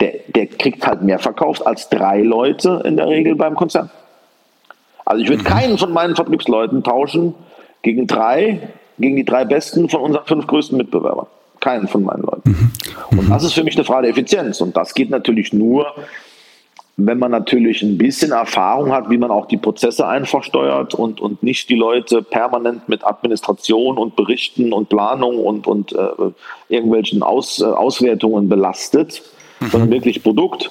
der, 0.00 0.14
der 0.34 0.46
kriegt 0.46 0.86
halt 0.86 1.02
mehr 1.02 1.18
verkauft 1.18 1.66
als 1.66 1.88
drei 1.88 2.22
Leute 2.22 2.82
in 2.84 2.96
der 2.96 3.08
Regel 3.08 3.36
beim 3.36 3.54
Konzern. 3.54 3.90
Also 5.04 5.22
ich 5.22 5.28
würde 5.28 5.42
mhm. 5.42 5.46
keinen 5.46 5.78
von 5.78 5.92
meinen 5.92 6.14
Vertriebsleuten 6.14 6.82
tauschen 6.82 7.34
gegen 7.82 8.06
drei, 8.06 8.68
gegen 8.98 9.16
die 9.16 9.24
drei 9.24 9.44
besten 9.44 9.88
von 9.88 10.00
unseren 10.00 10.26
fünf 10.26 10.46
größten 10.46 10.76
Mitbewerbern. 10.76 11.26
Keinen 11.60 11.86
von 11.86 12.02
meinen 12.02 12.22
Leuten. 12.22 12.50
Mhm. 12.50 13.18
Und 13.18 13.30
das 13.30 13.44
ist 13.44 13.52
für 13.52 13.62
mich 13.64 13.76
eine 13.76 13.84
Frage 13.84 14.02
der 14.02 14.10
Effizienz. 14.10 14.60
Und 14.60 14.76
das 14.76 14.94
geht 14.94 15.10
natürlich 15.10 15.52
nur, 15.52 15.86
wenn 16.96 17.18
man 17.18 17.30
natürlich 17.30 17.82
ein 17.82 17.96
bisschen 17.96 18.32
Erfahrung 18.32 18.92
hat, 18.92 19.08
wie 19.08 19.16
man 19.16 19.30
auch 19.30 19.46
die 19.46 19.56
Prozesse 19.56 20.06
einfach 20.06 20.42
steuert 20.42 20.94
und, 20.94 21.20
und 21.20 21.42
nicht 21.42 21.68
die 21.70 21.74
Leute 21.74 22.22
permanent 22.22 22.88
mit 22.88 23.04
Administration 23.04 23.96
und 23.96 24.14
Berichten 24.14 24.72
und 24.72 24.88
Planung 24.88 25.38
und, 25.38 25.66
und 25.66 25.92
äh, 25.92 26.08
irgendwelchen 26.68 27.22
Aus, 27.22 27.60
äh, 27.60 27.64
Auswertungen 27.64 28.48
belastet, 28.48 29.22
mhm. 29.60 29.66
sondern 29.68 29.90
wirklich 29.90 30.22
Produkt, 30.22 30.70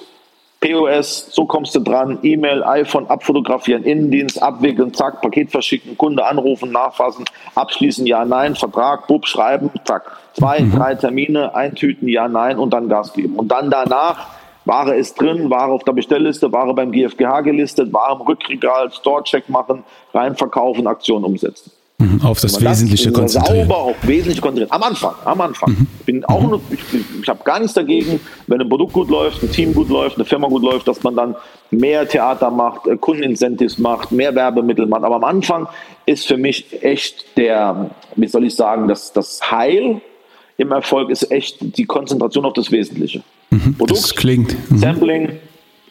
POS, 0.60 1.26
so 1.32 1.44
kommst 1.44 1.74
du 1.74 1.80
dran, 1.80 2.20
E-Mail, 2.22 2.62
iPhone 2.62 3.08
abfotografieren, 3.08 3.82
Innendienst, 3.82 4.40
abwickeln, 4.40 4.94
zack, 4.94 5.20
Paket 5.20 5.50
verschicken, 5.50 5.98
Kunde 5.98 6.24
anrufen, 6.24 6.70
nachfassen, 6.70 7.24
abschließen, 7.56 8.06
ja, 8.06 8.24
nein, 8.24 8.54
Vertrag, 8.54 9.08
Bub, 9.08 9.26
schreiben, 9.26 9.70
zack. 9.84 10.16
Zwei, 10.34 10.60
mhm. 10.60 10.76
drei 10.76 10.94
Termine, 10.94 11.54
eintüten, 11.56 12.08
ja, 12.08 12.28
nein 12.28 12.58
und 12.58 12.72
dann 12.72 12.88
Gas 12.88 13.12
geben. 13.12 13.34
Und 13.34 13.48
dann 13.48 13.70
danach 13.70 14.28
Ware 14.64 14.94
ist 14.94 15.20
drin, 15.20 15.50
Ware 15.50 15.72
auf 15.72 15.84
der 15.84 15.92
Bestellliste, 15.92 16.52
Ware 16.52 16.74
beim 16.74 16.92
GfGH 16.92 17.40
gelistet, 17.40 17.92
Ware 17.92 18.16
im 18.16 18.26
Rückregal, 18.26 18.90
Store-Check 18.92 19.48
machen, 19.48 19.82
reinverkaufen, 20.14 20.86
Aktion 20.86 21.24
umsetzen. 21.24 21.72
Mhm, 22.02 22.20
auf 22.22 22.40
das 22.40 22.60
Wesentliche 22.60 23.10
das 23.10 23.18
konzentrieren. 23.20 23.68
Sauber 23.68 23.80
auf 23.80 23.96
Wesentliche 24.02 24.40
konzentrieren. 24.40 24.72
Am 24.72 24.82
Anfang, 24.82 25.14
am 25.24 25.40
Anfang. 25.40 25.70
Mhm. 25.70 25.86
Ich 26.00 26.06
bin 26.06 26.24
auch 26.24 26.42
nur, 26.42 26.60
ich, 26.70 26.80
ich 27.22 27.28
habe 27.28 27.44
gar 27.44 27.60
nichts 27.60 27.74
dagegen, 27.74 28.18
wenn 28.48 28.60
ein 28.60 28.68
Produkt 28.68 28.92
gut 28.92 29.08
läuft, 29.08 29.42
ein 29.42 29.52
Team 29.52 29.72
gut 29.72 29.88
läuft, 29.88 30.16
eine 30.16 30.24
Firma 30.24 30.48
gut 30.48 30.62
läuft, 30.62 30.88
dass 30.88 31.02
man 31.02 31.14
dann 31.14 31.36
mehr 31.70 32.08
Theater 32.08 32.50
macht, 32.50 32.88
äh, 32.88 32.96
Kundenincentives 32.96 33.78
macht, 33.78 34.10
mehr 34.10 34.34
Werbemittel 34.34 34.86
macht. 34.86 35.04
Aber 35.04 35.16
am 35.16 35.24
Anfang 35.24 35.68
ist 36.06 36.26
für 36.26 36.36
mich 36.36 36.82
echt 36.82 37.36
der, 37.36 37.90
wie 38.16 38.26
soll 38.26 38.44
ich 38.46 38.56
sagen, 38.56 38.88
das, 38.88 39.12
das 39.12 39.52
Heil 39.52 40.00
im 40.56 40.72
Erfolg 40.72 41.10
ist 41.10 41.30
echt 41.30 41.58
die 41.60 41.84
Konzentration 41.84 42.44
auf 42.44 42.52
das 42.54 42.72
Wesentliche. 42.72 43.22
Mhm, 43.52 43.74
Produkt, 43.76 44.00
das 44.00 44.14
klingt. 44.14 44.70
Mhm. 44.70 44.78
Sampling, 44.78 45.28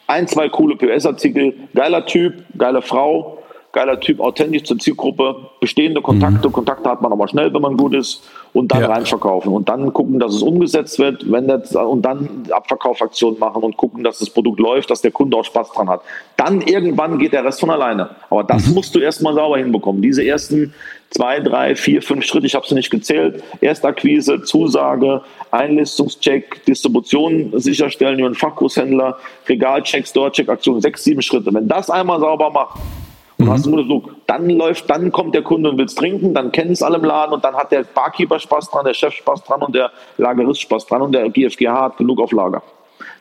ein, 0.06 0.26
zwei 0.26 0.48
coole 0.48 0.76
POS-Artikel, 0.76 1.54
geiler 1.74 2.04
Typ, 2.04 2.44
geile 2.58 2.82
Frau, 2.82 3.38
geiler 3.72 3.98
Typ, 4.00 4.20
authentisch 4.20 4.64
zur 4.64 4.78
Zielgruppe, 4.78 5.36
bestehende 5.60 6.02
Kontakte, 6.02 6.48
mhm. 6.48 6.52
Kontakte 6.52 6.90
hat 6.90 7.00
man 7.00 7.12
aber 7.12 7.26
schnell, 7.28 7.52
wenn 7.54 7.62
man 7.62 7.76
gut 7.76 7.94
ist, 7.94 8.22
und 8.52 8.70
dann 8.70 8.82
ja. 8.82 8.88
reinverkaufen 8.88 9.52
und 9.52 9.68
dann 9.68 9.92
gucken, 9.94 10.18
dass 10.18 10.34
es 10.34 10.42
umgesetzt 10.42 10.98
wird, 10.98 11.30
wenn 11.30 11.48
das, 11.48 11.74
und 11.74 12.02
dann 12.02 12.44
Abverkaufaktionen 12.50 13.38
machen 13.38 13.62
und 13.62 13.76
gucken, 13.78 14.04
dass 14.04 14.18
das 14.18 14.28
Produkt 14.28 14.60
läuft, 14.60 14.90
dass 14.90 15.00
der 15.00 15.10
Kunde 15.10 15.36
auch 15.38 15.44
Spaß 15.44 15.72
dran 15.72 15.88
hat. 15.88 16.02
Dann 16.36 16.60
irgendwann 16.60 17.18
geht 17.18 17.32
der 17.32 17.44
Rest 17.44 17.60
von 17.60 17.70
alleine. 17.70 18.10
Aber 18.28 18.44
das 18.44 18.66
mhm. 18.66 18.74
musst 18.74 18.94
du 18.94 18.98
erstmal 18.98 19.34
sauber 19.34 19.56
hinbekommen. 19.56 20.02
Diese 20.02 20.22
ersten 20.22 20.74
zwei, 21.12 21.40
drei, 21.40 21.76
vier, 21.76 22.02
fünf 22.02 22.24
Schritte, 22.24 22.46
ich 22.46 22.54
habe 22.54 22.66
sie 22.66 22.74
nicht 22.74 22.90
gezählt. 22.90 23.42
Erstakquise, 23.60 24.42
Zusage, 24.42 25.22
Einlistungscheck, 25.50 26.64
Distribution 26.64 27.52
sicherstellen 27.54 28.18
über 28.18 28.26
einen 28.26 28.34
Fachgroßhändler, 28.34 29.18
Regalcheck, 29.48 30.06
Storecheck, 30.06 30.48
Aktion, 30.48 30.80
sechs, 30.80 31.04
sieben 31.04 31.22
Schritte. 31.22 31.52
Wenn 31.52 31.68
das 31.68 31.90
einmal 31.90 32.20
sauber 32.20 32.50
macht, 32.50 32.78
und 33.38 33.48
mhm. 33.48 33.52
hast 33.52 33.66
du 33.66 33.82
so, 33.82 34.04
dann 34.26 34.48
läuft, 34.50 34.88
dann 34.88 35.10
kommt 35.10 35.34
der 35.34 35.42
Kunde 35.42 35.70
und 35.70 35.78
will 35.78 35.86
es 35.86 35.96
trinken, 35.96 36.32
dann 36.32 36.52
kennen 36.52 36.72
es 36.72 36.82
alle 36.82 36.98
im 36.98 37.04
Laden 37.04 37.32
und 37.32 37.44
dann 37.44 37.56
hat 37.56 37.72
der 37.72 37.82
Barkeeper 37.82 38.38
Spaß 38.38 38.70
dran, 38.70 38.84
der 38.84 38.94
Chef 38.94 39.14
Spaß 39.14 39.42
dran 39.42 39.62
und 39.62 39.74
der 39.74 39.90
Lagerist 40.18 40.60
Spaß 40.60 40.86
dran 40.86 41.02
und 41.02 41.12
der 41.12 41.28
GFGH 41.28 41.82
hat 41.82 41.96
genug 41.96 42.20
auf 42.20 42.30
Lager. 42.30 42.62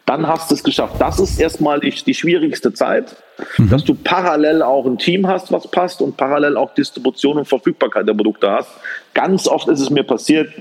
Dann 0.05 0.27
hast 0.27 0.49
du 0.49 0.55
es 0.55 0.63
geschafft. 0.63 0.95
Das 0.99 1.19
ist 1.19 1.39
erstmal 1.39 1.79
die, 1.79 1.91
die 1.91 2.13
schwierigste 2.13 2.73
Zeit, 2.73 3.15
mhm. 3.57 3.69
dass 3.69 3.83
du 3.83 3.93
parallel 3.93 4.61
auch 4.61 4.85
ein 4.85 4.97
Team 4.97 5.27
hast, 5.27 5.51
was 5.51 5.69
passt 5.69 6.01
und 6.01 6.17
parallel 6.17 6.57
auch 6.57 6.73
Distribution 6.73 7.37
und 7.37 7.45
Verfügbarkeit 7.45 8.07
der 8.07 8.13
Produkte 8.13 8.49
hast. 8.49 8.69
Ganz 9.13 9.47
oft 9.47 9.67
ist 9.67 9.79
es 9.79 9.89
mir 9.89 10.03
passiert, 10.03 10.51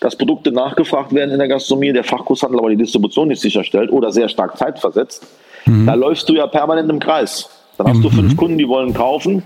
dass 0.00 0.16
Produkte 0.16 0.52
nachgefragt 0.52 1.12
werden 1.12 1.32
in 1.32 1.38
der 1.38 1.48
Gastronomie, 1.48 1.92
der 1.92 2.04
Fachkurshandel 2.04 2.60
aber 2.60 2.70
die 2.70 2.76
Distribution 2.76 3.28
nicht 3.28 3.42
sicherstellt 3.42 3.90
oder 3.90 4.10
sehr 4.10 4.28
stark 4.28 4.56
zeitversetzt. 4.56 5.26
Mhm. 5.66 5.86
Da 5.86 5.94
läufst 5.94 6.28
du 6.28 6.34
ja 6.34 6.46
permanent 6.46 6.90
im 6.90 7.00
Kreis. 7.00 7.48
Dann 7.76 7.88
hast 7.88 7.98
mhm. 7.98 8.02
du 8.02 8.10
fünf 8.10 8.36
Kunden, 8.36 8.58
die 8.58 8.68
wollen 8.68 8.94
kaufen 8.94 9.42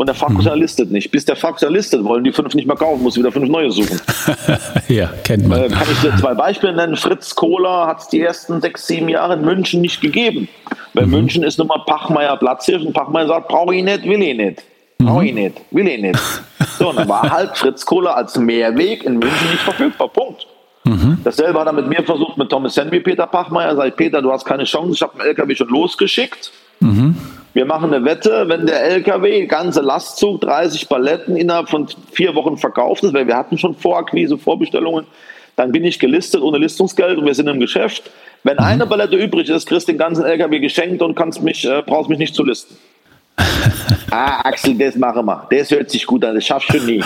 und 0.00 0.06
der 0.06 0.14
Fachkurshandel 0.14 0.56
mhm. 0.56 0.62
listet 0.62 0.90
nicht. 0.90 1.10
Bis 1.10 1.26
der 1.26 1.36
Fachkurshandel 1.36 1.76
listet, 1.76 2.02
wollen 2.02 2.24
die 2.24 2.32
fünf 2.32 2.54
nicht 2.54 2.66
mehr 2.66 2.74
kaufen, 2.74 3.02
muss 3.02 3.18
wieder 3.18 3.30
fünf 3.30 3.50
neue 3.50 3.70
suchen. 3.70 4.00
ja, 4.88 5.10
kennt 5.24 5.46
man. 5.46 5.64
Äh, 5.64 5.68
kann 5.68 5.86
ich 5.92 6.00
dir 6.00 6.16
zwei 6.16 6.32
Beispiele 6.32 6.74
nennen? 6.74 6.96
Fritz 6.96 7.34
Kohler 7.34 7.86
hat 7.86 8.00
es 8.00 8.08
die 8.08 8.22
ersten 8.22 8.62
sechs, 8.62 8.86
sieben 8.86 9.10
Jahre 9.10 9.34
in 9.34 9.42
München 9.42 9.82
nicht 9.82 10.00
gegeben. 10.00 10.48
Weil 10.94 11.04
mhm. 11.04 11.12
München 11.12 11.42
ist 11.42 11.58
nun 11.58 11.66
mal 11.66 11.82
Pachmeier 11.84 12.40
und 12.40 12.92
Pachmeier 12.94 13.26
sagt, 13.26 13.48
brauche 13.48 13.74
ich 13.74 13.84
nicht, 13.84 14.04
will 14.04 14.22
ich 14.22 14.36
nicht. 14.38 14.62
Brauche 14.96 15.26
ich 15.26 15.34
mhm. 15.34 15.38
nicht, 15.38 15.60
will 15.70 15.86
ich 15.86 16.00
nicht. 16.00 16.18
So, 16.78 16.88
und 16.88 16.96
dann 16.96 17.08
war 17.10 17.30
halt 17.30 17.58
Fritz 17.58 17.84
Kohler 17.84 18.16
als 18.16 18.38
Mehrweg 18.38 19.04
in 19.04 19.18
München 19.18 19.50
nicht 19.50 19.60
verfügbar. 19.60 20.08
Punkt. 20.08 20.46
Mhm. 20.84 21.18
Dasselbe 21.22 21.60
hat 21.60 21.66
er 21.66 21.74
mit 21.74 21.86
mir 21.86 22.02
versucht, 22.02 22.38
mit 22.38 22.48
Thomas 22.48 22.74
Henry, 22.74 23.00
Peter 23.00 23.26
Pachmeier. 23.26 23.76
Sag 23.76 23.88
ich, 23.88 23.96
Peter, 23.96 24.22
du 24.22 24.32
hast 24.32 24.46
keine 24.46 24.64
Chance, 24.64 24.94
ich 24.94 25.02
habe 25.02 25.20
einen 25.20 25.28
LKW 25.28 25.54
schon 25.54 25.68
losgeschickt. 25.68 26.50
Mhm. 26.80 27.16
Wir 27.52 27.64
machen 27.64 27.92
eine 27.92 28.04
Wette, 28.04 28.48
wenn 28.48 28.66
der 28.66 28.82
LKW, 28.84 29.46
ganze 29.46 29.80
Lastzug, 29.80 30.40
30 30.40 30.88
Paletten 30.88 31.36
innerhalb 31.36 31.68
von 31.68 31.88
vier 32.12 32.34
Wochen 32.34 32.56
verkauft 32.56 33.02
ist, 33.02 33.12
weil 33.12 33.26
wir 33.26 33.36
hatten 33.36 33.58
schon 33.58 33.74
Vorakquise, 33.74 34.38
Vorbestellungen, 34.38 35.06
dann 35.56 35.72
bin 35.72 35.84
ich 35.84 35.98
gelistet 35.98 36.42
ohne 36.42 36.58
Listungsgeld 36.58 37.18
und 37.18 37.26
wir 37.26 37.34
sind 37.34 37.48
im 37.48 37.58
Geschäft. 37.58 38.10
Wenn 38.44 38.54
mhm. 38.54 38.64
eine 38.64 38.86
Palette 38.86 39.16
übrig 39.16 39.48
ist, 39.48 39.68
kriegst 39.68 39.88
du 39.88 39.92
den 39.92 39.98
ganzen 39.98 40.24
LKW 40.24 40.60
geschenkt 40.60 41.02
und 41.02 41.14
kannst 41.14 41.42
mich, 41.42 41.66
äh, 41.66 41.82
brauchst 41.84 42.08
mich 42.08 42.18
nicht 42.18 42.34
zu 42.34 42.44
listen. 42.44 42.76
ah, 44.10 44.40
Axel, 44.44 44.76
das 44.76 44.96
mache 44.96 45.22
wir. 45.22 45.46
Das 45.50 45.70
hört 45.70 45.90
sich 45.90 46.06
gut 46.06 46.24
an, 46.24 46.34
das 46.34 46.44
schaffst 46.44 46.72
du 46.72 46.78
nie. 46.78 47.02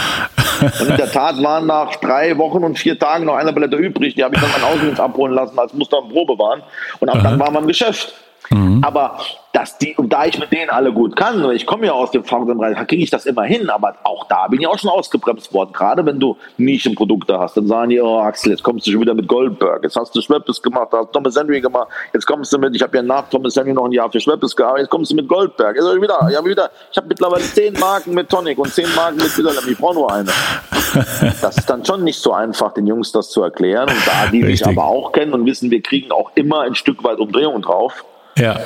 Und 0.80 0.88
in 0.88 0.96
der 0.96 1.10
Tat 1.10 1.42
waren 1.42 1.66
nach 1.66 1.96
drei 1.96 2.36
Wochen 2.38 2.62
und 2.64 2.78
vier 2.78 2.98
Tagen 2.98 3.24
noch 3.24 3.36
eine 3.36 3.52
Palette 3.52 3.76
übrig. 3.76 4.14
Die 4.14 4.22
habe 4.22 4.34
ich 4.34 4.40
dann 4.40 4.50
mein 4.52 4.62
Außendienst 4.62 5.00
abholen 5.00 5.34
lassen, 5.34 5.58
als 5.58 5.72
Muster 5.74 6.02
und 6.02 6.10
Probe 6.10 6.38
waren. 6.38 6.62
Und 7.00 7.08
ab 7.08 7.20
dann 7.22 7.38
waren 7.38 7.54
wir 7.54 7.60
im 7.60 7.66
Geschäft. 7.66 8.14
Mhm. 8.50 8.82
Aber 8.84 9.18
dass 9.54 9.78
die, 9.78 9.94
und 9.94 10.12
da 10.12 10.24
ich 10.24 10.36
mit 10.38 10.50
denen 10.50 10.68
alle 10.68 10.92
gut 10.92 11.14
kann, 11.14 11.48
ich 11.52 11.64
komme 11.64 11.86
ja 11.86 11.92
aus 11.92 12.10
dem 12.10 12.24
Fachbereich, 12.24 12.76
kriege 12.88 13.04
ich 13.04 13.10
das 13.10 13.24
immer 13.24 13.44
hin, 13.44 13.70
aber 13.70 13.94
auch 14.02 14.26
da 14.26 14.48
bin 14.48 14.60
ich 14.60 14.66
auch 14.66 14.76
schon 14.76 14.90
ausgebremst 14.90 15.54
worden. 15.54 15.72
Gerade 15.72 16.04
wenn 16.04 16.18
du 16.18 16.36
Nischenprodukte 16.56 17.38
hast, 17.38 17.56
dann 17.56 17.68
sagen 17.68 17.90
die, 17.90 18.00
oh 18.00 18.18
Axel, 18.18 18.50
jetzt 18.50 18.64
kommst 18.64 18.84
du 18.86 18.90
schon 18.90 19.00
wieder 19.00 19.14
mit 19.14 19.28
Goldberg, 19.28 19.84
jetzt 19.84 19.94
hast 19.94 20.14
du 20.14 20.20
Schweppes 20.20 20.60
gemacht, 20.60 20.88
hast 20.92 21.12
Thomas 21.12 21.36
Henry 21.36 21.60
gemacht, 21.60 21.86
jetzt 22.12 22.26
kommst 22.26 22.52
du 22.52 22.58
mit, 22.58 22.74
ich 22.74 22.82
habe 22.82 22.96
ja 22.96 23.02
nach 23.04 23.28
Thomas 23.30 23.54
Henry 23.54 23.72
noch 23.72 23.84
ein 23.84 23.92
Jahr 23.92 24.10
für 24.10 24.18
Schweppes 24.18 24.56
gearbeitet, 24.56 24.86
jetzt 24.86 24.90
kommst 24.90 25.12
du 25.12 25.14
mit 25.14 25.28
Goldberg. 25.28 25.76
Jetzt 25.76 26.02
wieder, 26.02 26.28
ja 26.32 26.44
wieder, 26.44 26.70
ich 26.90 26.96
habe 26.96 27.06
mittlerweile 27.06 27.44
zehn 27.44 27.74
Marken 27.74 28.12
mit 28.12 28.28
Tonic 28.28 28.58
und 28.58 28.72
zehn 28.72 28.92
Marken 28.96 29.18
mit 29.18 29.38
Widerlem, 29.38 29.62
ich 29.68 29.78
brauche 29.78 29.94
nur 29.94 30.12
eine. 30.12 30.30
Das 31.40 31.58
ist 31.58 31.68
dann 31.68 31.84
schon 31.84 32.04
nicht 32.04 32.20
so 32.20 32.32
einfach, 32.32 32.72
den 32.72 32.86
Jungs 32.86 33.10
das 33.10 33.28
zu 33.28 33.42
erklären 33.42 33.88
und 33.88 34.06
da 34.06 34.26
die 34.30 34.42
mich 34.42 34.64
aber 34.64 34.84
auch 34.84 35.10
kennen 35.10 35.32
und 35.32 35.44
wissen, 35.44 35.70
wir 35.70 35.82
kriegen 35.82 36.12
auch 36.12 36.30
immer 36.36 36.60
ein 36.60 36.76
Stück 36.76 37.02
weit 37.02 37.18
Umdrehung 37.18 37.62
drauf 37.62 38.04
ja. 38.36 38.58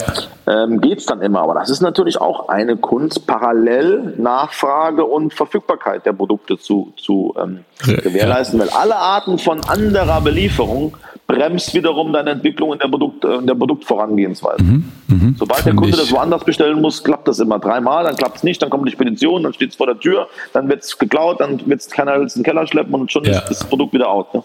ähm, 0.46 0.80
geht 0.80 0.98
es 0.98 1.06
dann 1.06 1.22
immer. 1.22 1.40
Aber 1.42 1.54
das 1.54 1.70
ist 1.70 1.80
natürlich 1.80 2.20
auch 2.20 2.48
eine 2.48 2.76
Kunst, 2.76 3.26
parallel 3.26 4.14
Nachfrage 4.18 5.04
und 5.04 5.34
Verfügbarkeit 5.34 6.06
der 6.06 6.12
Produkte 6.12 6.58
zu, 6.58 6.92
zu 6.96 7.34
ähm, 7.40 7.64
gewährleisten. 7.84 8.58
Ja. 8.58 8.66
Weil 8.66 8.72
alle 8.72 8.96
Arten 8.96 9.38
von 9.38 9.60
anderer 9.68 10.20
Belieferung 10.20 10.96
bremst 11.28 11.74
wiederum 11.74 12.12
deine 12.12 12.30
Entwicklung 12.30 12.72
in 12.72 12.78
der, 12.78 12.88
Produkt, 12.88 13.22
in 13.24 13.46
der 13.46 13.54
Produktvorangehensweise. 13.54 14.64
Mhm, 14.64 14.92
mh, 15.08 15.34
Sobald 15.38 15.66
der 15.66 15.74
Kunde 15.74 15.90
ich. 15.90 15.96
das 15.96 16.10
woanders 16.10 16.42
bestellen 16.42 16.80
muss, 16.80 17.04
klappt 17.04 17.28
das 17.28 17.38
immer 17.38 17.58
dreimal, 17.58 18.04
dann 18.04 18.16
klappt 18.16 18.38
es 18.38 18.42
nicht, 18.44 18.62
dann 18.62 18.70
kommt 18.70 18.88
die 18.88 18.92
Spedition, 18.92 19.42
dann 19.42 19.52
steht 19.52 19.70
es 19.70 19.76
vor 19.76 19.86
der 19.86 20.00
Tür, 20.00 20.28
dann 20.54 20.70
wird 20.70 20.84
es 20.84 20.96
geklaut, 20.96 21.40
dann 21.40 21.60
wird 21.66 21.80
es 21.80 21.90
keiner 21.90 22.14
in 22.14 22.28
den 22.28 22.42
Keller 22.42 22.66
schleppen 22.66 22.94
und 22.94 23.12
schon 23.12 23.24
ja. 23.24 23.40
ist 23.40 23.50
das 23.50 23.64
Produkt 23.64 23.92
wieder 23.92 24.08
out. 24.08 24.32
Ne? 24.32 24.42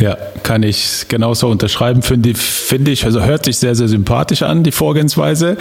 Ja, 0.00 0.16
kann 0.42 0.62
ich 0.62 1.06
genauso 1.08 1.48
unterschreiben. 1.48 2.00
Finde 2.00 2.34
find 2.34 2.88
ich, 2.88 3.04
also 3.04 3.22
hört 3.22 3.44
sich 3.44 3.58
sehr, 3.58 3.74
sehr 3.74 3.86
sympathisch 3.86 4.42
an, 4.42 4.62
die 4.62 4.72
Vorgehensweise. 4.72 5.58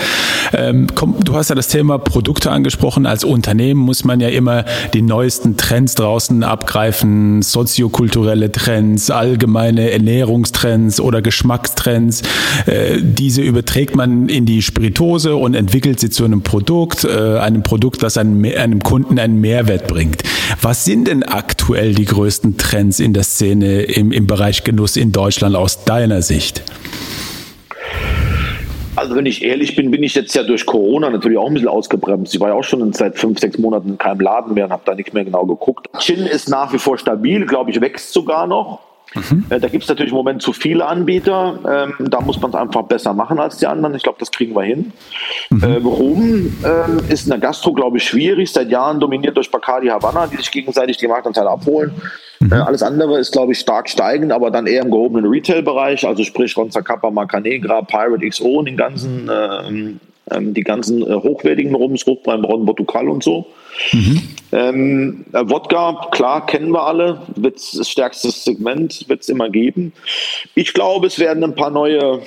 Ähm, 0.53 0.87
komm, 0.95 1.17
du 1.21 1.35
hast 1.35 1.49
ja 1.49 1.55
das 1.55 1.67
Thema 1.67 1.97
Produkte 1.97 2.49
angesprochen. 2.49 3.05
Als 3.05 3.25
Unternehmen 3.25 3.81
muss 3.81 4.05
man 4.05 4.21
ja 4.21 4.29
immer 4.29 4.63
die 4.93 5.01
neuesten 5.01 5.57
Trends 5.57 5.95
draußen 5.95 6.43
abgreifen, 6.43 7.41
soziokulturelle 7.41 8.49
Trends, 8.49 9.11
allgemeine 9.11 9.91
Ernährungstrends 9.91 11.01
oder 11.01 11.21
Geschmackstrends. 11.21 12.21
Äh, 12.65 12.99
diese 13.01 13.41
überträgt 13.41 13.97
man 13.97 14.29
in 14.29 14.45
die 14.45 14.61
Spiritose 14.61 15.35
und 15.35 15.53
entwickelt 15.53 15.99
sie 15.99 16.09
zu 16.09 16.23
einem 16.23 16.43
Produkt, 16.43 17.03
äh, 17.03 17.39
einem 17.39 17.63
Produkt, 17.63 18.03
das 18.03 18.17
einem, 18.17 18.45
einem 18.45 18.81
Kunden 18.83 19.19
einen 19.19 19.41
Mehrwert 19.41 19.87
bringt. 19.87 20.23
Was 20.61 20.85
sind 20.85 21.09
denn 21.09 21.23
aktuell 21.23 21.93
die 21.93 22.05
größten 22.05 22.57
Trends 22.57 23.01
in 23.01 23.11
der 23.13 23.23
Szene 23.23 23.81
im, 23.81 24.13
im 24.13 24.28
Bereich 24.29 24.63
Genuss 24.63 24.95
in 24.95 25.11
Deutschland 25.11 25.55
aus 25.55 25.85
deiner 25.85 26.21
Sicht? 26.21 26.61
Also 28.95 29.15
wenn 29.15 29.25
ich 29.25 29.43
ehrlich 29.43 29.75
bin, 29.75 29.89
bin 29.89 30.03
ich 30.03 30.13
jetzt 30.13 30.35
ja 30.35 30.43
durch 30.43 30.67
Corona 30.67 31.09
natürlich 31.09 31.39
auch 31.39 31.47
ein 31.47 31.55
bisschen 31.55 31.67
ausgebremst. 31.67 32.35
Ich 32.35 32.39
war 32.39 32.49
ja 32.49 32.53
auch 32.53 32.63
schon 32.63 32.93
seit 32.93 33.17
fünf, 33.17 33.39
sechs 33.39 33.57
Monaten 33.57 33.89
in 33.89 33.97
keinem 33.97 34.19
Laden 34.19 34.53
mehr 34.53 34.65
und 34.65 34.71
habe 34.71 34.83
da 34.85 34.93
nicht 34.93 35.15
mehr 35.15 35.25
genau 35.25 35.47
geguckt. 35.47 35.87
Chin 35.97 36.27
ist 36.27 36.47
nach 36.47 36.71
wie 36.71 36.77
vor 36.77 36.99
stabil, 36.99 37.43
glaube 37.47 37.71
ich, 37.71 37.81
wächst 37.81 38.13
sogar 38.13 38.45
noch. 38.45 38.81
Mhm. 39.15 39.45
Äh, 39.49 39.59
da 39.59 39.67
gibt 39.67 39.83
es 39.83 39.89
natürlich 39.89 40.11
im 40.11 40.17
Moment 40.17 40.41
zu 40.41 40.53
viele 40.53 40.85
Anbieter. 40.85 41.59
Ähm, 41.99 42.09
da 42.09 42.21
muss 42.21 42.39
man 42.39 42.51
es 42.51 42.55
einfach 42.55 42.83
besser 42.83 43.13
machen 43.13 43.39
als 43.39 43.57
die 43.57 43.67
anderen. 43.67 43.95
Ich 43.95 44.03
glaube, 44.03 44.19
das 44.19 44.31
kriegen 44.31 44.55
wir 44.55 44.63
hin. 44.63 44.91
Mhm. 45.49 45.63
Äh, 45.63 45.75
Rum 45.77 46.57
äh, 46.63 47.13
ist 47.13 47.23
in 47.23 47.31
der 47.31 47.39
Gastro, 47.39 47.73
glaube 47.73 47.97
ich, 47.97 48.03
schwierig. 48.03 48.51
Seit 48.51 48.69
Jahren 48.69 48.99
dominiert 48.99 49.35
durch 49.35 49.49
Bacardi 49.49 49.87
Havanna, 49.87 50.27
die 50.27 50.37
sich 50.37 50.51
gegenseitig 50.51 50.97
die 50.97 51.07
Marktanteile 51.07 51.49
abholen. 51.49 51.91
Mhm. 52.39 52.51
Äh, 52.51 52.55
alles 52.55 52.83
andere 52.83 53.19
ist, 53.19 53.31
glaube 53.31 53.53
ich, 53.53 53.59
stark 53.59 53.89
steigend, 53.89 54.31
aber 54.31 54.51
dann 54.51 54.67
eher 54.67 54.83
im 54.83 54.91
gehobenen 54.91 55.29
Retail-Bereich. 55.29 56.07
Also 56.07 56.23
sprich 56.23 56.55
Ronza 56.55 56.81
Kappa, 56.81 57.09
Macanegra, 57.09 57.81
Pirate 57.81 58.27
XO 58.27 58.59
und 58.59 58.65
den 58.65 58.77
ganzen, 58.77 59.29
ähm, 59.31 59.99
ähm, 60.31 60.53
die 60.53 60.63
ganzen 60.63 61.01
äh, 61.01 61.15
hochwertigen 61.15 61.75
Rums, 61.75 62.05
Rotwein, 62.05 62.41
Braun, 62.41 62.65
Portugal 62.65 63.09
und 63.09 63.23
so. 63.23 63.47
Mhm. 63.93 64.21
Ähm, 64.51 65.25
äh, 65.33 65.43
Wodka, 65.45 66.07
klar, 66.11 66.45
kennen 66.45 66.71
wir 66.71 66.83
alle, 66.83 67.21
wird's, 67.35 67.71
das 67.71 67.89
stärkste 67.89 68.31
Segment 68.31 69.07
wird 69.07 69.21
es 69.21 69.29
immer 69.29 69.49
geben. 69.49 69.93
Ich 70.55 70.73
glaube, 70.73 71.07
es 71.07 71.19
werden 71.19 71.43
ein 71.43 71.55
paar 71.55 71.69
neue 71.69 72.21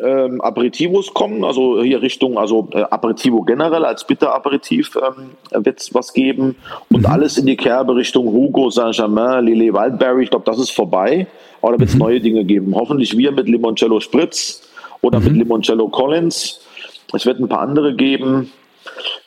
ähm, 0.00 0.40
Aperitivos 0.40 1.12
kommen, 1.14 1.44
also 1.44 1.82
hier 1.82 2.02
Richtung, 2.02 2.38
also 2.38 2.68
äh, 2.72 2.82
Aperitivo 2.82 3.42
generell 3.42 3.84
als 3.84 4.04
Bitter-Aperitiv 4.06 4.96
ähm, 4.96 5.64
wird 5.64 5.80
es 5.80 5.94
was 5.94 6.12
geben 6.12 6.56
und 6.90 7.00
mhm. 7.00 7.06
alles 7.06 7.38
in 7.38 7.46
die 7.46 7.56
Kerbe 7.56 7.94
Richtung 7.94 8.26
Hugo, 8.26 8.70
Saint-Germain, 8.70 9.44
Lillet, 9.44 9.72
Wildberry, 9.72 10.24
ich 10.24 10.30
glaube, 10.30 10.46
das 10.46 10.58
ist 10.58 10.70
vorbei, 10.70 11.26
aber 11.62 11.72
da 11.72 11.80
wird 11.80 11.90
es 11.90 11.94
mhm. 11.94 12.00
neue 12.00 12.20
Dinge 12.20 12.44
geben. 12.44 12.74
Hoffentlich 12.74 13.16
wir 13.16 13.30
mit 13.32 13.48
Limoncello 13.48 14.00
Spritz 14.00 14.62
oder 15.02 15.20
mhm. 15.20 15.26
mit 15.26 15.36
Limoncello 15.36 15.88
Collins. 15.88 16.60
Es 17.12 17.26
wird 17.26 17.40
ein 17.40 17.48
paar 17.48 17.60
andere 17.60 17.94
geben. 17.94 18.52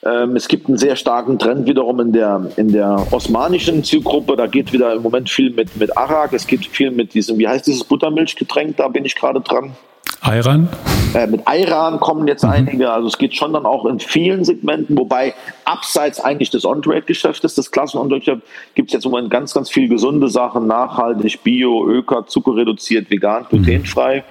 Ähm, 0.03 0.35
es 0.35 0.47
gibt 0.47 0.67
einen 0.67 0.77
sehr 0.77 0.95
starken 0.95 1.39
Trend 1.39 1.67
wiederum 1.67 1.99
in 1.99 2.11
der, 2.11 2.47
in 2.57 2.71
der 2.71 3.07
osmanischen 3.11 3.83
Zielgruppe. 3.83 4.35
Da 4.35 4.47
geht 4.47 4.73
wieder 4.73 4.93
im 4.93 5.01
Moment 5.01 5.29
viel 5.29 5.49
mit, 5.51 5.75
mit 5.77 5.95
Arak. 5.97 6.33
Es 6.33 6.47
geht 6.47 6.65
viel 6.65 6.91
mit 6.91 7.13
diesem, 7.13 7.37
wie 7.37 7.47
heißt 7.47 7.67
dieses 7.67 7.83
Buttermilchgetränk? 7.83 8.77
Da 8.77 8.87
bin 8.87 9.05
ich 9.05 9.15
gerade 9.15 9.41
dran. 9.41 9.75
Ayran? 10.21 10.69
Äh, 11.13 11.27
mit 11.27 11.47
Ayran 11.47 11.99
kommen 11.99 12.27
jetzt 12.27 12.43
mhm. 12.43 12.51
einige. 12.51 12.91
Also 12.91 13.07
es 13.07 13.17
geht 13.17 13.35
schon 13.35 13.53
dann 13.53 13.65
auch 13.65 13.85
in 13.85 13.99
vielen 13.99 14.45
Segmenten, 14.45 14.97
wobei 14.97 15.33
abseits 15.65 16.19
eigentlich 16.19 16.49
des 16.49 16.65
On-Trade-Geschäftes, 16.65 17.55
des 17.55 17.71
Klassen-On-Trade-Geschäfts, 17.71 18.43
gibt 18.75 18.89
es 18.89 18.93
jetzt 18.93 19.05
im 19.05 19.11
Moment 19.11 19.29
ganz, 19.29 19.53
ganz 19.53 19.69
viele 19.69 19.89
gesunde 19.89 20.29
Sachen, 20.29 20.65
nachhaltig, 20.67 21.43
bio, 21.43 21.87
öko, 21.87 22.23
zuckerreduziert, 22.23 23.09
vegan, 23.09 23.45
glutenfrei. 23.49 24.23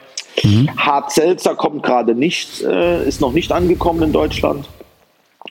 Mhm. 0.42 0.70
Hart 0.78 1.12
Seltzer 1.12 1.54
kommt 1.54 1.82
gerade 1.82 2.14
nicht, 2.14 2.62
äh, 2.62 3.06
ist 3.06 3.20
noch 3.20 3.32
nicht 3.32 3.52
angekommen 3.52 4.02
in 4.02 4.12
Deutschland. 4.12 4.66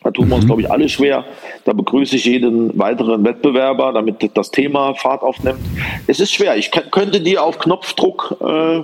Da 0.03 0.09
tun 0.09 0.29
wir 0.29 0.35
uns, 0.35 0.45
mhm. 0.45 0.47
glaube 0.47 0.61
ich, 0.61 0.71
alle 0.71 0.89
schwer. 0.89 1.25
Da 1.65 1.73
begrüße 1.73 2.15
ich 2.15 2.25
jeden 2.25 2.77
weiteren 2.77 3.23
Wettbewerber, 3.23 3.93
damit 3.93 4.31
das 4.35 4.51
Thema 4.51 4.95
Fahrt 4.95 5.21
aufnimmt. 5.21 5.59
Es 6.07 6.19
ist 6.19 6.33
schwer. 6.33 6.57
Ich 6.57 6.71
könnte 6.71 7.21
dir 7.21 7.43
auf 7.43 7.59
Knopfdruck 7.59 8.37
äh, 8.41 8.81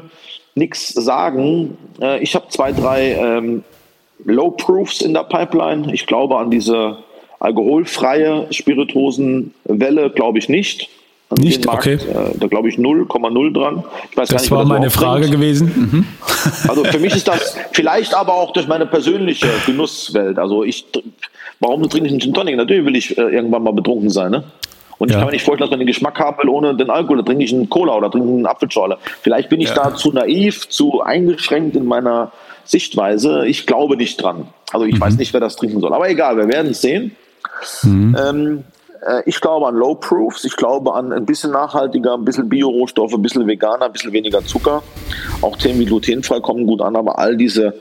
nichts 0.56 0.90
sagen. 0.90 1.78
Äh, 2.02 2.22
ich 2.22 2.36
habe 2.36 2.50
zwei, 2.50 2.72
drei 2.72 3.14
ähm, 3.14 3.64
Low 4.26 4.52
Proofs 4.52 5.02
in 5.02 5.14
der 5.14 5.24
Pipeline. 5.24 5.94
Ich 5.94 6.06
glaube 6.06 6.38
an 6.38 6.52
diese 6.52 6.98
alkoholfreie 7.40 8.48
Spirituosenwelle, 8.52 10.10
glaube 10.12 10.40
ich 10.40 10.50
nicht. 10.50 10.90
An 11.30 11.38
nicht, 11.42 11.66
Markt, 11.66 11.80
okay. 11.80 11.94
Äh, 11.96 12.38
da 12.40 12.48
glaube 12.48 12.70
ich 12.70 12.76
0,0 12.76 13.54
dran. 13.54 13.84
Ich 14.10 14.16
das 14.16 14.32
nicht, 14.32 14.52
war 14.52 14.60
das 14.60 14.68
meine 14.68 14.90
Frage 14.90 15.22
bringt. 15.22 15.34
gewesen. 15.34 15.72
Mhm. 15.76 16.06
Also 16.70 16.86
für 16.86 17.00
mich 17.00 17.14
ist 17.14 17.28
das 17.28 17.58
vielleicht 17.74 18.14
aber 18.14 18.34
auch 18.34 18.54
durch 18.54 18.68
meine 18.68 18.86
persönliche 18.86 19.48
Genusswelt. 19.66 20.40
Also 20.40 20.64
ich, 20.64 20.86
warum 21.60 21.82
trinke 21.90 22.08
ich 22.08 22.14
einen 22.14 22.22
Gin 22.22 22.34
Tonic? 22.34 22.56
Natürlich 22.56 22.86
will 22.86 22.96
ich 22.96 23.18
äh, 23.18 23.22
irgendwann 23.22 23.64
mal 23.64 23.74
betrunken 23.74 24.10
sein. 24.10 24.32
Ne? 24.32 24.46
Und 24.98 25.10
ich 25.10 25.18
kann 25.18 25.26
mir 25.26 25.32
nicht 25.32 25.44
vorstellen, 25.44 25.70
dass 25.70 25.72
man 25.72 25.80
den 25.80 25.88
Geschmack 25.88 26.18
haben 26.20 26.38
will 26.42 26.50
ohne 26.50 26.76
den 26.76 26.90
Alkohol. 26.90 27.18
Da 27.18 27.24
trinke 27.24 27.44
ich 27.44 27.54
einen 27.54 27.70
Cola 27.70 27.96
oder 27.96 28.10
trinke 28.10 28.30
einen 28.30 28.46
Apfelschorle. 28.46 28.98
Vielleicht 29.22 29.50
bin 29.50 29.60
ich 29.60 29.70
ja. 29.70 29.76
da 29.76 29.96
zu 29.96 30.12
naiv, 30.12 30.70
zu 30.70 31.02
eingeschränkt 31.02 31.76
in 31.76 31.86
meiner 31.86 32.32
Sichtweise. 32.64 33.46
Ich 33.46 33.68
glaube 33.68 33.98
nicht 33.98 34.22
dran. 34.22 34.48
Also 34.72 34.86
ich 34.86 34.96
mhm. 34.96 35.02
weiß 35.02 35.18
nicht, 35.18 35.34
wer 35.34 35.40
das 35.40 35.56
trinken 35.56 35.82
soll. 35.82 35.94
Aber 35.94 36.10
egal, 36.10 36.38
wir 36.38 36.48
werden 36.48 36.72
es 36.72 36.82
sehen. 36.82 37.16
Mhm. 37.84 38.18
Ähm, 38.20 38.58
äh, 38.60 38.77
ich 39.26 39.42
glaube 39.42 39.68
an 39.68 39.76
Low 39.76 39.96
Proofs, 39.96 40.44
ich 40.46 40.56
glaube 40.56 40.94
an 40.94 41.12
ein 41.12 41.26
bisschen 41.26 41.52
nachhaltiger, 41.52 42.14
ein 42.14 42.26
bisschen 42.26 42.50
Bio-Rohstoffe, 42.50 43.14
ein 43.14 43.22
bisschen 43.22 43.48
veganer, 43.48 43.86
ein 43.86 43.92
bisschen 43.92 44.12
weniger 44.12 44.44
Zucker. 44.44 44.84
Auch 45.42 45.56
Themen 45.58 45.80
wie 45.80 45.86
glutenfrei 45.86 46.40
kommen 46.40 46.66
gut 46.66 46.82
an, 46.82 46.96
aber 46.96 47.20
all 47.20 47.36
diese 47.38 47.74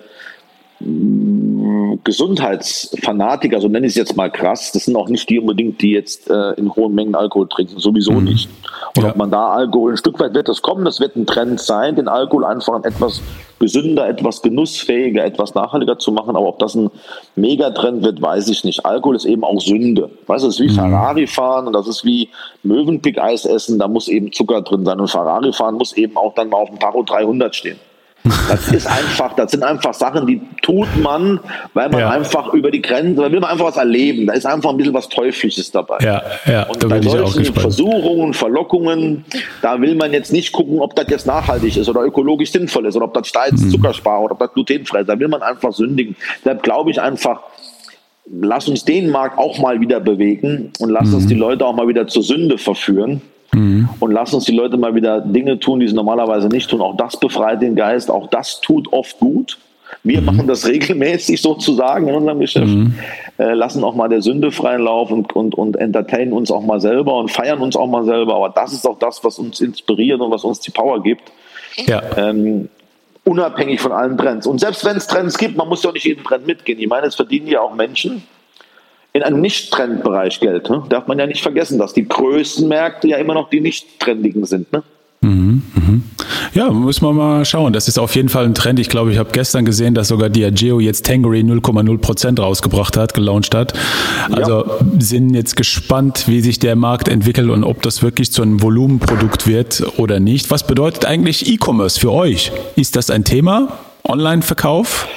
Gesundheitsfanatiker, 2.05 3.61
so 3.61 3.69
nenne 3.69 3.87
ich 3.87 3.93
es 3.93 3.97
jetzt 3.97 4.17
mal 4.17 4.31
krass, 4.31 4.71
das 4.73 4.85
sind 4.85 4.95
auch 4.95 5.09
nicht 5.09 5.29
die 5.29 5.41
unbedingt, 5.41 5.83
die 5.83 5.91
jetzt 5.91 6.31
äh, 6.31 6.53
in 6.53 6.75
hohen 6.75 6.95
Mengen 6.95 7.15
Alkohol 7.17 7.49
trinken, 7.49 7.79
sowieso 7.79 8.13
mhm. 8.13 8.25
nicht. 8.25 8.49
Und 8.97 9.03
ja. 9.03 9.11
ob 9.11 9.17
man 9.17 9.31
da 9.31 9.51
Alkohol, 9.51 9.93
ein 9.93 9.97
Stück 9.97 10.21
weit 10.21 10.35
wird 10.35 10.49
das 10.49 10.63
kommen, 10.63 10.85
das 10.85 11.01
wird 11.01 11.17
ein 11.17 11.27
Trend 11.27 11.61
sein, 11.61 11.97
den 11.97 12.07
Alkohol 12.07 12.45
einfach 12.45 12.85
etwas 12.85 13.21
gesünder, 13.59 14.09
etwas 14.09 14.43
genussfähiger, 14.43 15.25
etwas 15.25 15.55
nachhaltiger 15.55 15.99
zu 15.99 16.13
machen, 16.13 16.37
aber 16.37 16.47
ob 16.47 16.59
das 16.61 16.75
ein 16.77 16.91
Megatrend 17.35 18.05
wird, 18.05 18.23
weiß 18.23 18.49
ich 18.49 18.63
nicht. 18.63 18.87
Alkohol 18.87 19.17
ist 19.17 19.25
eben 19.25 19.43
auch 19.43 19.61
Sünde. 19.61 20.11
Weißt 20.27 20.45
du, 20.45 20.49
das 20.49 20.61
ist 20.61 20.61
wie 20.61 20.71
mhm. 20.71 20.77
Ferrari 20.77 21.27
fahren 21.27 21.67
und 21.67 21.73
das 21.73 21.89
ist 21.89 22.05
wie 22.05 22.29
Möwenpick-Eis 22.63 23.47
essen, 23.47 23.79
da 23.79 23.89
muss 23.89 24.09
eben 24.09 24.31
Zucker 24.33 24.63
drin 24.63 24.85
sein 24.85 25.01
und 25.01 25.09
Ferrari 25.09 25.53
fahren 25.53 25.75
muss 25.75 25.93
eben 25.95 26.17
auch 26.17 26.35
dann 26.35 26.51
mal 26.51 26.59
auf 26.59 26.71
dem 26.71 26.79
Tacho 26.79 27.03
300 27.03 27.55
stehen. 27.55 27.79
Das 28.49 28.69
ist 28.69 28.87
einfach, 28.87 29.35
das 29.35 29.51
sind 29.53 29.63
einfach 29.63 29.95
Sachen, 29.95 30.27
die 30.27 30.41
tut 30.63 30.89
man, 31.03 31.41
weil 31.75 31.89
man 31.89 32.01
ja. 32.01 32.11
einfach 32.11 32.53
über 32.53 32.71
die 32.71 32.83
Grenze, 32.83 33.23
da 33.23 33.31
will 33.31 33.41
man 33.41 33.51
einfach 33.51 33.67
was 33.67 33.77
erleben. 33.77 34.27
Da 34.27 34.35
ist 34.35 34.47
einfach 34.47 34.71
ein 34.71 34.77
bisschen 34.77 34.95
was 34.95 35.09
Teuflisches 35.09 35.71
dabei. 35.71 35.99
Ja, 36.01 36.23
ja, 36.47 36.65
und 36.65 36.83
da 36.83 36.89
bei 36.89 37.01
solchen 37.03 37.45
Versuchungen, 37.45 38.35
Verlockungen, 38.35 39.25
da 39.63 39.81
will 39.81 39.95
man 39.95 40.13
jetzt 40.13 40.33
nicht 40.33 40.53
gucken, 40.53 40.81
ob 40.81 40.95
das 40.97 41.07
jetzt 41.09 41.27
nachhaltig 41.27 41.77
ist 41.77 41.89
oder 41.89 42.03
ökologisch 42.03 42.53
sinnvoll 42.53 42.87
ist 42.87 42.97
oder 42.97 43.07
ob 43.07 43.15
das 43.15 43.29
steils 43.29 43.61
mhm. 43.61 43.71
Zuckerspar 43.71 44.23
oder 44.23 44.33
ob 44.33 44.39
das 44.39 44.53
glutenfrei 44.53 45.01
ist. 45.01 45.09
Da 45.09 45.19
will 45.19 45.29
man 45.29 45.43
einfach 45.43 45.73
sündigen. 45.73 46.17
Deshalb 46.45 46.63
glaube 46.63 46.91
ich 46.91 47.01
einfach, 47.01 47.41
lass 48.31 48.69
uns 48.69 48.85
den 48.85 49.11
Markt 49.11 49.39
auch 49.39 49.59
mal 49.59 49.81
wieder 49.81 50.01
bewegen 50.01 50.73
und 50.79 50.91
lass 50.91 51.09
mhm. 51.09 51.15
uns 51.15 51.27
die 51.27 51.35
Leute 51.35 51.67
auch 51.67 51.75
mal 51.75 51.89
wieder 51.89 52.07
zur 52.07 52.23
Sünde 52.23 52.59
verführen. 52.59 53.23
Mhm. 53.53 53.89
Und 54.01 54.13
lass 54.13 54.35
uns 54.35 54.45
die 54.45 54.55
Leute 54.55 54.77
mal 54.77 54.95
wieder 54.95 55.21
Dinge 55.21 55.59
tun, 55.59 55.81
die 55.81 55.89
sie 55.89 55.95
normalerweise 55.95 56.49
nicht 56.49 56.71
tun. 56.71 56.81
Auch 56.81 56.97
das 56.97 57.19
befreit 57.19 57.63
den 57.63 57.77
Geist, 57.77 58.11
auch 58.11 58.29
das 58.29 58.61
tut 58.61 58.93
oft 58.93 59.19
gut. 59.19 59.59
Wir 60.03 60.21
mhm. 60.21 60.27
machen 60.27 60.47
das 60.47 60.67
regelmäßig 60.69 61.41
sozusagen 61.41 62.09
in 62.09 62.15
unserem 62.15 62.41
Geschäft. 62.41 62.67
Mhm. 62.67 62.95
Äh, 63.39 63.55
lassen 63.55 63.85
auch 63.85 63.95
mal 63.95 64.09
der 64.09 64.23
Sünde 64.23 64.51
freien 64.51 64.83
Lauf 64.83 65.11
und, 65.11 65.35
und, 65.35 65.55
und 65.55 65.77
entertainen 65.77 66.33
uns 66.33 66.51
auch 66.51 66.63
mal 66.63 66.81
selber 66.81 67.19
und 67.19 67.31
feiern 67.31 67.61
uns 67.61 67.77
auch 67.77 67.87
mal 67.87 68.05
selber. 68.05 68.37
Aber 68.37 68.51
das 68.51 68.73
ist 68.73 68.87
auch 68.87 68.99
das, 68.99 69.23
was 69.25 69.39
uns 69.39 69.61
inspiriert 69.61 70.21
und 70.21 70.31
was 70.31 70.45
uns 70.45 70.61
die 70.61 70.71
Power 70.71 71.03
gibt. 71.03 71.33
Ja. 71.87 72.03
Ähm, 72.17 72.69
unabhängig 73.25 73.81
von 73.81 73.93
allen 73.93 74.17
Trends. 74.17 74.47
Und 74.47 74.61
selbst 74.61 74.85
wenn 74.85 74.97
es 74.97 75.07
Trends 75.07 75.37
gibt, 75.37 75.57
man 75.57 75.69
muss 75.69 75.83
ja 75.83 75.91
auch 75.91 75.95
nicht 75.95 76.07
jeden 76.07 76.25
Trend 76.25 76.47
mitgehen. 76.47 76.79
Ich 76.79 76.89
meine, 76.89 77.07
es 77.07 77.17
verdienen 77.17 77.49
ja 77.49 77.61
auch 77.61 77.75
Menschen, 77.75 78.23
in 79.17 79.23
einem 79.23 79.41
Nicht-Trendbereich 79.41 80.41
Geld. 80.41 80.69
Ne? 80.69 80.83
Darf 80.89 81.07
man 81.07 81.19
ja 81.19 81.27
nicht 81.27 81.43
vergessen, 81.43 81.79
dass 81.79 81.95
die 81.95 82.07
größten 82.07 82.69
Märkte 82.69 83.09
ja 83.09 83.17
immer 83.17 83.35
noch 83.35 83.49
die 83.49 83.61
nicht-trendigen 83.61 84.45
sind. 84.45 84.71
Ne? 84.73 84.83
Mhm, 85.23 85.63
mhm. 85.75 86.03
Ja, 86.53 86.71
muss 86.71 87.01
man 87.01 87.17
mal 87.17 87.45
schauen. 87.45 87.73
Das 87.73 87.89
ist 87.89 87.99
auf 87.99 88.15
jeden 88.15 88.29
Fall 88.29 88.45
ein 88.45 88.55
Trend. 88.55 88.79
Ich 88.79 88.89
glaube, 88.89 89.13
ich 89.13 89.19
habe 89.19 89.31
gestern 89.33 89.65
gesehen, 89.65 89.95
dass 89.95 90.09
sogar 90.09 90.29
Diageo 90.29 90.81
jetzt 90.81 91.07
Tangery 91.07 91.41
0,0% 91.41 92.41
rausgebracht 92.41 92.97
hat, 92.97 93.15
gelauncht 93.15 93.55
hat. 93.55 93.73
Also 94.31 94.67
ja. 94.67 94.75
sind 94.99 95.35
jetzt 95.35 95.57
gespannt, 95.57 96.25
wie 96.29 96.41
sich 96.43 96.59
der 96.59 96.77
Markt 96.77 97.09
entwickelt 97.09 97.49
und 97.51 97.65
ob 97.65 97.83
das 97.83 98.03
wirklich 98.03 98.33
zu 98.33 98.43
einem 98.43 98.63
Volumenprodukt 98.63 99.47
wird 99.47 99.83
oder 99.97 100.21
nicht. 100.21 100.51
Was 100.51 100.67
bedeutet 100.67 101.07
eigentlich 101.07 101.51
E-Commerce 101.51 101.99
für 101.99 102.13
euch? 102.13 102.53
Ist 102.77 102.97
das 102.97 103.11
ein 103.11 103.25
Thema? 103.25 103.79
Online-Verkauf? 104.05 105.09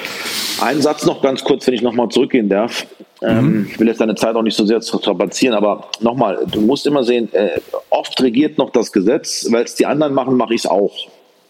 Ein 0.60 0.82
Satz 0.82 1.06
noch 1.06 1.22
ganz 1.22 1.44
kurz, 1.44 1.66
wenn 1.66 1.74
ich 1.74 1.82
nochmal 1.82 2.08
zurückgehen 2.08 2.48
darf. 2.48 2.86
Ähm, 3.22 3.44
mhm. 3.44 3.66
ich 3.70 3.78
will 3.78 3.88
jetzt 3.88 4.00
deine 4.00 4.14
Zeit 4.14 4.34
auch 4.34 4.42
nicht 4.42 4.56
so 4.56 4.64
sehr 4.64 4.80
strapazieren, 4.80 5.54
aber 5.54 5.88
nochmal, 6.00 6.46
du 6.50 6.60
musst 6.60 6.86
immer 6.86 7.04
sehen, 7.04 7.28
äh, 7.32 7.60
oft 7.90 8.20
regiert 8.22 8.56
noch 8.56 8.70
das 8.70 8.92
Gesetz, 8.92 9.46
weil 9.50 9.64
es 9.64 9.74
die 9.74 9.86
anderen 9.86 10.14
machen, 10.14 10.36
mache 10.36 10.54
ich 10.54 10.64
es 10.64 10.66
auch. 10.66 10.92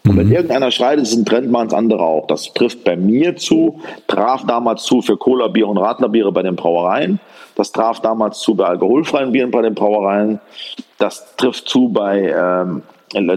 Und 0.07 0.17
wenn 0.17 0.27
mhm. 0.27 0.33
irgendeiner 0.33 0.71
schreit, 0.71 0.99
ist 0.99 1.11
es 1.11 1.17
ein 1.17 1.25
Trend, 1.25 1.51
machen 1.51 1.67
es 1.67 1.73
andere 1.73 2.03
auch. 2.03 2.25
Das 2.25 2.53
trifft 2.53 2.83
bei 2.83 2.95
mir 2.95 3.35
zu, 3.35 3.79
traf 4.07 4.45
damals 4.47 4.83
zu 4.83 5.01
für 5.01 5.15
Cola-Bier 5.15 5.67
und 5.67 5.77
Radlerbiere 5.77 6.31
bei 6.31 6.41
den 6.41 6.55
Brauereien. 6.55 7.19
Das 7.55 7.71
traf 7.71 7.99
damals 7.99 8.39
zu 8.39 8.55
bei 8.55 8.65
alkoholfreien 8.65 9.31
Bieren 9.31 9.51
bei 9.51 9.61
den 9.61 9.75
Brauereien. 9.75 10.39
Das 10.97 11.35
trifft 11.35 11.69
zu 11.69 11.89
bei 11.89 12.33
ähm, 12.35 12.81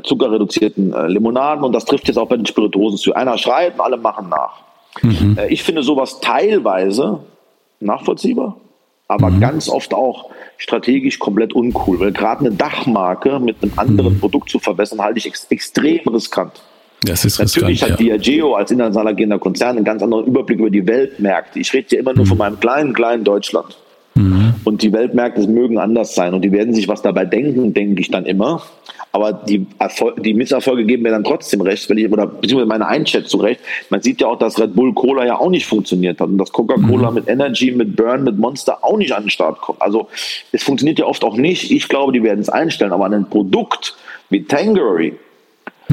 zuckerreduzierten 0.03 0.95
äh, 0.95 1.07
Limonaden 1.09 1.64
und 1.64 1.72
das 1.72 1.85
trifft 1.85 2.09
jetzt 2.09 2.16
auch 2.16 2.28
bei 2.28 2.37
den 2.37 2.47
Spirituosen 2.47 2.97
zu. 2.97 3.12
Einer 3.14 3.37
schreit 3.37 3.74
und 3.74 3.80
alle 3.80 3.99
machen 3.99 4.30
nach. 4.30 4.62
Mhm. 5.03 5.37
Äh, 5.39 5.53
ich 5.53 5.62
finde 5.62 5.82
sowas 5.82 6.20
teilweise 6.20 7.20
nachvollziehbar, 7.85 8.57
aber 9.09 9.30
mhm. 9.30 9.41
ganz 9.41 9.68
oft 9.68 9.95
auch 9.95 10.30
strategisch 10.57 11.18
komplett 11.18 11.53
uncool, 11.53 12.01
weil 12.01 12.12
gerade 12.12 12.41
eine 12.41 12.53
Dachmarke 12.53 13.39
mit 13.41 13.62
einem 13.62 13.72
anderen 13.76 14.14
mhm. 14.14 14.20
Produkt 14.20 14.51
zu 14.51 14.59
verbessern, 14.59 15.01
halte 15.01 15.18
ich 15.18 15.26
ex 15.26 15.47
extrem 15.51 16.01
riskant. 16.09 16.62
Das 17.03 17.24
ist 17.24 17.39
Natürlich 17.39 17.82
riskant, 17.82 17.93
hat 17.93 18.01
ja. 18.01 18.16
Diageo 18.16 18.55
als 18.55 18.70
international 18.70 19.12
agierender 19.12 19.39
Konzern 19.39 19.76
einen 19.76 19.85
ganz 19.85 20.03
anderen 20.03 20.26
Überblick 20.26 20.59
über 20.59 20.70
die 20.70 20.87
Weltmärkte. 20.87 21.59
Ich 21.59 21.72
rede 21.72 21.89
ja 21.91 22.01
immer 22.01 22.14
nur 22.14 22.24
mhm. 22.24 22.28
von 22.28 22.39
meinem 22.39 22.61
kleinen, 22.61 22.93
kleinen 22.95 23.24
Deutschland. 23.24 23.76
Mhm. 24.14 24.44
Und 24.65 24.83
die 24.83 24.93
Weltmärkte 24.93 25.47
mögen 25.47 25.79
anders 25.79 26.15
sein 26.15 26.35
und 26.35 26.43
die 26.43 26.53
werden 26.53 26.75
sich 26.75 26.89
was 26.89 27.03
dabei 27.03 27.25
denken, 27.25 27.75
denke 27.75 28.01
ich 28.01 28.11
dann 28.11 28.27
immer. 28.27 28.62
Aber 29.12 29.33
die, 29.33 29.67
Erfol 29.79 30.15
die 30.19 30.35
Misserfolge 30.35 30.85
geben 30.85 31.05
mir 31.05 31.11
dann 31.11 31.23
trotzdem 31.23 31.61
recht, 31.61 31.89
wenn 31.89 31.99
ich, 31.99 32.11
oder 32.11 32.27
beziehungsweise 32.27 32.69
meine 32.69 32.89
Einschätzung 32.89 33.43
recht. 33.43 33.61
Man 33.89 34.03
sieht 34.03 34.21
ja 34.21 34.27
auch, 34.27 34.39
dass 34.39 34.59
Red 34.59 34.75
Bull 34.75 34.93
Cola 34.93 35.25
ja 35.25 35.39
auch 35.39 35.51
nicht 35.51 35.67
funktioniert 35.67 36.21
hat 36.21 36.29
und 36.29 36.39
dass 36.39 36.51
Coca-Cola 36.51 37.11
mhm. 37.11 37.15
mit 37.15 37.29
Energy, 37.29 37.71
mit 37.71 37.95
Burn, 37.95 38.25
mit 38.25 38.39
Monster 38.39 38.79
auch 38.83 38.97
nicht 38.97 39.12
an 39.12 39.25
den 39.25 39.31
Start 39.31 39.61
kommt. 39.61 39.81
Also 39.81 40.09
es 40.51 40.65
funktioniert 40.65 40.99
ja 40.99 41.07
oft 41.07 41.23
auch 41.23 41.37
nicht. 41.37 41.71
Ich 41.71 41.89
glaube, 41.89 42.12
die 42.12 42.23
werden 42.23 42.41
es 42.41 42.49
einstellen, 42.49 42.93
aber 42.93 43.07
ein 43.07 43.29
Produkt 43.29 43.97
wie 44.31 44.43
Tangery, 44.43 45.15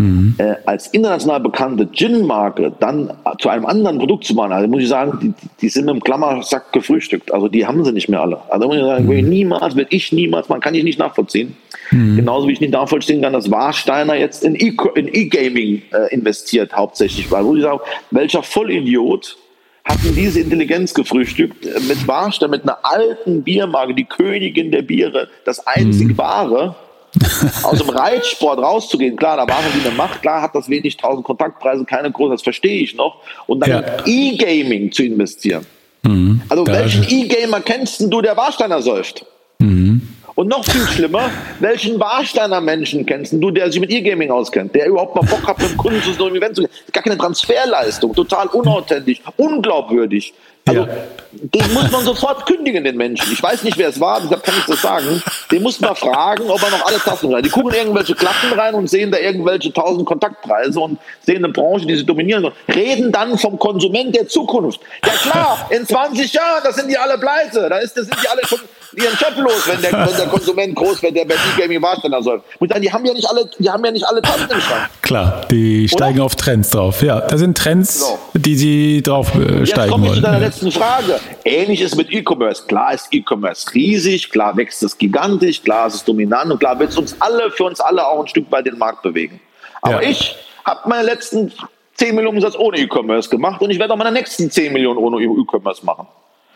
Mhm. 0.01 0.35
Äh, 0.39 0.55
als 0.65 0.87
international 0.87 1.39
bekannte 1.39 1.87
Gin-Marke 1.91 2.73
dann 2.79 3.13
zu 3.39 3.49
einem 3.49 3.65
anderen 3.65 3.99
Produkt 3.99 4.25
zu 4.25 4.33
machen, 4.33 4.51
also 4.51 4.67
muss 4.67 4.81
ich 4.81 4.89
sagen, 4.89 5.19
die, 5.21 5.33
die 5.61 5.69
sind 5.69 5.85
mit 5.85 5.95
dem 5.95 6.03
Klammersack 6.03 6.71
gefrühstückt. 6.73 7.31
Also 7.31 7.47
die 7.47 7.67
haben 7.67 7.85
sie 7.85 7.91
nicht 7.91 8.09
mehr 8.09 8.21
alle. 8.21 8.41
Also 8.49 8.67
muss 8.67 8.77
ich 8.77 8.83
sagen, 8.83 9.05
mhm. 9.05 9.29
niemals, 9.29 9.75
wird 9.75 9.93
ich 9.93 10.11
niemals, 10.11 10.49
man 10.49 10.59
kann 10.59 10.73
ich 10.73 10.83
nicht 10.83 10.97
nachvollziehen. 10.97 11.55
Mhm. 11.91 12.17
Genauso 12.17 12.47
wie 12.47 12.53
ich 12.53 12.61
nicht 12.61 12.73
nachvollziehen 12.73 13.21
kann, 13.21 13.33
dass 13.33 13.51
Warsteiner 13.51 14.15
jetzt 14.15 14.43
in 14.43 14.55
E-Gaming 14.55 15.83
äh, 15.91 16.13
investiert, 16.13 16.73
hauptsächlich. 16.73 17.29
Weil, 17.29 17.45
wo 17.45 17.55
ich 17.55 17.61
sage, 17.61 17.81
welcher 18.09 18.41
Vollidiot 18.41 19.37
hatten 19.83 20.15
diese 20.15 20.39
Intelligenz 20.39 20.93
gefrühstückt 20.93 21.65
äh, 21.65 21.79
mit 21.87 22.07
Warsteiner, 22.07 22.49
mit 22.49 22.63
einer 22.63 22.79
alten 22.83 23.43
Biermarke, 23.43 23.93
die 23.93 24.05
Königin 24.05 24.71
der 24.71 24.81
Biere, 24.81 25.27
das 25.45 25.65
einzig 25.67 26.09
mhm. 26.09 26.17
wahre 26.17 26.75
aus 27.63 27.79
dem 27.79 27.89
Reitsport 27.89 28.59
rauszugehen, 28.59 29.15
klar, 29.15 29.37
da 29.37 29.47
waren 29.47 29.65
die 29.75 29.85
eine 29.85 29.95
Macht, 29.95 30.21
klar 30.21 30.41
hat 30.41 30.55
das 30.55 30.69
wenig 30.69 30.97
tausend 30.97 31.25
Kontaktpreise, 31.25 31.83
keine 31.85 32.11
großen, 32.11 32.31
das 32.31 32.41
verstehe 32.41 32.81
ich 32.81 32.95
noch. 32.95 33.17
Und 33.47 33.59
dann 33.59 33.69
ja. 33.69 33.79
in 34.05 34.33
E-Gaming 34.33 34.91
zu 34.91 35.03
investieren. 35.03 35.65
Mhm. 36.03 36.41
Also 36.49 36.65
welchen 36.65 37.03
E-Gamer 37.07 37.61
kennst 37.61 38.01
du, 38.01 38.21
der 38.21 38.35
Warsteiner 38.37 38.81
säuft? 38.81 39.25
Mhm. 39.59 40.01
Und 40.35 40.47
noch 40.47 40.63
viel 40.63 40.87
schlimmer, 40.87 41.29
welchen 41.59 41.99
Warsteiner 41.99 42.61
Menschen 42.61 43.05
kennst 43.05 43.33
du, 43.33 43.51
der 43.51 43.71
sich 43.71 43.81
mit 43.81 43.91
E-Gaming 43.91 44.31
auskennt, 44.31 44.73
der 44.73 44.87
überhaupt 44.87 45.15
mal 45.15 45.23
Bock 45.23 45.45
hat, 45.45 45.59
mit 45.59 45.71
dem 45.71 45.77
Kunden 45.77 46.01
zu 46.01 46.13
so 46.13 46.25
einem 46.25 46.37
Event 46.37 46.55
zu 46.55 46.61
gehen? 46.61 46.71
Gar 46.93 47.03
keine 47.03 47.17
Transferleistung, 47.17 48.15
total 48.15 48.47
unauthentisch, 48.47 49.21
unglaubwürdig. 49.37 50.33
Also, 50.65 50.81
ja. 50.81 50.87
den 51.31 51.73
muss 51.73 51.89
man 51.91 52.05
sofort 52.05 52.45
kündigen, 52.45 52.83
den 52.83 52.95
Menschen. 52.95 53.33
Ich 53.33 53.41
weiß 53.41 53.63
nicht, 53.63 53.77
wer 53.77 53.89
es 53.89 53.99
war, 53.99 54.21
deshalb 54.21 54.43
kann 54.43 54.53
ich 54.57 54.65
das 54.65 54.81
sagen. 54.81 55.23
Den 55.49 55.63
muss 55.63 55.79
man 55.79 55.95
fragen, 55.95 56.49
ob 56.49 56.61
er 56.61 56.69
noch 56.69 56.85
alle 56.85 56.99
Tasten 56.99 57.33
rein. 57.33 57.41
Die 57.43 57.49
gucken 57.49 57.73
irgendwelche 57.73 58.13
Klappen 58.13 58.53
rein 58.53 58.75
und 58.75 58.89
sehen 58.89 59.11
da 59.11 59.17
irgendwelche 59.17 59.73
tausend 59.73 60.05
Kontaktpreise 60.05 60.79
und 60.79 60.99
sehen 61.25 61.43
eine 61.43 61.51
Branche, 61.51 61.87
die 61.87 61.95
sie 61.95 62.05
dominieren 62.05 62.45
und 62.45 62.53
reden 62.67 63.11
dann 63.11 63.37
vom 63.37 63.57
Konsument 63.57 64.15
der 64.15 64.27
Zukunft. 64.27 64.79
Ja 65.05 65.13
klar, 65.13 65.67
in 65.71 65.85
20 65.85 66.31
Jahren, 66.31 66.61
da 66.63 66.71
sind 66.71 66.89
die 66.89 66.97
alle 66.97 67.17
pleite. 67.17 67.67
Da, 67.69 67.77
ist, 67.77 67.97
da 67.97 68.03
sind 68.03 68.15
die 68.21 68.27
alle 68.27 68.41
schon 68.45 68.59
ihren 68.95 69.13
Job 69.17 69.33
los, 69.37 69.67
wenn 69.67 69.81
der, 69.81 69.91
wenn 69.93 70.15
der 70.15 70.27
Konsument 70.27 70.75
groß 70.75 71.01
wird, 71.01 71.15
der 71.15 71.25
bei 71.25 71.35
E-Gaming 71.35 71.81
Bartender 71.81 72.21
soll. 72.21 72.41
Und 72.59 72.71
dann, 72.71 72.81
die 72.81 72.91
haben 72.91 73.05
ja 73.05 73.13
nicht 73.13 73.27
alle, 73.27 73.49
die 73.57 73.69
haben 73.69 73.83
ja 73.85 73.91
nicht 73.91 74.05
alle 74.05 74.21
Tasten 74.21 74.51
im 74.51 74.61
Schrank. 74.61 74.89
Klar, 75.01 75.41
die 75.49 75.87
steigen 75.87 76.19
Oder? 76.19 76.25
auf 76.25 76.35
Trends 76.35 76.69
drauf. 76.71 77.01
Ja, 77.01 77.21
da 77.21 77.37
sind 77.37 77.57
Trends, 77.57 77.99
so. 78.01 78.19
die 78.33 78.55
sie 78.55 79.01
drauf 79.01 79.33
äh, 79.35 79.65
steigen 79.65 80.01
wollen. 80.01 80.50
Letzten 80.51 80.71
Frage. 80.73 81.17
Ähnliches 81.45 81.95
mit 81.95 82.11
E-Commerce. 82.11 82.65
Klar 82.67 82.93
ist 82.93 83.07
E-Commerce 83.11 83.73
riesig, 83.73 84.29
klar 84.31 84.57
wächst 84.57 84.83
es 84.83 84.97
gigantisch, 84.97 85.63
klar 85.63 85.87
ist 85.87 85.93
es 85.93 86.03
dominant 86.03 86.51
und 86.51 86.59
klar 86.59 86.77
wird 86.77 86.89
es 86.89 86.97
uns 86.97 87.15
alle, 87.21 87.49
für 87.51 87.63
uns 87.63 87.79
alle 87.79 88.05
auch 88.05 88.19
ein 88.19 88.27
Stück 88.27 88.49
bei 88.49 88.61
den 88.61 88.77
Markt 88.77 89.01
bewegen. 89.01 89.39
Aber 89.81 90.03
ja. 90.03 90.09
ich 90.09 90.35
habe 90.65 90.89
meine 90.89 91.03
letzten 91.03 91.53
10 91.93 92.15
Millionen 92.15 92.35
Umsatz 92.35 92.57
ohne 92.57 92.79
E-Commerce 92.79 93.29
gemacht 93.29 93.61
und 93.61 93.69
ich 93.69 93.79
werde 93.79 93.93
auch 93.93 93.97
meine 93.97 94.11
nächsten 94.11 94.51
10 94.51 94.73
Millionen 94.73 94.97
ohne 94.97 95.23
E-Commerce 95.23 95.85
machen. 95.85 96.07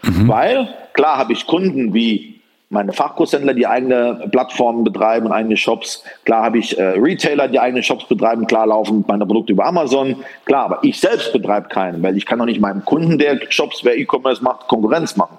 Mhm. 0.02 0.28
Weil, 0.28 0.68
klar 0.92 1.18
habe 1.18 1.32
ich 1.32 1.48
Kunden 1.48 1.94
wie 1.94 2.42
meine 2.70 2.94
Fachkurshändler, 2.94 3.54
die 3.54 3.68
eigene 3.68 4.28
Plattformen 4.32 4.84
betreiben 4.84 5.28
und 5.28 5.32
eigene 5.32 5.58
Shops. 5.58 6.04
Klar 6.26 6.44
habe 6.44 6.58
ich 6.58 6.78
äh, 6.78 6.84
Retailer, 6.84 7.48
die 7.48 7.60
eigene 7.60 7.84
Shops 7.84 8.06
betreiben. 8.06 8.48
Klar 8.48 8.68
laufen 8.68 9.06
meine 9.08 9.26
Produkte 9.26 9.54
über 9.54 9.66
Amazon. 9.66 10.16
Klar, 10.46 10.66
aber 10.66 10.80
ich 10.82 11.00
selbst 11.00 11.32
betreibe 11.32 11.70
keinen, 11.70 12.02
weil 12.02 12.18
ich 12.18 12.26
kann 12.26 12.40
doch 12.40 12.46
nicht 12.46 12.60
meinem 12.60 12.84
Kunden, 12.84 13.18
der 13.18 13.40
Shops, 13.50 13.84
wer 13.84 13.98
E-Commerce 13.98 14.44
macht, 14.44 14.68
Konkurrenz 14.68 15.16
machen. 15.16 15.38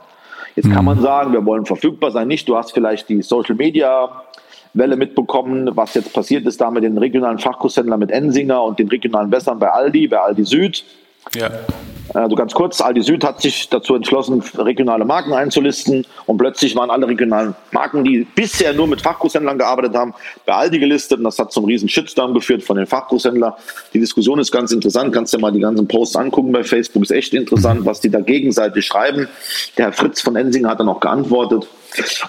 Jetzt 0.54 0.66
mhm. 0.66 0.72
kann 0.72 0.84
man 0.84 1.00
sagen, 1.00 1.32
wir 1.32 1.44
wollen 1.44 1.66
verfügbar 1.66 2.10
sein. 2.10 2.28
Nicht, 2.28 2.48
du 2.48 2.56
hast 2.56 2.72
vielleicht 2.72 3.08
die 3.08 3.22
Social 3.22 3.56
Media 3.56 4.10
Welle 4.72 4.96
mitbekommen, 4.96 5.70
was 5.74 5.94
jetzt 5.94 6.12
passiert 6.12 6.46
ist 6.46 6.60
da 6.60 6.70
mit 6.70 6.84
den 6.84 6.98
regionalen 6.98 7.38
Fachkurshändlern 7.38 7.98
mit 7.98 8.10
Ensinger 8.10 8.62
und 8.62 8.78
den 8.78 8.88
regionalen 8.88 9.32
Wässern 9.32 9.58
bei 9.58 9.68
Aldi, 9.68 10.08
bei 10.08 10.18
Aldi 10.18 10.44
Süd. 10.44 10.84
Ja. 11.34 11.50
Also 12.14 12.36
ganz 12.36 12.54
kurz, 12.54 12.80
Aldi 12.80 13.02
Süd 13.02 13.24
hat 13.24 13.40
sich 13.40 13.68
dazu 13.68 13.94
entschlossen, 13.94 14.42
regionale 14.56 15.04
Marken 15.04 15.32
einzulisten 15.32 16.06
und 16.26 16.38
plötzlich 16.38 16.76
waren 16.76 16.90
alle 16.90 17.08
regionalen 17.08 17.54
Marken, 17.72 18.04
die 18.04 18.26
bisher 18.34 18.72
nur 18.72 18.86
mit 18.86 19.02
Fachgroßhändlern 19.02 19.58
gearbeitet 19.58 19.94
haben, 19.94 20.14
bei 20.44 20.54
Aldi 20.54 20.78
gelistet 20.78 21.18
und 21.18 21.24
das 21.24 21.38
hat 21.38 21.52
zum 21.52 21.64
riesen 21.64 21.88
Shitstorm 21.88 22.34
geführt 22.34 22.62
von 22.62 22.76
den 22.76 22.86
Fachgroßhändlern. 22.86 23.52
Die 23.92 24.00
Diskussion 24.00 24.38
ist 24.38 24.52
ganz 24.52 24.72
interessant, 24.72 25.12
kannst 25.12 25.34
dir 25.34 25.38
mal 25.38 25.52
die 25.52 25.60
ganzen 25.60 25.88
Posts 25.88 26.16
angucken 26.16 26.52
bei 26.52 26.64
Facebook, 26.64 27.02
ist 27.02 27.10
echt 27.10 27.34
interessant, 27.34 27.84
was 27.84 28.00
die 28.00 28.10
da 28.10 28.20
gegenseitig 28.20 28.86
schreiben. 28.86 29.28
Der 29.76 29.86
Herr 29.86 29.92
Fritz 29.92 30.20
von 30.20 30.36
Ensinger 30.36 30.70
hat 30.70 30.80
dann 30.80 30.88
auch 30.88 31.00
geantwortet. 31.00 31.66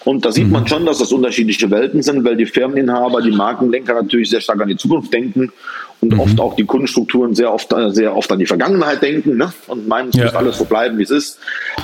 Und 0.06 0.24
da 0.24 0.32
sieht 0.32 0.50
man 0.50 0.66
schon, 0.68 0.86
dass 0.86 1.00
das 1.00 1.12
unterschiedliche 1.12 1.70
Welten 1.70 2.02
sind, 2.02 2.24
weil 2.24 2.38
die 2.38 2.46
Firmeninhaber, 2.46 3.22
die 3.22 3.32
Markenlenker 3.32 3.94
natürlich 3.96 4.30
sehr 4.30 4.40
stark 4.40 4.62
an 4.62 4.70
die 4.70 4.78
Zukunft 4.78 5.14
denken 5.14 5.52
und 6.02 6.14
mhm. 6.14 6.20
oft 6.20 6.40
auch 6.40 6.56
die 6.56 6.66
Kundenstrukturen 6.66 7.34
sehr 7.34 7.52
oft, 7.52 7.74
äh, 7.74 7.90
sehr 7.90 8.16
oft 8.16 8.32
an 8.32 8.40
die 8.40 8.46
Vergangenheit 8.46 9.02
denken 9.02 9.38
ne? 9.38 9.52
und 9.68 9.88
meinen, 9.88 10.10
es 10.10 10.16
ja. 10.16 10.26
muss 10.26 10.36
alles 10.36 10.58
so 10.58 10.66
bleiben, 10.66 10.98
wie 10.98 11.04
es 11.04 11.10
ist. 11.10 11.40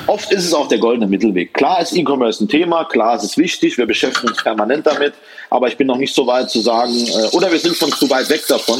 Oft 0.05 0.31
ist 0.31 0.45
es 0.45 0.53
auch 0.53 0.67
der 0.67 0.77
goldene 0.77 1.07
Mittelweg. 1.07 1.53
Klar 1.53 1.81
ist 1.81 1.95
E-Commerce 1.95 2.43
ein 2.43 2.47
Thema, 2.47 2.85
klar 2.85 3.15
ist 3.15 3.23
es 3.23 3.37
wichtig, 3.37 3.77
wir 3.77 3.87
beschäftigen 3.87 4.29
uns 4.29 4.43
permanent 4.43 4.85
damit, 4.85 5.13
aber 5.49 5.67
ich 5.67 5.77
bin 5.77 5.87
noch 5.87 5.97
nicht 5.97 6.13
so 6.13 6.27
weit 6.27 6.49
zu 6.49 6.61
sagen, 6.61 6.93
äh, 6.93 7.35
oder 7.35 7.51
wir 7.51 7.59
sind 7.59 7.75
schon 7.75 7.91
zu 7.91 8.09
weit 8.09 8.29
weg 8.29 8.43
davon, 8.47 8.79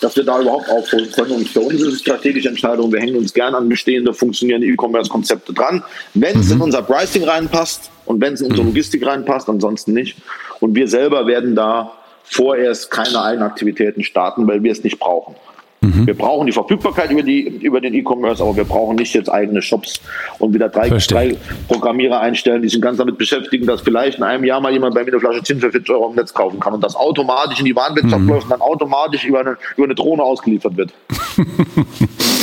dass 0.00 0.16
wir 0.16 0.24
da 0.24 0.40
überhaupt 0.40 0.68
aufholen 0.68 1.10
können. 1.12 1.32
Und 1.32 1.48
für 1.48 1.60
uns 1.60 1.80
ist 1.80 1.94
es 1.94 2.00
strategische 2.00 2.48
Entscheidung. 2.48 2.92
Wir 2.92 3.00
hängen 3.00 3.16
uns 3.16 3.32
gerne 3.32 3.56
an 3.56 3.68
bestehende, 3.68 4.12
funktionierende 4.12 4.66
E-Commerce-Konzepte 4.66 5.52
dran. 5.52 5.82
Wenn 6.14 6.40
es 6.40 6.46
mhm. 6.46 6.56
in 6.56 6.60
unser 6.62 6.82
Pricing 6.82 7.24
reinpasst 7.24 7.90
und 8.04 8.20
wenn 8.20 8.34
es 8.34 8.40
in 8.40 8.48
unsere 8.48 8.62
mhm. 8.62 8.70
Logistik 8.70 9.06
reinpasst, 9.06 9.48
ansonsten 9.48 9.92
nicht. 9.92 10.16
Und 10.60 10.74
wir 10.74 10.88
selber 10.88 11.26
werden 11.26 11.54
da 11.54 11.92
vorerst 12.26 12.90
keine 12.90 13.22
Eigenaktivitäten 13.22 14.02
starten, 14.02 14.46
weil 14.46 14.62
wir 14.62 14.72
es 14.72 14.82
nicht 14.84 14.98
brauchen. 14.98 15.34
Mhm. 15.80 16.06
Wir 16.06 16.14
brauchen 16.14 16.46
die 16.46 16.52
Verfügbarkeit 16.52 17.10
über, 17.10 17.22
die, 17.22 17.42
über 17.42 17.80
den 17.80 17.94
E-Commerce, 17.94 18.42
aber 18.42 18.56
wir 18.56 18.64
brauchen 18.64 18.96
nicht 18.96 19.14
jetzt 19.14 19.30
eigene 19.30 19.60
Shops 19.62 20.00
und 20.38 20.54
wieder 20.54 20.68
drei, 20.68 20.88
drei, 20.88 21.36
Programmierer 21.68 22.20
einstellen, 22.20 22.62
die 22.62 22.68
sich 22.68 22.80
ganz 22.80 22.98
damit 22.98 23.18
beschäftigen, 23.18 23.66
dass 23.66 23.82
vielleicht 23.82 24.18
in 24.18 24.24
einem 24.24 24.44
Jahr 24.44 24.60
mal 24.60 24.72
jemand 24.72 24.94
bei 24.94 25.04
mir 25.04 25.12
eine 25.12 25.20
Flasche 25.20 25.42
Zinn 25.42 25.60
für 25.60 25.70
40 25.70 25.90
Euro 25.90 26.08
im 26.08 26.16
Netz 26.16 26.32
kaufen 26.32 26.60
kann 26.60 26.72
und 26.74 26.82
das 26.82 26.96
automatisch 26.96 27.58
in 27.60 27.66
die 27.66 27.76
Warenwirtschaft 27.76 28.22
mhm. 28.22 28.28
läuft 28.28 28.44
und 28.44 28.50
dann 28.50 28.60
automatisch 28.60 29.24
über 29.24 29.40
eine, 29.40 29.56
über 29.76 29.84
eine 29.84 29.94
Drohne 29.94 30.22
ausgeliefert 30.22 30.76
wird. 30.76 30.92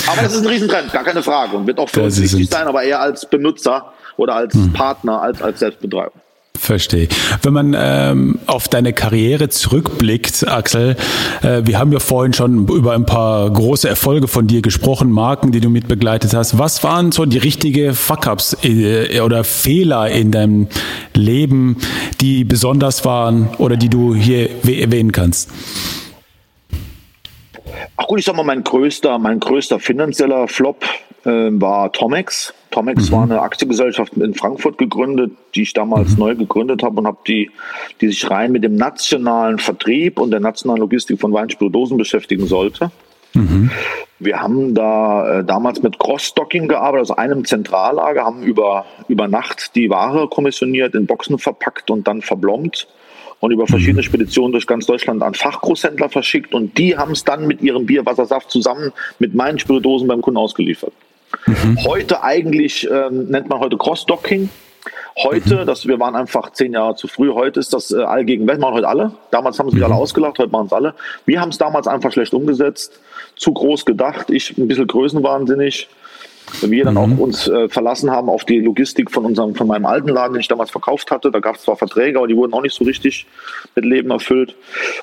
aber 0.07 0.21
das 0.21 0.36
ist 0.36 0.41
ein 0.41 0.47
Riesentrend, 0.47 0.93
gar 0.93 1.03
keine 1.03 1.23
Frage 1.23 1.57
und 1.57 1.67
wird 1.67 1.79
auch 1.79 1.89
für 1.89 2.01
das 2.01 2.19
uns 2.19 2.34
wichtig 2.34 2.49
sein, 2.49 2.67
aber 2.67 2.84
eher 2.84 3.01
als 3.01 3.27
Benutzer 3.27 3.93
oder 4.15 4.36
als 4.36 4.53
mhm. 4.53 4.73
Partner, 4.73 5.21
als 5.21 5.41
als 5.41 5.59
Selbstbetreiber. 5.59 6.11
Verstehe. 6.64 7.09
Wenn 7.41 7.51
man 7.51 7.76
ähm, 7.78 8.39
auf 8.47 8.70
deine 8.70 8.93
Karriere 8.93 9.49
zurückblickt, 9.49 10.47
Axel, 10.47 10.95
äh, 11.41 11.61
wir 11.66 11.78
haben 11.78 11.91
ja 11.91 11.99
vorhin 11.99 12.32
schon 12.32 12.68
über 12.70 12.93
ein 12.93 13.05
paar 13.05 13.49
große 13.49 13.89
Erfolge 13.89 14.30
von 14.30 14.47
dir 14.47 14.61
gesprochen, 14.61 15.11
Marken, 15.11 15.51
die 15.51 15.59
du 15.59 15.70
mit 15.70 15.89
begleitet 15.89 16.34
hast. 16.34 16.57
Was 16.57 16.82
waren 16.82 17.11
so 17.11 17.26
die 17.26 17.38
richtige 17.38 17.93
Fuck-ups 17.93 18.55
äh, 18.64 19.20
oder 19.20 19.43
Fehler 19.43 20.09
in 20.09 20.32
deinem 20.32 20.68
Leben, 21.14 21.78
die 22.22 22.45
besonders 22.45 23.03
waren 23.03 23.49
oder 23.57 23.76
die 23.76 23.89
du 23.89 24.16
hier 24.16 24.49
erwähnen 24.64 25.11
kannst? 25.11 25.49
Ach 27.97 28.07
gut, 28.07 28.20
ich 28.20 28.26
sag 28.26 28.38
mal, 28.38 28.43
mein 28.43 28.64
größter, 28.64 29.20
mein 29.20 29.41
größter 29.41 29.82
finanzieller 29.82 30.47
Flop 30.47 30.86
äh, 31.26 31.30
war 31.30 31.91
Tomex. 31.91 32.53
Tomex 32.74 33.09
mhm. 33.09 33.15
war 33.15 33.24
eine 33.24 33.41
Aktiengesellschaft 33.41 34.13
in 34.13 34.34
Frankfurt 34.34 34.80
gegründet, 34.80 35.32
die 35.53 35.61
ich 35.61 35.74
damals 35.74 36.13
mhm. 36.13 36.19
neu 36.19 36.36
gegründet 36.36 36.82
habe 36.82 36.99
und 36.99 37.07
habe 37.07 37.19
die, 37.28 37.51
die 38.01 38.07
sich 38.07 38.30
rein 38.30 38.51
mit 38.51 38.63
dem 38.63 38.76
nationalen 38.76 39.59
Vertrieb 39.59 40.19
und 40.19 40.32
der 40.32 40.39
nationalen 40.39 40.82
Logistik 40.82 41.21
von 41.21 41.32
Weinspiritosen 41.32 41.97
beschäftigen 41.97 42.47
sollte. 42.47 42.91
Mhm. 43.34 43.69
Wir 44.17 44.41
haben 44.41 44.74
da 44.74 45.39
äh, 45.39 45.43
damals 45.43 45.84
mit 45.84 45.99
Cross-Stocking 45.99 46.67
gearbeitet, 46.67 47.09
also 47.09 47.15
einem 47.15 47.45
Zentrallager, 47.45 48.24
haben 48.24 48.41
über, 48.41 48.86
über 49.07 49.28
Nacht 49.28 49.76
die 49.76 49.89
Ware 49.89 50.28
kommissioniert, 50.28 50.95
in 50.95 51.05
Boxen 51.05 51.38
verpackt 51.38 51.91
und 51.91 52.07
dann 52.07 52.21
verblombt 52.21 52.88
und 53.39 53.51
über 53.51 53.67
verschiedene 53.67 54.01
mhm. 54.01 54.05
Speditionen 54.05 54.51
durch 54.51 54.65
ganz 54.65 54.88
Deutschland 54.88 55.21
an 55.21 55.36
Fachgroßhändler 55.36 56.09
verschickt 56.09 56.55
und 56.55 56.78
die 56.78 56.97
haben 56.97 57.11
es 57.11 57.24
dann 57.24 57.45
mit 57.45 57.61
ihrem 57.61 57.86
Bierwassersaft 57.86 58.49
zusammen 58.49 58.93
mit 59.19 59.36
meinen 59.36 59.59
Spiritosen 59.59 60.07
beim 60.07 60.21
Kunden 60.21 60.38
ausgeliefert. 60.38 60.93
Mhm. 61.45 61.83
Heute 61.85 62.23
eigentlich 62.23 62.89
ähm, 62.89 63.25
nennt 63.29 63.49
man 63.49 63.59
heute 63.59 63.77
Cross-Docking. 63.77 64.49
Heute, 65.17 65.57
mhm. 65.57 65.65
das, 65.65 65.87
wir 65.87 65.99
waren 65.99 66.15
einfach 66.15 66.51
zehn 66.51 66.73
Jahre 66.73 66.95
zu 66.95 67.07
früh, 67.07 67.31
heute 67.31 67.59
ist 67.59 67.71
das 67.73 67.91
äh, 67.91 68.01
allgegenwärtig, 68.01 68.61
machen 68.61 68.73
heute 68.73 68.87
alle. 68.87 69.11
Damals 69.29 69.59
haben 69.59 69.69
sie 69.69 69.77
mhm. 69.77 69.83
alle 69.83 69.95
ausgelacht, 69.95 70.39
heute 70.39 70.51
machen 70.51 70.67
es 70.67 70.73
alle. 70.73 70.95
Wir 71.25 71.39
haben 71.39 71.49
es 71.49 71.57
damals 71.57 71.87
einfach 71.87 72.11
schlecht 72.11 72.33
umgesetzt, 72.33 72.99
zu 73.35 73.53
groß 73.53 73.85
gedacht, 73.85 74.29
ich 74.31 74.57
ein 74.57 74.67
bisschen 74.67 74.87
größenwahnsinnig. 74.87 75.87
Wir 76.61 76.85
dann 76.85 76.93
mhm. 76.93 76.99
auch 76.99 77.17
uns 77.17 77.47
äh, 77.47 77.69
verlassen 77.69 78.11
haben 78.11 78.29
auf 78.29 78.45
die 78.45 78.59
Logistik 78.59 79.11
von 79.11 79.25
unserem, 79.25 79.55
von 79.55 79.67
meinem 79.67 79.85
alten 79.85 80.09
Laden, 80.09 80.33
den 80.33 80.41
ich 80.41 80.47
damals 80.47 80.71
verkauft 80.71 81.11
hatte. 81.11 81.31
Da 81.31 81.39
gab 81.39 81.55
es 81.55 81.63
zwar 81.63 81.75
Verträge, 81.75 82.17
aber 82.17 82.27
die 82.27 82.35
wurden 82.35 82.53
auch 82.53 82.61
nicht 82.61 82.75
so 82.75 82.83
richtig 82.83 83.25
mit 83.75 83.85
Leben 83.85 84.11
erfüllt. 84.11 84.55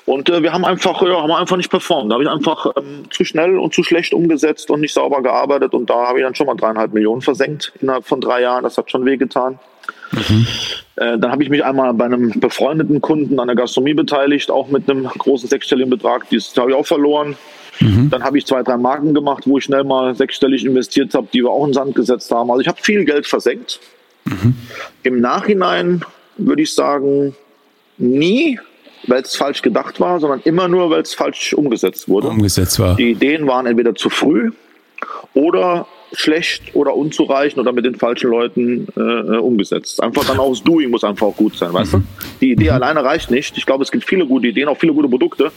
Und 0.05 0.29
äh, 0.29 0.43
wir 0.43 0.53
haben 0.53 0.65
einfach, 0.65 1.01
ja, 1.01 1.21
haben 1.21 1.31
einfach 1.31 1.57
nicht 1.57 1.69
performt. 1.69 2.09
Da 2.09 2.15
habe 2.15 2.23
ich 2.23 2.29
einfach 2.29 2.67
ähm, 2.77 3.05
zu 3.09 3.23
schnell 3.23 3.57
und 3.57 3.73
zu 3.73 3.83
schlecht 3.83 4.13
umgesetzt 4.13 4.69
und 4.71 4.81
nicht 4.81 4.93
sauber 4.93 5.21
gearbeitet. 5.21 5.73
Und 5.73 5.89
da 5.89 6.07
habe 6.07 6.19
ich 6.19 6.25
dann 6.25 6.35
schon 6.35 6.47
mal 6.47 6.55
dreieinhalb 6.55 6.93
Millionen 6.93 7.21
versenkt 7.21 7.73
innerhalb 7.81 8.05
von 8.05 8.21
drei 8.21 8.41
Jahren. 8.41 8.63
Das 8.63 8.77
hat 8.77 8.89
schon 8.91 9.05
wehgetan. 9.05 9.59
Mhm. 10.11 10.47
Äh, 10.95 11.17
dann 11.17 11.31
habe 11.31 11.43
ich 11.43 11.49
mich 11.49 11.63
einmal 11.63 11.93
bei 11.93 12.05
einem 12.05 12.39
befreundeten 12.39 13.01
Kunden 13.01 13.39
an 13.39 13.47
der 13.47 13.55
Gastronomie 13.55 13.93
beteiligt, 13.93 14.51
auch 14.51 14.67
mit 14.67 14.89
einem 14.89 15.05
großen 15.05 15.49
sechsstelligen 15.49 15.89
Betrag. 15.89 16.29
Das 16.29 16.55
habe 16.57 16.71
ich 16.71 16.77
auch 16.77 16.85
verloren. 16.85 17.35
Mhm. 17.81 18.09
Dann 18.09 18.23
habe 18.23 18.37
ich 18.37 18.45
zwei, 18.45 18.63
drei 18.63 18.77
Marken 18.77 19.13
gemacht, 19.13 19.43
wo 19.45 19.57
ich 19.57 19.63
schnell 19.63 19.83
mal 19.83 20.15
sechsstellig 20.15 20.65
investiert 20.65 21.13
habe, 21.13 21.27
die 21.33 21.43
wir 21.43 21.49
auch 21.49 21.65
in 21.65 21.73
Sand 21.73 21.95
gesetzt 21.95 22.31
haben. 22.31 22.49
Also 22.51 22.61
ich 22.61 22.67
habe 22.67 22.81
viel 22.81 23.05
Geld 23.05 23.27
versenkt. 23.27 23.79
Mhm. 24.25 24.55
Im 25.03 25.19
Nachhinein 25.19 26.01
würde 26.37 26.61
ich 26.61 26.73
sagen, 26.73 27.35
nie, 27.97 28.59
weil 29.07 29.21
es 29.21 29.35
falsch 29.35 29.61
gedacht 29.61 29.99
war, 29.99 30.19
sondern 30.19 30.41
immer 30.43 30.67
nur, 30.67 30.89
weil 30.89 31.01
es 31.01 31.13
falsch 31.13 31.53
umgesetzt 31.53 32.07
wurde. 32.07 32.27
Umgesetzt 32.27 32.79
war. 32.79 32.95
Die 32.95 33.11
Ideen 33.11 33.47
waren 33.47 33.65
entweder 33.65 33.95
zu 33.95 34.09
früh 34.09 34.51
oder 35.33 35.87
schlecht 36.13 36.75
oder 36.75 36.95
unzureichend 36.95 37.59
oder 37.59 37.71
mit 37.71 37.85
den 37.85 37.95
falschen 37.95 38.29
Leuten 38.29 38.87
äh, 38.97 38.99
äh 38.99 39.37
umgesetzt. 39.37 40.01
Einfach 40.03 40.25
dann 40.25 40.39
auch 40.39 40.49
das 40.49 40.63
Doing 40.63 40.89
muss 40.89 41.03
einfach 41.03 41.27
auch 41.27 41.35
gut 41.35 41.55
sein, 41.55 41.73
weißt 41.73 41.93
mhm. 41.93 41.97
du? 41.99 42.25
Die 42.41 42.51
Idee 42.51 42.65
mhm. 42.65 42.71
alleine 42.71 43.03
reicht 43.03 43.31
nicht. 43.31 43.57
Ich 43.57 43.65
glaube, 43.65 43.83
es 43.83 43.91
gibt 43.91 44.05
viele 44.05 44.25
gute 44.25 44.47
Ideen, 44.47 44.67
auch 44.67 44.77
viele 44.77 44.93
gute 44.93 45.07
Produkte. 45.07 45.51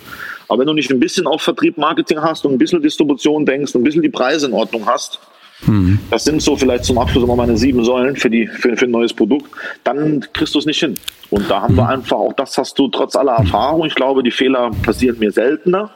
Aber 0.49 0.61
wenn 0.61 0.67
du 0.67 0.75
nicht 0.75 0.91
ein 0.91 1.01
bisschen 1.01 1.27
auf 1.27 1.43
Vertrieb, 1.43 1.79
Marketing 1.79 2.21
hast 2.21 2.45
und 2.45 2.53
ein 2.53 2.59
bisschen 2.59 2.83
Distribution 2.83 3.47
denkst, 3.47 3.75
ein 3.75 3.83
bisschen 3.83 4.03
die 4.03 4.11
Preise 4.11 4.47
in 4.47 4.53
Ordnung 4.53 4.87
hast, 4.87 5.19
Mhm. 5.67 5.99
Das 6.11 6.25
sind 6.25 6.43
so 6.43 6.57
vielleicht 6.57 6.85
zum 6.85 6.99
Abschluss 6.99 7.25
immer 7.25 7.37
meine 7.37 7.57
sieben 7.57 7.85
Säulen 7.85 8.17
für, 8.17 8.31
die, 8.31 8.47
für, 8.47 8.77
für 8.77 8.85
ein 8.85 8.91
neues 8.91 9.15
Produkt. 9.15 9.51
Dann 9.85 10.25
kriegst 10.33 10.55
du 10.55 10.59
es 10.59 10.67
nicht 10.67 10.81
hin. 10.81 10.99
Und 11.31 11.51
da 11.51 11.63
haben 11.63 11.75
mhm. 11.75 11.79
wir 11.79 11.89
einfach, 11.89 12.17
auch 12.17 12.33
das 12.33 12.59
hast 12.59 12.79
du 12.79 12.89
trotz 12.89 13.17
aller 13.17 13.33
Erfahrung, 13.33 13.87
ich 13.87 13.95
glaube, 13.95 14.23
die 14.23 14.31
Fehler 14.31 14.71
passieren 14.83 15.19
mir 15.19 15.33
seltener. 15.33 15.91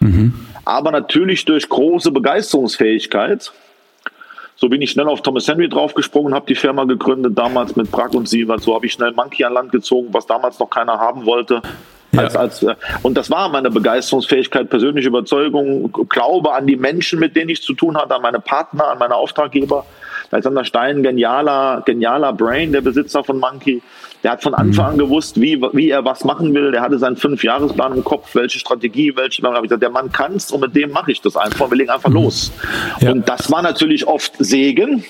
Mhm. 0.00 0.34
Aber 0.64 0.90
natürlich 0.90 1.44
durch 1.44 1.68
große 1.68 2.10
Begeisterungsfähigkeit. 2.10 3.52
So 4.56 4.68
bin 4.68 4.80
ich 4.82 4.90
schnell 4.92 5.08
auf 5.08 5.22
Thomas 5.22 5.48
Henry 5.48 5.68
draufgesprungen, 5.68 6.34
habe 6.34 6.46
die 6.46 6.54
Firma 6.54 6.84
gegründet, 6.84 7.36
damals 7.36 7.74
mit 7.74 7.90
Brack 7.90 8.14
und 8.14 8.28
Sievert. 8.28 8.60
So 8.60 8.74
habe 8.74 8.86
ich 8.86 8.92
schnell 8.92 9.12
Monkey 9.12 9.44
an 9.44 9.52
Land 9.52 9.72
gezogen, 9.72 10.08
was 10.12 10.26
damals 10.26 10.58
noch 10.58 10.70
keiner 10.70 10.98
haben 10.98 11.26
wollte. 11.26 11.60
Ja. 12.12 12.20
Als, 12.20 12.36
als, 12.36 12.62
äh, 12.62 12.76
und 13.02 13.16
das 13.16 13.30
war 13.30 13.48
meine 13.48 13.70
Begeisterungsfähigkeit, 13.70 14.70
persönliche 14.70 15.08
Überzeugung, 15.08 15.90
Glaube 16.08 16.52
an 16.52 16.66
die 16.66 16.76
Menschen, 16.76 17.18
mit 17.18 17.34
denen 17.34 17.50
ich 17.50 17.62
zu 17.62 17.74
tun 17.74 17.96
hatte, 17.96 18.14
an 18.14 18.22
meine 18.22 18.38
Partner, 18.40 18.88
an 18.88 18.98
meine 18.98 19.16
Auftraggeber. 19.16 19.84
Alexander 20.30 20.64
Stein, 20.64 21.02
genialer, 21.02 21.82
genialer 21.84 22.32
Brain, 22.32 22.72
der 22.72 22.80
Besitzer 22.80 23.22
von 23.24 23.38
Monkey. 23.38 23.82
Der 24.24 24.32
hat 24.32 24.42
von 24.42 24.54
Anfang 24.54 24.92
an 24.92 24.98
gewusst, 24.98 25.40
wie, 25.40 25.60
wie 25.72 25.90
er 25.90 26.04
was 26.04 26.24
machen 26.24 26.54
will. 26.54 26.72
Der 26.72 26.80
hatte 26.80 26.98
seinen 26.98 27.16
Fünfjahresplan 27.16 27.98
im 27.98 28.04
Kopf, 28.04 28.34
welche 28.34 28.58
Strategie, 28.58 29.14
welche. 29.14 29.42
Dann 29.42 29.52
habe 29.52 29.66
ich 29.66 29.68
gesagt, 29.68 29.82
der 29.82 29.90
Mann 29.90 30.10
kann's 30.10 30.50
und 30.50 30.60
mit 30.60 30.74
dem 30.74 30.90
mache 30.90 31.12
ich 31.12 31.20
das 31.20 31.36
einfach. 31.36 31.70
Wir 31.70 31.76
legen 31.76 31.90
einfach 31.90 32.08
mhm. 32.08 32.16
los. 32.16 32.50
Ja. 33.00 33.12
Und 33.12 33.28
das 33.28 33.50
war 33.52 33.62
natürlich 33.62 34.06
oft 34.06 34.32
Segen, 34.38 35.04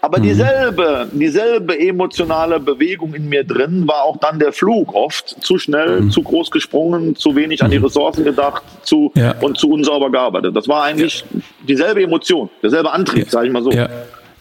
aber 0.00 0.18
mhm. 0.18 0.22
dieselbe, 0.22 1.08
dieselbe 1.12 1.78
emotionale 1.78 2.60
Bewegung 2.60 3.14
in 3.14 3.28
mir 3.28 3.42
drin 3.42 3.88
war 3.88 4.04
auch 4.04 4.18
dann 4.18 4.38
der 4.38 4.52
Flug 4.52 4.94
oft. 4.94 5.42
Zu 5.42 5.58
schnell, 5.58 6.02
mhm. 6.02 6.10
zu 6.10 6.22
groß 6.22 6.52
gesprungen, 6.52 7.16
zu 7.16 7.34
wenig 7.34 7.62
an 7.64 7.72
die 7.72 7.78
mhm. 7.78 7.86
Ressourcen 7.86 8.22
gedacht 8.24 8.62
zu, 8.82 9.10
ja. 9.16 9.34
und 9.40 9.58
zu 9.58 9.70
unsauber 9.70 10.10
gearbeitet. 10.10 10.54
Das 10.54 10.68
war 10.68 10.84
eigentlich 10.84 11.24
ja. 11.32 11.40
dieselbe 11.66 12.02
Emotion, 12.02 12.48
derselbe 12.62 12.92
Antrieb, 12.92 13.24
ja. 13.24 13.30
sage 13.30 13.46
ich 13.48 13.52
mal 13.52 13.62
so. 13.62 13.72
Ja. 13.72 13.88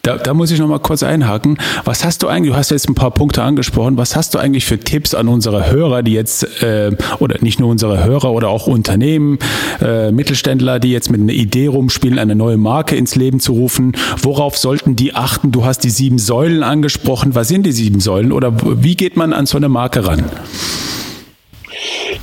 Da, 0.06 0.18
da 0.18 0.36
muss 0.36 0.52
ich 0.52 0.60
noch 0.60 0.68
mal 0.68 0.78
kurz 0.78 1.02
einhaken. 1.02 1.58
Was 1.84 2.06
hast 2.06 2.22
du 2.22 2.28
eigentlich, 2.28 2.52
du 2.54 2.58
hast 2.58 2.70
jetzt 2.70 2.88
ein 2.88 2.94
paar 2.94 3.10
Punkte 3.10 3.42
angesprochen, 3.42 3.98
was 3.98 4.16
hast 4.16 4.36
du 4.36 4.38
eigentlich 4.38 4.64
für 4.64 4.80
Tipps 4.80 5.16
an 5.16 5.28
unsere 5.28 5.72
Hörer, 5.72 6.04
die 6.04 6.14
jetzt, 6.14 6.62
äh, 6.62 6.92
oder 7.18 7.42
nicht 7.42 7.60
nur 7.60 7.70
unsere 7.70 8.04
Hörer 8.04 8.32
oder 8.32 8.50
auch 8.50 8.68
Unternehmen, 8.68 9.40
äh, 9.82 10.12
Mittelständler, 10.12 10.80
die 10.80 10.92
jetzt 10.92 11.10
mit 11.10 11.22
einer 11.22 11.34
Idee 11.34 11.66
rumspielen, 11.66 12.20
eine 12.20 12.36
neue 12.36 12.58
Marke 12.58 12.96
ins 12.96 13.16
Leben 13.16 13.40
zu 13.40 13.54
rufen? 13.54 13.94
Worauf 14.22 14.60
sollten 14.60 14.96
die 14.96 15.16
achten? 15.16 15.52
Du 15.52 15.66
hast 15.66 15.80
die 15.80 15.90
sieben 15.90 16.20
Säulen 16.20 16.62
angesprochen. 16.62 17.34
Was 17.34 17.48
sind 17.48 17.66
die 17.66 17.72
sieben 17.72 18.00
Säulen 18.00 18.32
oder 18.32 18.54
wie 18.84 18.96
geht 18.96 19.18
man 19.18 19.34
an 19.34 19.48
so 19.48 19.58
eine 19.58 19.70
Marke 19.70 20.06
ran? 20.06 20.26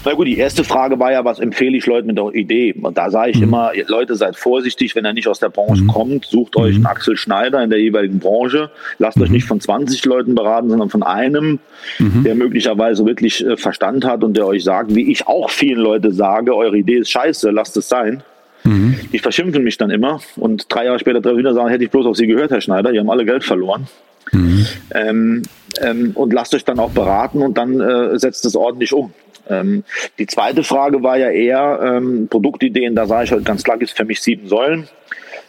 Na 0.04 0.14
gut, 0.14 0.26
die 0.26 0.36
erste 0.36 0.64
Frage 0.64 0.98
war 0.98 1.12
ja, 1.12 1.24
was 1.24 1.38
empfehle 1.38 1.76
ich 1.76 1.86
Leuten 1.86 2.08
mit 2.08 2.18
der 2.18 2.34
Idee? 2.34 2.74
Und 2.80 2.98
da 2.98 3.10
sage 3.10 3.30
ich 3.30 3.36
mhm. 3.36 3.44
immer, 3.44 3.72
Leute, 3.86 4.16
seid 4.16 4.36
vorsichtig, 4.36 4.96
wenn 4.96 5.04
er 5.04 5.12
nicht 5.12 5.28
aus 5.28 5.38
der 5.38 5.48
Branche 5.48 5.84
mhm. 5.84 5.88
kommt, 5.88 6.24
sucht 6.26 6.56
euch 6.56 6.74
einen 6.74 6.80
mhm. 6.80 6.86
Axel 6.86 7.16
Schneider 7.16 7.62
in 7.62 7.70
der 7.70 7.80
jeweiligen 7.80 8.18
Branche. 8.18 8.70
Lasst 8.98 9.20
euch 9.20 9.28
mhm. 9.28 9.34
nicht 9.34 9.46
von 9.46 9.60
20 9.60 10.04
Leuten 10.04 10.34
beraten, 10.34 10.70
sondern 10.70 10.90
von 10.90 11.02
einem, 11.02 11.60
mhm. 11.98 12.24
der 12.24 12.34
möglicherweise 12.34 13.06
wirklich 13.06 13.44
äh, 13.46 13.56
Verstand 13.56 14.04
hat 14.04 14.24
und 14.24 14.36
der 14.36 14.46
euch 14.46 14.64
sagt, 14.64 14.94
wie 14.94 15.10
ich 15.12 15.26
auch 15.26 15.50
vielen 15.50 15.78
Leute 15.78 16.12
sage, 16.12 16.56
eure 16.56 16.76
Idee 16.76 16.98
ist 16.98 17.10
scheiße, 17.10 17.50
lasst 17.50 17.76
es 17.76 17.88
sein. 17.88 18.22
Mhm. 18.64 18.96
Die 19.12 19.18
verschimpfen 19.18 19.62
mich 19.62 19.76
dann 19.76 19.90
immer 19.90 20.20
und 20.36 20.66
drei 20.68 20.84
Jahre 20.86 20.98
später 20.98 21.20
treffe 21.20 21.34
ich 21.34 21.40
wieder 21.40 21.54
sagen, 21.54 21.68
hätte 21.68 21.84
ich 21.84 21.90
bloß 21.90 22.06
auf 22.06 22.16
Sie 22.16 22.26
gehört, 22.26 22.50
Herr 22.50 22.60
Schneider, 22.60 22.92
die 22.92 22.98
haben 22.98 23.10
alle 23.10 23.24
Geld 23.24 23.44
verloren. 23.44 23.86
Mhm. 24.30 24.66
Ähm, 24.94 25.42
ähm, 25.80 26.12
und 26.14 26.32
lasst 26.32 26.54
euch 26.54 26.64
dann 26.64 26.78
auch 26.78 26.90
beraten 26.90 27.42
und 27.42 27.58
dann 27.58 27.80
äh, 27.80 28.18
setzt 28.18 28.44
es 28.44 28.56
ordentlich 28.56 28.92
um. 28.92 29.12
Ähm, 29.48 29.84
die 30.18 30.26
zweite 30.26 30.62
Frage 30.64 31.02
war 31.02 31.18
ja 31.18 31.30
eher 31.30 31.80
ähm, 31.82 32.28
Produktideen. 32.28 32.94
Da 32.94 33.06
sage 33.06 33.24
ich 33.24 33.32
halt 33.32 33.44
ganz 33.44 33.62
klar, 33.62 33.78
gibt 33.78 33.90
es 33.90 33.96
für 33.96 34.04
mich 34.04 34.20
sieben 34.20 34.48
Säulen. 34.48 34.88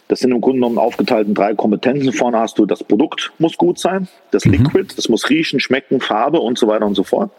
Das 0.08 0.20
sind 0.20 0.32
im 0.32 0.40
Grunde 0.40 0.58
genommen 0.58 0.78
aufgeteilt 0.78 1.28
in 1.28 1.34
drei 1.34 1.54
Kompetenzen. 1.54 2.12
Vorne 2.12 2.38
hast 2.38 2.58
du 2.58 2.66
das 2.66 2.84
Produkt 2.84 3.32
muss 3.38 3.56
gut 3.56 3.78
sein, 3.78 4.06
das 4.32 4.44
mhm. 4.44 4.52
Liquid, 4.52 4.94
das 4.96 5.08
muss 5.08 5.30
riechen, 5.30 5.60
schmecken, 5.60 6.00
Farbe 6.00 6.40
und 6.40 6.58
so 6.58 6.66
weiter 6.66 6.86
und 6.86 6.94
so 6.94 7.04
fort. 7.04 7.30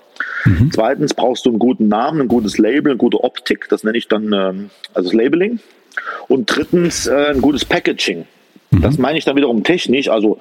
Mhm. 0.46 0.72
Zweitens 0.74 1.14
brauchst 1.14 1.46
du 1.46 1.52
einen 1.52 1.60
guten 1.60 1.88
Namen, 1.88 2.22
ein 2.22 2.28
gutes 2.28 2.58
Label, 2.58 2.92
eine 2.92 2.98
gute 2.98 3.24
Optik. 3.24 3.68
Das 3.70 3.84
nenne 3.84 3.98
ich 3.98 4.08
dann 4.08 4.34
ähm, 4.34 4.70
also 4.94 5.10
das 5.10 5.14
Labeling. 5.14 5.60
Und 6.28 6.56
drittens 6.56 7.08
äh, 7.08 7.34
ein 7.34 7.42
gutes 7.42 7.66
Packaging. 7.66 8.26
Das 8.82 8.98
mhm. 8.98 9.02
meine 9.02 9.18
ich 9.18 9.26
dann 9.26 9.36
wiederum 9.36 9.64
technisch. 9.64 10.10
Also 10.10 10.40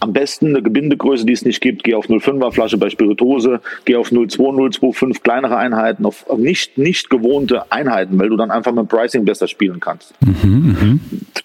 am 0.00 0.12
besten 0.12 0.48
eine 0.48 0.62
Gebindegröße, 0.62 1.24
die 1.24 1.32
es 1.32 1.44
nicht 1.44 1.60
gibt. 1.60 1.84
Geh 1.84 1.94
auf 1.94 2.06
0,5er 2.06 2.52
Flasche 2.52 2.78
bei 2.78 2.90
Spiritose, 2.90 3.60
geh 3.84 3.96
auf 3.96 4.10
0,2, 4.10 4.78
0,25 4.80 5.22
kleinere 5.22 5.56
Einheiten, 5.56 6.04
auf 6.04 6.26
nicht, 6.36 6.78
nicht 6.78 7.10
gewohnte 7.10 7.70
Einheiten, 7.72 8.18
weil 8.18 8.28
du 8.28 8.36
dann 8.36 8.50
einfach 8.50 8.72
mit 8.72 8.88
Pricing 8.88 9.24
besser 9.24 9.48
spielen 9.48 9.80
kannst. 9.80 10.14
Mhm, 10.20 10.76
mh. 10.80 10.98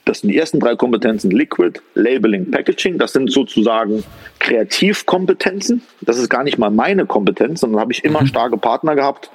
Das 0.05 0.19
sind 0.19 0.31
die 0.31 0.37
ersten 0.37 0.59
drei 0.59 0.75
Kompetenzen. 0.75 1.31
Liquid, 1.31 1.79
Labeling, 1.93 2.51
Packaging. 2.51 2.97
Das 2.97 3.13
sind 3.13 3.31
sozusagen 3.31 4.03
Kreativkompetenzen. 4.39 5.83
Das 6.01 6.17
ist 6.17 6.29
gar 6.29 6.43
nicht 6.43 6.57
mal 6.57 6.71
meine 6.71 7.05
Kompetenz, 7.05 7.61
sondern 7.61 7.79
habe 7.79 7.93
ich 7.93 8.03
immer 8.03 8.21
mhm. 8.21 8.27
starke 8.27 8.57
Partner 8.57 8.95
gehabt. 8.95 9.31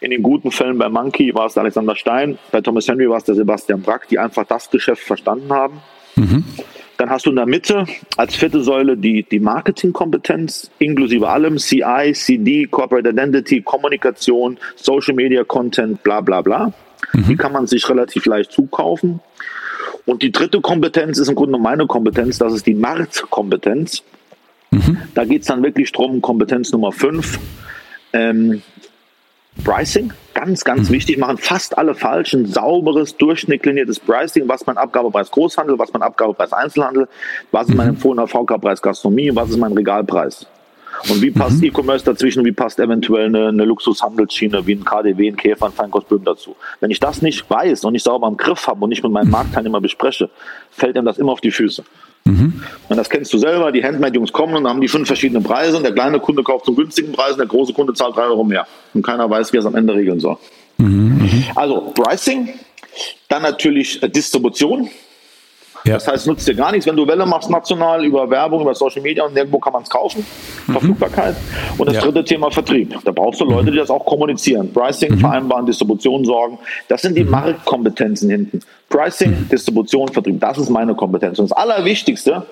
In 0.00 0.10
den 0.10 0.22
guten 0.22 0.50
Fällen 0.50 0.78
bei 0.78 0.88
Monkey 0.88 1.34
war 1.34 1.46
es 1.46 1.54
der 1.54 1.62
Alexander 1.62 1.96
Stein, 1.96 2.38
bei 2.52 2.60
Thomas 2.60 2.88
Henry 2.88 3.08
war 3.08 3.18
es 3.18 3.24
der 3.24 3.34
Sebastian 3.34 3.82
Brack, 3.82 4.08
die 4.08 4.18
einfach 4.18 4.44
das 4.46 4.70
Geschäft 4.70 5.02
verstanden 5.02 5.52
haben 5.52 5.80
Mhm. 6.16 6.44
Dann 6.96 7.10
hast 7.10 7.26
du 7.26 7.30
in 7.30 7.36
der 7.36 7.46
Mitte 7.46 7.86
als 8.16 8.36
vierte 8.36 8.62
Säule 8.62 8.96
die, 8.96 9.24
die 9.24 9.40
Marketingkompetenz, 9.40 10.70
inklusive 10.78 11.28
allem, 11.28 11.58
CI, 11.58 12.12
CD, 12.14 12.66
Corporate 12.66 13.08
Identity, 13.08 13.62
Kommunikation, 13.62 14.58
Social 14.76 15.14
Media 15.14 15.42
Content, 15.42 16.02
bla 16.02 16.20
bla 16.20 16.40
bla. 16.40 16.72
Mhm. 17.12 17.24
Die 17.28 17.36
kann 17.36 17.52
man 17.52 17.66
sich 17.66 17.88
relativ 17.88 18.26
leicht 18.26 18.52
zukaufen. 18.52 19.20
Und 20.06 20.22
die 20.22 20.30
dritte 20.30 20.60
Kompetenz 20.60 21.18
ist 21.18 21.28
im 21.28 21.34
Grunde 21.34 21.58
meine 21.58 21.86
Kompetenz, 21.86 22.38
das 22.38 22.52
ist 22.52 22.66
die 22.66 22.74
Marktkompetenz. 22.74 24.02
Mhm. 24.70 24.98
Da 25.14 25.24
geht 25.24 25.42
es 25.42 25.48
dann 25.48 25.62
wirklich 25.62 25.90
drum, 25.92 26.20
Kompetenz 26.20 26.72
Nummer 26.72 26.92
fünf. 26.92 27.38
Ähm, 28.12 28.62
Pricing, 29.62 30.12
ganz, 30.34 30.64
ganz 30.64 30.88
mhm. 30.88 30.94
wichtig, 30.94 31.18
machen 31.18 31.38
fast 31.38 31.78
alle 31.78 31.94
falsch. 31.94 32.34
Ein 32.34 32.46
sauberes, 32.46 33.16
durchschnittliniertes 33.16 34.00
Pricing, 34.00 34.48
was 34.48 34.66
mein 34.66 34.76
Abgabepreis 34.76 35.30
Großhandel, 35.30 35.78
was 35.78 35.92
mein 35.92 36.02
Abgabepreis 36.02 36.52
Einzelhandel, 36.52 37.08
was 37.52 37.68
ist 37.68 37.74
mein 37.74 37.86
mhm. 37.86 37.94
empfohlener 37.94 38.26
VK-Preis 38.26 38.82
Gastronomie, 38.82 39.30
was 39.34 39.50
ist 39.50 39.58
mein 39.58 39.72
Regalpreis. 39.72 40.46
Und 41.08 41.20
wie 41.22 41.30
passt 41.30 41.58
mhm. 41.58 41.68
E-Commerce 41.68 42.04
dazwischen, 42.04 42.44
wie 42.44 42.52
passt 42.52 42.78
eventuell 42.78 43.26
eine, 43.26 43.48
eine 43.48 43.64
Luxushandelsschiene 43.64 44.66
wie 44.66 44.74
ein 44.74 44.84
KDW, 44.84 45.28
ein 45.28 45.36
Käfer, 45.36 45.66
ein 45.66 45.72
Feinkostböhm 45.72 46.24
dazu. 46.24 46.56
Wenn 46.80 46.90
ich 46.90 47.00
das 47.00 47.22
nicht 47.22 47.48
weiß 47.48 47.84
und 47.84 47.92
nicht 47.92 48.04
sauber 48.04 48.28
im 48.28 48.36
Griff 48.36 48.66
habe 48.66 48.82
und 48.82 48.90
nicht 48.90 49.02
mit 49.02 49.12
meinen 49.12 49.26
mhm. 49.26 49.32
Marktteilnehmern 49.32 49.82
bespreche, 49.82 50.30
fällt 50.70 50.96
einem 50.96 51.06
das 51.06 51.18
immer 51.18 51.32
auf 51.32 51.40
die 51.40 51.50
Füße. 51.50 51.84
Mhm. 52.24 52.62
Und 52.88 52.96
das 52.96 53.10
kennst 53.10 53.32
du 53.32 53.38
selber, 53.38 53.70
die 53.70 53.84
Handmade-Jungs 53.84 54.32
kommen 54.32 54.56
und 54.56 54.66
haben 54.66 54.80
die 54.80 54.88
fünf 54.88 55.06
verschiedene 55.06 55.40
Preise 55.40 55.76
und 55.76 55.82
der 55.82 55.92
kleine 55.92 56.20
Kunde 56.20 56.42
kauft 56.42 56.64
zum 56.64 56.74
günstigen 56.74 57.12
Preis 57.12 57.32
und 57.32 57.38
der 57.38 57.46
große 57.46 57.72
Kunde 57.74 57.92
zahlt 57.92 58.16
drei 58.16 58.24
Euro 58.24 58.44
mehr. 58.44 58.66
Und 58.94 59.02
keiner 59.02 59.28
weiß, 59.28 59.52
wie 59.52 59.58
er 59.58 59.60
es 59.60 59.66
am 59.66 59.74
Ende 59.74 59.94
regeln 59.94 60.20
soll. 60.20 60.36
Mhm. 60.78 61.18
mhm. 61.18 61.44
Also 61.54 61.92
Pricing, 61.94 62.54
dann 63.28 63.42
natürlich 63.42 64.02
äh, 64.02 64.08
Distribution. 64.08 64.88
Ja. 65.86 65.94
Das 65.94 66.06
heißt, 66.08 66.26
nutzt 66.26 66.48
dir 66.48 66.54
gar 66.54 66.72
nichts, 66.72 66.86
wenn 66.86 66.96
du 66.96 67.06
Welle 67.06 67.26
machst 67.26 67.50
national 67.50 68.06
über 68.06 68.30
Werbung, 68.30 68.62
über 68.62 68.74
Social 68.74 69.02
Media 69.02 69.22
und 69.24 69.36
irgendwo 69.36 69.58
kann 69.58 69.74
man 69.74 69.82
es 69.82 69.90
kaufen. 69.90 70.24
Mhm. 70.66 70.72
Verfügbarkeit. 70.72 71.36
Und 71.76 71.86
das 71.86 71.96
ja. 71.96 72.02
dritte 72.02 72.24
Thema 72.24 72.50
Vertrieb. 72.50 72.98
Da 73.04 73.12
brauchst 73.12 73.42
du 73.42 73.44
Leute, 73.44 73.70
die 73.70 73.76
das 73.76 73.90
auch 73.90 74.06
kommunizieren. 74.06 74.72
Pricing, 74.72 75.16
mhm. 75.16 75.18
vereinbaren, 75.18 75.66
Distribution 75.66 76.24
sorgen. 76.24 76.58
Das 76.88 77.02
sind 77.02 77.18
die 77.18 77.24
mhm. 77.24 77.32
Marktkompetenzen 77.32 78.30
hinten. 78.30 78.60
Pricing, 78.88 79.32
mhm. 79.32 79.50
Distribution, 79.50 80.08
Vertrieb. 80.08 80.40
Das 80.40 80.56
ist 80.56 80.70
meine 80.70 80.94
Kompetenz. 80.94 81.38
Und 81.38 81.50
das 81.50 81.56
Allerwichtigste, 81.56 82.46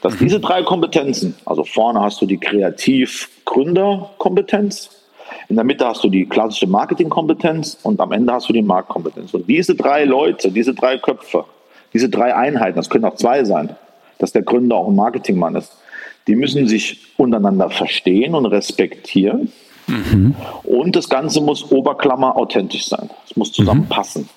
dass 0.00 0.14
mhm. 0.14 0.18
diese 0.18 0.38
drei 0.38 0.62
Kompetenzen, 0.62 1.34
also 1.44 1.64
vorne 1.64 2.00
hast 2.00 2.22
du 2.22 2.26
die 2.26 2.38
Kreativ-Gründer-Kompetenz, 2.38 4.90
in 5.48 5.56
der 5.56 5.64
Mitte 5.64 5.84
hast 5.86 6.04
du 6.04 6.08
die 6.08 6.24
klassische 6.24 6.68
Marketingkompetenz 6.68 7.78
und 7.82 8.00
am 8.00 8.12
Ende 8.12 8.32
hast 8.32 8.48
du 8.48 8.52
die 8.52 8.62
Marktkompetenz. 8.62 9.34
Und 9.34 9.48
diese 9.48 9.74
drei 9.74 10.04
Leute, 10.04 10.52
diese 10.52 10.72
drei 10.72 10.98
Köpfe, 10.98 11.44
diese 11.96 12.10
drei 12.10 12.36
Einheiten, 12.36 12.76
das 12.76 12.90
können 12.90 13.06
auch 13.06 13.14
zwei 13.14 13.42
sein, 13.44 13.74
dass 14.18 14.30
der 14.30 14.42
Gründer 14.42 14.76
auch 14.76 14.88
ein 14.88 14.94
Marketingmann 14.94 15.56
ist, 15.56 15.72
die 16.26 16.36
müssen 16.36 16.68
sich 16.68 17.06
untereinander 17.16 17.70
verstehen 17.70 18.34
und 18.34 18.44
respektieren. 18.44 19.50
Mhm. 19.86 20.34
Und 20.64 20.94
das 20.94 21.08
Ganze 21.08 21.40
muss 21.40 21.72
Oberklammer 21.72 22.36
authentisch 22.36 22.86
sein. 22.86 23.08
Es 23.26 23.34
muss 23.34 23.50
zusammenpassen. 23.52 24.24
Mhm. 24.24 24.28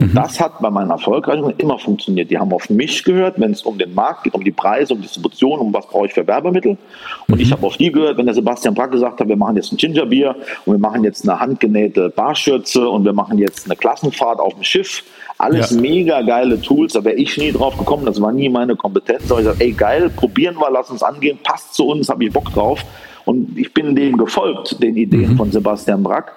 Und 0.00 0.12
mhm. 0.12 0.14
das 0.14 0.38
hat 0.38 0.60
bei 0.60 0.70
meinen 0.70 0.90
Erfolgreichen 0.90 1.52
immer 1.58 1.76
funktioniert. 1.76 2.30
Die 2.30 2.38
haben 2.38 2.52
auf 2.52 2.70
mich 2.70 3.02
gehört, 3.02 3.40
wenn 3.40 3.50
es 3.50 3.62
um 3.62 3.78
den 3.78 3.94
Markt 3.94 4.22
geht, 4.22 4.34
um 4.34 4.44
die 4.44 4.52
Preise, 4.52 4.94
um 4.94 5.02
Distribution, 5.02 5.58
um 5.58 5.74
was 5.74 5.88
brauche 5.88 6.06
ich 6.06 6.12
für 6.12 6.24
Werbemittel. 6.24 6.78
Und 7.26 7.34
mhm. 7.34 7.40
ich 7.40 7.50
habe 7.50 7.66
auf 7.66 7.76
die 7.76 7.90
gehört, 7.90 8.16
wenn 8.16 8.26
der 8.26 8.34
Sebastian 8.34 8.74
Brack 8.74 8.92
gesagt 8.92 9.18
hat, 9.18 9.26
wir 9.26 9.36
machen 9.36 9.56
jetzt 9.56 9.72
ein 9.72 9.76
Gingerbier 9.76 10.36
und 10.66 10.74
wir 10.74 10.78
machen 10.78 11.02
jetzt 11.02 11.28
eine 11.28 11.40
handgenähte 11.40 12.10
Barschürze 12.10 12.88
und 12.88 13.04
wir 13.04 13.12
machen 13.12 13.38
jetzt 13.38 13.66
eine 13.66 13.74
Klassenfahrt 13.74 14.38
auf 14.38 14.54
dem 14.54 14.62
Schiff. 14.62 15.02
Alles 15.36 15.70
ja. 15.72 15.80
mega 15.80 16.22
geile 16.22 16.60
Tools, 16.60 16.92
da 16.92 17.02
wäre 17.02 17.16
ich 17.16 17.36
nie 17.36 17.50
drauf 17.50 17.76
gekommen, 17.76 18.06
das 18.06 18.20
war 18.20 18.30
nie 18.30 18.48
meine 18.48 18.76
Kompetenz. 18.76 19.30
Aber 19.32 19.40
ich 19.40 19.46
sage, 19.46 19.64
ey 19.64 19.72
geil, 19.72 20.10
probieren 20.10 20.54
wir, 20.60 20.70
lass 20.70 20.90
uns 20.90 21.02
angehen, 21.02 21.40
passt 21.42 21.74
zu 21.74 21.88
uns, 21.88 22.08
habe 22.08 22.24
ich 22.24 22.32
Bock 22.32 22.52
drauf. 22.52 22.84
Und 23.24 23.58
ich 23.58 23.74
bin 23.74 23.96
dem 23.96 24.16
gefolgt, 24.16 24.80
den 24.80 24.96
Ideen 24.96 25.32
mhm. 25.32 25.36
von 25.36 25.50
Sebastian 25.50 26.04
Brack. 26.04 26.32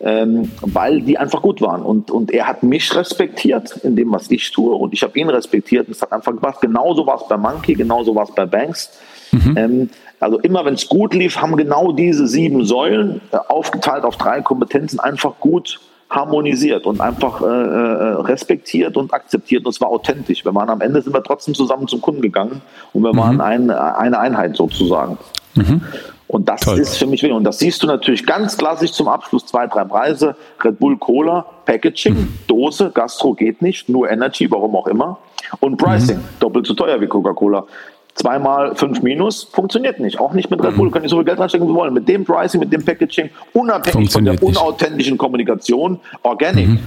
Ähm, 0.00 0.50
weil 0.62 1.02
die 1.02 1.18
einfach 1.18 1.42
gut 1.42 1.60
waren. 1.60 1.82
Und, 1.82 2.10
und 2.10 2.30
er 2.30 2.46
hat 2.46 2.62
mich 2.62 2.94
respektiert 2.94 3.76
in 3.82 3.96
dem, 3.96 4.12
was 4.12 4.30
ich 4.30 4.50
tue 4.50 4.74
und 4.74 4.94
ich 4.94 5.02
habe 5.02 5.18
ihn 5.18 5.28
respektiert 5.28 5.88
und 5.88 5.92
es 5.92 6.02
hat 6.02 6.12
einfach 6.12 6.34
gemacht. 6.34 6.60
Genauso 6.60 7.06
war 7.06 7.16
es 7.16 7.28
bei 7.28 7.36
Monkey, 7.36 7.74
genauso 7.74 8.14
war 8.14 8.24
es 8.24 8.34
bei 8.34 8.46
Banks. 8.46 8.98
Mhm. 9.32 9.56
Ähm, 9.56 9.90
also 10.18 10.38
immer 10.40 10.64
wenn 10.64 10.74
es 10.74 10.88
gut 10.88 11.14
lief, 11.14 11.36
haben 11.40 11.56
genau 11.56 11.92
diese 11.92 12.26
sieben 12.26 12.64
Säulen 12.64 13.20
äh, 13.32 13.38
aufgeteilt 13.48 14.04
auf 14.04 14.16
drei 14.16 14.40
Kompetenzen 14.42 15.00
einfach 15.00 15.38
gut 15.40 15.80
harmonisiert 16.10 16.86
und 16.86 17.00
einfach 17.00 17.40
äh, 17.40 17.44
äh, 17.44 18.20
respektiert 18.22 18.96
und 18.96 19.14
akzeptiert 19.14 19.64
und 19.64 19.70
es 19.70 19.80
war 19.80 19.88
authentisch. 19.88 20.44
Wir 20.44 20.54
waren 20.54 20.68
am 20.68 20.80
Ende 20.80 21.00
sind 21.00 21.14
wir 21.14 21.22
trotzdem 21.22 21.54
zusammen 21.54 21.86
zum 21.86 22.00
Kunden 22.00 22.20
gegangen 22.20 22.60
und 22.92 23.02
wir 23.02 23.12
mhm. 23.12 23.18
waren 23.18 23.40
ein, 23.40 23.70
eine 23.70 24.18
Einheit 24.18 24.56
sozusagen. 24.56 25.18
Mhm. 25.54 25.82
Und 26.30 26.48
das 26.48 26.60
Toll. 26.60 26.78
ist 26.78 26.96
für 26.96 27.06
mich 27.06 27.22
wichtig. 27.22 27.36
Und 27.36 27.42
das 27.42 27.58
siehst 27.58 27.82
du 27.82 27.88
natürlich 27.88 28.24
ganz 28.24 28.56
klassisch 28.56 28.92
zum 28.92 29.08
Abschluss 29.08 29.46
zwei, 29.46 29.66
drei 29.66 29.84
Preise. 29.84 30.36
Red 30.62 30.78
Bull 30.78 30.96
Cola, 30.96 31.44
Packaging, 31.66 32.14
mhm. 32.14 32.38
Dose, 32.46 32.92
Gastro 32.94 33.34
geht 33.34 33.62
nicht, 33.62 33.88
nur 33.88 34.08
Energy, 34.08 34.48
warum 34.48 34.76
auch 34.76 34.86
immer. 34.86 35.18
Und 35.58 35.76
Pricing, 35.76 36.18
mhm. 36.18 36.24
doppelt 36.38 36.66
so 36.66 36.74
teuer 36.74 37.00
wie 37.00 37.08
Coca-Cola 37.08 37.66
zweimal 38.14 38.76
fünf 38.76 39.02
Minus, 39.02 39.44
funktioniert 39.44 39.98
nicht. 39.98 40.20
Auch 40.20 40.32
nicht 40.32 40.50
mit 40.50 40.62
Red 40.62 40.76
Bull, 40.76 40.88
mhm. 40.88 40.92
können 40.92 41.04
die 41.04 41.08
so 41.08 41.16
viel 41.16 41.24
Geld 41.24 41.38
reinstecken, 41.38 41.66
wie 41.66 41.72
sie 41.72 41.76
wollen. 41.76 41.94
Mit 41.94 42.08
dem 42.08 42.24
Pricing, 42.24 42.60
mit 42.60 42.72
dem 42.72 42.84
Packaging, 42.84 43.30
unabhängig 43.52 44.10
von 44.10 44.24
der 44.24 44.40
unauthentischen 44.40 45.18
Kommunikation, 45.18 45.98
Organic. 46.22 46.68
Mhm. 46.68 46.80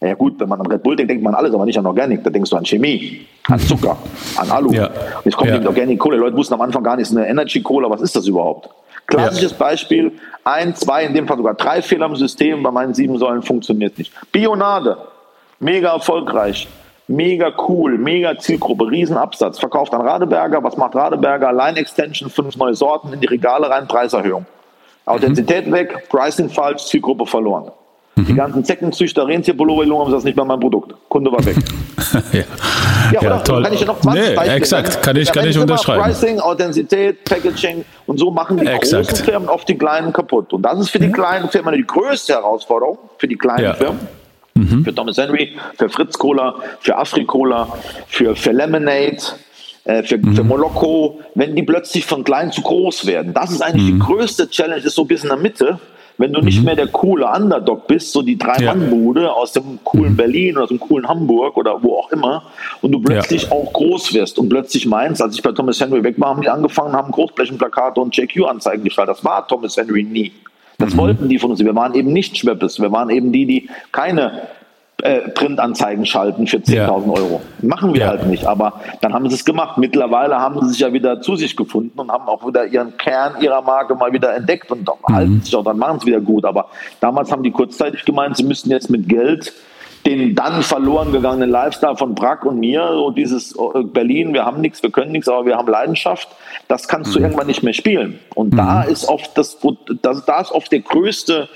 Ja 0.00 0.14
gut, 0.14 0.40
wenn 0.40 0.48
man 0.48 0.60
an 0.60 0.66
Red 0.66 0.82
Bull 0.82 0.96
denkt, 0.96 1.10
denkt 1.10 1.22
man 1.22 1.34
alles, 1.34 1.52
aber 1.52 1.66
nicht 1.66 1.78
an 1.78 1.86
Organic. 1.86 2.24
Da 2.24 2.30
denkst 2.30 2.48
du 2.48 2.56
an 2.56 2.64
Chemie, 2.64 3.26
an 3.48 3.58
Zucker, 3.58 3.98
an 4.36 4.50
Alu. 4.50 4.72
Ja. 4.72 4.90
Jetzt 5.24 5.36
kommt 5.36 5.50
ja. 5.50 5.58
die 5.58 5.66
Organic 5.66 5.98
Cola. 5.98 6.16
Leute 6.16 6.36
wussten 6.36 6.54
am 6.54 6.62
Anfang 6.62 6.82
gar 6.82 6.96
nicht, 6.96 7.10
ist 7.10 7.16
eine 7.16 7.28
Energy 7.28 7.60
Cola, 7.60 7.90
was 7.90 8.00
ist 8.00 8.16
das 8.16 8.26
überhaupt? 8.26 8.70
Klassisches 9.06 9.50
ja. 9.50 9.56
Beispiel, 9.58 10.12
ein, 10.44 10.74
zwei, 10.74 11.04
in 11.04 11.12
dem 11.12 11.26
Fall 11.26 11.36
sogar 11.36 11.54
drei 11.54 11.82
Fehler 11.82 12.06
im 12.06 12.16
System, 12.16 12.62
bei 12.62 12.70
meinen 12.70 12.94
sieben 12.94 13.18
Säulen 13.18 13.42
funktioniert 13.42 13.98
nicht. 13.98 14.12
Bionade, 14.32 14.96
mega 15.58 15.92
erfolgreich 15.92 16.68
mega 17.10 17.52
cool, 17.68 17.98
mega 17.98 18.38
Zielgruppe, 18.38 18.88
Riesenabsatz. 18.88 19.58
Verkauft 19.58 19.92
an 19.92 20.00
Radeberger. 20.02 20.62
Was 20.62 20.76
macht 20.76 20.94
Radeberger? 20.94 21.52
Line 21.52 21.78
Extension, 21.78 22.30
fünf 22.30 22.56
neue 22.56 22.74
Sorten 22.74 23.12
in 23.12 23.20
die 23.20 23.26
Regale 23.26 23.68
rein, 23.68 23.86
Preiserhöhung. 23.86 24.46
Authentizität 25.04 25.66
mhm. 25.66 25.72
weg, 25.72 26.08
Pricing 26.08 26.48
falsch, 26.48 26.84
Zielgruppe 26.86 27.26
verloren. 27.26 27.72
Mhm. 28.20 28.26
Die 28.26 28.34
ganzen 28.34 28.64
Zeckenzüchter, 28.64 29.26
Rentierpullover, 29.26 29.84
haben 29.98 30.12
das 30.12 30.24
nicht 30.24 30.36
mehr 30.36 30.44
mein 30.44 30.60
Produkt. 30.60 30.94
Kunde 31.08 31.30
war 31.32 31.44
weg. 31.44 31.56
ja, 32.32 32.40
ja, 33.12 33.22
ja 33.22 33.38
toll. 33.40 33.62
Kann 33.62 33.72
ich 33.72 33.80
ja 33.80 33.86
noch 33.86 34.00
20 34.00 34.22
nee, 34.22 34.34
Beispiele 34.34 34.56
Exakt, 34.56 35.02
kann 35.02 35.16
ich, 35.16 35.32
kann 35.32 35.46
ich 35.46 35.58
unterschreiben. 35.58 36.02
Pricing, 36.02 36.40
Authentizität, 36.40 37.24
Packaging 37.24 37.84
und 38.06 38.18
so 38.18 38.30
machen 38.30 38.58
die 38.58 38.66
exakt. 38.66 39.08
großen 39.08 39.24
Firmen 39.24 39.48
oft 39.48 39.68
die 39.68 39.76
kleinen 39.76 40.12
kaputt. 40.12 40.52
Und 40.52 40.62
das 40.62 40.78
ist 40.80 40.90
für 40.90 40.98
die 40.98 41.10
kleinen 41.12 41.48
Firmen 41.48 41.74
die 41.74 41.86
größte 41.86 42.32
Herausforderung, 42.32 42.98
für 43.18 43.28
die 43.28 43.36
kleinen 43.36 43.64
ja. 43.64 43.74
Firmen 43.74 44.00
Mhm. 44.54 44.84
Für 44.84 44.94
Thomas 44.94 45.16
Henry, 45.16 45.56
für 45.76 45.88
Fritz 45.88 46.18
Cola, 46.18 46.54
für 46.80 46.96
Afri-Cola, 46.96 47.68
für, 48.08 48.34
für 48.36 48.52
Lemonade, 48.52 49.18
äh, 49.84 50.02
für, 50.02 50.18
mhm. 50.18 50.34
für 50.34 50.44
Moloko, 50.44 51.20
wenn 51.34 51.54
die 51.56 51.62
plötzlich 51.62 52.04
von 52.04 52.24
klein 52.24 52.52
zu 52.52 52.62
groß 52.62 53.06
werden. 53.06 53.32
Das 53.32 53.50
ist 53.50 53.62
eigentlich 53.62 53.90
mhm. 53.90 54.00
die 54.00 54.06
größte 54.06 54.50
Challenge, 54.50 54.82
ist 54.82 54.94
so 54.94 55.02
ein 55.02 55.08
bisschen 55.08 55.30
in 55.30 55.36
der 55.36 55.42
Mitte. 55.42 55.80
Wenn 56.20 56.34
du 56.34 56.42
nicht 56.42 56.58
mhm. 56.58 56.66
mehr 56.66 56.76
der 56.76 56.88
coole 56.88 57.26
Underdog 57.26 57.86
bist, 57.86 58.12
so 58.12 58.20
die 58.20 58.36
Drei-Mann-Bude 58.36 59.22
ja. 59.22 59.30
aus 59.30 59.52
dem 59.52 59.82
coolen 59.84 60.12
mhm. 60.12 60.16
Berlin 60.18 60.56
oder 60.56 60.64
aus 60.64 60.68
dem 60.68 60.78
coolen 60.78 61.08
Hamburg 61.08 61.56
oder 61.56 61.82
wo 61.82 61.96
auch 61.96 62.12
immer, 62.12 62.42
und 62.82 62.92
du 62.92 63.00
plötzlich 63.00 63.44
ja. 63.44 63.52
auch 63.52 63.72
groß 63.72 64.12
wirst 64.12 64.38
und 64.38 64.50
plötzlich 64.50 64.84
meinst, 64.84 65.22
als 65.22 65.36
ich 65.36 65.42
bei 65.42 65.52
Thomas 65.52 65.80
Henry 65.80 66.04
weg 66.04 66.16
war, 66.18 66.28
haben 66.28 66.42
die 66.42 66.50
angefangen, 66.50 66.92
haben 66.92 67.10
Großflächenplakate 67.10 68.02
und 68.02 68.14
JQ-Anzeigen 68.14 68.84
geschaltet. 68.84 69.16
Das 69.16 69.24
war 69.24 69.48
Thomas 69.48 69.78
Henry 69.78 70.02
nie. 70.02 70.30
Das 70.76 70.92
mhm. 70.92 70.98
wollten 70.98 71.28
die 71.30 71.38
von 71.38 71.52
uns. 71.52 71.60
Wir 71.60 71.74
waren 71.74 71.94
eben 71.94 72.12
nicht 72.12 72.36
Schweppes. 72.36 72.78
Wir 72.78 72.92
waren 72.92 73.08
eben 73.08 73.32
die, 73.32 73.46
die 73.46 73.70
keine 73.90 74.42
äh, 75.02 75.28
Printanzeigen 75.30 76.06
schalten 76.06 76.46
für 76.46 76.58
10.000 76.58 76.74
ja. 76.74 76.88
Euro. 76.90 77.40
Machen 77.62 77.94
wir 77.94 78.02
ja. 78.02 78.08
halt 78.08 78.26
nicht. 78.26 78.46
Aber 78.46 78.80
dann 79.00 79.12
haben 79.12 79.28
sie 79.28 79.34
es 79.34 79.44
gemacht. 79.44 79.78
Mittlerweile 79.78 80.38
haben 80.38 80.60
sie 80.60 80.68
sich 80.70 80.80
ja 80.80 80.92
wieder 80.92 81.20
zu 81.20 81.36
sich 81.36 81.56
gefunden 81.56 81.98
und 81.98 82.10
haben 82.10 82.28
auch 82.28 82.46
wieder 82.46 82.66
ihren 82.66 82.96
Kern 82.96 83.34
ihrer 83.40 83.62
Marke 83.62 83.94
mal 83.94 84.12
wieder 84.12 84.34
entdeckt 84.34 84.70
und 84.70 84.82
mhm. 84.82 85.14
halten 85.14 85.40
sich 85.42 85.54
auch, 85.54 85.64
dann 85.64 85.78
machen 85.78 86.00
sie 86.00 86.06
wieder 86.06 86.20
gut. 86.20 86.44
Aber 86.44 86.68
damals 87.00 87.30
haben 87.32 87.42
die 87.42 87.50
kurzzeitig 87.50 88.04
gemeint, 88.04 88.36
sie 88.36 88.44
müssten 88.44 88.70
jetzt 88.70 88.90
mit 88.90 89.08
Geld 89.08 89.52
den 90.06 90.34
dann 90.34 90.62
verloren 90.62 91.12
gegangenen 91.12 91.50
Lifestyle 91.50 91.96
von 91.96 92.14
Brack 92.14 92.44
und 92.44 92.58
mir, 92.58 92.88
so 92.92 93.10
dieses 93.10 93.54
äh, 93.54 93.82
Berlin, 93.82 94.32
wir 94.32 94.46
haben 94.46 94.60
nichts, 94.60 94.82
wir 94.82 94.90
können 94.90 95.12
nichts, 95.12 95.28
aber 95.28 95.44
wir 95.44 95.56
haben 95.56 95.68
Leidenschaft, 95.68 96.28
das 96.68 96.88
kannst 96.88 97.10
mhm. 97.10 97.14
du 97.14 97.20
irgendwann 97.20 97.46
nicht 97.46 97.62
mehr 97.62 97.74
spielen. 97.74 98.18
Und 98.34 98.52
mhm. 98.52 98.56
da 98.56 98.82
ist 98.82 99.08
oft 99.08 99.36
das, 99.36 99.58
das, 100.02 100.24
da 100.24 100.40
ist 100.40 100.52
oft 100.52 100.72
der 100.72 100.80
größte, 100.80 101.48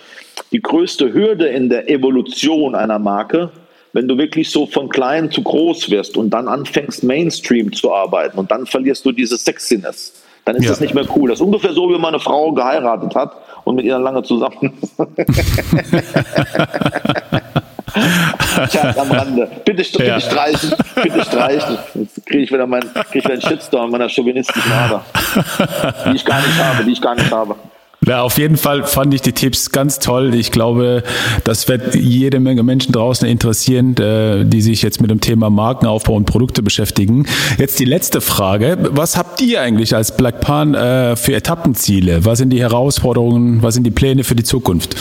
die 0.53 0.61
größte 0.61 1.13
Hürde 1.13 1.47
in 1.47 1.69
der 1.69 1.89
Evolution 1.89 2.75
einer 2.75 2.99
Marke, 2.99 3.51
wenn 3.93 4.09
du 4.09 4.19
wirklich 4.19 4.51
so 4.51 4.67
von 4.67 4.89
klein 4.89 5.31
zu 5.31 5.43
groß 5.43 5.91
wirst 5.91 6.17
und 6.17 6.31
dann 6.31 6.49
anfängst 6.49 7.05
Mainstream 7.05 7.73
zu 7.73 7.93
arbeiten 7.93 8.39
und 8.39 8.51
dann 8.51 8.67
verlierst 8.67 9.05
du 9.05 9.13
diese 9.13 9.37
Sexiness. 9.37 10.25
Dann 10.45 10.57
ist 10.57 10.65
ja. 10.65 10.71
das 10.71 10.81
nicht 10.81 10.95
mehr 10.95 11.07
cool. 11.17 11.31
Das 11.31 11.39
ist 11.39 11.47
ungefähr 11.47 11.73
so, 11.73 11.89
wie 11.89 11.95
man 11.95 12.15
eine 12.15 12.21
Frau 12.21 12.53
geheiratet 12.53 13.15
hat 13.15 13.33
und 13.65 13.77
mit 13.77 13.87
ihr 13.87 13.99
lange 13.99 14.23
zusammen. 14.23 14.75
Scherz 18.71 18.99
am 18.99 19.11
Rande. 19.11 19.51
Bitte, 19.65 19.83
bitte 19.83 20.05
ja. 20.05 20.21
streichen, 20.21 20.73
bitte 21.03 21.25
streichen. 21.25 21.79
Jetzt 21.95 22.27
kriege 22.27 22.43
ich 22.43 22.53
wieder 22.53 22.67
meinen, 22.67 22.93
krieg 22.93 23.07
ich 23.15 23.25
wieder 23.25 23.35
einen 23.35 23.43
Shitstorm 23.43 23.91
meiner 23.91 24.09
chauvinistischen 24.09 24.73
Ader. 24.73 25.05
Die 26.07 26.17
ich 26.17 26.25
gar 26.25 26.41
nicht 26.41 26.59
habe, 26.59 26.85
die 26.85 26.93
ich 26.93 27.01
gar 27.01 27.15
nicht 27.15 27.31
habe. 27.31 27.57
Ja, 28.07 28.23
auf 28.23 28.39
jeden 28.39 28.57
Fall 28.57 28.85
fand 28.85 29.15
ich 29.15 29.23
die 29.23 29.33
Tipps 29.33 29.71
ganz 29.71 29.99
toll. 29.99 30.35
Ich 30.35 30.51
glaube, 30.51 31.03
das 31.45 31.69
wird 31.69 31.95
jede 31.95 32.41
Menge 32.41 32.63
Menschen 32.63 32.93
draußen 32.93 33.27
interessieren, 33.27 33.97
äh, 33.97 34.45
die 34.45 34.61
sich 34.61 34.83
jetzt 34.83 35.01
mit 35.01 35.11
dem 35.11 35.21
Thema 35.21 35.51
Markenaufbau 35.51 36.15
und 36.15 36.27
Produkte 36.27 36.63
beschäftigen. 36.63 37.27
Jetzt 37.59 37.79
die 37.79 37.85
letzte 37.85 38.21
Frage. 38.21 38.77
Was 38.91 39.17
habt 39.17 39.41
ihr 39.41 39.61
eigentlich 39.61 39.95
als 39.95 40.17
Black 40.17 40.41
Pan 40.41 40.75
äh, 40.75 41.17
für 41.17 41.35
Etappenziele? 41.35 42.25
Was 42.25 42.39
sind 42.39 42.51
die 42.51 42.61
Herausforderungen? 42.61 43.63
Was 43.63 43.75
sind 43.75 43.85
die 43.85 43.91
Pläne 43.91 44.25
für 44.25 44.35
die 44.35 44.45
Zukunft? 44.45 44.97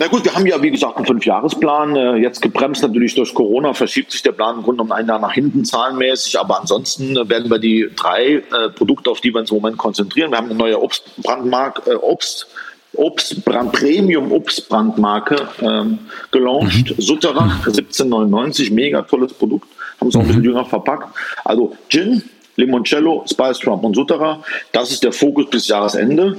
Na 0.00 0.06
gut, 0.06 0.24
wir 0.24 0.34
haben 0.34 0.46
ja, 0.46 0.62
wie 0.62 0.70
gesagt, 0.70 0.96
einen 0.96 1.04
Fünfjahresplan. 1.04 1.94
Äh, 1.94 2.16
jetzt 2.16 2.40
gebremst 2.40 2.80
natürlich 2.82 3.14
durch 3.14 3.34
Corona, 3.34 3.74
verschiebt 3.74 4.10
sich 4.10 4.22
der 4.22 4.32
Plan 4.32 4.56
im 4.56 4.62
Grunde 4.62 4.82
um 4.82 4.92
ein 4.92 5.06
Jahr 5.06 5.18
nach 5.18 5.34
hinten 5.34 5.62
zahlenmäßig. 5.66 6.40
Aber 6.40 6.58
ansonsten 6.58 7.16
werden 7.28 7.50
wir 7.50 7.58
die 7.58 7.90
drei 7.94 8.36
äh, 8.36 8.70
Produkte, 8.74 9.10
auf 9.10 9.20
die 9.20 9.34
wir 9.34 9.40
uns 9.40 9.50
im 9.50 9.58
Moment 9.58 9.76
konzentrieren. 9.76 10.30
Wir 10.30 10.38
haben 10.38 10.48
eine 10.48 10.58
neue 10.58 10.80
Obstbrandmarke, 10.80 11.90
äh, 11.90 11.94
Obst, 11.96 12.46
Obstbrand, 12.94 13.72
Premium 13.72 14.32
Obstbrandmarke 14.32 15.48
ähm, 15.60 15.98
gelauncht. 16.30 16.96
Mhm. 16.96 17.02
Sutterach 17.02 17.58
1799, 17.66 18.70
mega 18.70 19.02
tolles 19.02 19.34
Produkt. 19.34 19.68
Haben 20.00 20.08
es 20.08 20.16
auch 20.16 20.20
ein 20.20 20.28
bisschen 20.28 20.40
mhm. 20.40 20.48
jünger 20.48 20.64
verpackt. 20.64 21.14
Also 21.44 21.76
Gin, 21.90 22.22
Limoncello, 22.60 23.24
Spice 23.30 23.58
Trump 23.58 23.84
und 23.84 23.94
Sutterer. 23.94 24.42
Das 24.72 24.90
ist 24.90 25.02
der 25.02 25.12
Fokus 25.12 25.50
bis 25.50 25.68
Jahresende. 25.68 26.36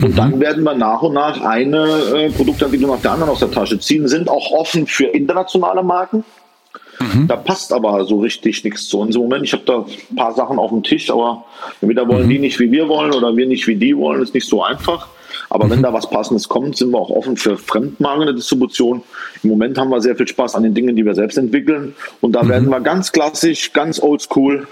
Und 0.00 0.10
mhm. 0.10 0.16
dann 0.16 0.40
werden 0.40 0.64
wir 0.64 0.74
nach 0.74 1.02
und 1.02 1.14
nach 1.14 1.40
eine 1.42 1.86
äh, 2.14 2.30
Produktentwicklung 2.30 2.90
nach 2.90 3.02
der 3.02 3.12
anderen 3.12 3.32
aus 3.32 3.40
der 3.40 3.50
Tasche 3.50 3.78
ziehen, 3.78 4.08
sind 4.08 4.28
auch 4.28 4.50
offen 4.52 4.86
für 4.86 5.06
internationale 5.06 5.82
Marken. 5.82 6.24
Mhm. 7.00 7.26
Da 7.26 7.36
passt 7.36 7.72
aber 7.72 8.04
so 8.04 8.20
richtig 8.20 8.64
nichts 8.64 8.88
zu 8.88 9.00
uns 9.00 9.14
im 9.14 9.22
Moment. 9.22 9.44
Ich 9.44 9.52
habe 9.52 9.64
da 9.66 9.84
ein 10.10 10.16
paar 10.16 10.34
Sachen 10.34 10.58
auf 10.58 10.70
dem 10.70 10.82
Tisch, 10.82 11.10
aber 11.10 11.44
entweder 11.80 12.08
wollen 12.08 12.26
mhm. 12.26 12.30
die 12.30 12.38
nicht, 12.38 12.60
wie 12.60 12.70
wir 12.70 12.88
wollen, 12.88 13.12
oder 13.12 13.36
wir 13.36 13.46
nicht, 13.46 13.66
wie 13.66 13.76
die 13.76 13.96
wollen, 13.96 14.22
ist 14.22 14.34
nicht 14.34 14.48
so 14.48 14.62
einfach. 14.62 15.08
Aber 15.50 15.68
wenn 15.70 15.78
mhm. 15.78 15.84
da 15.84 15.92
was 15.92 16.08
Passendes 16.08 16.48
kommt, 16.48 16.76
sind 16.76 16.90
wir 16.90 16.98
auch 16.98 17.10
offen 17.10 17.36
für 17.36 17.56
fremdmarkende 17.56 18.34
Distribution. 18.34 19.02
Im 19.42 19.50
Moment 19.50 19.78
haben 19.78 19.90
wir 19.90 20.00
sehr 20.00 20.16
viel 20.16 20.28
Spaß 20.28 20.54
an 20.54 20.62
den 20.62 20.74
Dingen, 20.74 20.96
die 20.96 21.04
wir 21.04 21.14
selbst 21.14 21.38
entwickeln. 21.38 21.94
Und 22.20 22.32
da 22.32 22.42
mhm. 22.42 22.48
werden 22.48 22.68
wir 22.70 22.80
ganz 22.80 23.12
klassisch, 23.12 23.72
ganz 23.72 24.00
oldschool 24.02 24.66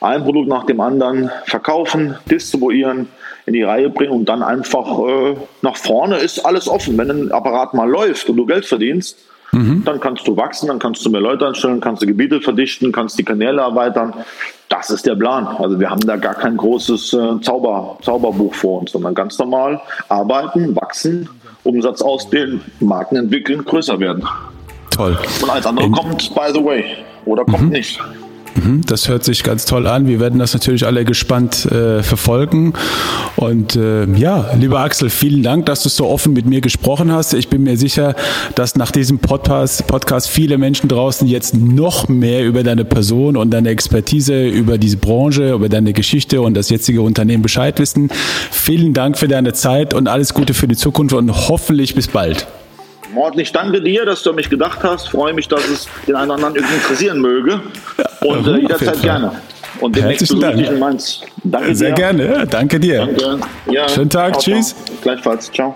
ein 0.00 0.24
Produkt 0.24 0.48
nach 0.48 0.64
dem 0.64 0.80
anderen 0.80 1.30
verkaufen, 1.46 2.16
distribuieren, 2.30 3.08
in 3.46 3.52
die 3.52 3.62
Reihe 3.62 3.90
bringen 3.90 4.12
und 4.12 4.28
dann 4.28 4.42
einfach 4.42 4.98
äh, 5.00 5.36
nach 5.62 5.76
vorne 5.76 6.16
ist 6.16 6.44
alles 6.44 6.68
offen. 6.68 6.96
Wenn 6.96 7.10
ein 7.10 7.32
Apparat 7.32 7.74
mal 7.74 7.88
läuft 7.88 8.28
und 8.30 8.36
du 8.36 8.46
Geld 8.46 8.64
verdienst, 8.64 9.18
mhm. 9.52 9.82
dann 9.84 10.00
kannst 10.00 10.26
du 10.26 10.36
wachsen, 10.36 10.68
dann 10.68 10.78
kannst 10.78 11.04
du 11.04 11.10
mehr 11.10 11.20
Leute 11.20 11.46
anstellen, 11.46 11.80
kannst 11.80 12.02
du 12.02 12.06
Gebiete 12.06 12.40
verdichten, 12.40 12.90
kannst 12.90 13.18
die 13.18 13.24
Kanäle 13.24 13.60
erweitern. 13.60 14.14
Das 14.68 14.90
ist 14.90 15.04
der 15.04 15.14
Plan. 15.14 15.46
Also 15.46 15.78
wir 15.78 15.90
haben 15.90 16.00
da 16.00 16.16
gar 16.16 16.34
kein 16.34 16.56
großes 16.56 17.12
äh, 17.12 17.40
Zauber, 17.42 17.98
Zauberbuch 18.02 18.54
vor 18.54 18.80
uns, 18.80 18.92
sondern 18.92 19.14
ganz 19.14 19.38
normal 19.38 19.80
arbeiten, 20.08 20.74
wachsen, 20.74 21.28
Umsatz 21.64 22.00
ausdehnen, 22.00 22.62
Marken 22.80 23.16
entwickeln, 23.16 23.64
größer 23.64 24.00
werden. 24.00 24.26
Toll. 24.90 25.18
Und 25.42 25.50
alles 25.50 25.66
andere 25.66 25.86
in 25.86 25.92
kommt, 25.92 26.34
by 26.34 26.52
the 26.52 26.64
way, 26.64 26.84
oder 27.26 27.44
kommt 27.44 27.64
mhm. 27.64 27.70
nicht. 27.70 28.00
Mhm, 28.56 28.82
das 28.86 29.08
hört 29.08 29.24
sich 29.24 29.42
ganz 29.42 29.64
toll 29.64 29.86
an. 29.86 30.06
Wir 30.06 30.20
werden 30.20 30.38
das 30.38 30.52
natürlich 30.52 30.86
alle 30.86 31.04
gespannt 31.04 31.66
äh, 31.66 32.02
verfolgen. 32.02 32.74
Und 33.36 33.74
äh, 33.76 34.04
ja, 34.14 34.50
lieber 34.58 34.80
Axel, 34.80 35.10
vielen 35.10 35.42
Dank, 35.42 35.66
dass 35.66 35.82
du 35.82 35.88
so 35.88 36.06
offen 36.06 36.32
mit 36.32 36.46
mir 36.46 36.60
gesprochen 36.60 37.10
hast. 37.10 37.34
Ich 37.34 37.48
bin 37.48 37.64
mir 37.64 37.76
sicher, 37.76 38.14
dass 38.54 38.76
nach 38.76 38.90
diesem 38.90 39.18
Podcast, 39.18 39.86
Podcast 39.86 40.28
viele 40.28 40.58
Menschen 40.58 40.88
draußen 40.88 41.26
jetzt 41.26 41.54
noch 41.54 42.08
mehr 42.08 42.44
über 42.44 42.62
deine 42.62 42.84
Person 42.84 43.36
und 43.36 43.50
deine 43.50 43.70
Expertise, 43.70 44.46
über 44.46 44.78
diese 44.78 44.98
Branche, 44.98 45.52
über 45.52 45.68
deine 45.68 45.92
Geschichte 45.92 46.40
und 46.40 46.54
das 46.54 46.70
jetzige 46.70 47.02
Unternehmen 47.02 47.42
Bescheid 47.42 47.78
wissen. 47.80 48.10
Vielen 48.50 48.94
Dank 48.94 49.18
für 49.18 49.28
deine 49.28 49.52
Zeit 49.52 49.94
und 49.94 50.08
alles 50.08 50.32
Gute 50.32 50.54
für 50.54 50.68
die 50.68 50.76
Zukunft 50.76 51.14
und 51.14 51.48
hoffentlich 51.48 51.94
bis 51.94 52.08
bald. 52.08 52.46
Morten, 53.14 53.38
ich 53.38 53.52
danke 53.52 53.80
dir, 53.80 54.04
dass 54.04 54.22
du 54.24 54.30
an 54.30 54.36
mich 54.36 54.50
gedacht 54.50 54.80
hast. 54.82 55.08
Freue 55.08 55.32
mich, 55.32 55.46
dass 55.46 55.68
es 55.68 55.88
den 56.06 56.16
einen 56.16 56.30
oder 56.30 56.34
anderen 56.34 56.56
irgendwie 56.56 56.74
interessieren 56.74 57.20
möge. 57.20 57.60
Und 58.24 58.46
äh, 58.46 58.58
jederzeit 58.58 59.02
gerne. 59.02 59.32
Und 59.80 59.96
demnächst 59.96 60.28
besuche 60.28 60.52
ich 60.54 60.68
in 60.68 60.78
Mainz. 60.78 61.20
Danke 61.42 61.74
Sehr 61.74 61.90
dir. 61.90 61.94
gerne. 61.94 62.46
Danke 62.48 62.80
dir. 62.80 63.06
Danke. 63.06 63.38
Ja. 63.70 63.88
Schönen 63.88 64.10
Tag. 64.10 64.40
Ciao, 64.40 64.56
Tschüss. 64.56 64.74
Gleichfalls. 65.02 65.50
Ciao. 65.52 65.74